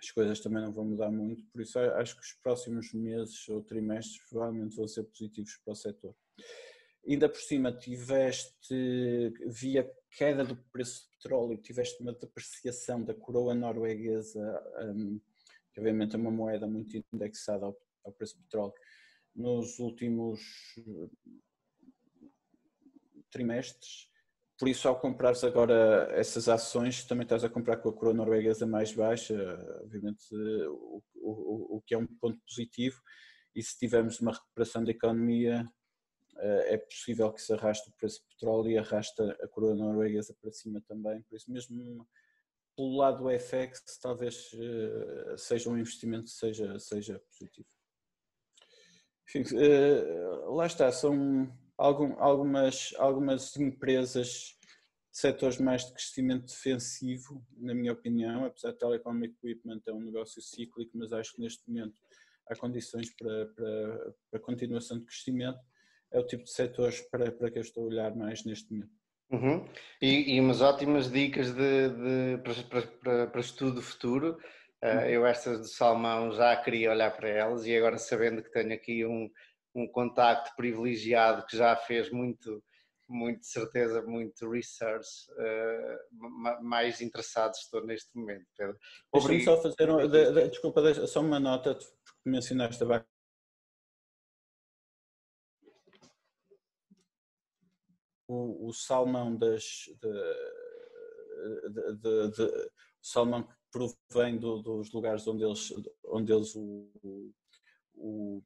as 0.03 0.11
coisas 0.11 0.39
também 0.39 0.61
não 0.61 0.71
vão 0.71 0.85
mudar 0.85 1.09
muito, 1.09 1.45
por 1.45 1.61
isso 1.61 1.79
acho 1.79 2.15
que 2.15 2.21
os 2.21 2.33
próximos 2.33 2.93
meses 2.93 3.47
ou 3.47 3.63
trimestres 3.63 4.21
provavelmente 4.29 4.75
vão 4.75 4.87
ser 4.87 5.03
positivos 5.03 5.55
para 5.63 5.71
o 5.71 5.75
setor. 5.75 6.15
Ainda 7.07 7.29
por 7.29 7.39
cima 7.39 7.71
tiveste, 7.71 9.33
via 9.45 9.89
queda 10.17 10.43
do 10.43 10.55
preço 10.55 11.05
do 11.05 11.17
petróleo, 11.17 11.57
tiveste 11.57 12.01
uma 12.01 12.13
depreciação 12.13 13.03
da 13.03 13.13
coroa 13.13 13.53
norueguesa, 13.53 14.61
um, 14.95 15.19
que 15.73 15.79
obviamente 15.79 16.15
é 16.15 16.19
uma 16.19 16.31
moeda 16.31 16.67
muito 16.67 17.01
indexada 17.11 17.65
ao, 17.65 17.77
ao 18.05 18.11
preço 18.11 18.37
do 18.37 18.43
petróleo, 18.43 18.73
nos 19.35 19.79
últimos 19.79 20.39
trimestres. 23.31 24.09
Por 24.57 24.67
isso, 24.69 24.87
ao 24.87 24.99
comprares 24.99 25.43
agora 25.43 26.07
essas 26.11 26.47
ações, 26.47 27.03
também 27.05 27.23
estás 27.23 27.43
a 27.43 27.49
comprar 27.49 27.77
com 27.77 27.89
a 27.89 27.93
coroa 27.93 28.13
norueguesa 28.13 28.67
mais 28.67 28.93
baixa, 28.93 29.35
obviamente, 29.81 30.23
o, 30.31 31.01
o, 31.15 31.77
o 31.77 31.81
que 31.81 31.95
é 31.95 31.97
um 31.97 32.05
ponto 32.05 32.39
positivo. 32.47 33.01
E 33.55 33.61
se 33.61 33.77
tivermos 33.77 34.19
uma 34.19 34.31
recuperação 34.31 34.83
da 34.83 34.91
economia, 34.91 35.67
eh, 36.37 36.73
é 36.73 36.77
possível 36.77 37.31
que 37.31 37.41
se 37.41 37.53
arraste 37.53 37.89
o 37.89 37.93
preço 37.93 38.21
do 38.21 38.27
petróleo 38.29 38.71
e 38.71 38.77
arrasta 38.77 39.37
a 39.41 39.47
coroa 39.47 39.75
norueguesa 39.75 40.35
para 40.39 40.51
cima 40.51 40.81
também. 40.81 41.21
Por 41.23 41.35
isso, 41.35 41.51
mesmo 41.51 42.07
pelo 42.75 42.97
lado 42.97 43.23
do 43.23 43.29
FX, 43.29 43.99
talvez 44.01 44.51
eh, 44.53 45.35
seja 45.37 45.69
um 45.69 45.77
investimento 45.77 46.25
que 46.25 46.31
seja, 46.31 46.79
seja 46.79 47.19
positivo. 47.19 47.67
Enfim, 49.29 49.43
eh, 49.57 50.03
lá 50.47 50.65
está, 50.65 50.91
são 50.91 51.51
algum, 51.77 52.19
algumas, 52.19 52.93
algumas 52.97 53.55
empresas 53.57 54.57
setores 55.11 55.59
mais 55.59 55.85
de 55.85 55.93
crescimento 55.93 56.47
defensivo, 56.47 57.45
na 57.57 57.73
minha 57.73 57.93
opinião, 57.93 58.45
apesar 58.45 58.71
de 58.71 58.79
telecom 58.79 59.21
equipment 59.23 59.81
é 59.87 59.93
um 59.93 60.01
negócio 60.01 60.41
cíclico, 60.41 60.97
mas 60.97 61.13
acho 61.13 61.35
que 61.35 61.41
neste 61.41 61.69
momento 61.69 61.93
há 62.49 62.55
condições 62.55 63.13
para, 63.15 63.45
para, 63.47 64.13
para 64.31 64.39
continuação 64.39 64.99
de 64.99 65.05
crescimento. 65.05 65.59
É 66.11 66.19
o 66.19 66.25
tipo 66.25 66.43
de 66.43 66.51
setores 66.51 67.01
para, 67.01 67.31
para 67.31 67.51
que 67.51 67.59
eu 67.59 67.61
estou 67.61 67.83
a 67.83 67.87
olhar 67.87 68.15
mais 68.15 68.43
neste 68.43 68.71
momento. 68.71 68.91
Uhum. 69.31 69.67
E, 70.01 70.35
e, 70.35 70.39
umas 70.39 70.61
ótimas 70.61 71.11
dicas 71.11 71.53
de, 71.53 71.89
de 71.89 72.37
para, 72.43 72.83
para, 72.83 73.27
para, 73.27 73.41
estudo 73.41 73.81
futuro. 73.81 74.37
Uh, 74.83 75.07
eu 75.09 75.25
estas 75.25 75.61
de 75.61 75.69
salmão 75.69 76.31
já 76.31 76.55
queria 76.57 76.91
olhar 76.91 77.09
para 77.15 77.29
elas 77.29 77.65
e 77.65 77.75
agora 77.75 77.97
sabendo 77.97 78.43
que 78.43 78.51
tenho 78.51 78.73
aqui 78.73 79.05
um, 79.05 79.29
um 79.75 79.87
contacto 79.87 80.55
privilegiado 80.55 81.45
que 81.45 81.57
já 81.57 81.75
fez 81.75 82.11
muito, 82.11 82.63
muito 83.07 83.45
certeza, 83.45 84.01
muito 84.03 84.49
research, 84.49 85.07
uh, 85.31 86.63
mais 86.63 87.01
interessado 87.01 87.53
estou 87.53 87.85
neste 87.85 88.15
momento, 88.17 88.45
Pedro. 88.57 88.77
Deixa-me 89.13 89.43
só 89.43 89.61
fazer, 89.61 89.89
um, 89.89 90.07
de, 90.07 90.31
de, 90.31 90.49
desculpa, 90.49 90.81
deixa, 90.81 91.07
só 91.07 91.21
uma 91.21 91.39
nota, 91.39 91.75
porque 91.75 92.29
mencionaste 92.29 92.83
a 92.83 92.87
vaca. 92.87 93.07
O, 98.27 98.67
o 98.69 98.73
salmão 98.73 99.35
das... 99.35 99.63
De, 99.99 100.63
de, 101.95 102.31
de, 102.31 102.43
o 102.43 103.05
salmão 103.05 103.43
que 103.43 103.53
provém 103.69 104.37
do, 104.37 104.61
dos 104.61 104.93
lugares 104.93 105.27
onde 105.27 105.43
eles, 105.43 105.73
onde 106.05 106.31
eles 106.31 106.55
o, 106.55 106.89
o, 107.95 108.41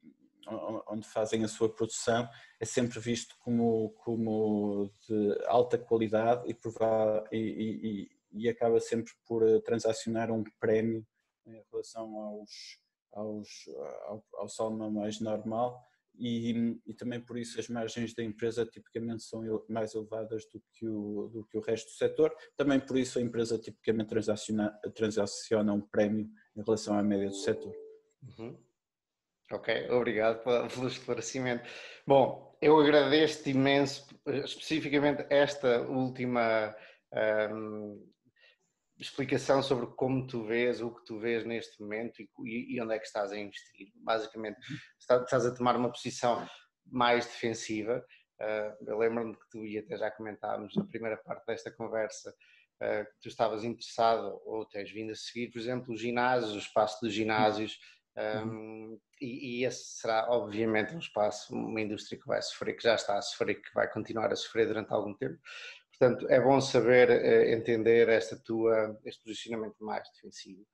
onde 0.88 1.06
fazem 1.06 1.44
a 1.44 1.48
sua 1.48 1.68
produção 1.68 2.28
é 2.60 2.64
sempre 2.64 2.98
visto 3.00 3.36
como, 3.40 3.90
como 4.04 4.90
de 5.08 5.38
alta 5.46 5.78
qualidade 5.78 6.48
e, 6.48 6.54
provar, 6.54 7.24
e, 7.32 8.08
e, 8.32 8.42
e 8.44 8.48
acaba 8.48 8.80
sempre 8.80 9.12
por 9.26 9.46
eh, 9.46 9.60
transacionar 9.60 10.30
um 10.30 10.44
prémio 10.60 11.06
em 11.46 11.62
relação 11.70 12.16
aos, 12.18 12.78
aos, 13.12 13.48
ao, 14.06 14.24
ao 14.34 14.48
salmão 14.48 14.90
mais 14.90 15.20
normal 15.20 15.82
e, 16.18 16.80
e, 16.84 16.94
também 16.94 17.20
por 17.20 17.38
isso 17.38 17.60
as 17.60 17.68
margens 17.68 18.12
da 18.12 18.24
empresa 18.24 18.66
tipicamente 18.66 19.22
são 19.22 19.42
mais 19.68 19.94
elevadas 19.94 20.44
do 20.52 20.60
que 20.72 20.86
o, 20.86 21.28
do 21.28 21.44
que 21.44 21.56
o 21.56 21.60
resto 21.60 21.90
do 21.90 21.96
setor. 21.96 22.34
Também 22.56 22.80
por 22.80 22.98
isso 22.98 23.18
a 23.18 23.22
empresa 23.22 23.56
tipicamente 23.56 24.08
transaciona, 24.08 24.70
transaciona 24.94 25.72
um 25.72 25.80
prémio 25.80 26.28
em 26.56 26.62
relação 26.62 26.98
à 26.98 27.02
média 27.02 27.28
do 27.28 27.36
setor. 27.36 27.72
Uhum. 28.36 28.58
Ok, 29.50 29.90
obrigado 29.90 30.42
pelo 30.74 30.88
esclarecimento. 30.88 31.68
Bom, 32.06 32.56
eu 32.60 32.78
agradeço-te 32.78 33.50
imenso, 33.50 34.06
especificamente 34.26 35.24
esta 35.30 35.80
última 35.82 36.74
um, 37.50 38.12
explicação 38.98 39.62
sobre 39.62 39.86
como 39.86 40.26
tu 40.26 40.44
vês, 40.44 40.82
o 40.82 40.94
que 40.94 41.04
tu 41.04 41.18
vês 41.18 41.44
neste 41.44 41.80
momento 41.80 42.20
e, 42.20 42.74
e 42.74 42.80
onde 42.80 42.94
é 42.94 42.98
que 42.98 43.06
estás 43.06 43.32
a 43.32 43.38
investir. 43.38 43.90
Basicamente, 43.94 44.58
uhum. 44.70 45.22
estás 45.22 45.46
a 45.46 45.54
tomar 45.54 45.76
uma 45.76 45.90
posição 45.90 46.46
mais 46.84 47.24
defensiva. 47.26 48.04
Uh, 48.40 48.90
eu 48.90 48.98
lembro-me 48.98 49.34
que 49.34 49.48
tu 49.50 49.64
e 49.64 49.78
até 49.78 49.96
já 49.96 50.10
comentámos 50.10 50.76
na 50.76 50.84
primeira 50.84 51.16
parte 51.16 51.46
desta 51.46 51.70
conversa 51.72 52.30
uh, 52.30 53.04
que 53.04 53.20
tu 53.22 53.28
estavas 53.28 53.64
interessado 53.64 54.40
ou 54.44 54.66
tens 54.66 54.90
vindo 54.90 55.12
a 55.12 55.16
seguir, 55.16 55.50
por 55.50 55.58
exemplo, 55.58 55.94
os 55.94 56.00
ginásios, 56.00 56.54
o 56.54 56.58
espaço 56.58 57.00
dos 57.00 57.12
ginásios 57.12 57.78
Um, 58.18 58.48
uhum. 58.48 59.00
e, 59.20 59.60
e, 59.60 59.64
esse 59.64 60.00
será, 60.00 60.26
obviamente, 60.28 60.92
um 60.92 60.98
espaço, 60.98 61.54
uma 61.54 61.80
indústria 61.80 62.20
que 62.20 62.26
vai 62.26 62.42
sofrer, 62.42 62.74
que 62.74 62.82
já 62.82 62.96
está 62.96 63.16
a 63.16 63.22
sofrer, 63.22 63.62
que 63.62 63.72
vai 63.72 63.88
continuar 63.88 64.32
a 64.32 64.36
sofrer 64.36 64.66
durante 64.66 64.92
algum 64.92 65.14
tempo. 65.14 65.38
Portanto, 65.96 66.26
é 66.28 66.40
bom 66.40 66.60
saber 66.60 67.08
uh, 67.10 67.52
entender 67.52 68.08
esta 68.08 68.36
tua, 68.36 68.98
este 69.04 69.22
posicionamento 69.22 69.76
mais 69.80 70.08
defensivo. 70.12 70.66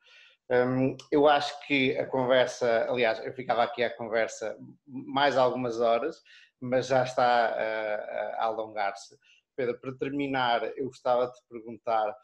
Um, 0.51 0.97
eu 1.11 1.29
acho 1.29 1.59
que 1.67 1.97
a 1.99 2.07
conversa, 2.07 2.87
aliás, 2.91 3.19
eu 3.25 3.33
ficava 3.33 3.63
aqui 3.63 3.83
à 3.83 3.95
conversa 3.95 4.57
mais 4.87 5.37
algumas 5.37 5.81
horas, 5.81 6.23
mas 6.61 6.87
já 6.87 7.03
está 7.03 7.25
a, 7.25 8.39
a 8.39 8.45
alongar-se. 8.45 9.19
Pedro, 9.57 9.79
para 9.81 9.95
terminar, 9.97 10.63
eu 10.79 10.87
gostava 10.87 11.27
de 11.27 11.35
te 11.35 11.43
perguntar 11.49 12.15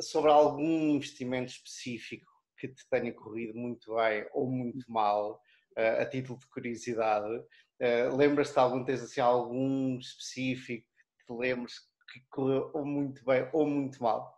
sobre 0.00 0.30
algum 0.30 0.88
investimento 0.88 1.52
específico 1.52 2.35
que 2.56 2.68
te 2.68 2.88
tenha 2.88 3.12
corrido 3.12 3.56
muito 3.58 3.94
bem 3.94 4.26
ou 4.32 4.48
muito 4.50 4.90
mal, 4.90 5.40
uh, 5.76 6.00
a 6.00 6.06
título 6.06 6.38
de 6.38 6.46
curiosidade. 6.48 7.36
Uh, 7.80 8.16
Lembras-te 8.16 8.54
de 8.54 8.60
algum, 8.60 8.84
tens 8.84 9.02
assim 9.02 9.20
algum 9.20 9.98
específico 9.98 10.86
que 11.18 11.26
te 11.26 11.38
lembres 11.38 11.74
que 12.12 12.20
correu 12.30 12.70
ou 12.72 12.84
muito 12.84 13.24
bem 13.24 13.48
ou 13.52 13.66
muito 13.66 14.02
mal? 14.02 14.34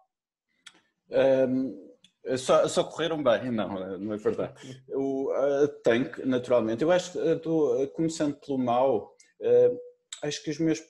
Um, 1.10 1.88
só, 2.36 2.66
só, 2.68 2.84
correram 2.84 3.22
bem, 3.22 3.50
não, 3.52 3.98
não 3.98 4.12
é 4.12 4.16
verdade. 4.16 4.84
O 4.88 5.32
uh, 5.32 5.68
Tank, 5.82 6.18
naturalmente, 6.24 6.82
eu 6.82 6.90
acho 6.90 7.12
que, 7.12 7.18
uh, 7.18 7.88
começando 7.94 8.34
pelo 8.34 8.58
mal, 8.58 9.16
uh, 9.40 9.78
acho 10.22 10.42
que 10.42 10.50
os 10.50 10.58
meus 10.58 10.80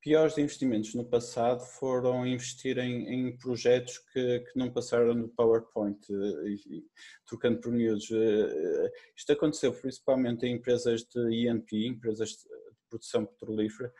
piores 0.00 0.38
investimentos 0.38 0.94
no 0.94 1.04
passado 1.04 1.60
foram 1.60 2.26
investir 2.26 2.78
em, 2.78 3.08
em 3.08 3.36
projetos 3.36 3.98
que, 4.12 4.40
que, 4.40 4.58
não 4.58 4.70
passaram 4.70 5.14
no 5.14 5.28
PowerPoint, 5.28 5.98
eh, 6.10 6.48
e, 6.48 6.84
trocando 7.26 7.60
por 7.60 7.72
miúdos. 7.72 8.08
Eh, 8.10 8.92
isto 9.16 9.32
aconteceu 9.32 9.72
principalmente 9.72 10.46
em 10.46 10.54
empresas 10.54 11.02
de 11.02 11.46
ENP, 11.46 11.86
empresas 11.86 12.30
de 12.30 12.48
produção 12.88 13.26
petrolífera, 13.26 13.92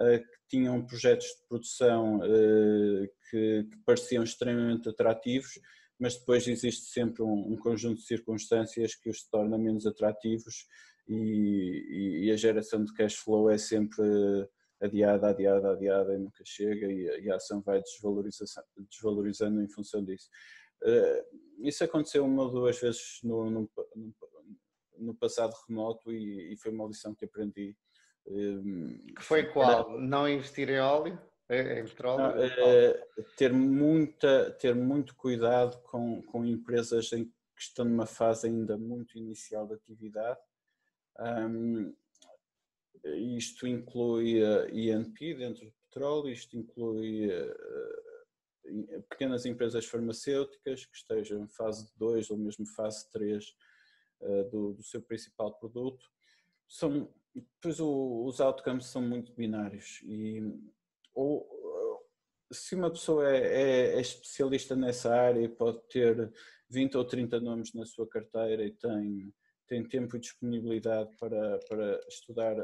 eh, 0.00 0.18
que 0.18 0.38
tinham 0.48 0.84
projetos 0.84 1.26
de 1.26 1.48
produção 1.48 2.20
que, 3.30 3.68
que 3.70 3.76
pareciam 3.86 4.24
extremamente 4.24 4.88
atrativos, 4.88 5.60
mas 5.98 6.16
depois 6.16 6.48
existe 6.48 6.86
sempre 6.86 7.22
um, 7.22 7.52
um, 7.52 7.56
conjunto 7.56 7.98
de 8.00 8.06
circunstâncias 8.06 8.96
que 8.96 9.08
os 9.08 9.22
torna 9.28 9.56
menos 9.56 9.86
atrativos 9.86 10.66
e, 11.06 11.14
e, 11.14 12.26
e 12.26 12.30
a 12.32 12.36
geração 12.36 12.84
de 12.84 12.92
cash 12.92 13.14
flow 13.14 13.48
é 13.48 13.56
sempre 13.56 14.02
adiada, 14.84 15.28
adiada, 15.28 15.72
adiada 15.72 16.14
e 16.14 16.18
nunca 16.18 16.44
chega 16.44 16.86
e, 16.90 17.30
a 17.30 17.36
ação 17.36 17.60
vai 17.60 17.82
desvalorizando 17.82 19.62
em 19.62 19.68
função 19.68 20.04
disso. 20.04 20.28
Eh, 20.82 21.24
isso 21.60 21.84
aconteceu 21.84 22.24
uma 22.24 22.42
ou 22.42 22.50
duas 22.50 22.78
vezes 22.78 23.20
no, 23.22 23.50
no, 23.50 23.70
no 24.98 25.14
passado 25.14 25.54
remoto 25.66 26.12
e, 26.12 26.52
e, 26.52 26.56
foi 26.56 26.72
uma 26.72 26.86
lição 26.86 27.14
que 27.14 27.24
aprendi. 27.24 27.76
Eh, 28.26 29.12
que 29.16 29.22
foi 29.22 29.44
qual? 29.44 29.90
Era... 29.90 30.00
Não 30.00 30.28
investir 30.28 30.68
em 30.68 30.78
óleo? 30.78 31.18
Em 31.48 31.84
petróleo? 31.84 32.36
Não, 32.36 32.42
é, 32.42 33.06
ter, 33.36 33.52
muita, 33.52 34.50
ter 34.52 34.74
muito 34.74 35.14
cuidado 35.14 35.80
com, 35.82 36.22
com 36.22 36.44
empresas 36.44 37.12
em 37.12 37.24
que 37.24 37.62
estão 37.62 37.84
numa 37.84 38.06
fase 38.06 38.46
ainda 38.46 38.76
muito 38.76 39.16
inicial 39.16 39.66
de 39.66 39.74
atividade. 39.74 40.40
Um, 41.18 41.94
isto 43.36 43.66
inclui 43.66 44.40
INP 44.72 45.34
dentro 45.34 45.66
do 45.66 45.72
petróleo, 45.82 46.32
isto 46.32 46.56
inclui 46.56 47.30
eh, 47.30 49.02
pequenas 49.08 49.44
empresas 49.46 49.84
farmacêuticas 49.86 50.86
que 50.86 50.96
estejam 50.96 51.42
em 51.42 51.48
fase 51.48 51.92
2 51.96 52.30
ou 52.30 52.38
mesmo 52.38 52.66
fase 52.66 53.10
3 53.10 53.44
eh, 54.22 54.44
do, 54.44 54.72
do 54.72 54.82
seu 54.82 55.02
principal 55.02 55.54
produto. 55.58 56.04
São, 56.68 57.12
depois 57.34 57.78
o, 57.78 58.24
os 58.24 58.40
outcomes 58.40 58.86
são 58.86 59.02
muito 59.02 59.32
binários 59.34 60.00
e 60.04 60.40
ou, 61.14 61.46
se 62.52 62.74
uma 62.74 62.90
pessoa 62.90 63.28
é, 63.28 63.38
é, 63.38 63.96
é, 63.96 64.00
especialista 64.00 64.74
nessa 64.76 65.14
área 65.14 65.40
e 65.40 65.48
pode 65.48 65.80
ter 65.88 66.32
20 66.70 66.96
ou 66.96 67.04
30 67.04 67.40
nomes 67.40 67.72
na 67.74 67.84
sua 67.84 68.08
carteira 68.08 68.64
e 68.64 68.72
tem, 68.72 69.32
tem 69.66 69.84
tempo 69.86 70.16
e 70.16 70.20
disponibilidade 70.20 71.14
para, 71.16 71.58
para 71.68 72.00
estudar 72.08 72.56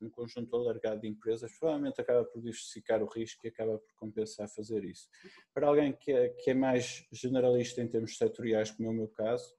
um 0.00 0.10
conjunto 0.10 0.54
alargado 0.56 1.00
de 1.00 1.08
empresas, 1.08 1.52
provavelmente 1.58 2.00
acaba 2.00 2.24
por 2.24 2.40
diversificar 2.40 3.02
o 3.02 3.06
risco 3.06 3.46
e 3.46 3.48
acaba 3.48 3.78
por 3.78 3.94
compensar 3.94 4.48
fazer 4.48 4.84
isso. 4.84 5.08
Para 5.52 5.66
alguém 5.66 5.92
que 5.92 6.12
é, 6.12 6.28
que 6.30 6.50
é 6.50 6.54
mais 6.54 7.06
generalista 7.12 7.82
em 7.82 7.88
termos 7.88 8.16
setoriais, 8.16 8.70
como 8.70 8.88
é 8.88 8.90
o 8.92 8.94
meu 8.94 9.08
caso, 9.08 9.54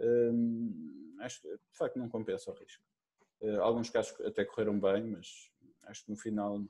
hum, 0.00 1.16
acho 1.20 1.40
que 1.42 1.48
de 1.48 1.76
facto 1.76 1.98
não 1.98 2.08
compensa 2.08 2.50
o 2.50 2.54
risco. 2.54 2.82
Uh, 3.40 3.60
alguns 3.60 3.90
casos 3.90 4.18
até 4.22 4.44
correram 4.44 4.78
bem, 4.78 5.04
mas 5.04 5.50
acho 5.84 6.04
que 6.04 6.10
no 6.10 6.16
final, 6.16 6.64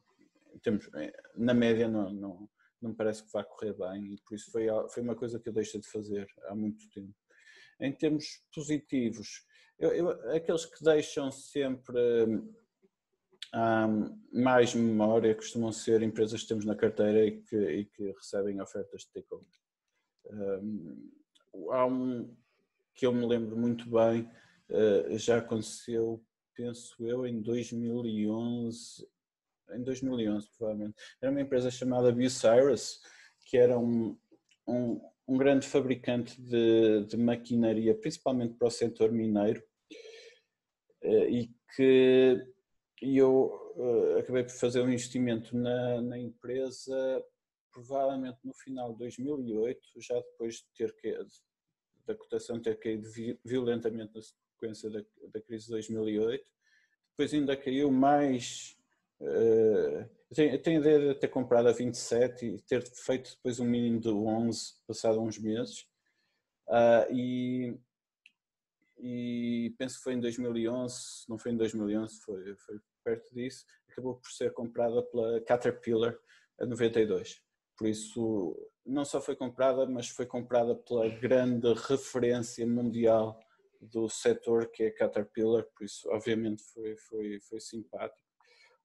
temos, 0.63 0.89
eh, 0.95 1.13
na 1.37 1.55
média, 1.55 1.89
não, 1.89 2.11
não, 2.11 2.49
não 2.81 2.95
parece 2.95 3.25
que 3.25 3.33
vá 3.33 3.45
correr 3.45 3.75
bem 3.75 4.15
e 4.15 4.21
por 4.23 4.35
isso 4.35 4.51
foi, 4.51 4.67
foi 4.89 5.03
uma 5.03 5.15
coisa 5.15 5.39
que 5.39 5.49
eu 5.49 5.53
deixei 5.53 5.81
de 5.81 5.89
fazer 5.89 6.27
há 6.45 6.55
muito 6.55 6.89
tempo. 6.91 7.15
Em 7.81 7.93
termos 7.93 8.45
positivos, 8.55 9.45
eu, 9.79 9.91
eu, 9.93 10.11
aqueles 10.35 10.65
que 10.67 10.83
deixam 10.85 11.31
sempre 11.31 11.99
um, 13.55 14.21
mais 14.33 14.75
memória 14.75 15.35
costumam 15.35 15.71
ser 15.71 16.03
empresas 16.03 16.43
que 16.43 16.49
temos 16.49 16.65
na 16.65 16.75
carteira 16.75 17.25
e 17.25 17.41
que, 17.41 17.57
e 17.57 17.85
que 17.85 18.11
recebem 18.13 18.61
ofertas 18.61 19.03
de 19.03 19.13
takeover. 19.13 19.47
Um, 20.27 21.11
há 21.71 21.87
um 21.87 22.37
que 22.97 23.07
eu 23.07 23.13
me 23.13 23.27
lembro 23.27 23.57
muito 23.57 23.89
bem, 23.89 24.29
uh, 24.71 25.19
já 25.19 25.39
aconteceu, 25.39 26.25
penso 26.55 27.07
eu, 27.07 27.27
em 27.27 27.41
2011, 27.41 29.07
em 29.73 29.83
2011 29.83 30.49
provavelmente. 30.57 30.95
Era 31.21 31.31
uma 31.31 31.41
empresa 31.41 31.71
chamada 31.71 32.13
Bucyrus, 32.13 33.01
que 33.47 33.57
era 33.57 33.79
um, 33.79 34.19
um, 34.67 35.01
um 35.29 35.37
grande 35.37 35.67
fabricante 35.67 36.41
de, 36.41 37.05
de 37.07 37.17
maquinaria, 37.17 37.95
principalmente 37.95 38.55
para 38.55 38.69
o 38.69 38.71
setor 38.71 39.13
mineiro, 39.13 39.63
uh, 41.05 41.29
e 41.29 41.55
que 41.77 42.54
e 43.05 43.19
eu 43.19 43.73
uh, 43.77 44.19
acabei 44.19 44.43
por 44.43 44.53
fazer 44.53 44.81
um 44.81 44.89
investimento 44.89 45.57
na, 45.57 46.01
na, 46.01 46.19
empresa 46.19 47.23
provavelmente 47.71 48.39
no 48.45 48.55
final 48.55 48.93
de 48.93 48.99
2008, 48.99 49.81
já 50.01 50.15
depois 50.15 50.55
de 50.57 50.65
ter 50.77 50.95
que, 50.95 51.13
da 52.07 52.15
cotação 52.15 52.61
ter 52.61 52.79
caído 52.79 53.09
violentamente 53.45 54.15
na 54.15 54.23
sequência 54.23 54.89
da, 54.89 55.05
da 55.33 55.41
crise 55.41 55.67
de 55.67 55.73
2008. 55.73 56.47
Depois 57.11 57.35
ainda 57.35 57.57
caiu 57.57 57.91
mais. 57.91 58.77
Uh, 59.21 60.09
tenho, 60.35 60.59
tenho 60.63 60.79
a 60.79 60.81
ideia 60.81 61.15
de 61.15 61.21
ter 61.21 61.29
comprado 61.29 61.69
a 61.69 61.73
27 61.73 62.47
e 62.47 62.61
ter 62.63 62.83
feito 62.83 63.31
depois 63.31 63.61
um 63.61 63.67
mínimo 63.67 64.01
de 64.01 64.09
11 64.09 64.75
passado 64.87 65.21
uns 65.21 65.39
meses. 65.39 65.87
Uh, 66.69 67.13
e, 67.13 67.79
e 68.99 69.75
penso 69.77 69.99
que 69.99 70.05
foi 70.05 70.15
em 70.15 70.21
2011, 70.21 70.97
não 71.29 71.39
foi 71.39 71.53
em 71.53 71.57
2011, 71.57 72.21
foi, 72.21 72.57
foi 72.57 72.81
perto 73.05 73.33
disso, 73.35 73.65
acabou 73.89 74.17
por 74.17 74.31
ser 74.31 74.53
comprada 74.53 75.03
pela 75.03 75.41
Caterpillar 75.43 76.17
a 76.59 76.67
92. 76.67 77.41
Por 77.77 77.89
isso, 77.89 78.71
não 78.87 79.05
só 79.05 79.21
foi 79.21 79.37
comprada, 79.37 79.87
mas 79.87 80.09
foi 80.09 80.27
comprada 80.27 80.75
pela 80.75 81.09
grande 81.09 81.73
referência 81.73 82.67
mundial 82.67 83.39
do 83.81 84.09
setor 84.09 84.71
que 84.71 84.85
é 84.85 84.87
a 84.89 84.95
Caterpillar, 84.95 85.65
por 85.65 85.85
isso, 85.85 86.09
obviamente, 86.11 86.63
foi, 86.73 86.97
foi, 86.97 87.41
foi 87.41 87.61
simpático. 87.61 88.25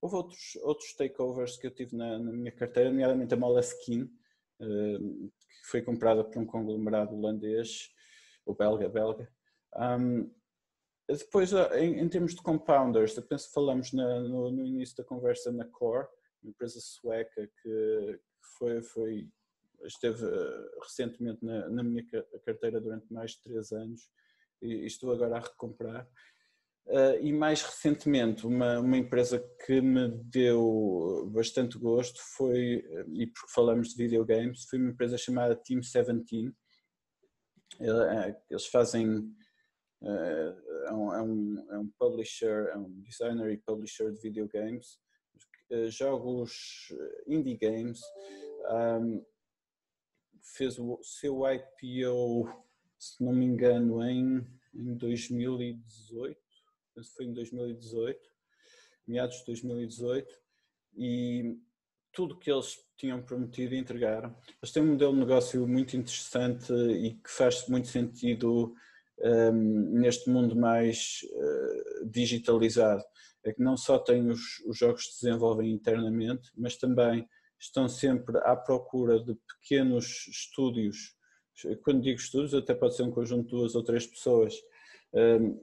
Houve 0.02 0.16
outros, 0.16 0.56
outros 0.62 0.94
takeovers 0.94 1.58
que 1.58 1.68
eu 1.68 1.72
tive 1.72 1.96
na, 1.96 2.18
na 2.18 2.32
minha 2.32 2.52
carteira, 2.52 2.90
nomeadamente 2.90 3.34
a 3.34 3.38
Moleskine, 3.38 4.10
eh, 4.62 4.98
que 5.62 5.68
foi 5.70 5.82
comprada 5.82 6.24
por 6.24 6.38
um 6.38 6.46
conglomerado 6.46 7.16
holandês, 7.16 7.90
ou 8.46 8.56
belga, 8.56 8.90
belga. 8.90 9.30
Um, 9.76 10.32
depois, 11.18 11.54
ah, 11.54 11.70
em, 11.80 12.00
em, 12.00 12.08
termos 12.08 12.36
de 12.36 12.42
compounders, 12.42 13.18
eu 13.18 13.24
penso 13.24 13.48
que 13.48 13.54
falamos 13.54 13.92
na, 13.94 14.20
no, 14.22 14.52
no, 14.52 14.66
início 14.66 14.96
da 14.98 15.04
conversa 15.04 15.52
na 15.52 15.66
Core, 15.66 16.08
uma 16.44 16.52
empresa 16.52 16.80
sueca 16.80 17.50
que, 17.62 18.20
foi, 18.58 18.82
foi, 18.82 19.30
esteve 19.86 20.26
uh, 20.26 20.80
recentemente 20.84 21.44
na, 21.44 21.68
na, 21.70 21.84
minha 21.84 22.06
carteira 22.46 22.80
durante 22.80 23.12
mais 23.12 23.32
de 23.32 23.42
três 23.42 23.72
anos 23.72 24.10
e 24.62 24.86
estou 24.86 25.12
agora 25.12 25.38
a 25.38 25.40
recomprar. 25.40 26.08
Uh, 26.86 27.22
e 27.22 27.32
mais 27.32 27.62
recentemente, 27.62 28.46
uma, 28.46 28.80
uma 28.80 28.98
empresa 28.98 29.40
que 29.66 29.82
me 29.82 30.10
deu 30.10 31.30
bastante 31.34 31.78
gosto 31.78 32.20
foi, 32.36 32.84
e 33.14 33.28
porque 33.28 33.52
falamos 33.54 33.90
de 33.90 34.04
videogames, 34.04 34.66
foi 34.66 34.80
uma 34.80 34.92
empresa 34.92 35.18
chamada 35.18 35.56
Team 35.56 35.80
17. 35.80 36.54
Eles 38.50 38.66
fazem 38.68 39.34
é, 40.02 40.56
é, 40.88 40.94
um, 40.94 41.14
é, 41.14 41.22
um, 41.22 41.68
é 41.72 41.78
um 41.78 41.90
publisher, 42.00 42.70
é 42.74 42.78
um 42.78 43.02
designer 43.02 43.52
e 43.52 43.58
publisher 43.58 44.12
de 44.12 44.22
videogames, 44.22 45.00
eh, 45.70 45.88
jogos 45.88 46.92
eh, 46.92 47.24
indie 47.28 47.58
games, 47.58 48.02
um, 49.02 49.26
fez 50.42 50.80
o 50.80 51.00
seu 51.04 51.42
IPO, 51.46 52.50
se 52.98 53.24
não 53.24 53.34
me 53.34 53.46
engano, 53.46 54.04
em 54.04 54.46
em 54.74 54.96
2018, 54.96 56.40
penso 56.96 57.10
que 57.10 57.16
foi 57.16 57.26
em 57.26 57.34
2018, 57.34 58.20
meados 59.08 59.38
de 59.40 59.46
2018, 59.46 60.28
e 60.96 61.58
tudo 62.12 62.38
que 62.38 62.52
eles 62.52 62.78
tinham 62.98 63.22
prometido 63.22 63.76
entregaram. 63.76 64.36
Eles 64.62 64.72
têm 64.72 64.84
um 64.84 64.92
modelo 64.92 65.14
de 65.14 65.20
negócio 65.20 65.68
muito 65.68 65.96
interessante 65.96 66.74
e 66.74 67.16
que 67.16 67.30
faz 67.30 67.68
muito 67.68 67.88
sentido 67.88 68.76
um, 69.24 70.00
neste 70.00 70.30
mundo 70.30 70.56
mais 70.56 71.20
uh, 71.32 72.10
digitalizado. 72.10 73.04
É 73.44 73.54
que 73.54 73.62
não 73.62 73.78
só 73.78 73.98
têm 73.98 74.30
os, 74.30 74.60
os 74.66 74.78
jogos 74.78 75.06
que 75.06 75.14
se 75.14 75.26
desenvolvem 75.26 75.72
internamente, 75.72 76.52
mas 76.58 76.76
também 76.76 77.28
estão 77.60 77.88
sempre 77.88 78.38
à 78.40 78.56
procura 78.56 79.20
de 79.20 79.36
pequenos 79.36 80.28
estúdios. 80.28 81.16
Quando 81.84 82.02
digo 82.02 82.20
estúdios, 82.20 82.54
até 82.54 82.74
pode 82.74 82.96
ser 82.96 83.04
um 83.04 83.12
conjunto 83.12 83.44
de 83.44 83.52
duas 83.52 83.76
ou 83.76 83.84
três 83.84 84.06
pessoas 84.08 84.54
um, 85.14 85.60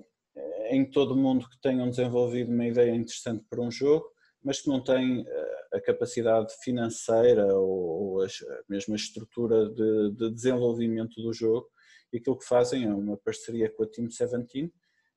em 0.68 0.84
todo 0.90 1.12
o 1.12 1.16
mundo 1.16 1.48
que 1.48 1.60
tenham 1.60 1.88
desenvolvido 1.88 2.52
uma 2.52 2.66
ideia 2.66 2.94
interessante 2.94 3.44
para 3.48 3.62
um 3.62 3.70
jogo, 3.70 4.06
mas 4.42 4.60
que 4.60 4.68
não 4.68 4.82
têm 4.82 5.24
eh, 5.26 5.66
a 5.72 5.80
capacidade 5.80 6.52
financeira 6.62 7.54
ou, 7.54 8.22
a 8.22 8.26
mesma 8.68 8.96
estrutura 8.96 9.68
de, 9.70 10.10
de 10.12 10.30
desenvolvimento 10.30 11.20
do 11.22 11.32
jogo 11.32 11.68
e 12.16 12.18
aquilo 12.18 12.38
que 12.38 12.46
fazem 12.46 12.84
é 12.84 12.94
uma 12.94 13.16
parceria 13.18 13.70
com 13.70 13.82
a 13.82 13.86
Team 13.86 14.08
17 14.08 14.72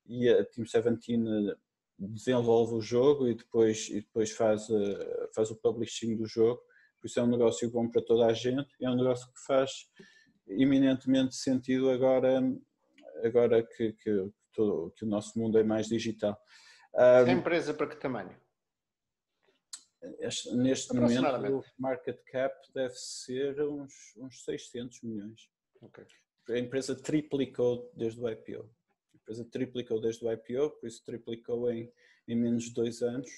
e 0.05 0.29
a 0.29 0.43
Team 0.45 0.65
17 0.65 1.13
eh, 1.13 1.55
desenvolve 1.97 2.75
o 2.75 2.81
jogo 2.81 3.27
e 3.27 3.35
depois, 3.35 3.87
e 3.89 4.01
depois 4.01 4.31
faz, 4.31 4.69
eh, 4.69 5.29
faz 5.33 5.49
o 5.49 5.55
publishing 5.55 6.17
do 6.17 6.25
jogo, 6.25 6.61
por 6.99 7.07
isso 7.07 7.19
é 7.19 7.23
um 7.23 7.29
negócio 7.29 7.71
bom 7.71 7.89
para 7.89 8.01
toda 8.01 8.25
a 8.25 8.33
gente, 8.33 8.69
é 8.81 8.89
um 8.89 8.95
negócio 8.95 9.25
que 9.27 9.39
faz 9.45 9.89
eminentemente 10.45 11.35
sentido 11.35 11.89
agora, 11.89 12.41
agora 13.23 13.63
que, 13.63 13.93
que, 13.93 14.29
todo, 14.51 14.91
que 14.97 15.05
o 15.05 15.07
nosso 15.07 15.39
mundo 15.39 15.57
é 15.57 15.63
mais 15.63 15.87
digital. 15.87 16.37
Um, 16.93 17.31
empresa 17.31 17.73
para 17.73 17.87
que 17.87 17.95
tamanho? 17.95 18.35
Este, 20.19 20.53
neste 20.55 20.93
momento 20.93 21.59
o 21.59 21.63
market 21.77 22.19
cap 22.29 22.55
deve 22.73 22.95
ser 22.95 23.61
uns, 23.61 23.93
uns 24.17 24.43
600 24.43 25.01
milhões. 25.01 25.49
Okay 25.81 26.05
a 26.49 26.59
empresa 26.59 26.95
triplicou 26.95 27.91
desde 27.95 28.19
o 28.21 28.29
IPO. 28.29 28.69
A 29.13 29.17
empresa 29.17 29.45
triplicou 29.45 29.99
desde 29.99 30.25
o 30.25 30.31
IPO, 30.31 30.71
por 30.79 30.87
isso 30.87 31.03
triplicou 31.05 31.71
em, 31.71 31.91
em 32.27 32.35
menos 32.35 32.65
de 32.65 32.73
dois 32.73 33.01
anos. 33.01 33.29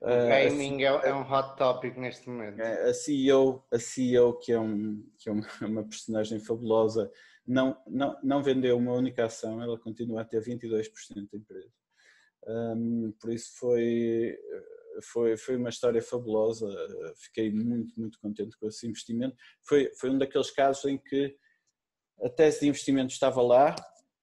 O 0.00 0.06
gaming 0.06 0.84
uh, 0.84 1.00
é, 1.02 1.08
é, 1.08 1.14
um 1.14 1.22
hot 1.22 1.56
topic 1.56 1.96
neste 1.96 2.28
momento. 2.28 2.60
A 2.60 2.92
CEO, 2.92 3.64
a 3.72 3.78
CEO 3.78 4.38
que 4.38 4.52
é, 4.52 4.60
um, 4.60 5.02
que 5.18 5.28
é 5.28 5.32
uma, 5.32 5.46
uma 5.62 5.88
personagem 5.88 6.38
fabulosa, 6.38 7.10
não, 7.46 7.80
não, 7.86 8.18
não 8.22 8.42
vendeu 8.42 8.76
uma 8.76 8.92
única 8.92 9.24
ação, 9.24 9.62
ela 9.62 9.78
continua 9.78 10.22
a 10.22 10.24
ter 10.24 10.42
22% 10.42 10.90
da 11.14 11.38
empresa. 11.38 11.72
Um, 12.46 13.12
por 13.20 13.32
isso 13.32 13.50
foi, 13.58 14.38
foi, 15.02 15.36
foi 15.36 15.56
uma 15.56 15.68
história 15.68 16.02
fabulosa, 16.02 16.68
fiquei 17.16 17.50
muito, 17.50 17.98
muito 17.98 18.18
contente 18.20 18.56
com 18.58 18.68
esse 18.68 18.86
investimento. 18.86 19.36
Foi, 19.62 19.92
foi 19.94 20.10
um 20.10 20.18
daqueles 20.18 20.50
casos 20.50 20.84
em 20.84 20.98
que 20.98 21.36
a 22.22 22.28
tese 22.28 22.60
de 22.60 22.68
investimento 22.68 23.12
estava 23.12 23.42
lá, 23.42 23.74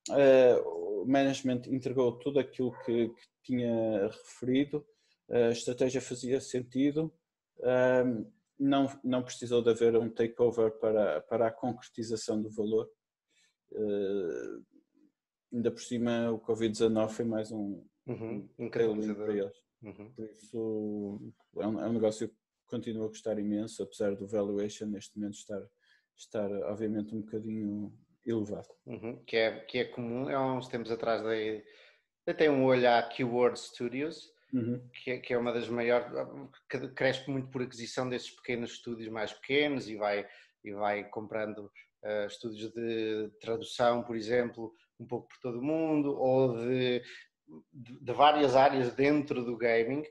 uh, 0.09 1.01
o 1.01 1.05
management 1.05 1.63
entregou 1.67 2.17
tudo 2.19 2.39
aquilo 2.39 2.71
que, 2.85 3.09
que 3.09 3.27
tinha 3.43 4.07
referido, 4.07 4.85
a 5.29 5.49
estratégia 5.49 6.01
fazia 6.01 6.39
sentido, 6.39 7.13
uh, 7.59 8.31
não, 8.59 8.87
não 9.03 9.23
precisou 9.23 9.61
de 9.61 9.69
haver 9.69 9.95
um 9.97 10.09
takeover 10.09 10.71
para, 10.79 11.21
para 11.21 11.47
a 11.47 11.51
concretização 11.51 12.41
do 12.41 12.49
valor. 12.49 12.89
Ainda 15.51 15.71
por 15.71 15.81
cima, 15.81 16.31
o 16.31 16.39
Covid-19 16.39 17.09
foi 17.09 17.25
mais 17.25 17.51
um, 17.51 17.83
uhum, 18.07 18.49
um 18.57 18.69
para 18.69 18.83
eles. 18.83 19.55
Uhum. 19.81 20.11
Por 20.13 20.25
isso, 20.25 21.33
é 21.57 21.67
um, 21.67 21.79
é 21.79 21.87
um 21.87 21.93
negócio 21.93 22.29
que 22.29 22.35
continua 22.67 23.05
a 23.05 23.09
gostar 23.09 23.37
imenso, 23.37 23.83
apesar 23.83 24.15
do 24.15 24.27
valuation 24.27 24.87
neste 24.87 25.17
momento 25.17 25.35
estar 25.35 25.61
estar 26.17 26.49
obviamente 26.63 27.15
um 27.15 27.21
bocadinho 27.21 27.93
elevado. 28.25 28.69
Uhum, 28.85 29.23
que, 29.25 29.35
é, 29.37 29.59
que 29.61 29.79
é 29.79 29.85
comum, 29.85 30.29
há 30.29 30.55
uns 30.55 30.67
tempos 30.67 30.91
atrás 30.91 31.21
dei, 31.23 31.63
até 32.25 32.49
um 32.49 32.63
olho 32.63 32.89
à 32.89 33.03
Keyword 33.03 33.59
Studios, 33.59 34.31
uhum. 34.53 34.81
que, 35.03 35.11
é, 35.11 35.17
que 35.17 35.33
é 35.33 35.37
uma 35.37 35.51
das 35.51 35.67
maiores, 35.67 36.07
que 36.69 36.87
cresce 36.89 37.29
muito 37.29 37.49
por 37.49 37.61
aquisição 37.61 38.07
desses 38.07 38.31
pequenos 38.31 38.71
estúdios 38.71 39.09
mais 39.09 39.33
pequenos 39.33 39.89
e 39.89 39.95
vai, 39.95 40.25
e 40.63 40.71
vai 40.71 41.03
comprando 41.09 41.65
uh, 42.03 42.27
estúdios 42.27 42.71
de 42.71 43.29
tradução, 43.41 44.03
por 44.03 44.15
exemplo, 44.15 44.73
um 44.99 45.05
pouco 45.05 45.27
por 45.27 45.37
todo 45.39 45.59
o 45.59 45.63
mundo, 45.63 46.17
ou 46.17 46.57
de, 46.57 47.01
de, 47.73 47.99
de 47.99 48.13
várias 48.13 48.55
áreas 48.55 48.93
dentro 48.93 49.43
do 49.43 49.57
gaming, 49.57 50.03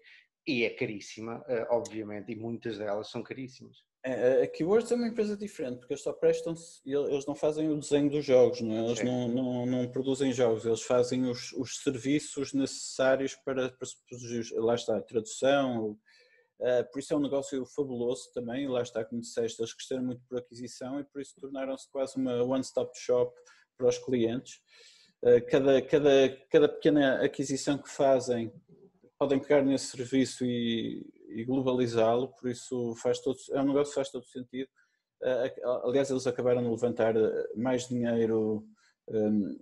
e 0.47 0.65
é 0.65 0.71
caríssima, 0.71 1.39
uh, 1.41 1.67
obviamente, 1.75 2.33
e 2.33 2.37
muitas 2.37 2.79
delas 2.79 3.11
são 3.11 3.23
caríssimas. 3.23 3.77
É, 4.05 4.43
a 4.43 4.49
Keywords 4.49 4.91
é 4.91 4.97
uma 4.97 5.07
empresa 5.07 5.37
diferente, 5.37 5.79
porque 5.79 5.93
eles 5.93 6.03
só 6.03 6.13
prestam 6.13 6.55
eles 6.85 7.25
não 7.25 7.37
fazem 7.37 7.71
o 7.71 7.79
desenho 7.79 8.11
dos 8.11 8.25
jogos, 8.25 8.61
não 8.61 8.75
é? 8.75 8.85
eles 8.87 9.05
não, 9.05 9.29
não, 9.29 9.67
não, 9.67 9.89
produzem 9.89 10.33
jogos, 10.33 10.67
eles 10.67 10.83
fazem 10.83 11.25
os, 11.31 11.53
os 11.53 11.77
serviços 11.77 12.53
necessários 12.53 13.37
para, 13.37 13.71
para 13.71 13.89
produzir, 14.09 14.53
lá 14.57 14.75
está, 14.75 14.97
a 14.97 15.03
tradução, 15.03 15.91
uh, 16.59 16.91
por 16.93 16.99
isso 16.99 17.15
é 17.15 17.17
um 17.17 17.21
negócio 17.21 17.65
fabuloso 17.65 18.33
também, 18.35 18.67
lá 18.67 18.83
está, 18.83 19.05
como 19.05 19.21
disseste, 19.21 19.63
eles 19.63 19.73
cresceram 19.73 20.03
muito 20.03 20.23
por 20.29 20.39
aquisição 20.39 20.99
e 20.99 21.05
por 21.05 21.23
isso 21.23 21.37
tornaram-se 21.41 21.89
quase 21.89 22.17
uma 22.17 22.43
one-stop 22.43 22.91
shop 22.99 23.33
para 23.79 23.87
os 23.87 23.99
clientes. 23.99 24.61
Uh, 25.23 25.47
cada, 25.49 25.81
cada, 25.81 26.37
cada 26.51 26.69
pequena 26.69 27.25
aquisição 27.25 27.79
que 27.79 27.89
fazem 27.89 28.53
podem 29.23 29.39
pegar 29.39 29.63
nesse 29.63 29.97
serviço 29.97 30.45
e 30.45 31.05
e 31.35 31.45
globalizá-lo, 31.45 32.29
por 32.29 32.51
isso 32.51 32.95
faz 32.97 33.19
todo, 33.21 33.37
é 33.53 33.61
um 33.61 33.67
negócio 33.67 33.93
que 33.93 33.95
faz 33.95 34.11
todo 34.11 34.25
sentido. 34.27 34.69
Eh, 35.23 35.55
aliás, 35.85 36.11
eles 36.11 36.27
acabaram 36.27 36.63
de 36.63 36.69
levantar 36.69 37.17
eh, 37.17 37.49
mais 37.57 37.89
dinheiro 37.89 38.67
ehm, 39.09 39.59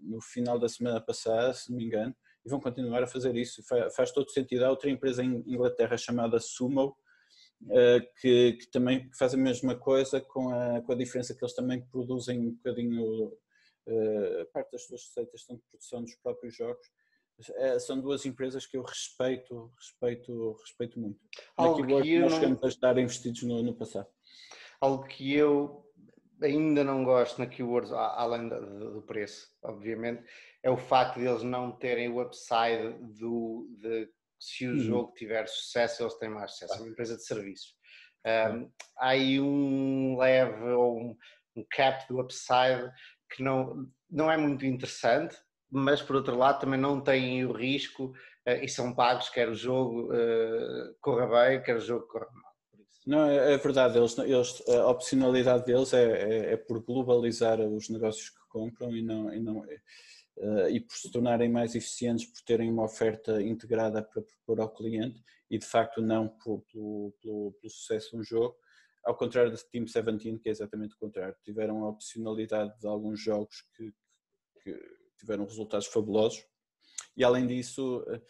no 0.00 0.20
final 0.20 0.58
da 0.58 0.68
semana 0.68 1.00
passada, 1.00 1.52
se 1.54 1.70
não 1.70 1.78
me 1.78 1.84
engano, 1.84 2.14
e 2.44 2.48
vão 2.48 2.60
continuar 2.60 3.02
a 3.02 3.06
fazer 3.06 3.36
isso. 3.36 3.62
Faz 3.94 4.10
todo 4.12 4.30
sentido. 4.30 4.64
Há 4.64 4.70
outra 4.70 4.90
empresa 4.90 5.22
em 5.22 5.42
Inglaterra 5.46 5.96
chamada 5.96 6.40
Sumo, 6.40 6.96
eh, 7.70 8.00
que, 8.20 8.54
que 8.54 8.70
também 8.70 9.08
faz 9.18 9.34
a 9.34 9.38
mesma 9.38 9.76
coisa, 9.76 10.20
com 10.20 10.50
a, 10.50 10.80
com 10.82 10.92
a 10.92 10.96
diferença 10.96 11.34
que 11.34 11.44
eles 11.44 11.54
também 11.54 11.86
produzem 11.86 12.40
um 12.40 12.52
bocadinho, 12.52 13.32
parte 14.52 14.72
das 14.72 14.82
suas 14.84 15.02
receitas 15.02 15.42
estão 15.42 15.54
de 15.54 15.62
produção 15.70 16.02
dos 16.02 16.16
próprios 16.16 16.56
jogos 16.56 16.84
são 17.80 18.00
duas 18.00 18.24
empresas 18.24 18.66
que 18.66 18.76
eu 18.76 18.82
respeito, 18.82 19.72
respeito, 19.76 20.56
respeito 20.60 20.98
muito. 20.98 21.20
Algo 21.56 21.86
que 21.86 22.18
nós 22.18 22.32
chegamos 22.32 22.62
a 22.62 22.68
estar 22.68 22.98
investidos 22.98 23.42
no, 23.42 23.62
no 23.62 23.74
passado. 23.74 24.08
Algo 24.80 25.04
que 25.04 25.34
eu 25.34 25.84
ainda 26.42 26.84
não 26.84 27.04
gosto 27.04 27.38
na 27.38 27.46
Keywords, 27.46 27.92
além 27.92 28.48
do 28.48 29.02
preço, 29.02 29.48
obviamente, 29.62 30.22
é 30.62 30.70
o 30.70 30.76
facto 30.76 31.18
de 31.18 31.26
eles 31.26 31.42
não 31.42 31.72
terem 31.72 32.08
o 32.08 32.20
upside 32.20 32.92
do, 33.18 33.68
de 33.78 34.08
se 34.38 34.66
o 34.66 34.72
uhum. 34.72 34.78
jogo 34.78 35.14
tiver 35.14 35.46
sucesso, 35.48 36.02
eles 36.02 36.14
têm 36.18 36.28
mais 36.28 36.52
sucesso. 36.52 36.74
É 36.74 36.78
uma 36.78 36.88
empresa 36.88 37.16
de 37.16 37.24
serviços. 37.24 37.74
Um, 38.26 38.70
há 38.98 39.08
aí 39.10 39.40
um 39.40 40.16
leve 40.18 40.64
ou 40.70 40.98
um, 40.98 41.16
um 41.56 41.64
cap 41.70 42.06
do 42.08 42.20
upside 42.20 42.90
que 43.30 43.42
não, 43.42 43.88
não 44.10 44.30
é 44.30 44.36
muito 44.36 44.66
interessante, 44.66 45.36
mas 45.70 46.02
por 46.02 46.16
outro 46.16 46.36
lado 46.36 46.60
também 46.60 46.78
não 46.78 47.00
têm 47.00 47.44
o 47.44 47.52
risco 47.52 48.14
uh, 48.46 48.62
e 48.62 48.68
são 48.68 48.94
pagos, 48.94 49.28
quer 49.28 49.48
o 49.48 49.54
jogo 49.54 50.12
uh, 50.12 50.94
corra 51.00 51.26
bem, 51.26 51.62
quer 51.62 51.76
o 51.76 51.80
jogo 51.80 52.06
corra 52.06 52.28
mal. 52.32 52.46
Não, 53.06 53.24
é, 53.24 53.54
é 53.54 53.58
verdade, 53.58 53.96
eles, 53.98 54.18
eles, 54.18 54.68
a 54.68 54.88
opcionalidade 54.88 55.64
deles 55.64 55.92
é, 55.92 56.04
é, 56.04 56.52
é, 56.52 56.56
por 56.56 56.82
globalizar 56.82 57.60
os 57.60 57.88
negócios 57.88 58.30
que 58.30 58.48
compram 58.48 58.90
e, 58.96 59.00
não, 59.00 59.32
e, 59.32 59.38
não, 59.38 59.60
uh, 59.60 60.68
e 60.68 60.80
por 60.80 60.96
se 60.96 61.10
tornarem 61.10 61.48
mais 61.48 61.76
eficientes, 61.76 62.26
por 62.26 62.42
terem 62.42 62.70
uma 62.70 62.84
oferta 62.84 63.40
integrada 63.40 64.02
para 64.02 64.22
propor 64.22 64.60
ao 64.60 64.74
cliente 64.74 65.22
e 65.48 65.56
de 65.56 65.66
facto 65.66 66.02
não 66.02 66.28
por, 66.28 66.62
pelo, 66.72 67.14
pelo, 67.22 67.52
pelo 67.52 67.70
sucesso 67.70 68.10
de 68.10 68.16
um 68.16 68.24
jogo, 68.24 68.56
ao 69.04 69.16
contrário 69.16 69.52
da 69.52 69.58
Team 69.70 69.84
17, 69.84 70.40
que 70.40 70.48
é 70.48 70.52
exatamente 70.52 70.94
o 70.94 70.98
contrário. 70.98 71.36
Tiveram 71.44 71.84
a 71.84 71.88
opcionalidade 71.88 72.76
de 72.80 72.88
alguns 72.88 73.20
jogos 73.20 73.62
que, 73.76 73.94
que 74.64 74.76
tiveram 75.18 75.44
resultados 75.44 75.86
fabulosos. 75.86 76.44
E 77.16 77.24
além 77.24 77.46
disso, 77.46 78.04
eh, 78.08 78.20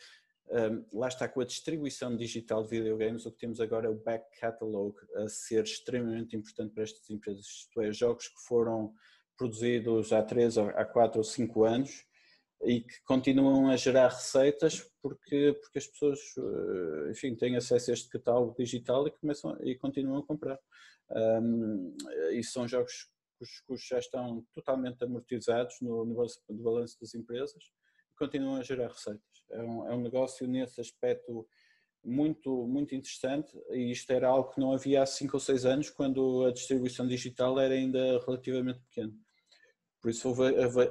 eh, 0.48 0.70
lá 0.92 1.08
está 1.08 1.28
com 1.28 1.40
a 1.40 1.44
distribuição 1.44 2.16
digital 2.16 2.62
de 2.62 2.70
videogames, 2.70 3.26
o 3.26 3.32
que 3.32 3.38
temos 3.38 3.60
agora 3.60 3.86
é 3.86 3.90
o 3.90 3.96
back 3.96 4.24
catalog 4.38 4.96
a 5.16 5.28
ser 5.28 5.64
extremamente 5.64 6.36
importante 6.36 6.72
para 6.72 6.84
estas 6.84 7.10
empresas, 7.10 7.46
isto 7.46 7.80
é, 7.80 7.92
jogos 7.92 8.28
que 8.28 8.40
foram 8.46 8.94
produzidos 9.36 10.12
há 10.12 10.22
3, 10.22 10.58
há 10.58 10.84
4 10.84 11.18
ou 11.18 11.24
5 11.24 11.64
anos 11.64 12.06
e 12.62 12.80
que 12.80 13.02
continuam 13.04 13.68
a 13.68 13.76
gerar 13.76 14.08
receitas 14.08 14.88
porque, 15.02 15.58
porque 15.60 15.78
as 15.78 15.86
pessoas, 15.86 16.20
eh, 16.38 17.10
enfim, 17.10 17.34
têm 17.34 17.56
acesso 17.56 17.90
a 17.90 17.94
este 17.94 18.08
catálogo 18.08 18.54
digital 18.56 19.06
e, 19.06 19.10
começam, 19.10 19.56
e 19.62 19.76
continuam 19.76 20.18
a 20.18 20.26
comprar. 20.26 20.58
Um, 21.08 21.96
e 22.32 22.42
são 22.42 22.66
jogos 22.66 23.08
cujos 23.38 23.60
custos 23.60 23.88
já 23.88 23.98
estão 23.98 24.44
totalmente 24.52 25.02
amortizados 25.04 25.76
no, 25.80 26.04
no 26.04 26.62
balanço 26.62 26.96
das 27.00 27.14
empresas 27.14 27.62
e 28.12 28.16
continuam 28.16 28.56
a 28.56 28.62
gerar 28.62 28.88
receitas. 28.88 29.22
É 29.50 29.62
um, 29.62 29.88
é 29.88 29.94
um 29.94 30.00
negócio 30.00 30.46
nesse 30.46 30.80
aspecto 30.80 31.46
muito, 32.04 32.66
muito 32.66 32.94
interessante 32.94 33.50
e 33.70 33.90
isto 33.90 34.10
era 34.12 34.28
algo 34.28 34.50
que 34.50 34.60
não 34.60 34.72
havia 34.72 35.02
há 35.02 35.06
5 35.06 35.36
ou 35.36 35.40
6 35.40 35.66
anos 35.66 35.90
quando 35.90 36.44
a 36.44 36.52
distribuição 36.52 37.06
digital 37.06 37.58
era 37.58 37.74
ainda 37.74 38.20
relativamente 38.24 38.80
pequena. 38.80 39.12
Por 40.00 40.10
isso 40.10 40.28
houve, 40.28 40.42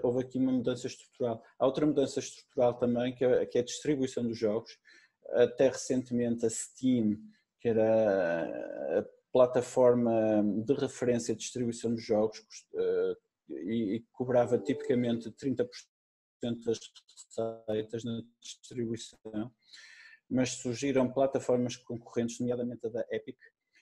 houve, 0.03 0.21
aqui 0.21 0.37
uma 0.37 0.51
mudança 0.51 0.87
estrutural. 0.87 1.41
Há 1.57 1.65
outra 1.65 1.85
mudança 1.85 2.19
estrutural 2.19 2.73
também 2.73 3.15
que 3.15 3.23
é, 3.23 3.45
que 3.45 3.57
é 3.57 3.61
a 3.61 3.63
distribuição 3.63 4.23
dos 4.27 4.37
jogos. 4.37 4.77
Até 5.29 5.69
recentemente 5.69 6.45
a 6.45 6.49
Steam, 6.49 7.17
que 7.61 7.69
era 7.69 8.99
a 8.99 9.05
plataforma 9.35 10.41
de 10.65 10.73
referência 10.75 11.35
de 11.35 11.41
distribuição 11.41 11.93
dos 11.93 12.05
jogos 12.05 12.39
uh, 12.73 13.17
e, 13.49 13.95
e, 13.97 14.05
cobrava 14.13 14.57
tipicamente 14.57 15.29
30% 15.29 15.67
das 16.63 16.79
receitas 17.67 18.05
na 18.05 18.21
distribuição, 18.39 19.51
mas 20.29 20.51
surgiram 20.51 21.11
plataformas 21.11 21.75
concorrentes, 21.75 22.39
nomeadamente 22.39 22.87
a 22.87 22.89
da 22.89 23.05
Epic, 23.11 23.35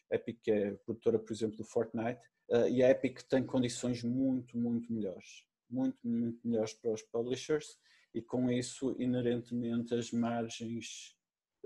Epic 0.10 0.40
é 0.48 0.72
produtora, 0.72 1.20
por 1.20 1.32
exemplo, 1.32 1.56
do 1.56 1.64
Fortnite, 1.64 2.20
uh, 2.50 2.68
e 2.68 2.82
a 2.82 2.90
Epic 2.90 3.22
tem 3.30 3.46
condições 3.46 4.04
muito, 4.04 4.58
muito 4.58 4.92
melhores, 4.92 5.46
muito, 5.70 6.00
muito 6.04 6.40
melhores 6.44 6.74
para 6.74 6.94
os 6.94 7.04
publishers, 7.04 7.78
e 8.12 8.24
com 8.24 8.50
isso, 8.50 8.96
inerentemente, 8.98 9.94
as 9.94 10.12
margens 10.12 11.16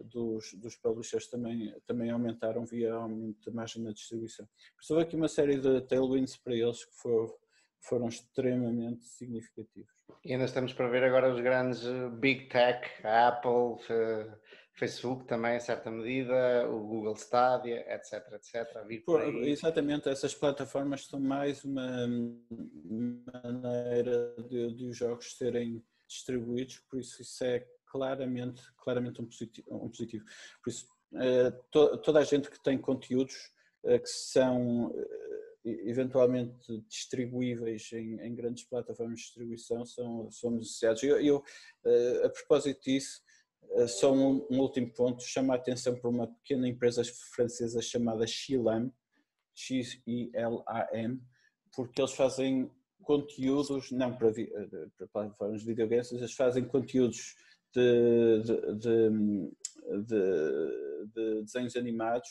dos, 0.03 0.53
dos 0.53 0.75
publishers 0.75 1.27
também, 1.27 1.73
também 1.85 2.09
aumentaram 2.09 2.65
via 2.65 2.93
aumento 2.93 3.49
da 3.49 3.55
margem 3.55 3.83
na 3.83 3.91
distribuição. 3.91 4.45
Por 4.45 4.83
isso 4.83 4.93
houve 4.93 5.05
aqui 5.05 5.15
uma 5.15 5.27
série 5.27 5.57
de 5.57 5.81
tailwinds 5.81 6.37
para 6.37 6.55
eles 6.55 6.85
que 6.85 6.95
foram, 6.95 7.33
foram 7.79 8.07
extremamente 8.07 9.05
significativos. 9.05 9.91
E 10.23 10.33
ainda 10.33 10.45
estamos 10.45 10.73
para 10.73 10.89
ver 10.89 11.03
agora 11.03 11.33
os 11.33 11.39
grandes 11.39 11.85
eh, 11.85 12.09
Big 12.09 12.47
Tech, 12.49 12.85
a 13.05 13.29
Apple, 13.29 13.83
eh, 13.89 14.37
Facebook 14.73 15.25
também 15.25 15.55
em 15.55 15.59
certa 15.59 15.89
medida, 15.89 16.69
o 16.69 16.79
Google 16.79 17.15
Stadia, 17.15 17.79
etc, 17.93 18.33
etc. 18.33 19.03
Por, 19.05 19.21
exatamente, 19.43 20.07
essas 20.07 20.35
plataformas 20.35 21.05
são 21.05 21.19
mais 21.19 21.63
uma 21.65 22.07
maneira 23.43 24.35
de, 24.47 24.75
de 24.75 24.87
os 24.87 24.97
jogos 24.97 25.35
serem 25.35 25.83
distribuídos, 26.07 26.79
por 26.89 26.99
isso 26.99 27.21
isso 27.21 27.43
é 27.43 27.65
claramente, 27.91 28.61
claramente 28.77 29.21
um 29.21 29.25
positivo. 29.25 29.67
Um 29.69 29.89
positivo. 29.89 30.25
Por 30.63 30.69
isso, 30.69 30.87
eh, 31.15 31.51
toda 31.71 32.19
a 32.19 32.23
gente 32.23 32.49
que 32.49 32.61
tem 32.61 32.77
conteúdos 32.77 33.51
eh, 33.83 33.99
que 33.99 34.09
são 34.09 34.93
eh, 34.93 35.89
eventualmente 35.89 36.81
distribuíveis 36.87 37.91
em, 37.93 38.19
em, 38.19 38.35
grandes 38.35 38.65
plataformas 38.65 39.19
de 39.19 39.25
distribuição 39.25 39.85
são, 39.85 40.29
são 40.31 40.51
beneficiados. 40.51 41.03
Eu, 41.03 41.19
eu, 41.19 41.43
a 42.23 42.29
propósito 42.29 42.81
disso, 42.83 43.21
só 43.87 44.13
um, 44.13 44.47
um, 44.49 44.59
último 44.59 44.89
ponto, 44.93 45.21
chama 45.23 45.53
a 45.53 45.57
atenção 45.57 45.95
para 45.95 46.09
uma 46.09 46.27
pequena 46.27 46.69
empresa 46.69 47.03
francesa 47.35 47.81
chamada 47.81 48.25
Xilam, 48.25 48.89
X-I-L-A-M, 49.53 51.21
porque 51.75 52.01
eles 52.01 52.13
fazem 52.13 52.71
conteúdos, 53.01 53.91
não 53.91 54.15
para, 54.15 54.31
para 54.97 55.07
plataformas 55.07 55.61
de 55.61 55.67
videogames, 55.67 56.11
eles 56.13 56.33
fazem 56.33 56.65
conteúdos 56.65 57.35
de, 57.73 58.43
de, 58.43 59.09
de, 60.03 61.07
de 61.13 61.41
desenhos 61.43 61.75
animados. 61.75 62.29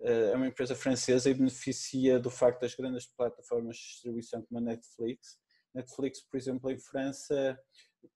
Eh, 0.00 0.30
é 0.32 0.36
uma 0.36 0.46
empresa 0.46 0.74
francesa 0.74 1.28
e 1.28 1.34
beneficia 1.34 2.18
do 2.18 2.30
facto 2.30 2.60
das 2.60 2.74
grandes 2.74 3.06
plataformas 3.06 3.76
de 3.76 3.82
distribuição 3.82 4.42
como 4.42 4.58
a 4.58 4.62
Netflix. 4.62 5.38
Netflix, 5.74 6.20
por 6.22 6.36
exemplo, 6.36 6.70
em 6.70 6.78
França, 6.78 7.58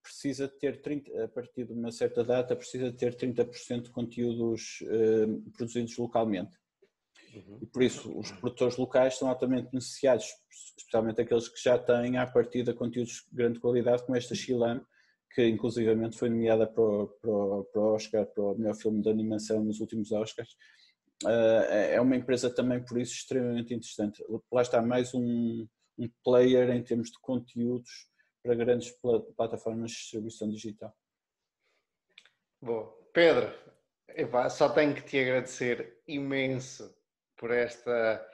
precisa 0.02 0.48
ter 0.48 0.80
30, 0.80 1.24
a 1.24 1.28
partir 1.28 1.64
de 1.64 1.72
uma 1.72 1.90
certa 1.90 2.24
data, 2.24 2.56
precisa 2.56 2.92
ter 2.92 3.14
30% 3.16 3.82
de 3.82 3.90
conteúdos 3.90 4.80
uh, 4.82 5.50
produzidos 5.52 5.96
localmente. 5.96 6.56
Uhum. 7.34 7.59
E 7.62 7.66
por 7.66 7.82
isso 7.82 8.16
os 8.18 8.30
produtores 8.30 8.76
locais 8.76 9.16
são 9.16 9.28
altamente 9.28 9.70
beneficiados, 9.70 10.26
especialmente 10.76 11.20
aqueles 11.20 11.48
que 11.48 11.60
já 11.62 11.78
têm 11.78 12.16
à 12.18 12.26
partida 12.26 12.74
conteúdos 12.74 13.26
de 13.28 13.36
grande 13.36 13.59
qualidade, 13.59 14.04
como 14.04 14.16
esta 14.16 14.34
Xilam, 14.34 14.84
que 15.34 15.46
inclusivamente 15.46 16.18
foi 16.18 16.28
nomeada 16.28 16.66
para 16.66 16.82
o, 16.82 17.09
para, 17.09 17.30
o, 17.80 17.94
Oscar, 17.94 18.26
para 18.26 18.42
o 18.42 18.54
melhor 18.54 18.74
filme 18.74 19.02
de 19.02 19.09
animação 19.09 19.64
nos 19.64 19.80
últimos 19.80 20.12
Oscars. 20.12 20.56
Uh, 21.24 21.64
é 21.90 22.00
uma 22.00 22.16
empresa 22.16 22.52
também 22.52 22.84
por 22.84 23.00
isso 23.00 23.14
extremamente 23.14 23.72
interessante. 23.72 24.22
Lá 24.50 24.62
está 24.62 24.82
mais 24.82 25.14
um, 25.14 25.66
um 25.98 26.10
player 26.24 26.70
em 26.70 26.82
termos 26.82 27.10
de 27.10 27.18
conteúdos 27.20 28.09
para 28.42 28.54
grandes 28.54 28.92
plataformas 29.36 29.92
de 29.92 29.96
distribuição 29.98 30.50
digital. 30.50 30.92
Bom, 32.60 32.92
Pedro, 33.12 33.52
só 34.50 34.68
tenho 34.68 34.94
que 34.94 35.02
te 35.02 35.18
agradecer 35.18 36.00
imenso 36.06 36.94
por 37.36 37.50
esta, 37.50 38.24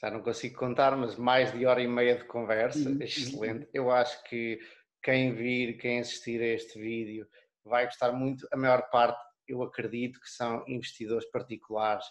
já 0.00 0.10
não 0.10 0.22
consigo 0.22 0.58
contar, 0.58 0.96
mas 0.96 1.16
mais 1.16 1.52
de 1.52 1.64
hora 1.64 1.80
e 1.80 1.88
meia 1.88 2.16
de 2.16 2.24
conversa, 2.24 2.90
uhum. 2.90 3.00
excelente. 3.00 3.68
Eu 3.72 3.90
acho 3.90 4.22
que 4.24 4.60
quem 5.02 5.34
vir, 5.34 5.76
quem 5.78 6.00
assistir 6.00 6.40
a 6.40 6.46
este 6.46 6.78
vídeo 6.78 7.26
vai 7.64 7.84
gostar 7.86 8.12
muito. 8.12 8.46
A 8.52 8.56
maior 8.56 8.88
parte, 8.90 9.20
eu 9.46 9.62
acredito, 9.62 10.20
que 10.20 10.30
são 10.30 10.64
investidores 10.68 11.28
particulares 11.30 12.06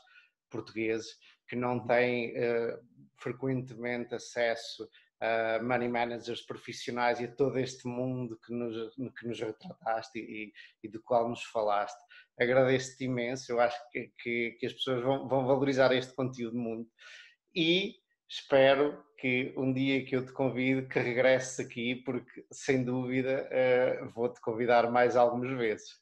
portugueses 0.49 1.15
que 1.47 1.55
não 1.55 1.77
uhum. 1.77 1.87
têm 1.87 2.31
uh, 2.31 2.79
frequentemente 3.17 4.13
acesso 4.13 4.87
a 5.21 5.61
money 5.61 5.87
managers 5.87 6.41
profissionais 6.41 7.19
e 7.19 7.25
a 7.25 7.31
todo 7.31 7.59
este 7.59 7.87
mundo 7.87 8.39
que 8.43 8.51
nos, 8.51 8.95
que 8.95 9.27
nos 9.27 9.39
retrataste 9.39 10.17
e, 10.19 10.51
e 10.83 10.89
do 10.89 11.01
qual 11.03 11.29
nos 11.29 11.43
falaste. 11.43 11.99
Agradeço-te 12.39 13.03
imenso, 13.05 13.51
eu 13.51 13.59
acho 13.59 13.77
que, 13.91 14.11
que, 14.17 14.57
que 14.59 14.65
as 14.65 14.73
pessoas 14.73 15.03
vão, 15.03 15.27
vão 15.27 15.45
valorizar 15.45 15.93
este 15.93 16.13
conteúdo 16.15 16.57
muito 16.57 16.89
e 17.55 18.00
espero 18.31 19.03
que 19.17 19.53
um 19.57 19.73
dia 19.73 20.05
que 20.05 20.15
eu 20.15 20.25
te 20.25 20.31
convido 20.31 20.87
que 20.87 20.97
regresses 20.99 21.59
aqui, 21.59 21.95
porque 21.95 22.45
sem 22.49 22.83
dúvida 22.83 23.47
uh, 23.51 24.09
vou-te 24.11 24.39
convidar 24.39 24.89
mais 24.89 25.17
algumas 25.17 25.51
vezes. 25.57 25.99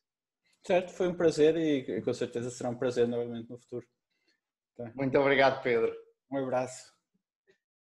Certo, 0.64 0.92
foi 0.92 1.08
um 1.08 1.16
prazer 1.16 1.58
e 1.58 2.02
com 2.02 2.14
certeza 2.14 2.52
será 2.52 2.70
um 2.70 2.78
prazer 2.78 3.08
novamente 3.08 3.50
no 3.50 3.58
futuro. 3.58 3.86
Tá. 4.78 4.92
Muito 4.96 5.18
obrigado, 5.18 5.64
Pedro. 5.64 5.92
Um 6.32 6.38
abraço. 6.38 6.99